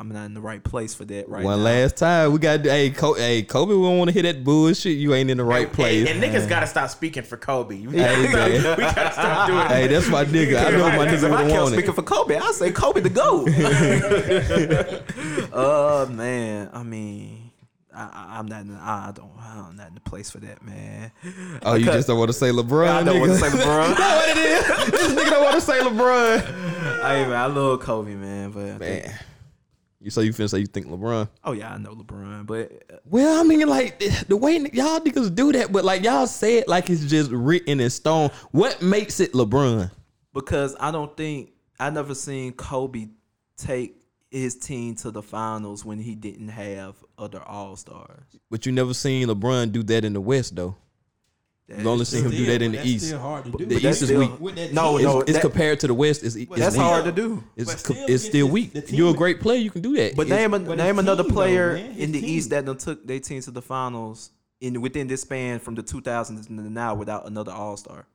I'm 0.00 0.08
not 0.10 0.26
in 0.26 0.34
the 0.34 0.40
right 0.40 0.62
place 0.62 0.94
for 0.94 1.04
that 1.06 1.28
right 1.28 1.42
one 1.44 1.58
now. 1.58 1.64
last 1.64 1.96
time. 1.96 2.30
We 2.32 2.38
got 2.38 2.64
hey, 2.64 2.90
Kobe, 2.90 3.18
hey, 3.20 3.42
Kobe. 3.42 3.74
We 3.74 3.82
don't 3.82 3.98
want 3.98 4.08
to 4.10 4.14
hear 4.14 4.22
that 4.22 4.44
bullshit. 4.44 4.96
You 4.96 5.12
ain't 5.12 5.28
in 5.28 5.38
the 5.38 5.44
right 5.44 5.72
place. 5.72 6.08
And, 6.08 6.22
and 6.22 6.32
niggas 6.34 6.48
gotta 6.48 6.68
stop 6.68 6.88
speaking 6.90 7.24
for 7.24 7.36
Kobe. 7.36 7.84
We 7.84 7.96
Hey, 7.98 8.30
gotta, 8.30 8.52
we 8.76 8.82
gotta 8.84 9.12
stop 9.12 9.48
doing 9.48 9.66
hey, 9.66 9.88
that's 9.88 10.08
my 10.08 10.24
nigga. 10.24 10.64
I 10.64 10.70
know 10.70 10.88
my 10.96 11.08
If 11.12 11.20
nigga 11.20 11.24
I 11.24 11.30
would 11.30 11.40
have 11.40 11.48
kept 11.50 11.62
wanted. 11.62 11.76
speaking 11.78 11.94
for 11.94 12.02
Kobe, 12.02 12.36
I 12.36 12.52
say 12.52 12.70
Kobe 12.70 13.00
the 13.00 13.10
goat. 13.10 13.48
uh 15.52 16.06
man, 16.10 16.70
I 16.72 16.82
mean, 16.84 17.50
I, 17.92 18.02
I, 18.02 18.38
I'm 18.38 18.46
not. 18.46 18.60
In, 18.62 18.76
I 18.76 19.10
don't. 19.12 19.32
I'm 19.40 19.74
not 19.76 19.88
in 19.88 19.94
the 19.94 20.00
place 20.00 20.30
for 20.30 20.38
that, 20.38 20.62
man. 20.62 21.10
Oh, 21.62 21.74
you 21.74 21.86
just 21.86 22.06
don't 22.06 22.18
want 22.18 22.28
to 22.28 22.32
say 22.34 22.50
LeBron? 22.50 22.86
I 22.88 23.02
don't 23.02 23.18
want 23.18 23.32
to 23.32 23.38
say 23.38 23.48
LeBron. 23.48 23.88
Know 23.98 24.16
what 24.16 24.28
it 24.28 24.36
is? 24.38 24.66
this 24.92 25.12
nigga 25.14 25.30
don't 25.30 25.42
want 25.42 25.54
to 25.56 25.60
say 25.60 25.80
LeBron. 25.80 26.40
hey 27.02 27.24
man, 27.26 27.32
I 27.32 27.46
love 27.46 27.80
Kobe, 27.80 28.14
man. 28.14 28.52
But 28.52 28.64
I 28.64 28.78
think- 28.78 29.06
Man, 29.06 29.18
you 30.00 30.10
so 30.10 30.20
you 30.20 30.32
finna 30.32 30.48
say 30.50 30.58
you 30.60 30.66
think 30.66 30.86
LeBron? 30.86 31.28
oh 31.44 31.52
yeah, 31.52 31.72
I 31.72 31.78
know 31.78 31.94
LeBron, 31.94 32.46
but 32.46 32.72
uh, 32.92 32.96
Well, 33.04 33.40
I 33.40 33.42
mean, 33.42 33.66
like 33.66 33.98
the 34.28 34.36
way 34.36 34.52
y'all 34.72 35.00
niggas 35.00 35.34
do 35.34 35.52
that, 35.52 35.72
but 35.72 35.84
like 35.84 36.04
y'all 36.04 36.26
say 36.26 36.58
it 36.58 36.68
like 36.68 36.88
it's 36.90 37.04
just 37.04 37.30
written 37.30 37.80
in 37.80 37.90
stone. 37.90 38.30
What 38.52 38.80
makes 38.82 39.20
it 39.20 39.32
LeBron? 39.32 39.90
because 40.34 40.76
I 40.78 40.90
don't 40.90 41.16
think 41.16 41.50
I 41.80 41.90
never 41.90 42.14
seen 42.14 42.52
Kobe 42.52 43.08
take 43.56 43.96
his 44.30 44.54
team 44.56 44.94
to 44.96 45.10
the 45.10 45.22
finals 45.22 45.84
when 45.84 45.98
he 45.98 46.14
didn't 46.14 46.48
have 46.48 46.94
other 47.16 47.42
All 47.42 47.76
Stars. 47.76 48.24
But 48.50 48.66
you 48.66 48.72
never 48.72 48.94
seen 48.94 49.26
LeBron 49.28 49.72
do 49.72 49.82
that 49.84 50.04
in 50.04 50.12
the 50.12 50.20
West 50.20 50.54
though. 50.54 50.76
You 51.68 51.86
only 51.86 52.06
seen 52.06 52.24
him 52.24 52.30
do 52.30 52.46
that 52.46 52.62
in 52.62 52.72
the 52.72 52.78
that's 52.78 52.88
East. 52.88 53.06
Still 53.08 53.18
hard 53.20 53.44
to 53.44 53.50
do. 53.50 53.58
The 53.58 53.64
But 53.66 53.72
East 53.74 53.82
that's 53.82 54.00
is 54.02 54.08
still- 54.08 54.20
weak. 54.20 54.40
With 54.40 54.54
that 54.56 54.72
No, 54.72 54.96
team. 54.96 55.06
no, 55.06 55.20
It's, 55.20 55.30
it's 55.30 55.38
that- 55.38 55.42
compared 55.42 55.80
to 55.80 55.86
the 55.88 55.92
West. 55.94 56.22
It's, 56.24 56.34
it's 56.34 56.50
That's 56.56 56.76
weak. 56.76 56.82
hard 56.82 57.04
to 57.04 57.12
do. 57.12 57.44
It's, 57.56 57.70
But 57.70 57.84
co- 57.84 57.92
still, 57.94 58.06
it's 58.08 58.24
still 58.24 58.46
it's- 58.46 58.52
weak. 58.54 58.72
the 58.72 58.80
team 58.80 58.98
You're 58.98 59.10
a 59.10 59.14
great 59.14 59.40
player. 59.40 59.58
You 59.58 59.70
can 59.70 59.82
do 59.82 59.94
that. 59.96 60.16
But 60.16 60.26
It's- 60.28 60.40
name 60.40 60.54
a, 60.54 60.58
but 60.60 60.78
name 60.78 60.98
another 60.98 61.22
team, 61.24 61.28
though, 61.28 61.34
player 61.34 61.74
man. 61.74 61.90
His 61.92 62.04
in 62.04 62.12
the 62.12 62.20
team. 62.22 62.30
East 62.30 62.50
that 62.50 62.64
done 62.64 62.78
took 62.78 63.06
their 63.06 63.20
team 63.20 63.42
to 63.42 63.50
the 63.50 63.60
finals 63.60 64.30
in 64.62 64.80
within 64.80 65.08
this 65.08 65.20
span 65.20 65.58
from 65.58 65.74
the 65.74 65.82
2000s 65.82 66.46
to 66.46 66.52
now 66.54 66.94
without 66.94 67.26
another 67.26 67.52
All 67.52 67.76
Star. 67.76 68.06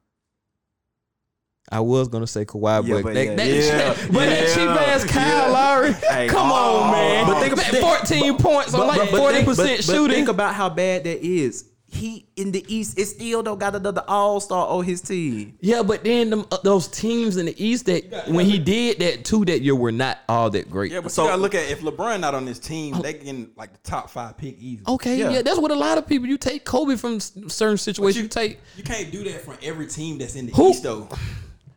I 1.72 1.80
was 1.80 2.08
gonna 2.10 2.28
say 2.28 2.44
Kawhi, 2.46 2.86
Yeah, 2.88 2.96
but, 2.96 3.04
but 3.04 3.14
that, 3.14 3.26
yeah, 3.26 3.36
that, 3.36 3.48
yeah, 3.48 4.08
but 4.08 4.14
that 4.26 4.48
yeah, 4.48 4.54
cheap 4.54 4.68
ass 4.70 5.04
Kyle 5.06 5.28
yeah. 5.48 5.52
Lowry. 5.52 5.94
Hey, 6.10 6.28
Come 6.28 6.52
oh, 6.52 6.80
on, 6.82 6.92
man. 6.92 7.26
but 7.28 7.34
But 7.36 7.40
think 7.42 7.56
think 7.60 7.74
about- 7.84 7.94
about 7.94 8.08
14 8.08 8.38
points 8.38 8.74
on 8.74 8.88
like 8.88 9.10
40 9.10 9.34
think, 9.36 9.48
percent 9.48 9.68
but- 9.70 9.76
but 9.88 9.94
shooting. 9.94 10.16
think 10.16 10.28
about 10.30 10.56
how 10.56 10.70
bad 10.70 11.04
that 11.06 11.24
is. 11.26 11.66
He 11.94 12.26
in 12.36 12.52
the 12.52 12.66
East, 12.68 12.98
it 12.98 13.06
still 13.06 13.44
don't 13.44 13.60
got 13.60 13.76
another 13.76 14.04
All 14.08 14.40
Star 14.40 14.68
on 14.68 14.84
his 14.84 15.00
team. 15.02 15.58
yeah, 15.62 15.84
but 15.84 16.04
then 16.04 16.32
them, 16.32 16.46
uh, 16.52 16.58
those 16.64 16.88
teams 16.88 17.38
in 17.38 17.46
the 17.46 17.64
East 17.64 17.86
that 17.86 18.28
when 18.30 18.46
he 18.48 18.58
did 18.58 19.00
that 19.00 19.24
too 19.26 19.46
that 19.46 19.62
year 19.62 19.76
were 19.76 19.92
not 19.92 20.18
all 20.28 20.50
that 20.50 20.70
great. 20.70 20.92
Yeah, 20.92 21.02
but 21.02 21.12
So- 21.12 21.24
you 21.24 21.30
gotta 21.30 21.42
look 21.42 21.54
at 21.56 21.70
if 21.70 21.82
LeBron 21.82 22.20
not 22.20 22.34
on 22.34 22.46
this 22.46 22.58
team, 22.60 23.00
they 23.02 23.14
getting 23.14 23.52
like 23.56 23.74
the 23.74 23.90
top 23.90 24.10
five 24.10 24.38
pick 24.38 24.58
easy. 24.60 24.82
Okay, 24.88 25.20
Yeah. 25.20 25.32
yeah. 25.32 25.42
that's 25.44 25.60
what 25.60 25.72
a 25.72 25.76
lot 25.76 25.98
of 25.98 26.08
people. 26.08 26.28
You 26.28 26.38
take 26.38 26.66
Kobe 26.66 26.96
from 26.96 27.20
certain 27.20 27.78
situations. 27.78 28.24
You, 28.24 28.28
take 28.28 28.60
You 28.76 28.84
can't 28.84 29.12
do 29.12 29.24
that 29.26 29.46
from 29.46 29.58
every 29.62 29.86
team 29.88 30.18
that's 30.18 30.36
in 30.36 30.48
the 30.48 30.52
Who- 30.54 30.72
East 30.72 30.84
though. 30.84 31.08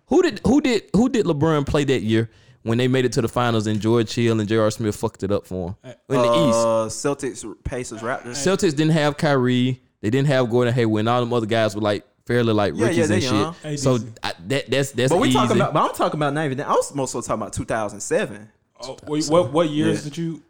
who 0.06 0.22
did 0.22 0.40
who 0.46 0.60
did 0.60 0.84
who 0.94 1.08
did 1.08 1.26
LeBron 1.26 1.66
play 1.66 1.84
that 1.84 2.02
year 2.02 2.30
when 2.62 2.78
they 2.78 2.88
made 2.88 3.04
it 3.04 3.12
to 3.12 3.22
the 3.22 3.28
finals 3.28 3.66
and 3.68 3.80
George 3.80 4.12
Hill 4.12 4.40
and 4.40 4.48
J.R. 4.48 4.70
Smith 4.72 4.96
fucked 4.96 5.22
it 5.22 5.30
up 5.30 5.46
for 5.46 5.76
him 5.84 5.94
in 6.08 6.16
the 6.16 6.48
East. 6.48 6.58
Uh, 6.58 6.88
Celtics, 6.88 7.44
Pacers, 7.64 8.00
Raptors. 8.00 8.30
Celtics 8.36 8.74
didn't 8.74 8.90
have 8.90 9.16
Kyrie. 9.16 9.80
They 10.06 10.10
didn't 10.10 10.28
have 10.28 10.48
Gordon 10.48 10.72
Hayward. 10.72 11.00
And 11.00 11.08
all 11.08 11.18
them 11.18 11.32
other 11.32 11.46
guys 11.46 11.74
were 11.74 11.80
like 11.80 12.06
fairly 12.26 12.52
like 12.52 12.74
Yeah, 12.76 12.82
rookies 12.84 12.96
yeah, 12.98 13.06
they 13.06 13.14
and 13.14 13.22
young. 13.24 13.54
shit. 13.54 13.62
Hey, 13.64 13.76
so 13.76 13.98
DC. 13.98 14.16
I, 14.22 14.32
that 14.46 14.70
that's 14.70 14.92
that's 14.92 15.12
but 15.12 15.18
we 15.20 15.28
easy. 15.30 15.36
talking 15.36 15.56
about. 15.56 15.74
But 15.74 15.82
I'm 15.90 15.94
talking 15.96 16.16
about 16.20 16.32
not 16.32 16.44
even 16.44 16.58
that. 16.58 16.68
I 16.68 16.72
was 16.74 16.94
mostly 16.94 17.22
talking 17.22 17.42
about 17.42 17.52
2007. 17.54 18.48
Oh, 18.82 18.96
wait, 19.08 19.26
what 19.26 19.52
what 19.52 19.68
years 19.68 19.98
Yeah. 19.98 20.04
did 20.04 20.16
you? 20.16 20.42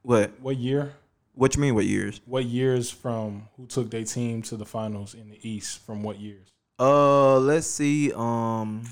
What? 0.00 0.30
What 0.40 0.56
year? 0.56 0.94
What 1.34 1.54
you 1.56 1.60
mean? 1.60 1.74
What 1.74 1.84
years? 1.84 2.22
What 2.24 2.46
years 2.46 2.90
from 2.90 3.48
who 3.58 3.66
took 3.66 3.90
their 3.90 4.04
team 4.04 4.40
to 4.44 4.56
the 4.56 4.64
finals 4.64 5.12
in 5.12 5.28
the 5.28 5.38
East? 5.46 5.84
From 5.84 6.02
what 6.02 6.18
years? 6.18 6.48
Uh, 6.78 7.38
let's 7.38 7.66
see. 7.66 8.14
Um, 8.14 8.84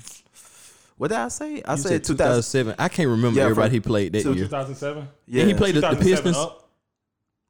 what 0.97 1.07
did 1.07 1.17
I 1.17 1.29
say? 1.29 1.63
I 1.63 1.71
You 1.73 1.77
said 1.81 1.89
said 1.89 2.03
2000. 2.03 2.17
2007. 2.17 2.75
I 2.77 2.89
can't 2.89 3.09
remember 3.09 3.39
Yeah, 3.39 3.45
everybody 3.45 3.71
he 3.71 3.79
played 3.79 4.13
that 4.13 4.21
so 4.21 4.33
year. 4.33 4.43
2007. 4.43 5.07
Yeah, 5.25 5.45
he 5.45 5.55
played 5.55 5.73
the, 5.73 5.81
the 5.81 5.95
Pistons. 5.95 6.37
up? 6.37 6.64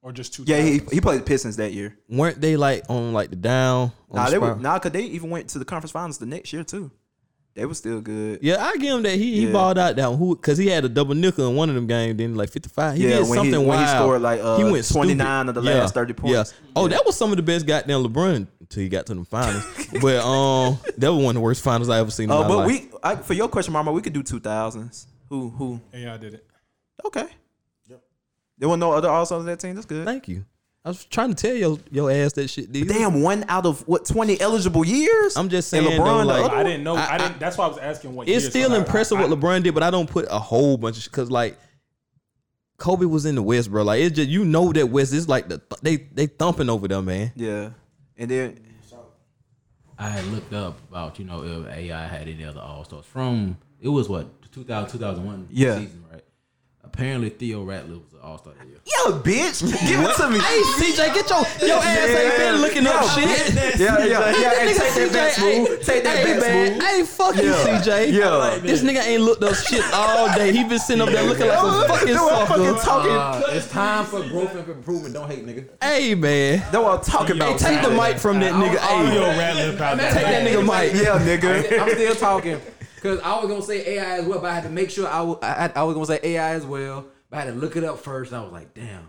Or 0.05 0.11
just 0.11 0.35
two. 0.35 0.43
Yeah, 0.45 0.61
he 0.61 0.79
he 0.91 1.01
played 1.01 1.19
the 1.19 1.23
Pistons 1.25 1.57
that 1.57 1.73
year. 1.73 1.97
Weren't 2.07 2.39
they 2.39 2.55
like 2.55 2.83
on 2.89 3.11
like 3.11 3.31
the 3.31 3.35
down? 3.35 3.91
Nah, 4.13 4.25
the 4.25 4.31
they 4.31 4.37
were 4.37 4.45
spiral? 4.47 4.59
nah, 4.61 4.79
cause 4.79 4.91
they 4.91 5.01
even 5.01 5.29
went 5.31 5.49
to 5.49 5.59
the 5.59 5.65
conference 5.65 5.91
finals 5.91 6.19
the 6.19 6.27
next 6.27 6.53
year 6.53 6.63
too. 6.63 6.91
They 7.55 7.65
were 7.65 7.73
still 7.73 8.01
good. 8.01 8.39
Yeah, 8.41 8.57
I 8.63 8.75
give 8.75 8.95
him 8.97 9.03
that. 9.03 9.15
He 9.15 9.39
he 9.39 9.51
balled 9.51 9.77
out 9.79 9.95
that. 9.95 10.11
Who 10.11 10.35
because 10.35 10.57
he 10.57 10.67
had 10.67 10.85
a 10.85 10.89
double 10.89 11.15
nickel 11.15 11.49
in 11.49 11.55
one 11.55 11.69
of 11.69 11.75
them 11.75 11.87
games. 11.87 12.17
Then 12.17 12.35
like 12.35 12.49
55. 12.49 12.97
He 12.97 13.03
Yeah, 13.03 13.09
did 13.09 13.19
when 13.21 13.27
he- 13.29 13.35
something 13.51 13.65
when 13.67 13.79
he 13.79 13.87
scored, 13.87 14.21
like, 14.21 14.41
uh, 14.43 14.57
29 14.57 15.49
of 15.49 15.55
the 15.55 15.61
last 15.61 15.93
30 15.93 16.13
points. 16.13 16.53
Yeah. 16.53 16.71
Oh, 16.75 16.87
that 16.89 17.05
was 17.05 17.15
some 17.15 17.31
of 17.31 17.37
the 17.37 17.43
best 17.43 17.65
goddamn 17.65 18.03
LeBron 18.03 18.47
until 18.59 18.83
he 18.83 18.89
got 18.89 19.05
to 19.05 19.13
the 19.15 19.23
finals. 19.23 19.63
but 20.01 20.17
um, 20.25 20.77
that 20.97 21.11
was 21.13 21.23
one 21.23 21.29
of 21.29 21.33
the 21.35 21.39
worst 21.39 21.63
finals 21.63 21.87
I 21.89 21.99
ever 21.99 22.11
seen. 22.11 22.29
Oh, 22.29 22.41
in 22.41 22.41
my 22.41 22.47
but 22.49 22.57
life. 22.57 22.67
we 22.67 22.89
I, 23.01 23.15
for 23.15 23.33
your 23.33 23.47
question, 23.47 23.71
Mama, 23.71 23.91
we 23.93 24.01
could 24.01 24.13
do 24.13 24.21
two 24.21 24.41
thousands. 24.41 25.07
Who 25.29 25.49
who? 25.49 25.79
Yeah, 25.93 26.13
I 26.13 26.17
did 26.17 26.33
it. 26.35 26.45
Okay. 27.05 27.27
There 28.57 28.69
were 28.69 28.77
no 28.77 28.91
other 28.93 29.09
all 29.09 29.25
stars 29.25 29.39
on 29.41 29.45
that 29.47 29.59
team. 29.59 29.75
That's 29.75 29.85
good. 29.85 30.05
Thank 30.05 30.27
you. 30.27 30.45
I 30.83 30.89
was 30.89 31.03
trying 31.05 31.33
to 31.33 31.35
tell 31.35 31.55
your 31.55 31.79
your 31.91 32.11
ass 32.11 32.33
that 32.33 32.47
shit. 32.47 32.71
Dude. 32.71 32.87
Damn, 32.87 33.21
one 33.23 33.43
out 33.49 33.65
of 33.65 33.87
what 33.87 34.05
twenty 34.05 34.39
eligible 34.39 34.85
years? 34.85 35.35
I'm 35.35 35.49
just 35.49 35.67
saying, 35.69 35.83
though, 35.83 35.91
LeBron, 36.03 36.19
the 36.21 36.25
like- 36.25 36.43
other 36.45 36.55
I 36.55 36.63
didn't 36.63 36.83
know. 36.83 36.95
I- 36.95 37.15
I, 37.15 37.17
didn't. 37.17 37.39
That's 37.39 37.57
why 37.57 37.65
I 37.65 37.67
was 37.69 37.77
asking 37.79 38.13
what. 38.15 38.27
It's 38.27 38.43
years, 38.43 38.49
still 38.49 38.69
so 38.69 38.75
impressive 38.75 39.17
I- 39.17 39.25
what 39.25 39.31
LeBron 39.39 39.63
did, 39.63 39.73
but 39.73 39.81
I 39.83 39.89
don't 39.89 40.09
put 40.09 40.27
a 40.29 40.37
whole 40.39 40.77
bunch 40.77 40.97
of 40.99 41.05
because 41.05 41.31
like 41.31 41.57
Kobe 42.77 43.05
was 43.05 43.25
in 43.25 43.33
the 43.35 43.41
West, 43.41 43.71
bro. 43.71 43.83
Like 43.83 44.01
it's 44.01 44.15
just 44.15 44.29
you 44.29 44.45
know 44.45 44.71
that 44.73 44.87
West 44.89 45.11
is 45.11 45.27
like 45.27 45.47
the 45.49 45.59
they 45.81 45.95
they 45.97 46.27
thumping 46.27 46.69
over 46.69 46.87
them, 46.87 47.05
man. 47.05 47.31
Yeah, 47.35 47.71
and 48.17 48.29
then 48.29 48.59
I 49.97 50.09
had 50.09 50.25
looked 50.25 50.53
up 50.53 50.77
about 50.89 51.17
you 51.19 51.25
know 51.25 51.43
if 51.43 51.67
AI 51.67 52.05
had 52.07 52.27
any 52.27 52.43
other 52.45 52.59
All 52.59 52.83
Stars 52.83 53.05
from 53.05 53.57
it 53.81 53.87
was 53.89 54.07
what 54.09 54.27
2000 54.51 54.91
2001 54.91 55.47
Yeah. 55.51 55.79
season 55.79 56.03
right. 56.11 56.21
Apparently 56.95 57.29
Theo 57.29 57.65
Ratliff 57.65 57.99
was 58.05 58.13
an 58.13 58.19
All 58.23 58.37
Star 58.37 58.53
that 58.57 58.65
year. 58.67 58.77
yo, 58.85 59.19
bitch, 59.19 59.59
give 59.85 59.99
it 59.99 60.15
to 60.15 60.29
me. 60.29 60.39
Hey 60.39 60.61
CJ, 60.79 61.13
get 61.13 61.29
your 61.29 61.67
your 61.67 61.77
ass 61.79 62.07
ain't 62.07 62.37
been 62.37 62.61
looking 62.61 62.87
up 62.87 63.03
shit. 63.11 63.53
Yeah, 63.77 64.05
yeah, 64.05 64.31
yeah. 64.39 64.49
Hey, 64.55 64.65
This 64.67 64.77
take 64.77 64.93
nigga 64.93 65.11
that 65.11 65.13
back, 65.13 65.33
CJ, 65.33 65.65
smooth. 65.65 65.85
Take 65.85 66.03
that 66.05 66.17
hey, 66.17 66.23
back, 66.23 66.39
man. 66.41 66.67
smooth. 66.71 66.83
Hey, 66.83 67.03
fuck 67.03 67.35
you, 67.35 67.43
Yeah. 67.43 67.81
CJ. 67.81 68.11
Yeah. 68.13 68.59
This 68.61 68.81
nigga 68.81 69.05
ain't 69.05 69.23
looked 69.23 69.43
up 69.43 69.55
shit 69.55 69.83
all 69.93 70.33
day. 70.35 70.53
He 70.53 70.63
been 70.63 70.79
sitting 70.79 71.01
up 71.01 71.09
there 71.09 71.23
looking 71.23 71.47
like 71.47 71.57
a 71.57 71.87
fucking 71.89 72.13
That's 72.13 72.31
I'm 72.31 72.47
fucking 72.47 72.65
sucker. 72.77 72.85
talking. 72.85 73.11
Uh, 73.11 73.43
it's 73.49 73.69
time 73.69 74.05
for 74.05 74.23
growth 74.29 74.55
and 74.55 74.69
improvement. 74.69 75.13
Don't 75.15 75.29
hate, 75.29 75.45
nigga. 75.45 75.67
Hey, 75.83 76.15
man. 76.15 76.59
That's 76.59 76.77
what 76.77 76.99
I'm 76.99 77.03
talking 77.03 77.35
Hey, 77.35 77.41
about. 77.47 77.59
take 77.59 77.81
the 77.81 77.89
mic 77.91 78.17
from 78.19 78.39
that 78.39 78.53
nigga. 78.53 78.79
Theo 78.79 79.31
Hey, 79.33 79.37
Ratliff 79.73 79.81
out 79.81 79.97
there. 79.97 80.13
take 80.13 80.23
that 80.23 80.47
nigga 80.47 80.61
mic. 80.63 80.93
Yeah, 80.93 81.19
nigga. 81.19 81.79
I'm 81.81 81.89
still 81.89 82.15
talking 82.15 82.61
because 83.05 83.23
I 83.25 83.39
was 83.39 83.47
gonna 83.49 83.61
say 83.61 83.95
AI 83.97 84.17
as 84.19 84.25
well, 84.25 84.39
but 84.39 84.51
I 84.51 84.55
had 84.55 84.63
to 84.63 84.69
make 84.69 84.89
sure 84.89 85.07
I 85.07 85.35
I, 85.41 85.61
had- 85.61 85.77
I 85.77 85.83
was 85.83 85.93
gonna 85.93 86.05
say 86.05 86.19
AI 86.23 86.51
as 86.53 86.65
well, 86.65 87.05
but 87.29 87.37
I 87.37 87.41
had 87.45 87.53
to 87.53 87.59
look 87.59 87.75
it 87.75 87.83
up 87.83 87.99
first. 87.99 88.31
And 88.31 88.41
I 88.41 88.43
was 88.43 88.51
like, 88.51 88.73
damn, 88.73 89.07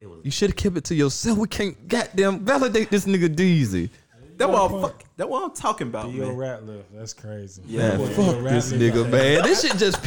it 0.00 0.06
was. 0.08 0.20
You 0.24 0.30
should 0.30 0.50
have 0.50 0.56
kept 0.56 0.76
it 0.76 0.84
to 0.84 0.94
yourself. 0.94 1.38
We 1.38 1.48
can't 1.48 1.88
goddamn 1.88 2.40
validate 2.44 2.90
this 2.90 3.06
nigga 3.06 3.34
Deezy. 3.34 3.90
That 4.36 4.50
what 4.50 4.72
I'm 4.72 4.80
fuck. 4.82 5.04
That's 5.16 5.30
what 5.30 5.44
I'm 5.44 5.52
talking 5.54 5.86
about, 5.88 6.10
Theo 6.10 6.26
man. 6.26 6.36
Ratliff. 6.36 6.82
That's 6.92 7.12
crazy. 7.14 7.62
Yeah, 7.66 7.96
Man, 7.96 8.08
Theo 8.08 8.32
fuck 8.32 8.42
this 8.44 8.72
nigga, 8.72 9.08
man. 9.08 9.42
This 9.42 9.62
shit 9.62 9.76
just. 9.76 10.00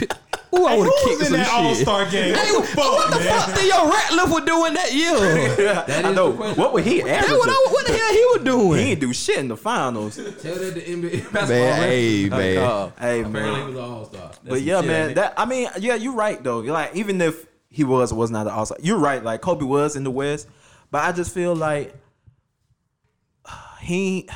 Pi- 0.51 0.57
Ooh, 0.59 0.65
I 0.65 0.75
would 0.77 0.85
have 0.85 0.93
Who 0.93 1.09
kicked 1.09 1.19
was 1.19 1.27
in 1.27 1.33
some 1.33 1.37
that 1.39 1.51
All 1.51 1.73
shit. 1.73 1.83
Star 1.83 2.09
game? 2.09 2.33
Hey, 2.35 2.51
What 2.51 2.61
the 2.61 2.67
fuck, 2.67 2.91
what 2.91 3.11
the 3.11 3.19
man? 3.19 3.39
fuck 3.39 3.55
Theo 3.57 3.75
Ratliff 3.75 4.33
was 4.33 4.45
doing 4.45 4.73
that 4.73 4.93
year? 4.93 5.55
That 5.87 6.05
I 6.05 6.09
is 6.09 6.15
know. 6.15 6.31
the 6.31 6.37
question. 6.37 6.61
What 6.63 6.73
would 6.73 6.83
he 6.85 7.01
That 7.01 7.23
average? 7.23 7.37
what, 7.37 7.49
I, 7.49 7.67
what 7.71 7.85
the 7.87 7.93
hell 7.93 8.11
he 8.13 8.25
was 8.25 8.41
doing? 8.43 8.59
He 8.59 8.67
doing? 8.77 8.87
ain't 8.91 8.99
do 9.01 9.13
shit 9.13 9.37
in 9.39 9.47
the 9.49 9.57
finals. 9.57 10.15
Tell 10.15 10.23
that 10.25 10.73
the 10.75 10.81
NBA 10.81 11.11
basketball. 11.33 11.47
Man, 11.47 11.75
hey, 11.81 12.23
referee. 12.29 12.55
man. 12.55 12.57
Uh, 12.57 12.91
hey 12.99 13.19
Apparently 13.21 13.41
he 13.41 13.57
man. 13.57 13.67
was 13.67 13.75
an 13.75 13.81
All 13.91 14.05
Star. 14.05 14.31
But 14.45 14.61
yeah, 14.61 14.81
man. 14.81 15.13
That 15.15 15.33
I 15.37 15.45
mean, 15.45 15.69
yeah, 15.79 15.95
you're 15.95 16.13
right 16.15 16.41
though. 16.43 16.59
Like 16.59 16.95
even 16.95 17.19
if 17.21 17.45
he 17.69 17.83
was 17.83 18.11
or 18.11 18.15
was 18.15 18.31
not 18.31 18.47
an 18.47 18.53
all 18.53 18.65
star, 18.65 18.77
you're 18.81 18.97
right. 18.99 19.23
Like 19.23 19.41
Kobe 19.41 19.65
was 19.65 19.95
in 19.95 20.03
the 20.03 20.11
West, 20.11 20.47
but 20.91 21.03
I 21.03 21.11
just 21.11 21.33
feel 21.33 21.55
like 21.55 21.93
he. 23.81 24.27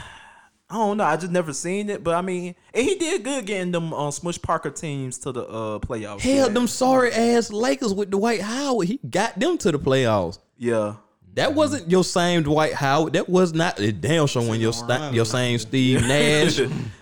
I 0.72 0.76
don't 0.76 0.96
know. 0.98 1.04
I 1.04 1.18
just 1.18 1.34
never 1.34 1.52
seen 1.52 1.90
it, 1.90 2.02
but 2.02 2.16
I 2.16 2.22
mean, 2.22 2.56
and 2.74 2.86
he 2.86 2.96
did 2.96 3.26
good 3.26 3.46
getting 3.46 3.74
them 3.74 3.94
uh, 3.94 4.10
Smush 4.10 4.42
Parker 4.42 4.70
teams 4.70 5.18
to 5.20 5.34
the 5.34 5.44
uh, 5.46 5.80
playoffs. 5.80 6.22
Hell, 6.22 6.48
yeah. 6.48 6.54
them 6.54 6.66
sorry 6.68 7.12
ass 7.12 7.52
Lakers 7.52 7.94
with 7.94 8.10
Dwight 8.10 8.40
Howard. 8.42 8.88
He 8.88 8.98
got 9.10 9.38
them 9.38 9.58
to 9.58 9.72
the 9.74 9.78
playoffs. 9.80 10.40
Yeah, 10.58 10.96
That 11.34 11.56
wasn't 11.56 11.92
your 11.92 12.06
same 12.06 12.44
Dwight 12.44 12.74
Howard. 12.74 13.14
That 13.14 13.28
was 13.28 13.54
not 13.54 13.80
a 13.82 13.92
damn 13.92 14.28
show 14.28 14.48
when 14.48 14.62
your 14.62 14.72
sta- 14.72 15.12
your 15.12 15.26
same 15.26 15.60
Steve 15.60 16.02
Nash. 16.08 16.60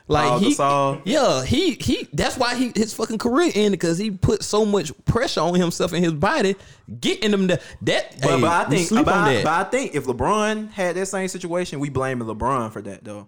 like 0.08 0.40
he, 0.42 0.56
Gasol. 0.56 1.02
yeah, 1.06 1.44
he 1.46 1.74
he. 1.74 2.08
That's 2.12 2.38
why 2.38 2.56
he 2.56 2.72
his 2.76 2.94
fucking 2.96 3.20
career 3.20 3.52
ended 3.54 3.74
because 3.80 4.00
he 4.00 4.10
put 4.10 4.42
so 4.44 4.66
much 4.66 4.92
pressure 5.06 5.42
on 5.42 5.54
himself 5.56 5.94
and 5.94 6.04
his 6.04 6.14
body, 6.14 6.56
getting 7.00 7.30
them 7.30 7.48
to 7.50 7.60
that. 7.84 8.20
but, 8.20 8.30
hey, 8.32 8.42
but 8.42 8.50
I 8.50 8.70
think, 8.70 8.90
but, 8.90 9.08
I, 9.10 9.34
that. 9.34 9.44
but 9.44 9.54
I 9.54 9.64
think 9.70 9.94
if 9.94 10.06
LeBron 10.06 10.72
had 10.72 10.96
that 10.96 11.06
same 11.06 11.28
situation, 11.28 11.80
we 11.80 11.90
blame 11.90 12.20
LeBron 12.20 12.72
for 12.72 12.82
that 12.82 13.04
though. 13.04 13.28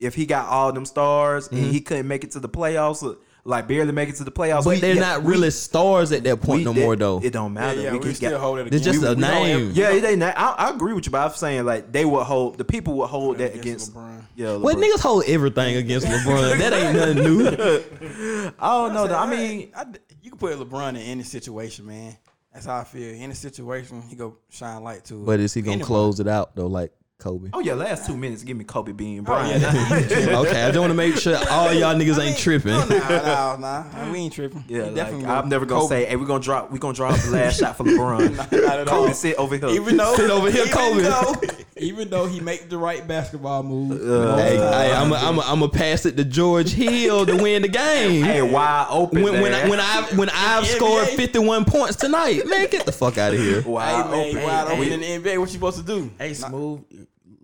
If 0.00 0.14
he 0.14 0.26
got 0.26 0.48
all 0.48 0.72
them 0.72 0.84
stars 0.84 1.48
and 1.48 1.58
mm-hmm. 1.60 1.70
he 1.70 1.80
couldn't 1.80 2.06
make 2.06 2.22
it 2.24 2.30
to 2.32 2.40
the 2.40 2.48
playoffs, 2.48 3.02
or, 3.02 3.16
like 3.44 3.66
barely 3.66 3.92
make 3.92 4.08
it 4.08 4.14
to 4.16 4.24
the 4.24 4.30
playoffs, 4.30 4.64
but 4.64 4.74
we- 4.74 4.80
they're 4.80 4.94
yeah, 4.94 5.00
not 5.00 5.22
we- 5.22 5.32
really 5.32 5.50
stars 5.50 6.12
at 6.12 6.22
that 6.24 6.40
point 6.40 6.58
we- 6.58 6.64
no 6.64 6.72
that- 6.72 6.80
more 6.80 6.94
though. 6.96 7.20
It 7.22 7.32
don't 7.32 7.52
matter. 7.54 7.80
yeah, 7.80 7.92
we 7.92 7.98
we, 7.98 8.04
can 8.04 8.14
still 8.14 8.30
get, 8.32 8.40
hold 8.40 8.58
it 8.60 8.66
It's 8.68 8.76
against 8.86 9.00
just 9.00 9.12
a 9.12 9.14
we 9.16 9.20
name. 9.22 9.70
ever- 9.70 9.72
yeah, 9.72 9.98
they 10.00 10.16
not. 10.16 10.36
I, 10.38 10.50
I 10.52 10.70
agree 10.70 10.92
with 10.92 11.06
you, 11.06 11.12
but 11.12 11.26
I'm 11.26 11.34
saying 11.36 11.64
like 11.64 11.90
they 11.90 12.04
would 12.04 12.24
hold 12.24 12.58
the 12.58 12.64
people 12.64 12.94
would 12.98 13.08
hold 13.08 13.38
that 13.38 13.54
against. 13.54 13.88
against 13.88 13.94
LeBron. 13.94 14.22
Yeah, 14.36 14.56
well, 14.56 14.76
niggas 14.76 15.00
hold 15.00 15.24
everything 15.26 15.76
against 15.76 16.06
LeBron. 16.08 16.58
that 16.58 16.72
ain't 16.72 16.96
nothing 16.96 17.24
new. 17.24 18.52
I 18.58 18.68
don't 18.68 18.94
know. 18.94 19.06
though. 19.08 19.18
I 19.18 19.26
mean, 19.28 19.72
I, 19.74 19.86
you 20.22 20.30
can 20.30 20.38
put 20.38 20.56
LeBron 20.58 20.90
in 20.90 20.96
any 20.96 21.22
situation, 21.24 21.86
man. 21.86 22.16
That's 22.52 22.66
how 22.66 22.78
I 22.78 22.84
feel. 22.84 23.14
Any 23.20 23.34
situation, 23.34 24.02
he 24.02 24.14
go 24.16 24.36
shine 24.50 24.82
light 24.82 25.04
to 25.06 25.22
it. 25.22 25.26
But 25.26 25.40
is 25.40 25.54
he 25.54 25.62
gonna 25.62 25.72
Anybody. 25.74 25.86
close 25.86 26.20
it 26.20 26.28
out 26.28 26.54
though, 26.54 26.66
like 26.66 26.92
Kobe? 27.18 27.48
Oh 27.52 27.58
yeah, 27.58 27.74
last 27.74 28.06
two 28.06 28.16
minutes, 28.16 28.44
give 28.44 28.56
me 28.56 28.62
Kobe 28.62 28.92
Bean 28.92 29.20
Oh, 29.20 29.22
Bryant. 29.24 29.60
yeah, 29.60 29.68
okay, 30.38 30.62
I 30.62 30.68
just 30.68 30.78
want 30.78 30.90
to 30.90 30.94
make 30.94 31.16
sure 31.16 31.36
all 31.50 31.72
y'all 31.74 31.96
niggas 31.96 32.16
ain't 32.20 32.38
tripping. 32.38 32.70
No, 32.70 32.84
nah, 32.86 33.56
nah, 33.56 33.84
nah. 33.92 34.12
We 34.12 34.18
ain't 34.18 34.32
tripping. 34.32 34.64
Yeah, 34.68 34.76
He 34.76 34.82
like, 34.84 34.94
definitely 34.94 35.26
I'm 35.26 35.48
never 35.48 35.66
gonna 35.66 35.80
Kobe. 35.80 35.88
say, 35.88 36.04
"Hey, 36.04 36.14
we're 36.14 36.26
gonna 36.26 36.42
drop, 36.44 36.70
we 36.70 36.78
gonna 36.78 36.94
drop 36.94 37.18
the 37.18 37.30
last 37.32 37.58
shot 37.58 37.76
for 37.76 37.82
LeBron." 37.84 38.36
Not 38.36 38.52
at 38.52 38.86
Kobe, 38.86 39.08
all. 39.08 39.14
sit 39.14 39.36
over 39.36 39.56
here. 39.56 39.68
Even 39.70 39.96
though 39.96 40.14
Sit 40.14 40.30
over 40.30 40.48
here, 40.48 40.62
even 40.66 40.72
Kobe. 40.72 41.02
Though, 41.02 41.34
even 41.78 42.08
though 42.08 42.26
he 42.26 42.38
make 42.38 42.68
the 42.68 42.78
right 42.78 43.04
basketball 43.06 43.64
move, 43.64 44.00
Uh, 44.00 44.36
Hey, 44.36 44.56
hey, 44.56 44.92
I'm 44.92 45.12
I'm 45.12 45.40
I'm 45.40 45.58
gonna 45.58 45.68
pass 45.70 46.06
it 46.06 46.16
to 46.18 46.24
George 46.24 46.70
Hill 46.70 47.26
to 47.26 47.36
win 47.36 47.62
the 47.62 47.68
game. 47.68 48.22
hey, 48.24 48.42
wide 48.42 48.86
open. 48.90 49.22
when 49.24 49.40
when 49.42 49.50
man. 49.50 49.66
I, 49.66 49.68
when 49.68 49.80
I 49.80 50.02
when 50.14 50.30
I've 50.30 50.66
scored 50.68 51.08
51 51.08 51.64
points 51.64 51.96
tonight, 51.96 52.46
man, 52.46 52.68
get 52.70 52.86
the 52.86 52.92
fuck 52.92 53.18
out 53.18 53.32
of 53.34 53.40
here. 53.40 53.62
hey 53.62 53.68
wide 53.68 54.08
man, 54.08 54.28
open. 54.36 54.42
wide 54.44 54.66
open 54.68 54.82
hey. 54.84 54.92
in 54.92 55.22
the 55.22 55.30
NBA. 55.30 55.38
What 55.40 55.48
you 55.48 55.54
supposed 55.54 55.78
to 55.78 55.82
do? 55.84 56.10
Hey, 56.16 56.32
smooth. 56.34 56.82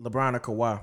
LeBron 0.05 0.35
or 0.35 0.41
Kawhi? 0.41 0.81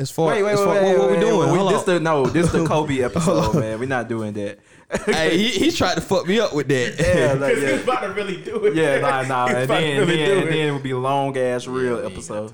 As 0.00 0.12
far 0.12 0.28
Wait, 0.28 0.44
wait, 0.44 0.52
as 0.52 0.58
wait, 0.60 0.64
far 0.64 0.74
wait, 0.74 0.84
what, 0.84 0.98
what 0.98 1.10
we 1.10 1.18
doing? 1.18 1.50
wait, 1.50 1.58
Hold 1.58 1.72
this 1.72 1.88
on. 1.88 1.94
the 1.94 2.00
no, 2.00 2.26
this 2.26 2.46
is 2.46 2.52
the 2.52 2.64
Kobe 2.68 3.00
episode, 3.02 3.54
man. 3.56 3.80
We're 3.80 3.88
not 3.88 4.08
doing 4.08 4.32
that. 4.34 4.60
hey, 5.06 5.36
he, 5.36 5.48
he 5.48 5.70
tried 5.72 5.96
to 5.96 6.00
fuck 6.00 6.26
me 6.28 6.38
up 6.38 6.54
with 6.54 6.68
that. 6.68 6.94
yeah, 6.98 7.32
like, 7.32 7.56
yeah. 7.60 7.68
about 7.70 8.02
to 8.02 8.12
really 8.12 8.40
do 8.40 8.64
it. 8.66 8.74
Yeah, 8.76 9.00
nah, 9.00 9.22
nah. 9.22 9.46
And 9.48 9.68
then, 9.68 9.98
really 10.06 10.16
then, 10.18 10.38
it. 10.38 10.44
then 10.46 10.68
it 10.68 10.72
would 10.72 10.84
be 10.84 10.94
long 10.94 11.36
ass 11.36 11.66
real 11.66 11.96
we 11.96 12.02
ain't 12.02 12.02
got 12.02 12.12
episode. 12.12 12.52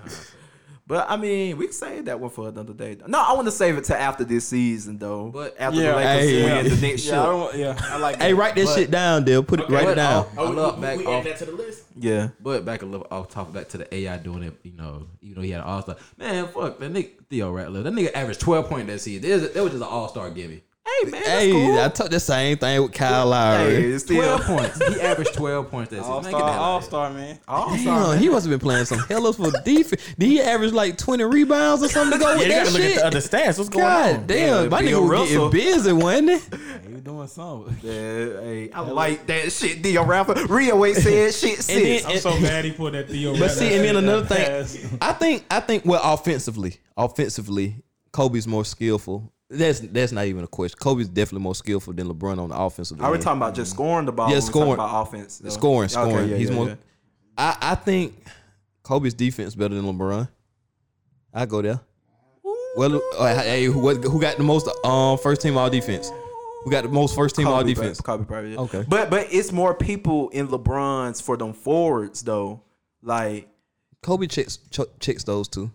Time 0.88 0.98
for 1.00 1.06
But 1.06 1.10
I 1.10 1.16
mean, 1.16 1.56
we 1.56 1.64
can 1.66 1.72
save 1.72 2.04
that 2.06 2.20
one 2.20 2.30
for 2.30 2.48
another 2.48 2.72
day. 2.72 2.96
No, 3.06 3.18
I 3.20 3.32
want 3.32 3.46
to 3.46 3.52
save 3.52 3.76
it 3.78 3.84
to 3.84 3.98
after 4.00 4.24
this 4.24 4.46
season, 4.48 4.98
though. 4.98 5.30
But- 5.30 5.56
after 5.58 5.80
Yeah. 5.80 5.90
the 5.92 5.96
Lakers 5.96 6.30
Hey, 6.30 6.42
win 6.42 6.66
yeah. 6.66 6.74
the 6.74 6.86
next 6.86 7.06
Yeah, 7.06 7.22
I 7.22 7.26
don't. 7.26 7.54
Yeah, 7.56 7.78
I 7.80 7.96
like. 7.98 8.16
Hey, 8.20 8.34
write 8.34 8.54
that 8.56 8.64
But- 8.66 8.74
shit 8.74 8.90
down, 8.90 9.24
Dale. 9.24 9.42
Put 9.42 9.60
it, 9.60 9.68
write 9.70 9.82
it 9.82 9.86
But 9.86 9.94
down. 9.96 10.26
Oh, 10.36 10.44
oh, 10.44 10.46
I 10.46 10.50
look 10.50 10.80
back 10.80 10.98
we 10.98 11.06
off- 11.06 11.26
add 11.26 11.32
that 11.32 11.38
to 11.38 11.44
the 11.46 11.52
list. 11.52 11.82
Yeah, 11.98 12.28
But 12.40 12.64
back 12.64 12.82
a 12.82 12.86
little 12.86 13.06
off 13.10 13.28
top 13.30 13.52
back 13.52 13.68
to 13.70 13.78
the 13.78 13.94
AI 13.94 14.16
doing 14.18 14.42
it, 14.42 14.54
you 14.62 14.72
know, 14.72 15.06
even 15.22 15.36
though 15.36 15.42
he 15.42 15.50
had 15.50 15.60
an 15.60 15.66
all 15.66 15.82
star. 15.82 15.96
Man, 16.18 16.48
fuck 16.48 16.78
that 16.78 16.92
nigga 16.92 17.10
Theo 17.30 17.54
Ratliff. 17.54 17.84
That 17.84 17.92
nigga 17.92 18.12
averaged 18.14 18.40
twelve 18.40 18.68
points 18.68 18.86
that 18.92 19.00
season. 19.00 19.28
That 19.28 19.40
was, 19.40 19.52
that 19.52 19.62
was 19.62 19.72
just 19.72 19.82
an 19.84 19.88
all 19.88 20.08
star 20.08 20.30
gimme. 20.30 20.62
Hey 21.04 21.10
man, 21.10 21.22
that's 21.22 21.28
Hey, 21.28 21.50
cool. 21.52 21.78
I 21.80 21.88
took 21.88 22.10
the 22.10 22.20
same 22.20 22.56
thing 22.58 22.82
with 22.82 22.92
Kyle 22.92 23.26
Lowry. 23.26 23.74
hey, 23.74 23.82
it's 23.84 24.04
still 24.04 24.22
Twelve 24.22 24.42
points. 24.44 24.78
He 24.94 25.00
averaged 25.00 25.34
twelve 25.34 25.70
points 25.70 25.90
that 25.90 25.96
season. 25.98 26.12
All 26.12 26.22
star, 26.22 26.32
get 26.32 26.38
the 26.38 26.44
all 26.44 26.52
out 26.52 26.76
of 26.76 26.82
here. 26.82 26.88
star, 26.88 27.10
man. 27.10 27.38
Damn, 27.48 28.18
he 28.18 28.28
must 28.28 28.46
have 28.46 28.50
been 28.50 28.60
playing 28.60 28.84
some 28.86 28.98
hellas 29.00 29.36
for 29.36 29.50
defense. 29.64 30.02
Did 30.18 30.26
he 30.26 30.40
average 30.40 30.72
like 30.72 30.96
20 30.98 31.24
rebounds 31.24 31.82
or 31.82 31.88
something 31.88 32.18
to 32.18 32.24
go 32.24 32.30
Yeah, 32.34 32.38
with 32.38 32.46
you 32.46 32.52
that 32.52 32.64
gotta 32.64 32.72
look 32.78 32.82
at 32.82 33.12
shit? 33.14 33.30
the 33.30 33.36
stats. 33.36 33.58
What's 33.58 33.68
going 33.68 33.84
God 33.84 34.14
on? 34.16 34.26
damn, 34.26 34.62
Yeah, 34.64 34.68
my 34.68 34.82
Bill 34.82 35.02
nigga 35.02 35.10
was 35.20 35.28
getting 35.30 35.50
busy, 35.50 35.92
wasn't 35.92 36.30
he? 36.30 36.88
He 36.88 36.92
was 36.94 37.02
doing 37.02 37.28
something. 37.28 37.76
Yeah, 37.82 38.40
hey, 38.40 38.70
I 38.72 38.80
like 38.80 39.26
that 39.26 39.52
shit. 39.52 39.82
Dio 39.82 40.04
Rafa, 40.04 40.46
Rio 40.48 40.84
ain't 40.84 40.96
said 40.96 41.34
shit 41.34 41.56
And 41.56 41.64
since. 41.64 42.02
then- 42.04 42.12
I'm 42.12 42.18
so 42.18 42.38
mad 42.40 42.64
he 42.64 42.72
pulled 42.72 42.94
that 42.94 43.08
Theo. 43.08 43.36
But 43.38 43.50
see, 43.50 43.74
and 43.74 43.84
then 43.84 43.96
another 43.96 44.24
thing. 44.26 44.98
I 45.02 45.12
think, 45.12 45.44
I 45.50 45.60
think, 45.60 45.84
well, 45.84 46.00
offensively, 46.02 46.76
offensively, 46.96 47.76
Kobe's 48.12 48.46
more 48.46 48.64
skillful. 48.64 49.32
That's 49.56 49.80
that's 49.80 50.12
not 50.12 50.26
even 50.26 50.44
a 50.44 50.46
question. 50.46 50.78
Kobe's 50.80 51.08
definitely 51.08 51.42
more 51.42 51.54
skillful 51.54 51.92
than 51.92 52.08
LeBron 52.08 52.38
on 52.38 52.48
the 52.50 52.56
offensive 52.56 53.00
Are 53.02 53.10
we 53.12 53.18
talking 53.18 53.38
about 53.40 53.54
just 53.54 53.70
scoring 53.72 54.06
the 54.06 54.12
ball? 54.12 54.30
Yeah, 54.30 54.40
scoring. 54.40 54.72
about 54.74 55.06
offense. 55.08 55.38
though? 55.38 55.48
Scoring, 55.50 55.84
Okay, 55.90 55.92
scoring. 56.10 56.28
yeah, 56.30 56.36
He's 56.36 56.50
yeah, 56.50 56.54
more. 56.56 56.68
yeah. 56.68 56.74
I 57.38 57.56
I 57.60 57.74
think 57.74 58.14
Kobe's 58.82 59.14
defense 59.14 59.54
better 59.54 59.74
than 59.74 59.84
LeBron. 59.84 60.28
I 61.32 61.46
go 61.46 61.62
there. 61.62 61.80
Well, 62.76 63.00
uh, 63.18 63.34
hey, 63.42 63.64
who, 63.66 63.88
who 63.94 64.20
got 64.20 64.36
the 64.36 64.42
most 64.42 64.68
um 64.84 65.16
first 65.18 65.40
team 65.42 65.56
all 65.56 65.70
defense? 65.70 66.10
Who 66.64 66.70
got 66.70 66.82
the 66.82 66.88
most 66.90 67.14
first 67.14 67.36
team 67.36 67.46
all 67.46 67.60
Kobe, 67.60 67.74
defense? 67.74 68.00
Kobe 68.00 68.24
probably. 68.24 68.52
yeah. 68.54 68.60
Okay. 68.60 68.84
but 68.88 69.10
but 69.10 69.28
it's 69.30 69.52
more 69.52 69.74
people 69.74 70.28
in 70.30 70.48
LeBron's 70.48 71.20
for 71.20 71.36
them 71.36 71.52
forwards 71.52 72.22
though. 72.22 72.62
Like 73.02 73.48
Kobe 74.02 74.26
checks 74.26 74.58
ch- 74.70 74.80
checks 74.98 75.24
those 75.24 75.46
two. 75.48 75.70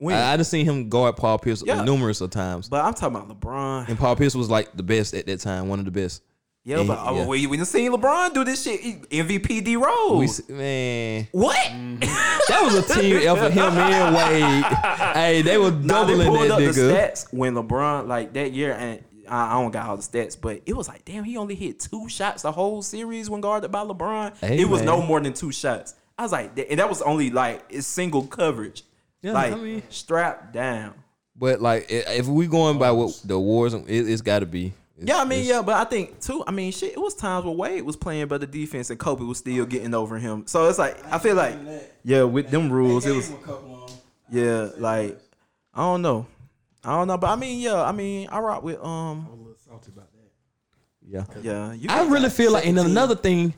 When, 0.00 0.16
I, 0.16 0.32
I 0.32 0.36
just 0.36 0.50
seen 0.50 0.66
him 0.66 0.88
guard 0.88 1.16
Paul 1.16 1.38
Pierce 1.38 1.62
Yeah. 1.64 1.84
numerous 1.84 2.20
of 2.20 2.30
times, 2.30 2.68
but 2.68 2.84
I'm 2.84 2.94
talking 2.94 3.16
about 3.16 3.28
LeBron. 3.40 3.88
and 3.88 3.96
Paul 3.98 4.16
Pierce 4.16 4.34
was 4.34 4.50
like 4.50 4.72
the 4.76 4.82
best 4.82 5.14
at 5.14 5.26
that 5.26 5.40
time, 5.40 5.68
one 5.68 5.78
of 5.78 5.84
the 5.84 5.90
best. 5.92 6.22
Yeah, 6.64 6.80
And- 6.80 6.88
but 6.88 6.98
oh, 7.00 7.16
yeah. 7.16 7.26
we 7.26 7.46
we 7.46 7.56
done 7.56 7.64
seen 7.66 7.90
LeBron 7.90 8.34
do 8.34 8.44
this 8.44 8.62
shit. 8.64 8.80
He- 8.80 8.96
MVP 9.22 9.64
D 9.64 9.76
We 9.78 9.82
Rose. 9.86 10.40
s- 10.40 10.48
man, 10.48 11.28
What? 11.32 11.56
that 12.00 12.60
was 12.62 12.74
a 12.90 12.94
team 13.00 13.16
effort. 13.26 13.52
Him 13.52 13.62
and 13.64 14.14
Wade, 14.14 14.64
hey, 15.14 15.42
they 15.42 15.56
were 15.56 15.70
Nah, 15.70 16.04
they 16.04 16.12
doubling 16.16 16.26
pulled 16.28 16.40
that 16.42 16.50
up 16.50 16.58
the 16.58 16.64
nigga. 16.66 16.92
stats 17.12 17.32
when 17.32 17.54
LeBron 17.54 18.08
like 18.08 18.32
that 18.34 18.52
year, 18.52 18.72
and 18.74 19.02
I, 19.28 19.56
I 19.56 19.62
don't 19.62 19.70
got 19.70 19.88
all 19.88 19.96
the 19.96 20.02
stats, 20.02 20.36
but 20.40 20.60
it 20.66 20.74
was 20.76 20.86
like, 20.88 21.04
damn, 21.06 21.24
he 21.24 21.36
only 21.38 21.54
hit 21.54 21.80
two 21.80 22.08
shots 22.10 22.42
the 22.42 22.52
whole 22.52 22.82
series 22.82 23.30
when 23.30 23.40
guarded 23.40 23.72
by 23.72 23.80
LeBron. 23.84 24.36
Hey, 24.38 24.60
it 24.60 24.68
was 24.68 24.82
no 24.82 25.00
more 25.00 25.20
than 25.20 25.32
two 25.32 25.52
shots. 25.52 25.94
I 26.18 26.22
was 26.24 26.32
like, 26.32 26.58
and 26.70 26.78
that 26.78 26.88
was 26.90 27.00
only 27.00 27.30
like 27.30 27.64
it's 27.70 27.86
single 27.86 28.24
coverage, 28.26 28.82
Yeah, 29.22 29.32
like 29.32 29.52
I 29.52 29.56
mean- 29.56 29.82
strapped 29.90 30.52
down. 30.52 30.94
But 31.36 31.60
like, 31.62 31.86
if 31.88 32.26
we 32.26 32.46
going 32.46 32.78
by 32.78 32.90
what 32.90 33.18
the 33.24 33.34
awards, 33.34 33.72
it, 33.72 33.86
it's 33.88 34.20
got 34.20 34.40
to 34.40 34.46
be. 34.46 34.66
It's- 34.98 35.08
Yeah, 35.08 35.18
I 35.18 35.24
mean, 35.24 35.46
yeah, 35.46 35.62
but 35.62 35.74
I 35.74 35.84
think 35.84 36.20
too. 36.20 36.44
I 36.46 36.50
mean, 36.50 36.70
shit. 36.72 36.92
It 36.92 37.00
was 37.00 37.14
times 37.14 37.46
where 37.46 37.54
Wade 37.54 37.82
was 37.82 37.96
playing 37.96 38.28
but 38.28 38.40
the 38.42 38.46
defense 38.46 38.90
and 38.90 38.98
Kobe 38.98 39.24
was 39.24 39.38
still 39.38 39.64
getting 39.64 39.94
over 39.94 40.18
him. 40.18 40.46
So 40.46 40.68
it's 40.68 40.78
like 40.78 40.98
I 41.10 41.18
feel 41.18 41.36
like, 41.36 41.56
yeah, 42.04 42.24
with 42.24 42.50
them 42.50 42.70
rules, 42.70 43.06
it 43.06 43.16
was 43.16 43.32
yeah, 44.30 44.68
like 44.76 45.18
I 45.72 45.80
don't 45.82 46.02
know, 46.02 46.26
I 46.84 46.90
don't 46.90 47.08
know, 47.08 47.16
but 47.16 47.28
I 47.30 47.36
mean, 47.36 47.60
yeah, 47.60 47.82
I 47.82 47.92
mean, 47.92 48.28
I 48.30 48.38
rock 48.40 48.62
with 48.62 48.78
um, 48.84 49.26
Yeah. 51.06 51.24
yeah. 51.42 51.72
You 51.72 51.86
I 51.88 52.06
really 52.06 52.30
feel 52.30 52.52
like, 52.52 52.66
and 52.66 52.78
another 52.78 53.16
thing, 53.16 53.54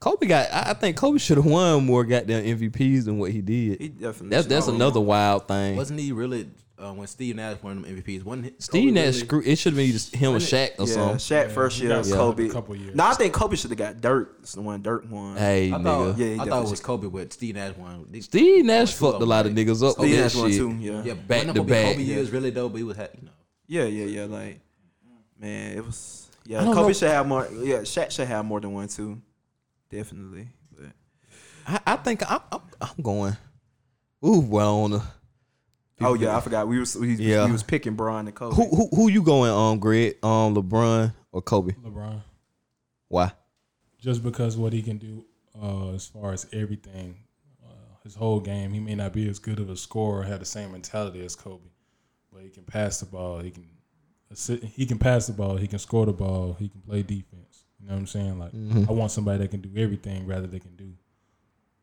Kobe 0.00 0.26
got. 0.26 0.50
I 0.52 0.70
I 0.70 0.74
think 0.74 0.96
Kobe 0.96 1.18
should 1.18 1.36
have 1.38 1.46
won 1.46 1.84
more 1.86 2.04
goddamn 2.04 2.44
MVPs 2.44 3.04
than 3.06 3.18
what 3.18 3.30
he 3.32 3.40
did. 3.40 3.80
He 3.80 3.88
definitely. 3.88 4.28
That's 4.28 4.46
that's 4.46 4.66
should've- 4.66 4.76
another 4.76 5.00
wild 5.00 5.48
thing. 5.48 5.76
Wasn't 5.76 5.98
he 5.98 6.12
really 6.12 6.48
uh, 6.78 6.92
when 6.92 7.06
Steve 7.06 7.36
Nash 7.36 7.56
won 7.62 7.80
them 7.82 7.96
MVPs? 7.96 8.22
Wasn't 8.22 8.44
he, 8.44 8.52
Steve 8.58 8.92
Nash 8.92 9.04
really- 9.06 9.18
screw. 9.20 9.42
It 9.44 9.56
should 9.56 9.72
have 9.72 9.78
been 9.78 9.90
just 9.92 10.14
him 10.14 10.32
or 10.34 10.36
Shaq 10.36 10.78
or 10.78 10.86
Yeah, 10.86 10.92
something. 10.94 11.16
Shaq 11.16 11.50
first 11.50 11.78
he 11.78 11.86
year, 11.86 11.96
got 12.02 12.04
Kobe. 12.04 12.46
a 12.48 12.52
couple 12.52 12.76
years. 12.76 12.94
No, 12.94 13.04
I 13.06 13.14
think 13.14 13.32
Kobe 13.32 13.56
should 13.56 13.70
have 13.70 13.78
got 13.78 14.00
Dirk. 14.02 14.36
It's 14.42 14.52
the 14.52 14.60
one 14.60 14.82
Dirk 14.82 15.06
won. 15.10 15.36
Hey, 15.38 15.72
I 15.72 15.76
nigga. 15.78 15.82
thought, 15.84 16.18
Yeah, 16.18 16.26
he 16.26 16.32
I 16.34 16.36
thought 16.36 16.44
definitely 16.44 16.66
it 16.66 16.70
was 16.72 16.80
Kobe, 16.80 17.06
but 17.08 17.32
Steve 17.32 17.54
Nash 17.54 17.76
won. 17.76 18.06
They- 18.10 18.20
Steve 18.20 18.64
Nash 18.66 18.94
Two 18.98 19.06
of 19.06 19.12
fucked 19.12 19.16
a 19.16 19.20
them, 19.20 19.28
lot 19.30 19.46
of 19.46 19.56
right? 19.56 19.66
niggas 19.66 19.82
up 19.82 19.92
Steve 19.94 20.00
with 20.10 20.10
that 20.18 20.22
Nash 20.24 20.34
won 20.36 20.50
shit. 20.50 20.58
too. 20.60 20.76
Yeah. 20.78 21.02
Yeah, 21.04 21.14
Back 21.14 21.26
back 21.26 21.46
to 21.46 21.52
to 21.54 21.62
back. 21.64 21.92
Kobe 21.94 22.02
years 22.02 22.30
really 22.30 22.50
though, 22.50 22.68
but 22.68 22.76
he 22.76 22.84
was, 22.84 22.98
ha- 22.98 23.08
you 23.18 23.24
know. 23.24 23.32
Yeah, 23.68 23.84
yeah, 23.84 24.04
yeah. 24.04 24.24
Like, 24.26 24.60
man, 25.40 25.76
it 25.78 25.84
was. 25.86 26.28
Yeah, 26.44 26.62
don't 26.62 26.74
Kobe 26.74 26.88
know. 26.88 26.92
should 26.92 27.10
have 27.10 27.26
more. 27.26 27.48
Yeah, 27.62 27.78
Shaq 27.78 28.10
should 28.10 28.28
have 28.28 28.44
more 28.44 28.60
than 28.60 28.72
one 28.72 28.86
too. 28.88 29.20
Definitely. 29.96 30.48
But 30.76 30.92
I, 31.66 31.80
I 31.92 31.96
think 31.96 32.30
I'm, 32.30 32.40
I'm, 32.52 32.60
I'm 32.80 33.02
going. 33.02 33.36
Ooh, 34.24 34.40
well, 34.40 34.76
on 34.80 34.90
the, 34.92 35.02
oh 36.00 36.14
yeah, 36.14 36.36
I 36.36 36.40
forgot. 36.40 36.68
We 36.68 36.78
was 36.78 36.96
we, 36.96 37.14
Yeah. 37.14 37.46
we 37.46 37.52
was 37.52 37.62
picking 37.62 37.94
Bron 37.94 38.26
and 38.26 38.34
Kobe. 38.34 38.54
who 38.56 38.68
who 38.68 38.88
who 38.94 39.08
you 39.08 39.22
going 39.22 39.50
um 39.50 39.78
Greg 39.78 40.16
um 40.22 40.54
LeBron 40.54 41.14
or 41.32 41.42
Kobe? 41.42 41.72
LeBron, 41.84 42.22
Why? 43.08 43.32
just 43.98 44.22
because 44.22 44.56
what 44.56 44.72
he 44.72 44.82
can 44.82 44.98
do 44.98 45.24
uh, 45.60 45.92
as 45.94 46.06
far 46.06 46.32
as 46.32 46.46
everything, 46.52 47.16
uh, 47.64 47.72
his 48.04 48.14
whole 48.14 48.40
game. 48.40 48.72
He 48.72 48.78
may 48.80 48.94
not 48.94 49.12
be 49.12 49.28
as 49.28 49.38
good 49.38 49.58
of 49.58 49.70
a 49.70 49.76
scorer, 49.76 50.22
have 50.22 50.38
the 50.40 50.44
same 50.44 50.72
mentality 50.72 51.24
as 51.24 51.34
Kobe, 51.34 51.70
but 52.32 52.42
he 52.42 52.50
can 52.50 52.64
pass 52.64 53.00
the 53.00 53.06
ball. 53.06 53.40
He 53.40 53.50
can 53.50 53.66
assi- 54.32 54.62
he 54.64 54.86
can 54.86 54.98
pass 54.98 55.26
the 55.26 55.32
ball. 55.32 55.56
He 55.56 55.66
can 55.66 55.78
score 55.78 56.06
the 56.06 56.12
ball. 56.12 56.56
He 56.58 56.68
can 56.68 56.80
play 56.82 57.02
defense. 57.02 57.35
You 57.86 57.92
know 57.92 57.98
what 57.98 58.00
I'm 58.00 58.06
saying? 58.08 58.38
Like 58.40 58.52
mm-hmm. 58.52 58.84
I 58.88 58.92
want 58.92 59.12
somebody 59.12 59.38
that 59.38 59.50
can 59.52 59.60
do 59.60 59.70
everything 59.80 60.26
rather 60.26 60.48
than 60.48 60.58
can 60.58 60.74
do. 60.74 60.92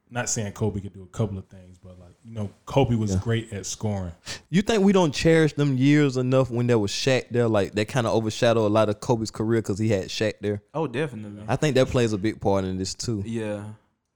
Not 0.09 0.29
saying 0.29 0.51
Kobe 0.51 0.81
could 0.81 0.93
do 0.93 1.01
a 1.01 1.05
couple 1.07 1.37
of 1.37 1.45
things, 1.45 1.77
but 1.81 1.97
like 1.97 2.11
you 2.25 2.33
know, 2.33 2.49
Kobe 2.65 2.95
was 2.95 3.15
great 3.15 3.53
at 3.53 3.65
scoring. 3.65 4.11
You 4.49 4.61
think 4.61 4.83
we 4.83 4.91
don't 4.91 5.13
cherish 5.13 5.53
them 5.53 5.77
years 5.77 6.17
enough 6.17 6.51
when 6.51 6.67
there 6.67 6.77
was 6.77 6.91
Shaq 6.91 7.29
there? 7.29 7.47
Like 7.47 7.71
that 7.75 7.87
kind 7.87 8.05
of 8.05 8.13
overshadow 8.13 8.67
a 8.67 8.69
lot 8.69 8.89
of 8.89 8.99
Kobe's 8.99 9.31
career 9.31 9.61
because 9.61 9.79
he 9.79 9.87
had 9.87 10.09
Shaq 10.09 10.33
there. 10.41 10.61
Oh, 10.73 10.87
definitely. 10.87 11.43
I 11.47 11.55
think 11.55 11.75
that 11.75 11.87
plays 11.87 12.11
a 12.11 12.17
big 12.17 12.41
part 12.41 12.65
in 12.65 12.77
this 12.77 12.93
too. 12.93 13.23
Yeah, 13.25 13.63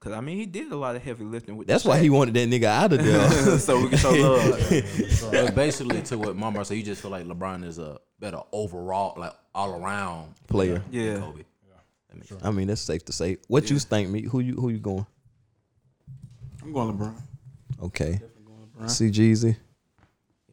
cause 0.02 0.12
I 0.12 0.20
mean 0.20 0.38
he 0.38 0.46
did 0.46 0.70
a 0.74 0.76
lot 0.76 0.98
of 0.98 1.04
heavy 1.04 1.24
lifting 1.24 1.56
with. 1.56 1.68
That's 1.68 1.84
the 1.84 1.90
why 1.90 2.00
he 2.00 2.10
wanted 2.10 2.34
that 2.34 2.50
nigga 2.50 2.66
out 2.66 2.92
of 2.92 3.02
there. 3.06 3.58
so 3.60 3.82
we 3.82 3.88
can 3.88 3.98
show 3.98 4.12
love. 4.12 5.32
But 5.32 5.56
basically, 5.56 6.02
to 6.02 6.18
what 6.18 6.36
Mama 6.36 6.66
said, 6.66 6.76
you 6.76 6.84
just 6.84 7.02
feel 7.02 7.12
like 7.12 7.24
LeBron 7.24 7.64
is 7.64 7.80
a 7.80 7.98
better 8.20 8.42
overall, 8.52 9.18
like 9.18 9.34
all 9.56 9.82
around 9.82 10.36
Player. 10.48 10.84
than 10.92 10.92
Yeah. 10.92 11.20
Kobe. 11.20 11.44
That 12.18 12.20
makes 12.20 12.30
sense. 12.30 12.42
I 12.44 12.52
mean, 12.52 12.68
that's 12.68 12.82
safe 12.82 13.06
to 13.06 13.12
say. 13.14 13.38
What 13.48 13.70
you 13.70 13.80
think, 13.80 14.10
me? 14.10 14.24
Who 14.24 14.40
you 14.40 14.56
who 14.56 14.70
you 14.70 14.80
going? 14.80 15.06
I'm 16.64 16.74
going 16.74 16.98
LeBron. 16.98 17.16
Okay. 17.84 18.20
LeBron. 18.80 18.90
See 18.90 19.10
Jeezy. 19.10 19.56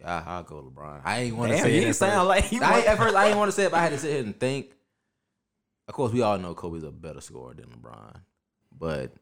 Yeah, 0.00 0.22
I, 0.26 0.34
I'll 0.36 0.42
go 0.42 0.62
LeBron. 0.62 1.00
I 1.04 1.20
ain't 1.22 1.36
want 1.36 1.50
to 1.52 1.56
Damn, 1.56 1.64
say 1.66 1.72
he 1.80 1.86
it. 1.86 1.94
sound 1.94 2.28
like 2.28 2.44
he 2.44 2.60
I, 2.60 2.70
want- 2.70 2.86
at 2.86 2.98
first, 2.98 3.14
I 3.16 3.24
didn't 3.24 3.38
want 3.38 3.48
to 3.50 3.56
say 3.56 3.64
it, 3.64 3.70
but 3.70 3.78
I 3.78 3.82
had 3.82 3.92
to 3.92 3.98
sit 3.98 4.12
here 4.12 4.22
and 4.22 4.38
think. 4.38 4.72
Of 5.88 5.94
course, 5.94 6.12
we 6.12 6.22
all 6.22 6.38
know 6.38 6.54
Kobe's 6.54 6.82
a 6.82 6.90
better 6.90 7.20
scorer 7.20 7.52
than 7.54 7.66
LeBron, 7.66 8.16
but 8.78 9.12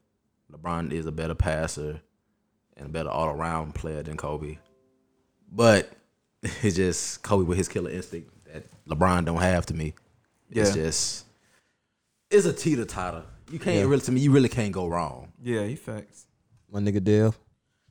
LeBron 0.53 0.93
is 0.93 1.07
a 1.07 1.13
better 1.13 1.35
passer 1.35 2.01
and 2.77 2.87
a 2.87 2.89
better 2.89 3.09
all-around 3.09 3.75
player 3.75 4.03
than 4.03 4.17
Kobe. 4.17 4.59
But 5.51 5.91
it's 6.43 6.77
just 6.77 7.23
Kobe 7.23 7.45
with 7.45 7.59
his 7.59 7.69
killer 7.69 7.91
instinct 7.91 8.31
that 8.53 8.65
LeBron 8.87 9.25
don't 9.25 9.41
have 9.41 9.67
to 9.67 9.75
me. 9.75 9.95
It's 10.51 10.77
Yeah. 10.77 10.85
just 10.85 11.25
it's 12.33 12.47
a 12.47 12.53
teeter 12.53 12.85
totter. 12.85 13.25
You 13.51 13.59
can't 13.59 13.87
really 13.87 14.01
to 14.03 14.13
me. 14.13 14.21
You 14.21 14.33
really 14.33 14.49
can't 14.49 14.73
go 14.73 14.87
wrong. 14.87 15.33
Yeah, 15.43 15.65
he 15.65 15.77
facts. 15.77 16.27
My 16.71 16.81
nigga 16.81 17.05
Dale. 17.05 17.35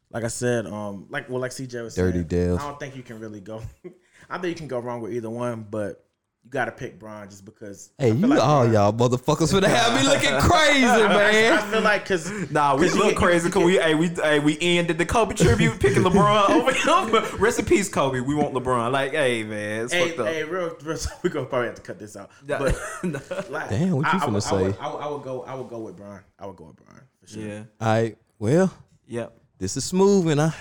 Like 0.09 0.23
I 0.23 0.27
said, 0.27 0.65
um, 0.65 1.05
like 1.09 1.29
well, 1.29 1.39
like 1.39 1.51
CJ 1.51 1.83
was 1.83 1.95
Dirty 1.95 2.17
saying, 2.17 2.27
Dales. 2.27 2.59
I 2.59 2.67
don't 2.67 2.79
think 2.79 2.95
you 2.95 3.03
can 3.03 3.19
really 3.19 3.39
go. 3.39 3.61
I 4.29 4.37
think 4.39 4.49
you 4.49 4.55
can 4.55 4.67
go 4.67 4.79
wrong 4.79 5.01
with 5.01 5.13
either 5.13 5.29
one, 5.29 5.65
but 5.69 6.05
you 6.43 6.49
got 6.49 6.65
to 6.65 6.71
pick 6.71 6.97
Bron 6.99 7.29
just 7.29 7.45
because. 7.45 7.91
Hey, 7.97 8.11
you 8.11 8.25
like 8.27 8.41
all 8.41 8.61
Bron- 8.67 8.73
y'all 8.73 8.93
motherfuckers 8.93 9.53
finna 9.53 9.67
have 9.67 9.93
me 10.01 10.07
looking 10.07 10.37
crazy, 10.39 10.81
man. 10.85 11.53
I 11.53 11.61
feel 11.71 11.81
like 11.81 12.03
because 12.03 12.49
Nah, 12.51 12.75
we 12.75 12.89
look 12.89 13.15
crazy 13.15 13.47
because 13.49 13.63
we 13.63 13.77
hey 13.77 13.93
we 13.95 14.07
hey 14.07 14.39
we 14.39 14.57
ended 14.59 14.97
the 14.97 15.05
Kobe 15.05 15.35
tribute 15.35 15.79
picking 15.79 16.03
LeBron 16.03 16.49
over 16.49 16.73
him. 16.73 17.39
Rest 17.39 17.59
in 17.59 17.65
peace, 17.65 17.87
Kobe. 17.89 18.19
We 18.21 18.33
want 18.35 18.53
LeBron. 18.55 18.91
Like, 18.91 19.11
hey 19.11 19.43
man, 19.43 19.85
it's 19.85 19.93
Hey, 19.93 20.07
fucked 20.09 20.19
up. 20.19 20.27
hey, 20.27 20.43
real, 20.43 20.75
real 20.83 20.97
we 21.23 21.29
gonna 21.29 21.45
probably 21.45 21.67
have 21.67 21.75
to 21.75 21.81
cut 21.81 21.99
this 21.99 22.15
out. 22.17 22.31
Yeah. 22.47 22.57
But 22.57 23.49
like, 23.51 23.69
Damn, 23.69 23.91
what 23.97 24.11
you 24.11 24.19
I, 24.19 24.23
I 24.23 24.25
finna 24.25 24.25
would- 24.25 24.27
I 24.27 24.31
would, 24.31 24.43
say? 24.43 24.79
I 24.81 24.87
would, 24.93 24.99
I 25.01 25.07
would 25.09 25.23
go. 25.23 25.43
I 25.43 25.53
would 25.55 25.69
go 25.69 25.79
with 25.79 25.95
Bron. 25.97 26.21
I 26.39 26.47
would 26.47 26.55
go 26.55 26.65
with 26.65 26.75
Bron 26.77 26.99
for 27.21 27.27
sure. 27.27 27.43
yeah, 27.43 27.63
All 27.79 27.87
right, 27.87 28.17
well, 28.39 28.73
yep. 29.07 29.31
this 29.59 29.77
is 29.77 29.85
smooth, 29.85 30.27
and 30.29 30.41
I, 30.41 30.53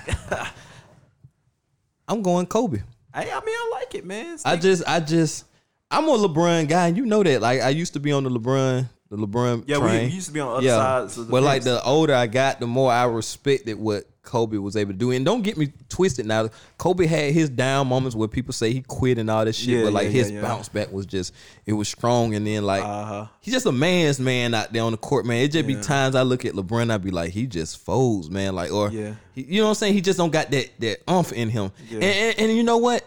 I'm 2.07 2.23
going 2.23 2.47
Kobe. 2.47 2.79
Hey, 3.15 3.31
I 3.31 3.41
mean, 3.41 3.55
I 3.57 3.71
like 3.73 3.95
it, 3.95 4.05
man. 4.05 4.39
I 4.45 4.57
just, 4.57 4.83
I 4.87 5.01
just, 5.01 5.45
I'm 5.91 6.09
a 6.09 6.13
LeBron 6.13 6.69
guy, 6.69 6.89
and 6.89 6.97
you 6.97 7.05
know 7.07 7.23
that. 7.23 7.41
Like, 7.41 7.61
I 7.61 7.71
used 7.71 7.95
to 7.95 8.01
be 8.01 8.13
on 8.13 8.23
the 8.25 8.31
LeBron, 8.31 8.89
the 9.11 9.17
LeBron 9.17 9.65
yeah, 9.67 9.79
we, 9.79 9.89
train. 9.89 10.09
we 10.09 10.15
used 10.15 10.29
to 10.29 10.33
be 10.33 10.41
on 10.41 10.59
other 10.59 10.69
sides. 10.69 11.19
Of 11.19 11.27
the 11.27 11.31
but 11.33 11.43
like 11.43 11.63
the 11.65 11.83
older 11.83 12.15
I 12.15 12.27
got, 12.27 12.61
the 12.61 12.67
more 12.67 12.93
I 12.93 13.05
respected 13.05 13.77
what 13.79 14.05
Kobe 14.23 14.59
was 14.59 14.77
able 14.77 14.93
to 14.93 14.99
do. 14.99 15.11
And 15.11 15.25
don't 15.25 15.43
get 15.43 15.57
me 15.57 15.73
twisted 15.89 16.27
now. 16.27 16.49
Kobe 16.79 17.07
had 17.07 17.33
his 17.33 17.51
down 17.51 17.89
moments 17.89 18.15
where 18.15 18.29
people 18.29 18.53
say 18.53 18.73
he 18.73 18.83
quit 18.83 19.19
and 19.19 19.29
all 19.29 19.45
this 19.45 19.57
shit, 19.57 19.69
Yeah, 19.79 19.85
but 19.85 19.95
like 19.95 20.05
yeah, 20.05 20.11
his 20.11 20.31
yeah, 20.31 20.37
yeah. 20.37 20.43
bounce 20.47 20.69
back 20.69 20.93
was 20.93 21.07
just 21.07 21.35
it 21.67 21.73
was 21.73 21.89
strong. 21.89 22.35
And 22.37 22.47
then 22.47 22.65
like 22.65 22.85
Uh-huh. 22.85 23.27
he's 23.41 23.55
just 23.55 23.67
a 23.67 23.73
man's 23.73 24.21
man 24.21 24.55
out 24.55 24.73
there 24.73 24.83
on 24.85 24.93
the 24.93 24.99
court, 24.99 25.27
man. 25.27 25.39
It 25.43 25.49
just 25.51 25.67
be 25.67 25.75
times 25.75 26.15
I 26.15 26.23
look 26.23 26.45
at 26.45 26.53
LeBron, 26.53 26.93
I'd 26.93 27.03
be 27.03 27.11
like, 27.11 27.33
he 27.33 27.47
just 27.47 27.79
folds, 27.79 28.31
man. 28.31 28.55
Like 28.55 28.71
or 28.71 28.91
Yeah. 28.93 29.15
he, 29.35 29.43
you 29.43 29.59
know 29.63 29.65
what 29.65 29.69
I'm 29.71 29.75
saying? 29.77 29.95
He 29.95 30.03
just 30.03 30.19
don't 30.19 30.31
got 30.31 30.51
that 30.53 30.69
that 30.79 30.99
umph 31.09 31.33
in 31.33 31.49
him. 31.49 31.73
Yeah. 31.89 31.95
And, 31.95 32.05
and, 32.05 32.39
and 32.51 32.57
you 32.57 32.63
know 32.63 32.77
what? 32.77 33.05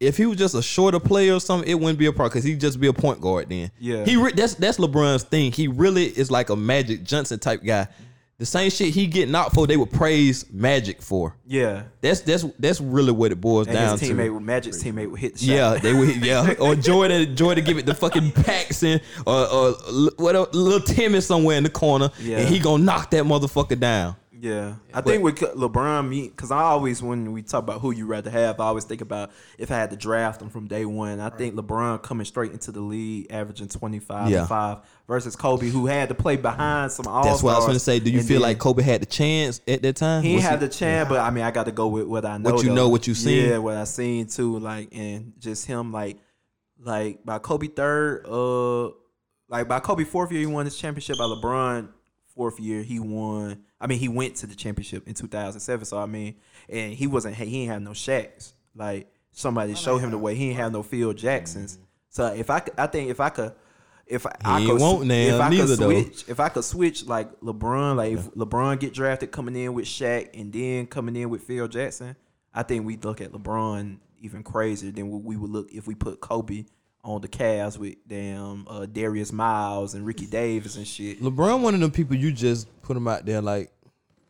If 0.00 0.16
he 0.16 0.26
was 0.26 0.38
just 0.38 0.54
a 0.54 0.62
shorter 0.62 1.00
player 1.00 1.34
or 1.34 1.40
something, 1.40 1.68
it 1.68 1.74
wouldn't 1.74 1.98
be 1.98 2.06
a 2.06 2.12
problem 2.12 2.30
because 2.30 2.44
he'd 2.44 2.60
just 2.60 2.78
be 2.80 2.86
a 2.86 2.92
point 2.92 3.20
guard 3.20 3.48
then. 3.48 3.70
Yeah. 3.80 4.04
He 4.04 4.16
re- 4.16 4.32
that's 4.32 4.54
that's 4.54 4.78
LeBron's 4.78 5.24
thing. 5.24 5.50
He 5.52 5.66
really 5.66 6.04
is 6.06 6.30
like 6.30 6.50
a 6.50 6.56
Magic 6.56 7.02
Johnson 7.02 7.38
type 7.40 7.64
guy. 7.64 7.88
The 8.38 8.46
same 8.46 8.70
shit 8.70 8.94
he 8.94 9.08
getting 9.08 9.34
out 9.34 9.52
for, 9.52 9.66
they 9.66 9.76
would 9.76 9.90
praise 9.90 10.44
Magic 10.52 11.02
for. 11.02 11.34
yeah, 11.44 11.82
That's 12.00 12.20
that's 12.20 12.44
that's 12.60 12.80
really 12.80 13.10
what 13.10 13.32
it 13.32 13.40
boils 13.40 13.66
and 13.66 13.74
down 13.74 13.98
his 13.98 14.08
to. 14.08 14.14
teammate, 14.14 14.32
with 14.32 14.44
Magic's 14.44 14.80
teammate, 14.80 15.10
would 15.10 15.18
hit 15.18 15.32
the 15.34 15.40
shot. 15.40 15.52
Yeah, 15.52 15.74
they 15.78 15.92
would. 15.92 16.24
Yeah, 16.24 16.54
or 16.60 16.76
Jordan, 16.76 17.34
Jordan 17.34 17.64
give 17.64 17.78
it 17.78 17.86
the 17.86 17.94
fucking 17.96 18.30
Paxson 18.30 19.00
or, 19.26 19.44
or 19.52 19.72
what 20.18 20.36
a 20.36 20.42
little 20.56 20.78
Timmy 20.78 21.20
somewhere 21.20 21.56
in 21.56 21.64
the 21.64 21.68
corner, 21.70 22.10
Yeah. 22.20 22.38
and 22.38 22.48
he 22.48 22.60
gonna 22.60 22.84
knock 22.84 23.10
that 23.10 23.24
motherfucker 23.24 23.80
down. 23.80 24.14
Yeah, 24.40 24.74
I 24.94 25.00
think 25.00 25.24
with 25.24 25.36
LeBron, 25.38 26.08
me, 26.08 26.28
because 26.28 26.52
I 26.52 26.60
always 26.60 27.02
when 27.02 27.32
we 27.32 27.42
talk 27.42 27.64
about 27.64 27.80
who 27.80 27.90
you 27.90 28.06
rather 28.06 28.30
have, 28.30 28.60
I 28.60 28.66
always 28.66 28.84
think 28.84 29.00
about 29.00 29.32
if 29.58 29.72
I 29.72 29.74
had 29.76 29.90
to 29.90 29.96
draft 29.96 30.40
him 30.40 30.48
from 30.48 30.68
day 30.68 30.84
one. 30.84 31.18
I 31.18 31.28
think 31.28 31.56
LeBron 31.56 32.02
coming 32.02 32.24
straight 32.24 32.52
into 32.52 32.70
the 32.70 32.80
league, 32.80 33.26
averaging 33.30 33.68
twenty 33.68 33.98
five 33.98 34.30
Yeah. 34.30 34.40
and 34.40 34.48
five, 34.48 34.78
versus 35.08 35.34
Kobe, 35.34 35.68
who 35.68 35.86
had 35.86 36.08
to 36.10 36.14
play 36.14 36.36
behind 36.36 36.92
some 36.92 37.06
all. 37.08 37.24
That's 37.24 37.42
what 37.42 37.54
I 37.54 37.56
was 37.56 37.66
gonna 37.66 37.78
say. 37.80 37.98
Do 37.98 38.10
you 38.10 38.22
feel 38.22 38.40
like 38.40 38.58
Kobe 38.58 38.82
had 38.82 39.02
the 39.02 39.06
chance 39.06 39.60
at 39.66 39.82
that 39.82 39.96
time? 39.96 40.22
He 40.22 40.36
Was 40.36 40.44
had 40.44 40.60
the 40.60 40.68
chance, 40.68 41.08
but 41.08 41.18
I 41.18 41.30
mean, 41.30 41.42
I 41.42 41.50
got 41.50 41.64
to 41.66 41.72
go 41.72 41.88
with 41.88 42.06
what 42.06 42.24
I 42.24 42.38
know. 42.38 42.52
What 42.52 42.62
you 42.62 42.68
though. 42.68 42.74
know, 42.76 42.88
what 42.90 43.06
you 43.08 43.14
seen. 43.14 43.48
Yeah, 43.48 43.58
what 43.58 43.76
I 43.76 43.84
seen 43.84 44.26
too. 44.28 44.58
Like, 44.60 44.88
and 44.92 45.32
just 45.40 45.66
him, 45.66 45.90
like, 45.92 46.18
like 46.80 47.24
by 47.24 47.38
Kobe 47.40 47.66
third, 47.66 48.24
uh, 48.24 48.90
like 49.48 49.66
by 49.66 49.80
Kobe 49.80 50.04
fourth 50.04 50.30
year, 50.30 50.40
he 50.42 50.46
won 50.46 50.64
his 50.64 50.76
championship. 50.76 51.18
By 51.18 51.24
LeBron 51.24 51.88
fourth 52.36 52.60
year, 52.60 52.82
he 52.84 53.00
won. 53.00 53.64
I 53.80 53.86
mean, 53.86 53.98
he 53.98 54.08
went 54.08 54.36
to 54.36 54.46
the 54.46 54.54
championship 54.54 55.06
in 55.06 55.14
2007. 55.14 55.84
So 55.84 55.98
I 55.98 56.06
mean, 56.06 56.36
and 56.68 56.92
he 56.92 57.06
wasn't. 57.06 57.36
He 57.36 57.62
ain't 57.62 57.70
have 57.70 57.82
no 57.82 57.90
Shaqs. 57.90 58.52
Like 58.74 59.08
somebody 59.32 59.74
showed 59.74 59.98
him 59.98 60.10
the 60.10 60.18
way. 60.18 60.34
He 60.34 60.48
ain't 60.48 60.56
have 60.56 60.72
no 60.72 60.82
Phil 60.82 61.12
Jacksons. 61.12 61.74
Mm-hmm. 61.74 61.84
So 62.10 62.26
if 62.26 62.50
I, 62.50 62.60
could, 62.60 62.74
I 62.78 62.86
think 62.86 63.10
if 63.10 63.20
I 63.20 63.28
could. 63.30 63.52
If 64.06 64.24
I, 64.24 64.34
I 64.42 64.60
ain't 64.60 64.70
could, 64.70 64.80
want 64.80 65.06
now, 65.06 65.14
if 65.14 65.38
I 65.38 65.50
neither, 65.50 65.66
could 65.66 65.78
though. 65.80 66.02
switch, 66.02 66.24
if 66.28 66.40
I 66.40 66.48
could 66.48 66.64
switch 66.64 67.04
like 67.04 67.40
LeBron, 67.40 67.96
like 67.96 68.14
if 68.14 68.30
LeBron 68.30 68.80
get 68.80 68.94
drafted 68.94 69.30
coming 69.32 69.54
in 69.54 69.74
with 69.74 69.84
Shaq 69.84 70.30
and 70.32 70.50
then 70.50 70.86
coming 70.86 71.14
in 71.14 71.28
with 71.28 71.42
Phil 71.42 71.68
Jackson, 71.68 72.16
I 72.54 72.62
think 72.62 72.86
we'd 72.86 73.04
look 73.04 73.20
at 73.20 73.32
LeBron 73.32 73.98
even 74.22 74.42
crazier 74.42 74.92
than 74.92 75.10
what 75.10 75.22
we 75.22 75.36
would 75.36 75.50
look 75.50 75.70
if 75.72 75.86
we 75.86 75.94
put 75.94 76.22
Kobe 76.22 76.64
on 77.08 77.20
the 77.22 77.28
Cavs 77.28 77.78
with 77.78 77.96
damn 78.06 78.66
uh, 78.68 78.86
Darius 78.86 79.32
Miles 79.32 79.94
and 79.94 80.04
Ricky 80.04 80.26
Davis 80.26 80.76
and 80.76 80.86
shit. 80.86 81.20
LeBron, 81.22 81.60
one 81.62 81.74
of 81.74 81.80
them 81.80 81.90
people 81.90 82.16
you 82.16 82.30
just 82.32 82.68
put 82.82 82.96
him 82.96 83.08
out 83.08 83.24
there 83.24 83.40
like 83.40 83.72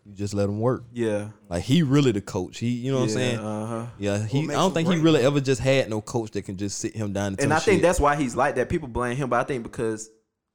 you 0.06 0.14
just 0.14 0.32
let 0.32 0.44
him 0.48 0.60
work. 0.60 0.84
Yeah, 0.92 1.30
Like 1.48 1.64
he 1.64 1.82
really 1.82 2.12
the 2.12 2.20
coach. 2.20 2.58
He, 2.58 2.68
you 2.68 2.92
know 2.92 2.98
what 2.98 3.04
I'm 3.04 3.10
saying? 3.10 3.38
Uh 3.40 3.66
huh. 3.66 3.86
Yeah, 3.98 4.24
he. 4.24 4.44
I 4.44 4.52
don't 4.52 4.68
him 4.68 4.74
think 4.74 4.88
he 4.88 4.96
really 4.98 5.22
ever 5.22 5.40
just 5.40 5.60
had 5.60 5.90
no 5.90 6.00
coach 6.00 6.30
that 6.30 6.42
can 6.42 6.56
just 6.56 6.78
sit 6.78 6.94
him 6.94 7.12
down 7.12 7.28
and, 7.32 7.40
And 7.40 7.48
tell 7.50 7.56
I 7.56 7.60
think 7.60 7.76
shit. 7.76 7.82
that's 7.82 8.00
why 8.00 8.16
he's 8.16 8.34
like 8.36 8.54
that. 8.54 8.68
People 8.68 8.88
blame 8.88 9.16
him, 9.16 9.28
but 9.28 9.40
I 9.40 9.44
think 9.44 9.64
because 9.64 10.08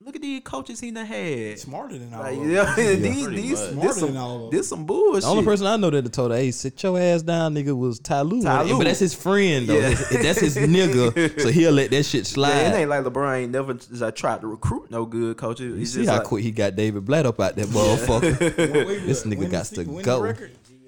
look 0.06 0.16
at 0.16 0.22
these 0.22 0.41
coaches 0.43 0.80
he 0.80 0.91
done 0.91 1.06
had. 1.06 1.60
Smarter 1.60 1.97
than 1.97 2.14
all 2.14 2.22
Like, 2.22 2.34
of 2.38 2.39
them. 2.43 2.51
yeah, 2.51 2.76
these, 2.76 3.24
pretty 3.26 3.41
these, 3.41 3.60
much. 3.60 3.66
this 3.66 3.72
Smarter 3.72 3.99
some, 3.99 4.08
than 4.10 4.18
all 4.18 4.36
of 4.36 4.41
them. 4.51 4.51
this 4.60 4.68
some 4.70 4.86
bullshit. 4.86 5.22
The 5.24 5.28
only 5.30 5.43
person 5.43 5.68
I 5.68 5.78
know 5.78 5.89
that 5.89 6.14
told 6.14 6.32
her, 6.32 6.38
"Hey, 6.38 6.51
sit 6.51 6.82
your 6.84 6.99
ass 6.99 7.22
down, 7.22 7.56
nigga," 7.56 7.78
was 7.78 7.99
Ty 7.99 8.22
Lue. 8.22 8.41
Ty 8.41 8.64
Lue. 8.64 8.78
But 8.78 8.86
that's 8.86 8.99
his 8.99 9.14
friend 9.14 9.68
though. 9.68 9.76
Yeah. 9.76 9.89
That's, 9.89 10.10
that's 10.10 10.39
his 10.39 10.58
nigga. 10.58 11.39
So 11.43 11.49
he'll 11.49 11.72
let 11.72 11.91
that 11.91 12.04
shit 12.04 12.26
slide. 12.26 12.49
Yeah, 12.49 12.74
it 12.74 12.80
ain't 12.82 12.89
like 12.89 13.04
LeBron 13.04 13.38
ain't 13.43 13.51
never 13.51 13.74
just 13.74 14.01
uh, 14.01 14.12
tried 14.12 14.41
to 14.41 14.47
recruit 14.47 14.89
no 14.91 15.06
good 15.06 15.36
coaches. 15.38 15.68
you 15.72 15.76
He's 15.76 15.93
see 15.93 15.99
just 16.01 16.10
how 16.12 16.18
like, 16.18 16.28
quick 16.28 16.43
he 16.43 16.51
got 16.51 16.76
David 16.76 17.06
Blatt 17.06 17.26
up 17.26 17.39
out 17.39 17.56
that 17.56 17.68
motherfucker. 17.68 19.04
This 19.06 19.24
nigga 19.26 19.49
got 19.49 19.66
se- 19.68 19.84
to 19.84 19.89
winning 19.89 20.04
go. 20.04 20.34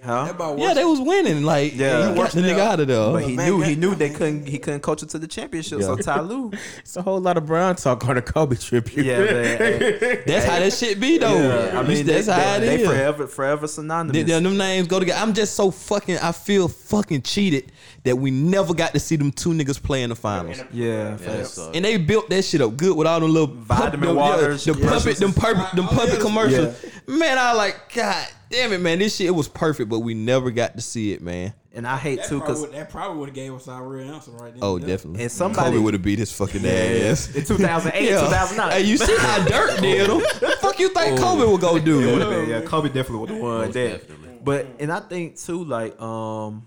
Record? 0.06 0.20
Huh? 0.20 0.26
That 0.26 0.36
about 0.36 0.58
yeah, 0.58 0.66
worse- 0.68 0.76
they 0.76 0.84
was 0.86 1.00
winning. 1.02 1.44
Like, 1.44 1.76
Yeah. 1.76 2.00
yeah, 2.00 2.10
he 2.10 2.16
got 2.16 2.32
the 2.32 2.42
nigga 2.42 2.60
out 2.60 2.80
of 2.80 2.88
there. 2.88 3.12
But 3.12 3.24
he 3.24 3.36
Man, 3.36 3.46
knew 3.50 3.62
he 3.62 3.72
man, 3.72 3.80
knew 3.80 3.92
I 3.92 3.96
they 3.96 4.10
mean- 4.10 4.18
couldn't 4.18 4.48
he 4.48 4.58
couldn't 4.60 4.80
coach 4.82 5.04
it 5.04 5.10
to 5.10 5.20
the 5.20 5.28
championship. 5.28 5.82
So 5.82 5.96
Yeah. 5.96 6.02
Ty 6.02 6.22
Lue, 6.22 6.52
It's 6.80 6.96
a 6.98 7.02
whole 7.02 7.20
lot 7.20 7.38
of 7.38 7.46
Brown 7.46 7.76
talk 7.76 8.08
on 8.08 8.16
the 8.16 8.22
Kobe 8.22 8.56
tribute. 8.56 9.06
yeah, 9.06 9.20
man, 9.20 9.58
hey, 9.58 10.24
that's 10.28 10.46
how 10.46 10.60
that 10.60 10.74
shit 10.74 11.00
be 11.00 11.18
though. 11.18 11.36
yeah, 11.36 11.80
I 11.80 11.84
mean 11.84 12.06
that's 12.06 12.28
they, 12.28 12.32
how 12.34 12.60
they, 12.60 12.66
it 12.76 12.78
they 12.78 12.82
is. 12.84 12.88
forever 12.88 13.28
forever 13.28 13.68
synonymous. 13.68 14.14
They- 14.14 14.24
they- 14.24 14.40
them 14.40 14.58
names 14.58 14.88
go 14.88 15.00
together. 15.00 15.20
I'm 15.22 15.34
just 15.34 15.56
so 15.56 15.72
fucking. 15.72 16.18
I 16.20 16.32
feel 16.32 16.68
fucking 16.68 17.22
cheated 17.24 17.72
that 18.04 18.16
we 18.16 18.30
never 18.32 18.74
got 18.74 18.94
to 18.94 19.00
see 19.00 19.16
them 19.16 19.32
two 19.32 19.50
niggas 19.50 19.82
play 19.82 20.04
in 20.04 20.10
the 20.12 20.16
finals. 20.16 20.58
yeah, 20.72 21.10
Yeah, 21.12 21.18
facts. 21.18 21.58
And 21.74 21.84
they 21.84 21.98
built 21.98 22.30
that 22.30 22.44
shit 22.44 22.62
up 22.62 22.78
good 22.78 22.96
with 22.96 23.08
all 23.08 23.20
them 23.20 23.32
little 23.32 23.48
Vitamin 23.48 24.10
them, 24.10 24.16
waters, 24.18 24.68
yeah, 24.68 24.74
the 24.74 24.82
puppet, 24.88 25.18
them 25.18 25.34
puppet, 25.34 25.76
them 25.76 25.88
Oh, 25.90 25.96
puppet 25.96 26.20
commercials. 26.20 26.76
Man, 27.08 27.38
I 27.40 27.54
like 27.54 27.94
God 27.96 28.28
damn 28.56 28.74
it, 28.74 28.80
man. 28.82 29.00
This 29.00 29.16
shit 29.16 29.28
it 29.28 29.32
was 29.32 29.48
perfect, 29.48 29.90
but 29.90 30.00
we 30.00 30.14
never 30.14 30.52
got 30.52 30.76
to 30.76 30.82
see 30.82 31.12
it, 31.14 31.22
man. 31.22 31.54
and 31.74 31.86
I 31.86 31.98
hate 31.98 32.20
That 32.20 32.30
too 32.30 32.40
because 32.40 32.70
that 32.72 32.90
probably 32.90 33.18
would 33.20 33.30
have 33.30 33.36
gave 33.36 33.54
us 33.54 33.68
our 33.68 33.86
real 33.86 34.14
answer 34.14 34.32
right 34.32 34.52
then. 34.54 34.60
Oh, 34.62 34.78
Yeah. 34.78 34.88
definitely. 34.88 35.24
And 35.24 35.32
somebody- 35.32 35.72
Kobe 35.72 35.78
would 35.84 35.94
have 35.94 36.04
beat 36.04 36.20
his 36.20 36.32
fucking 36.32 36.66
ass. 36.66 37.36
in 37.36 37.44
2008, 37.44 38.04
Yeah. 38.10 38.22
2009. 38.22 38.72
Hey, 38.72 38.82
you 38.88 38.98
see 38.98 39.16
how 39.18 39.44
Dirk 39.46 39.78
did 39.82 40.10
him? 40.10 40.16
What 40.22 40.40
the 40.40 40.58
fuck 40.62 40.80
you 40.80 40.90
think 40.90 41.20
Kobe 41.20 41.46
would 41.46 41.60
go 41.62 41.74
Would've 41.74 41.86
do? 41.86 42.20
been- 42.30 42.50
yeah, 42.50 42.62
Kobe 42.62 42.88
definitely 42.88 43.18
would 43.20 43.30
have 43.32 43.40
won 43.40 43.72
that. 43.72 43.74
definitely. 43.74 44.30
But 44.44 44.68
and 44.80 44.92
I 44.92 45.00
think 45.02 45.38
too, 45.38 45.64
like, 45.66 46.00
um, 46.02 46.66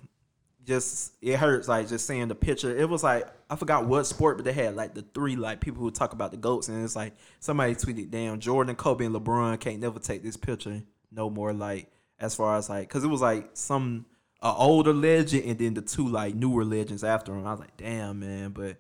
just 0.66 1.12
it 1.22 1.36
hurts 1.36 1.68
like 1.68 1.88
just 1.88 2.06
seeing 2.06 2.28
the 2.28 2.34
picture. 2.34 2.76
It 2.76 2.88
was 2.88 3.02
like 3.02 3.26
I 3.48 3.56
forgot 3.56 3.86
what 3.86 4.04
sport, 4.04 4.36
but 4.36 4.44
they 4.44 4.52
had 4.52 4.76
like 4.76 4.92
the 4.94 5.02
three 5.14 5.36
like 5.36 5.60
people 5.60 5.80
who 5.82 5.90
talk 5.90 6.12
about 6.12 6.30
the 6.32 6.36
goats, 6.36 6.68
and 6.68 6.84
it's 6.84 6.94
like 6.96 7.14
somebody 7.40 7.74
tweeted, 7.74 8.10
"Damn, 8.10 8.38
Jordan, 8.40 8.74
Kobe, 8.76 9.06
and 9.06 9.14
LeBron 9.14 9.58
can't 9.60 9.80
never 9.80 9.98
take 9.98 10.22
this 10.22 10.36
picture 10.36 10.82
no 11.12 11.30
more." 11.30 11.52
Like 11.52 11.90
as 12.20 12.34
far 12.34 12.56
as 12.56 12.68
like, 12.68 12.88
cause 12.88 13.04
it 13.04 13.08
was 13.08 13.20
like 13.20 13.50
some 13.54 14.06
a 14.42 14.52
older 14.52 14.92
legend 14.92 15.44
and 15.44 15.58
then 15.58 15.74
the 15.74 15.82
two 15.82 16.06
like 16.08 16.34
newer 16.34 16.64
legends 16.64 17.02
after 17.04 17.32
him. 17.34 17.46
I 17.46 17.50
was 17.52 17.60
like, 17.60 17.76
damn 17.76 18.20
man, 18.20 18.50
but. 18.50 18.76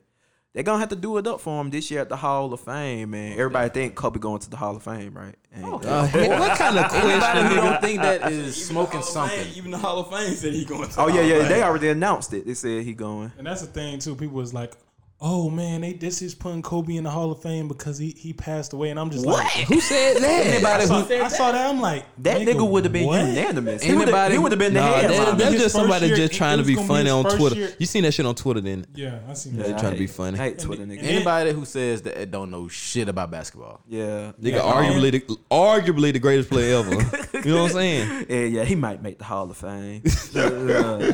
They're 0.54 0.62
gonna 0.64 0.80
have 0.80 0.88
to 0.88 0.96
do 0.96 1.18
it 1.18 1.26
up 1.26 1.40
for 1.42 1.60
him 1.60 1.70
this 1.70 1.88
year 1.90 2.00
at 2.00 2.08
the 2.08 2.16
Hall 2.16 2.52
of 2.52 2.60
Fame, 2.60 3.10
man. 3.10 3.32
Everybody 3.32 3.68
think 3.68 3.94
Kobe 3.94 4.18
going 4.18 4.40
to 4.40 4.50
the 4.50 4.56
Hall 4.56 4.74
of 4.74 4.82
Fame, 4.82 5.14
right? 5.14 5.36
And- 5.52 5.64
Uh, 5.84 6.08
what 6.08 6.58
kind 6.58 6.78
of 6.78 6.84
Anybody 6.94 7.18
question? 7.20 7.46
who 7.46 7.54
don't 7.56 7.80
think 7.82 8.00
that 8.00 8.32
is 8.32 8.38
Even 8.38 8.52
smoking 8.52 9.00
Hall 9.00 9.24
of 9.24 9.30
Fame- 9.30 9.38
something. 9.44 9.54
even 9.56 9.70
the 9.70 9.78
Hall 9.78 9.98
of 10.00 10.08
Fame 10.10 10.34
said 10.34 10.54
he 10.54 10.64
going 10.64 10.88
to. 10.88 11.00
oh 11.00 11.06
the 11.06 11.12
yeah, 11.12 11.20
Hall 11.20 11.22
of 11.22 11.28
yeah. 11.28 11.38
Fame. 11.40 11.48
They 11.50 11.62
already 11.62 11.88
announced 11.90 12.32
it. 12.32 12.46
They 12.46 12.54
said 12.54 12.82
he 12.82 12.94
going. 12.94 13.30
And 13.36 13.46
that's 13.46 13.60
the 13.60 13.66
thing 13.68 13.98
too. 14.00 14.16
People 14.16 14.36
was 14.36 14.54
like, 14.54 14.72
"Oh 15.20 15.50
man, 15.50 15.80
they 15.80 15.92
this 15.94 16.22
is 16.22 16.34
putting 16.34 16.62
Kobe 16.62 16.96
in 16.96 17.04
the 17.04 17.10
Hall 17.10 17.30
of 17.32 17.42
Fame 17.42 17.66
because 17.68 17.98
he 17.98 18.14
he 18.16 18.32
passed 18.32 18.72
away." 18.72 18.90
And 18.90 18.98
I'm 19.00 19.10
just 19.10 19.26
like, 19.26 19.46
Who 19.68 19.80
said 19.80 20.16
that? 20.22 20.46
Anybody 20.46 20.82
I 20.82 20.86
saw, 20.86 21.02
who 21.02 21.14
I 21.22 21.28
saw 21.28 21.52
that. 21.52 21.68
I'm 21.70 21.80
like, 21.80 22.04
that 22.22 22.40
nigga 22.42 22.68
would 22.68 22.84
have 22.84 22.92
been 22.92 23.06
what? 23.06 23.26
unanimous. 23.26 23.82
Anybody 23.84 24.34
he 24.34 24.38
would 24.38 24.52
have 24.52 24.58
been 24.58 24.74
the 24.74 24.80
Nah, 24.80 24.92
headline. 24.94 25.18
that, 25.24 25.38
that's 25.38 25.54
just 25.62 25.74
somebody 25.74 26.06
year- 26.06 26.16
just 26.16 26.34
trying 26.34 26.58
to 26.58 26.64
be 26.64 26.74
funny 26.76 27.10
on 27.10 27.24
Twitter. 27.24 27.56
year. 27.56 27.72
You 27.78 27.86
seen 27.86 28.02
that 28.04 28.12
shit 28.12 28.26
on 28.26 28.34
Twitter, 28.34 28.60
then? 28.60 28.86
Yeah, 28.94 29.18
I 29.28 29.32
seen 29.34 29.54
Yeah, 29.56 29.64
that. 29.64 29.74
they 29.76 29.80
trying 29.80 29.92
to 29.94 29.98
be 29.98 30.06
funny. 30.06 30.38
I 30.38 30.42
hate 30.44 30.58
Twitter 30.58 30.82
And- 30.82 30.92
niggas. 30.92 30.98
and- 31.00 31.08
Anybody 31.08 31.52
who 31.52 31.64
says 31.64 32.02
that 32.02 32.20
it 32.20 32.30
don't 32.30 32.50
know 32.50 32.68
shit 32.68 33.08
about 33.08 33.30
basketball. 33.30 33.80
yeah, 33.88 34.32
Nigga, 34.40 34.52
Yeah, 34.52 34.60
arguably, 34.60 35.10
the, 35.12 35.20
arguably 35.50 36.12
the 36.12 36.18
greatest 36.18 36.48
player 36.48 36.78
ever. 36.78 36.90
you 37.44 37.54
know 37.54 37.62
what 37.62 37.70
I'm 37.70 37.76
saying? 37.76 38.26
yeah, 38.28 38.36
yeah. 38.44 38.64
He 38.64 38.74
might 38.74 39.02
make 39.02 39.18
the 39.18 39.24
Hall 39.24 39.50
of 39.50 39.56
Fame. 39.56 40.02
Uh, 40.38 41.12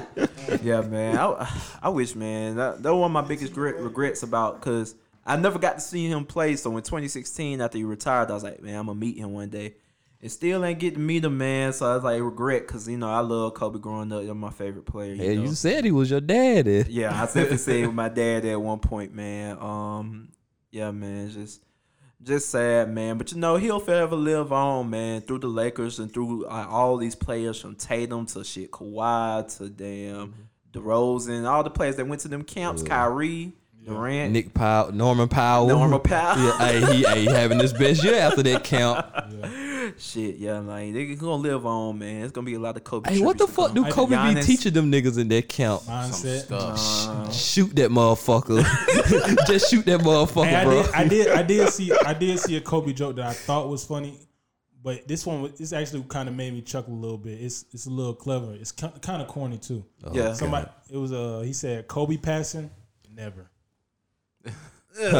yeah, 0.62 0.80
man. 0.82 1.16
I, 1.18 1.50
I 1.82 1.88
wish, 1.88 2.14
man. 2.14 2.56
That, 2.56 2.82
that 2.82 2.92
was 2.92 3.00
one 3.00 3.10
of 3.10 3.12
my 3.12 3.22
biggest 3.22 3.56
regret, 3.56 3.82
regrets 3.82 4.22
about 4.22 4.60
because 4.60 4.94
I 5.26 5.36
never 5.36 5.58
got 5.58 5.74
to 5.74 5.80
see 5.80 6.06
him 6.06 6.24
play. 6.24 6.56
So 6.56 6.76
in 6.76 6.82
2016, 6.82 7.60
after 7.60 7.78
he 7.78 7.84
retired, 7.84 8.30
I 8.30 8.34
was 8.34 8.42
like, 8.42 8.62
man, 8.62 8.76
I'm 8.76 8.86
gonna 8.86 8.98
meet 8.98 9.16
him 9.16 9.32
one 9.32 9.48
day. 9.48 9.74
And 10.20 10.32
still 10.32 10.64
ain't 10.64 10.78
get 10.78 10.94
to 10.94 11.00
meet 11.00 11.24
him, 11.24 11.36
man. 11.36 11.72
So 11.74 11.90
I 11.90 11.96
was 11.96 12.04
like, 12.04 12.20
regret, 12.22 12.66
cause 12.66 12.88
you 12.88 12.96
know 12.96 13.10
I 13.10 13.20
love 13.20 13.54
Kobe 13.54 13.78
growing 13.78 14.10
up. 14.10 14.24
You're 14.24 14.34
my 14.34 14.50
favorite 14.50 14.86
player. 14.86 15.14
You 15.14 15.34
know? 15.34 15.42
you 15.42 15.54
said 15.54 15.84
he 15.84 15.90
was 15.90 16.10
your 16.10 16.22
daddy. 16.22 16.84
Yeah, 16.88 17.14
I 17.14 17.26
definitely 17.26 17.58
said 17.58 17.86
with 17.86 17.94
my 17.94 18.08
dad 18.08 18.46
at 18.46 18.60
one 18.60 18.78
point, 18.78 19.14
man. 19.14 19.58
Um, 19.60 20.28
yeah, 20.70 20.90
man, 20.92 21.26
it's 21.26 21.34
just 21.34 21.60
just 22.24 22.50
sad, 22.50 22.90
man. 22.92 23.18
But 23.18 23.32
you 23.32 23.38
know, 23.38 23.56
he'll 23.56 23.80
forever 23.80 24.16
live 24.16 24.52
on, 24.52 24.90
man, 24.90 25.20
through 25.20 25.40
the 25.40 25.48
Lakers 25.48 25.98
and 25.98 26.12
through 26.12 26.46
uh, 26.46 26.66
all 26.68 26.96
these 26.96 27.14
players 27.14 27.60
from 27.60 27.76
Tatum 27.76 28.26
to 28.26 28.44
shit 28.44 28.70
Kawhi 28.70 29.56
to 29.58 29.68
damn 29.68 30.34
DeRozan, 30.72 31.48
all 31.48 31.62
the 31.62 31.70
players 31.70 31.96
that 31.96 32.06
went 32.06 32.22
to 32.22 32.28
them 32.28 32.42
camps, 32.42 32.82
Kyrie, 32.82 33.52
Durant, 33.84 34.32
Nick 34.32 34.54
Powell, 34.54 34.92
Norman 34.92 35.28
Powell. 35.28 35.68
Norman 35.68 36.00
Powell. 36.00 36.42
Yeah, 36.42 36.58
hey, 36.58 36.94
he, 36.94 37.02
hey, 37.04 37.24
having 37.26 37.60
his 37.60 37.72
best 37.72 38.02
year 38.02 38.16
after 38.16 38.42
that 38.42 38.64
count. 38.64 39.04
shit, 39.98 40.36
yeah, 40.36 40.58
like 40.60 40.92
they 40.92 41.14
gonna 41.14 41.34
live 41.36 41.66
on, 41.66 41.98
man. 41.98 42.22
It's 42.22 42.32
gonna 42.32 42.44
be 42.44 42.54
a 42.54 42.58
lot 42.58 42.76
of 42.76 42.84
Kobe. 42.84 43.10
Hey, 43.12 43.20
what 43.20 43.38
the 43.38 43.46
fuck 43.46 43.74
do 43.74 43.82
Hey, 43.84 43.90
Kobe 43.90 44.10
be 44.10 44.16
Giannis. 44.16 44.44
teaching 44.46 44.72
them 44.72 44.90
niggas 44.90 45.18
in 45.18 45.28
that 45.28 45.48
count? 45.48 45.82
Some 45.82 45.94
Mindset. 46.10 46.40
stuff. 46.44 47.34
Shoot 47.34 47.74
that 47.76 47.90
motherfucker. 47.90 48.62
Just 49.46 49.70
shoot 49.70 49.84
that 49.86 50.00
motherfucker, 50.00 50.46
Hey, 50.46 50.56
I 50.56 50.64
bro. 50.64 50.82
did, 50.82 50.94
I 50.94 51.08
did, 51.08 51.28
I 51.28 51.42
did 51.42 51.68
see, 51.70 51.92
I 52.06 52.14
did 52.14 52.38
see 52.38 52.56
a 52.56 52.60
Kobe 52.60 52.92
joke 52.92 53.16
that 53.16 53.26
I 53.26 53.32
thought 53.32 53.68
was 53.68 53.84
funny, 53.84 54.18
but 54.82 55.06
this 55.08 55.24
one, 55.26 55.42
was- 55.42 55.52
this 55.52 55.72
actually 55.72 56.02
kind 56.08 56.28
of 56.28 56.34
made 56.34 56.52
me 56.52 56.62
chuckle 56.62 56.94
a 56.94 57.00
little 57.00 57.18
bit. 57.18 57.40
It's, 57.40 57.64
it's 57.72 57.86
a 57.86 57.90
little 57.90 58.14
clever. 58.14 58.54
It's 58.54 58.72
kind 58.72 59.22
of 59.22 59.28
corny 59.28 59.58
too. 59.58 59.84
Yeah. 60.12 60.32
Somebody, 60.34 60.68
it 60.90 60.96
was 60.96 61.12
uh, 61.12 61.40
he 61.44 61.52
said 61.52 61.88
Kobe 61.88 62.16
passing, 62.16 62.70
never. 63.14 63.50
yeah, 64.96 65.10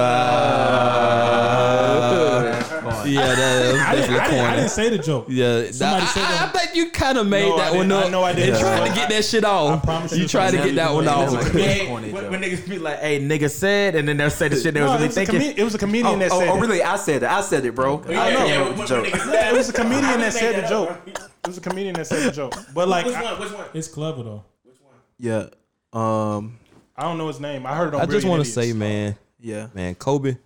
that 3.35 3.73
was 3.73 3.81
I 3.81 3.95
didn't, 3.95 4.11
definitely 4.11 4.19
I, 4.21 4.29
didn't, 4.31 4.45
I 4.47 4.57
didn't 4.57 4.71
say 4.71 4.89
the 4.91 4.99
joke. 4.99 5.27
Yeah, 5.29 5.71
Somebody 5.71 6.03
I, 6.03 6.07
said 6.07 6.23
I, 6.23 6.27
I 6.27 6.29
that- 6.31 6.53
think 6.55 6.75
you 6.77 6.91
kind 6.91 7.19
of 7.19 7.27
made 7.27 7.49
No, 7.49 7.55
I 7.57 7.59
that 7.71 7.75
one 7.75 7.89
didn't. 7.89 7.93
up. 8.03 8.07
I 8.07 8.09
know 8.11 8.23
I 8.25 8.33
didn't. 8.33 8.51
And 8.55 8.59
trying 8.61 8.89
to 8.91 8.95
get 8.95 9.09
that 9.11 9.25
shit 9.25 9.45
off. 9.45 9.83
I 9.83 9.85
promise 9.85 10.13
you 10.13 10.19
you 10.19 10.25
it's 10.25 10.33
tried 10.33 10.51
to 10.53 10.57
get 10.59 10.75
that 10.77 10.93
one 10.93 11.05
that 11.07 11.15
off. 11.17 11.31
was- 11.33 11.55
Yeah, 11.55 11.87
Corny 11.87 12.13
when, 12.13 12.23
joke. 12.23 12.31
when 12.31 12.43
niggas 12.43 12.69
be 12.69 12.79
like, 12.79 13.01
"Hey, 13.01 13.21
nigga 13.21 13.51
said," 13.51 13.95
and 13.95 14.09
then 14.09 14.17
they'll 14.17 14.31
say 14.31 14.49
the 14.49 14.57
shit 14.57 14.75
they 14.75 14.81
No, 14.81 14.87
was 14.87 14.93
it 14.93 14.95
really 14.97 15.07
was, 15.09 15.17
a 15.17 15.21
thinking. 15.21 15.41
comed- 15.41 15.59
it 15.59 15.65
was 15.65 15.75
a 15.75 15.79
comedian 15.79 16.07
Oh, 16.15 16.19
that 16.19 16.33
oh, 16.33 16.39
said 16.41 16.49
oh, 16.49 16.57
it. 16.57 16.61
really? 16.61 16.83
I 16.83 16.97
said 16.97 17.23
it. 17.23 17.29
I 17.29 17.41
said 17.41 17.65
it, 17.65 17.75
bro. 17.75 18.03
I 18.07 18.09
know 18.09 18.13
yeah, 18.15 18.45
it 18.63 18.69
when- 18.71 18.79
was 18.79 18.91
a 18.91 18.95
joke. 18.95 19.07
niggas 19.07 19.33
Yeah, 19.33 19.51
it 19.51 19.57
was 19.57 19.69
a 19.69 19.73
comedian 19.73 20.21
that 20.21 20.33
said 20.33 20.65
the 20.65 20.69
joke. 20.69 20.99
It 21.07 21.19
was 21.49 21.59
a 21.59 21.61
comedian 21.61 21.95
that 21.97 22.07
said 22.07 22.23
the 22.29 22.33
joke. 22.33 22.55
But 22.75 22.89
like, 22.89 23.07
Which 23.07 23.15
I- 23.17 23.23
one? 23.23 23.41
Which 23.41 23.53
one? 23.53 23.65
it's 23.75 23.89
clever 23.89 24.23
though. 24.23 24.45
Which 24.63 24.77
one? 24.81 24.95
Yeah. 25.19 25.47
Um. 25.93 26.59
I 26.97 27.03
don't 27.03 27.19
know 27.19 27.27
his 27.27 27.41
name. 27.41 27.67
I 27.67 27.75
heard 27.75 27.89
it 27.89 27.95
on 27.97 28.01
I 28.03 28.07
just 28.07 28.25
want 28.25 28.39
want 28.39 28.45
to 28.47 28.53
say, 28.53 28.73
man, 28.73 29.17
Yeah. 29.45 29.69
man, 29.75 29.95
Kobe, 29.95 30.37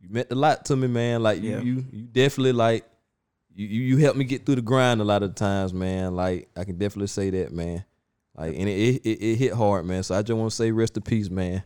you 0.00 0.08
meant 0.08 0.28
a 0.30 0.34
lot 0.34 0.64
to 0.66 0.76
me, 0.76 0.86
man. 0.88 1.22
Like 1.22 1.42
you, 1.42 1.50
Yeah. 1.50 1.60
you, 1.60 1.84
you 1.92 2.02
definitely 2.04 2.52
like 2.52 2.84
you, 3.54 3.66
you, 3.66 3.80
you 3.82 3.96
helped 3.98 4.16
me 4.16 4.24
get 4.24 4.46
through 4.46 4.54
the 4.56 4.62
grind 4.62 5.00
a 5.00 5.04
lot 5.04 5.22
of 5.22 5.34
times, 5.34 5.74
man. 5.74 6.16
Like 6.16 6.48
I 6.56 6.64
can 6.64 6.78
definitely 6.78 7.08
say 7.08 7.30
that, 7.30 7.52
man. 7.52 7.84
Like 8.34 8.54
and 8.56 8.68
it 8.68 9.02
it, 9.04 9.08
it 9.20 9.36
hit 9.36 9.52
hard, 9.52 9.84
man. 9.84 10.02
So 10.02 10.14
I 10.14 10.22
just 10.22 10.36
want 10.38 10.50
to 10.50 10.56
say 10.56 10.70
rest 10.72 10.96
in 10.96 11.02
peace, 11.02 11.28
man. 11.28 11.62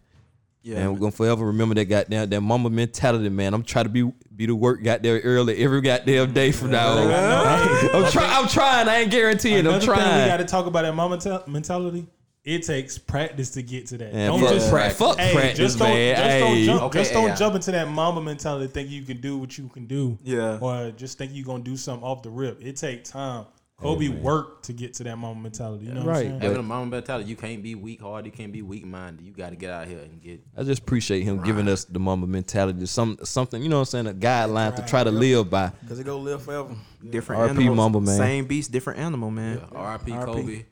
Yeah. 0.65 0.79
and 0.79 0.93
we're 0.93 1.01
gonna 1.01 1.11
forever 1.13 1.47
remember 1.47 1.75
that 1.75 1.85
goddamn 1.87 2.31
that 2.31 2.41
Mamba 2.41 2.71
mentality, 2.71 3.29
man. 3.29 3.53
I'm 3.53 3.63
trying 3.65 3.85
to 3.85 3.91
be 3.91 4.11
be 4.35 4.47
the 4.47 4.55
work 4.55 4.83
got 4.83 5.03
there 5.03 5.21
early 5.21 5.57
every 5.59 5.81
goddamn 5.81 6.33
day 6.33 6.51
from 6.53 6.71
now 6.71 6.93
on. 6.99 7.11
I'm 8.05 8.11
trying. 8.11 8.31
I'm 8.31 8.49
trying. 8.49 8.89
I 8.89 8.99
ain't 9.01 9.11
guaranteeing. 9.11 9.59
I'm 9.67 9.75
Another 9.75 9.87
thing 9.87 9.95
we 9.97 10.27
got 10.29 10.37
to 10.39 10.45
talk 10.45 10.67
about 10.67 10.83
that 10.83 10.95
Mamba 10.95 11.17
mental- 11.17 11.43
mentality. 11.47 12.07
It 12.45 12.65
takes 12.65 12.99
practice 12.99 13.51
to 13.51 13.63
get 13.63 13.87
to 13.89 13.99
that. 13.99 14.13
Man, 14.13 14.31
don't 14.31 14.41
fuck, 14.41 14.49
just 14.53 14.71
prac- 14.71 14.93
fuck 14.95 15.17
hey, 15.19 15.33
practice, 15.33 15.59
just 15.59 15.79
don't, 15.79 15.89
man. 15.91 16.17
Just 16.17 16.39
don't 16.41 16.57
Hey. 16.57 16.67
jump. 16.67 16.83
Okay, 16.83 16.99
just 16.99 17.13
don't 17.13 17.29
yeah. 17.29 17.35
jump 17.37 17.55
into 17.55 17.71
that 17.71 17.89
Mamba 17.89 18.21
mentality. 18.21 18.67
Think 18.67 18.91
you 18.91 19.03
can 19.03 19.21
do 19.21 19.39
what 19.39 19.57
you 19.57 19.69
can 19.69 19.87
do. 19.87 20.19
Yeah. 20.25 20.59
Or 20.61 20.91
just 20.91 21.19
think 21.19 21.31
you're 21.35 21.47
gonna 21.47 21.63
do 21.63 21.77
something 21.77 22.03
off 22.05 22.23
the 22.23 22.31
rip. 22.31 22.61
It 22.61 22.77
take 22.77 23.05
time. 23.05 23.45
Kobe 23.79 24.07
worked 24.09 24.67
to 24.67 24.73
get 24.73 24.95
to 24.95 25.05
that 25.05 25.17
Mamba 25.17 25.41
mentality. 25.43 25.87
You 25.87 25.93
know 25.95 26.01
what 26.01 26.09
Right. 26.09 26.17
I'm 26.27 26.31
saying? 26.31 26.41
Having 26.41 26.59
a 26.59 26.63
Mamba 26.63 26.97
mentality, 26.97 27.29
you 27.29 27.35
can't 27.37 27.63
be 27.65 27.75
weak 27.75 28.01
hearted, 28.01 28.27
you 28.27 28.33
can't 28.33 28.53
be 28.53 28.63
weak 28.63 28.85
minded. 28.87 29.25
You 29.27 29.33
got 29.33 29.51
to 29.51 29.57
get 29.57 29.71
out 29.71 29.89
here 29.89 29.99
and 29.99 30.21
get. 30.23 30.41
I 30.57 30.63
just 30.63 30.83
appreciate 30.83 31.23
him 31.25 31.43
giving 31.43 31.67
us 31.69 31.85
the 31.85 31.99
Mamba 31.99 32.27
mentality, 32.29 32.87
some 32.87 33.19
something 33.25 33.61
you 33.63 33.69
know 33.69 33.77
what 33.79 33.95
I'm 33.95 34.05
saying, 34.05 34.07
a 34.09 34.15
guideline 34.15 34.75
to 34.77 34.83
try 34.83 35.03
to 35.03 35.11
live 35.11 35.49
by. 35.51 35.73
Cause 35.89 35.99
it 35.99 36.05
go 36.05 36.19
live 36.19 36.43
forever. 36.43 36.75
Different 37.09 37.43
RP 37.43 37.51
animals. 37.51 37.77
Mamba, 37.77 38.01
man. 38.01 38.17
Same 38.17 38.45
beast, 38.47 38.71
different 38.73 38.99
animal, 39.01 39.31
man. 39.33 39.59
Yeah, 39.59 39.79
R.I.P. 39.79 40.13
Kobe, 40.13 40.65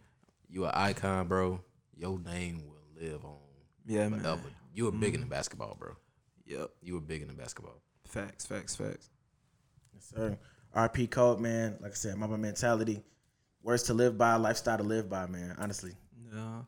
you 0.50 0.64
an 0.64 0.72
icon, 0.74 1.28
bro. 1.28 1.60
Your 1.96 2.18
name 2.18 2.62
will 2.66 2.82
live 3.00 3.24
on 3.24 3.36
Yeah, 3.86 4.08
man. 4.08 4.40
You 4.74 4.84
were 4.84 4.92
big 4.92 5.14
in 5.14 5.20
the 5.20 5.26
mm. 5.26 5.30
basketball, 5.30 5.76
bro. 5.78 5.96
Yep. 6.46 6.70
You 6.82 6.94
were 6.94 7.00
big 7.00 7.22
in 7.22 7.28
the 7.28 7.34
basketball. 7.34 7.80
Facts, 8.06 8.46
facts, 8.46 8.76
facts. 8.76 9.10
Yes, 9.94 10.12
Sir, 10.14 10.38
RP 10.74 11.10
code, 11.10 11.40
man. 11.40 11.76
Like 11.80 11.92
I 11.92 11.94
said, 11.94 12.16
Mamba 12.16 12.38
mentality, 12.38 13.02
words 13.62 13.84
to 13.84 13.94
live 13.94 14.16
by, 14.16 14.36
lifestyle 14.36 14.78
to 14.78 14.84
live 14.84 15.08
by, 15.08 15.26
man. 15.26 15.56
Honestly, 15.58 15.92
Yeah. 16.32 16.62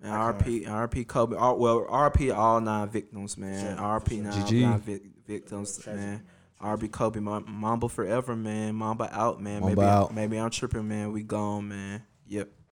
Man, 0.00 0.12
RP, 0.12 0.64
RP 0.64 1.04
Kobe. 1.04 1.36
all- 1.36 1.58
Well, 1.58 1.84
RP 1.88 2.30
all 2.30 2.60
nine 2.60 2.88
victims, 2.88 3.36
man. 3.36 3.76
RP 3.78 4.20
nine, 4.20 4.32
Gigi. 4.32 4.62
nine 4.62 4.80
vic- 4.80 5.26
victims, 5.26 5.84
man. 5.86 6.24
RP 6.60 6.88
Kobe, 6.88 7.18
Mamba 7.20 7.88
forever, 7.88 8.36
man. 8.36 8.74
Mamba 8.76 9.08
out, 9.12 9.42
man. 9.42 9.60
Mamba 9.60 9.76
maybe, 9.76 9.88
out. 9.88 10.14
maybe 10.14 10.38
I'm 10.38 10.50
tripping, 10.50 10.86
man. 10.86 11.12
We 11.12 11.22
gone, 11.24 11.68
man. 11.68 12.04
Yep. 12.26 12.48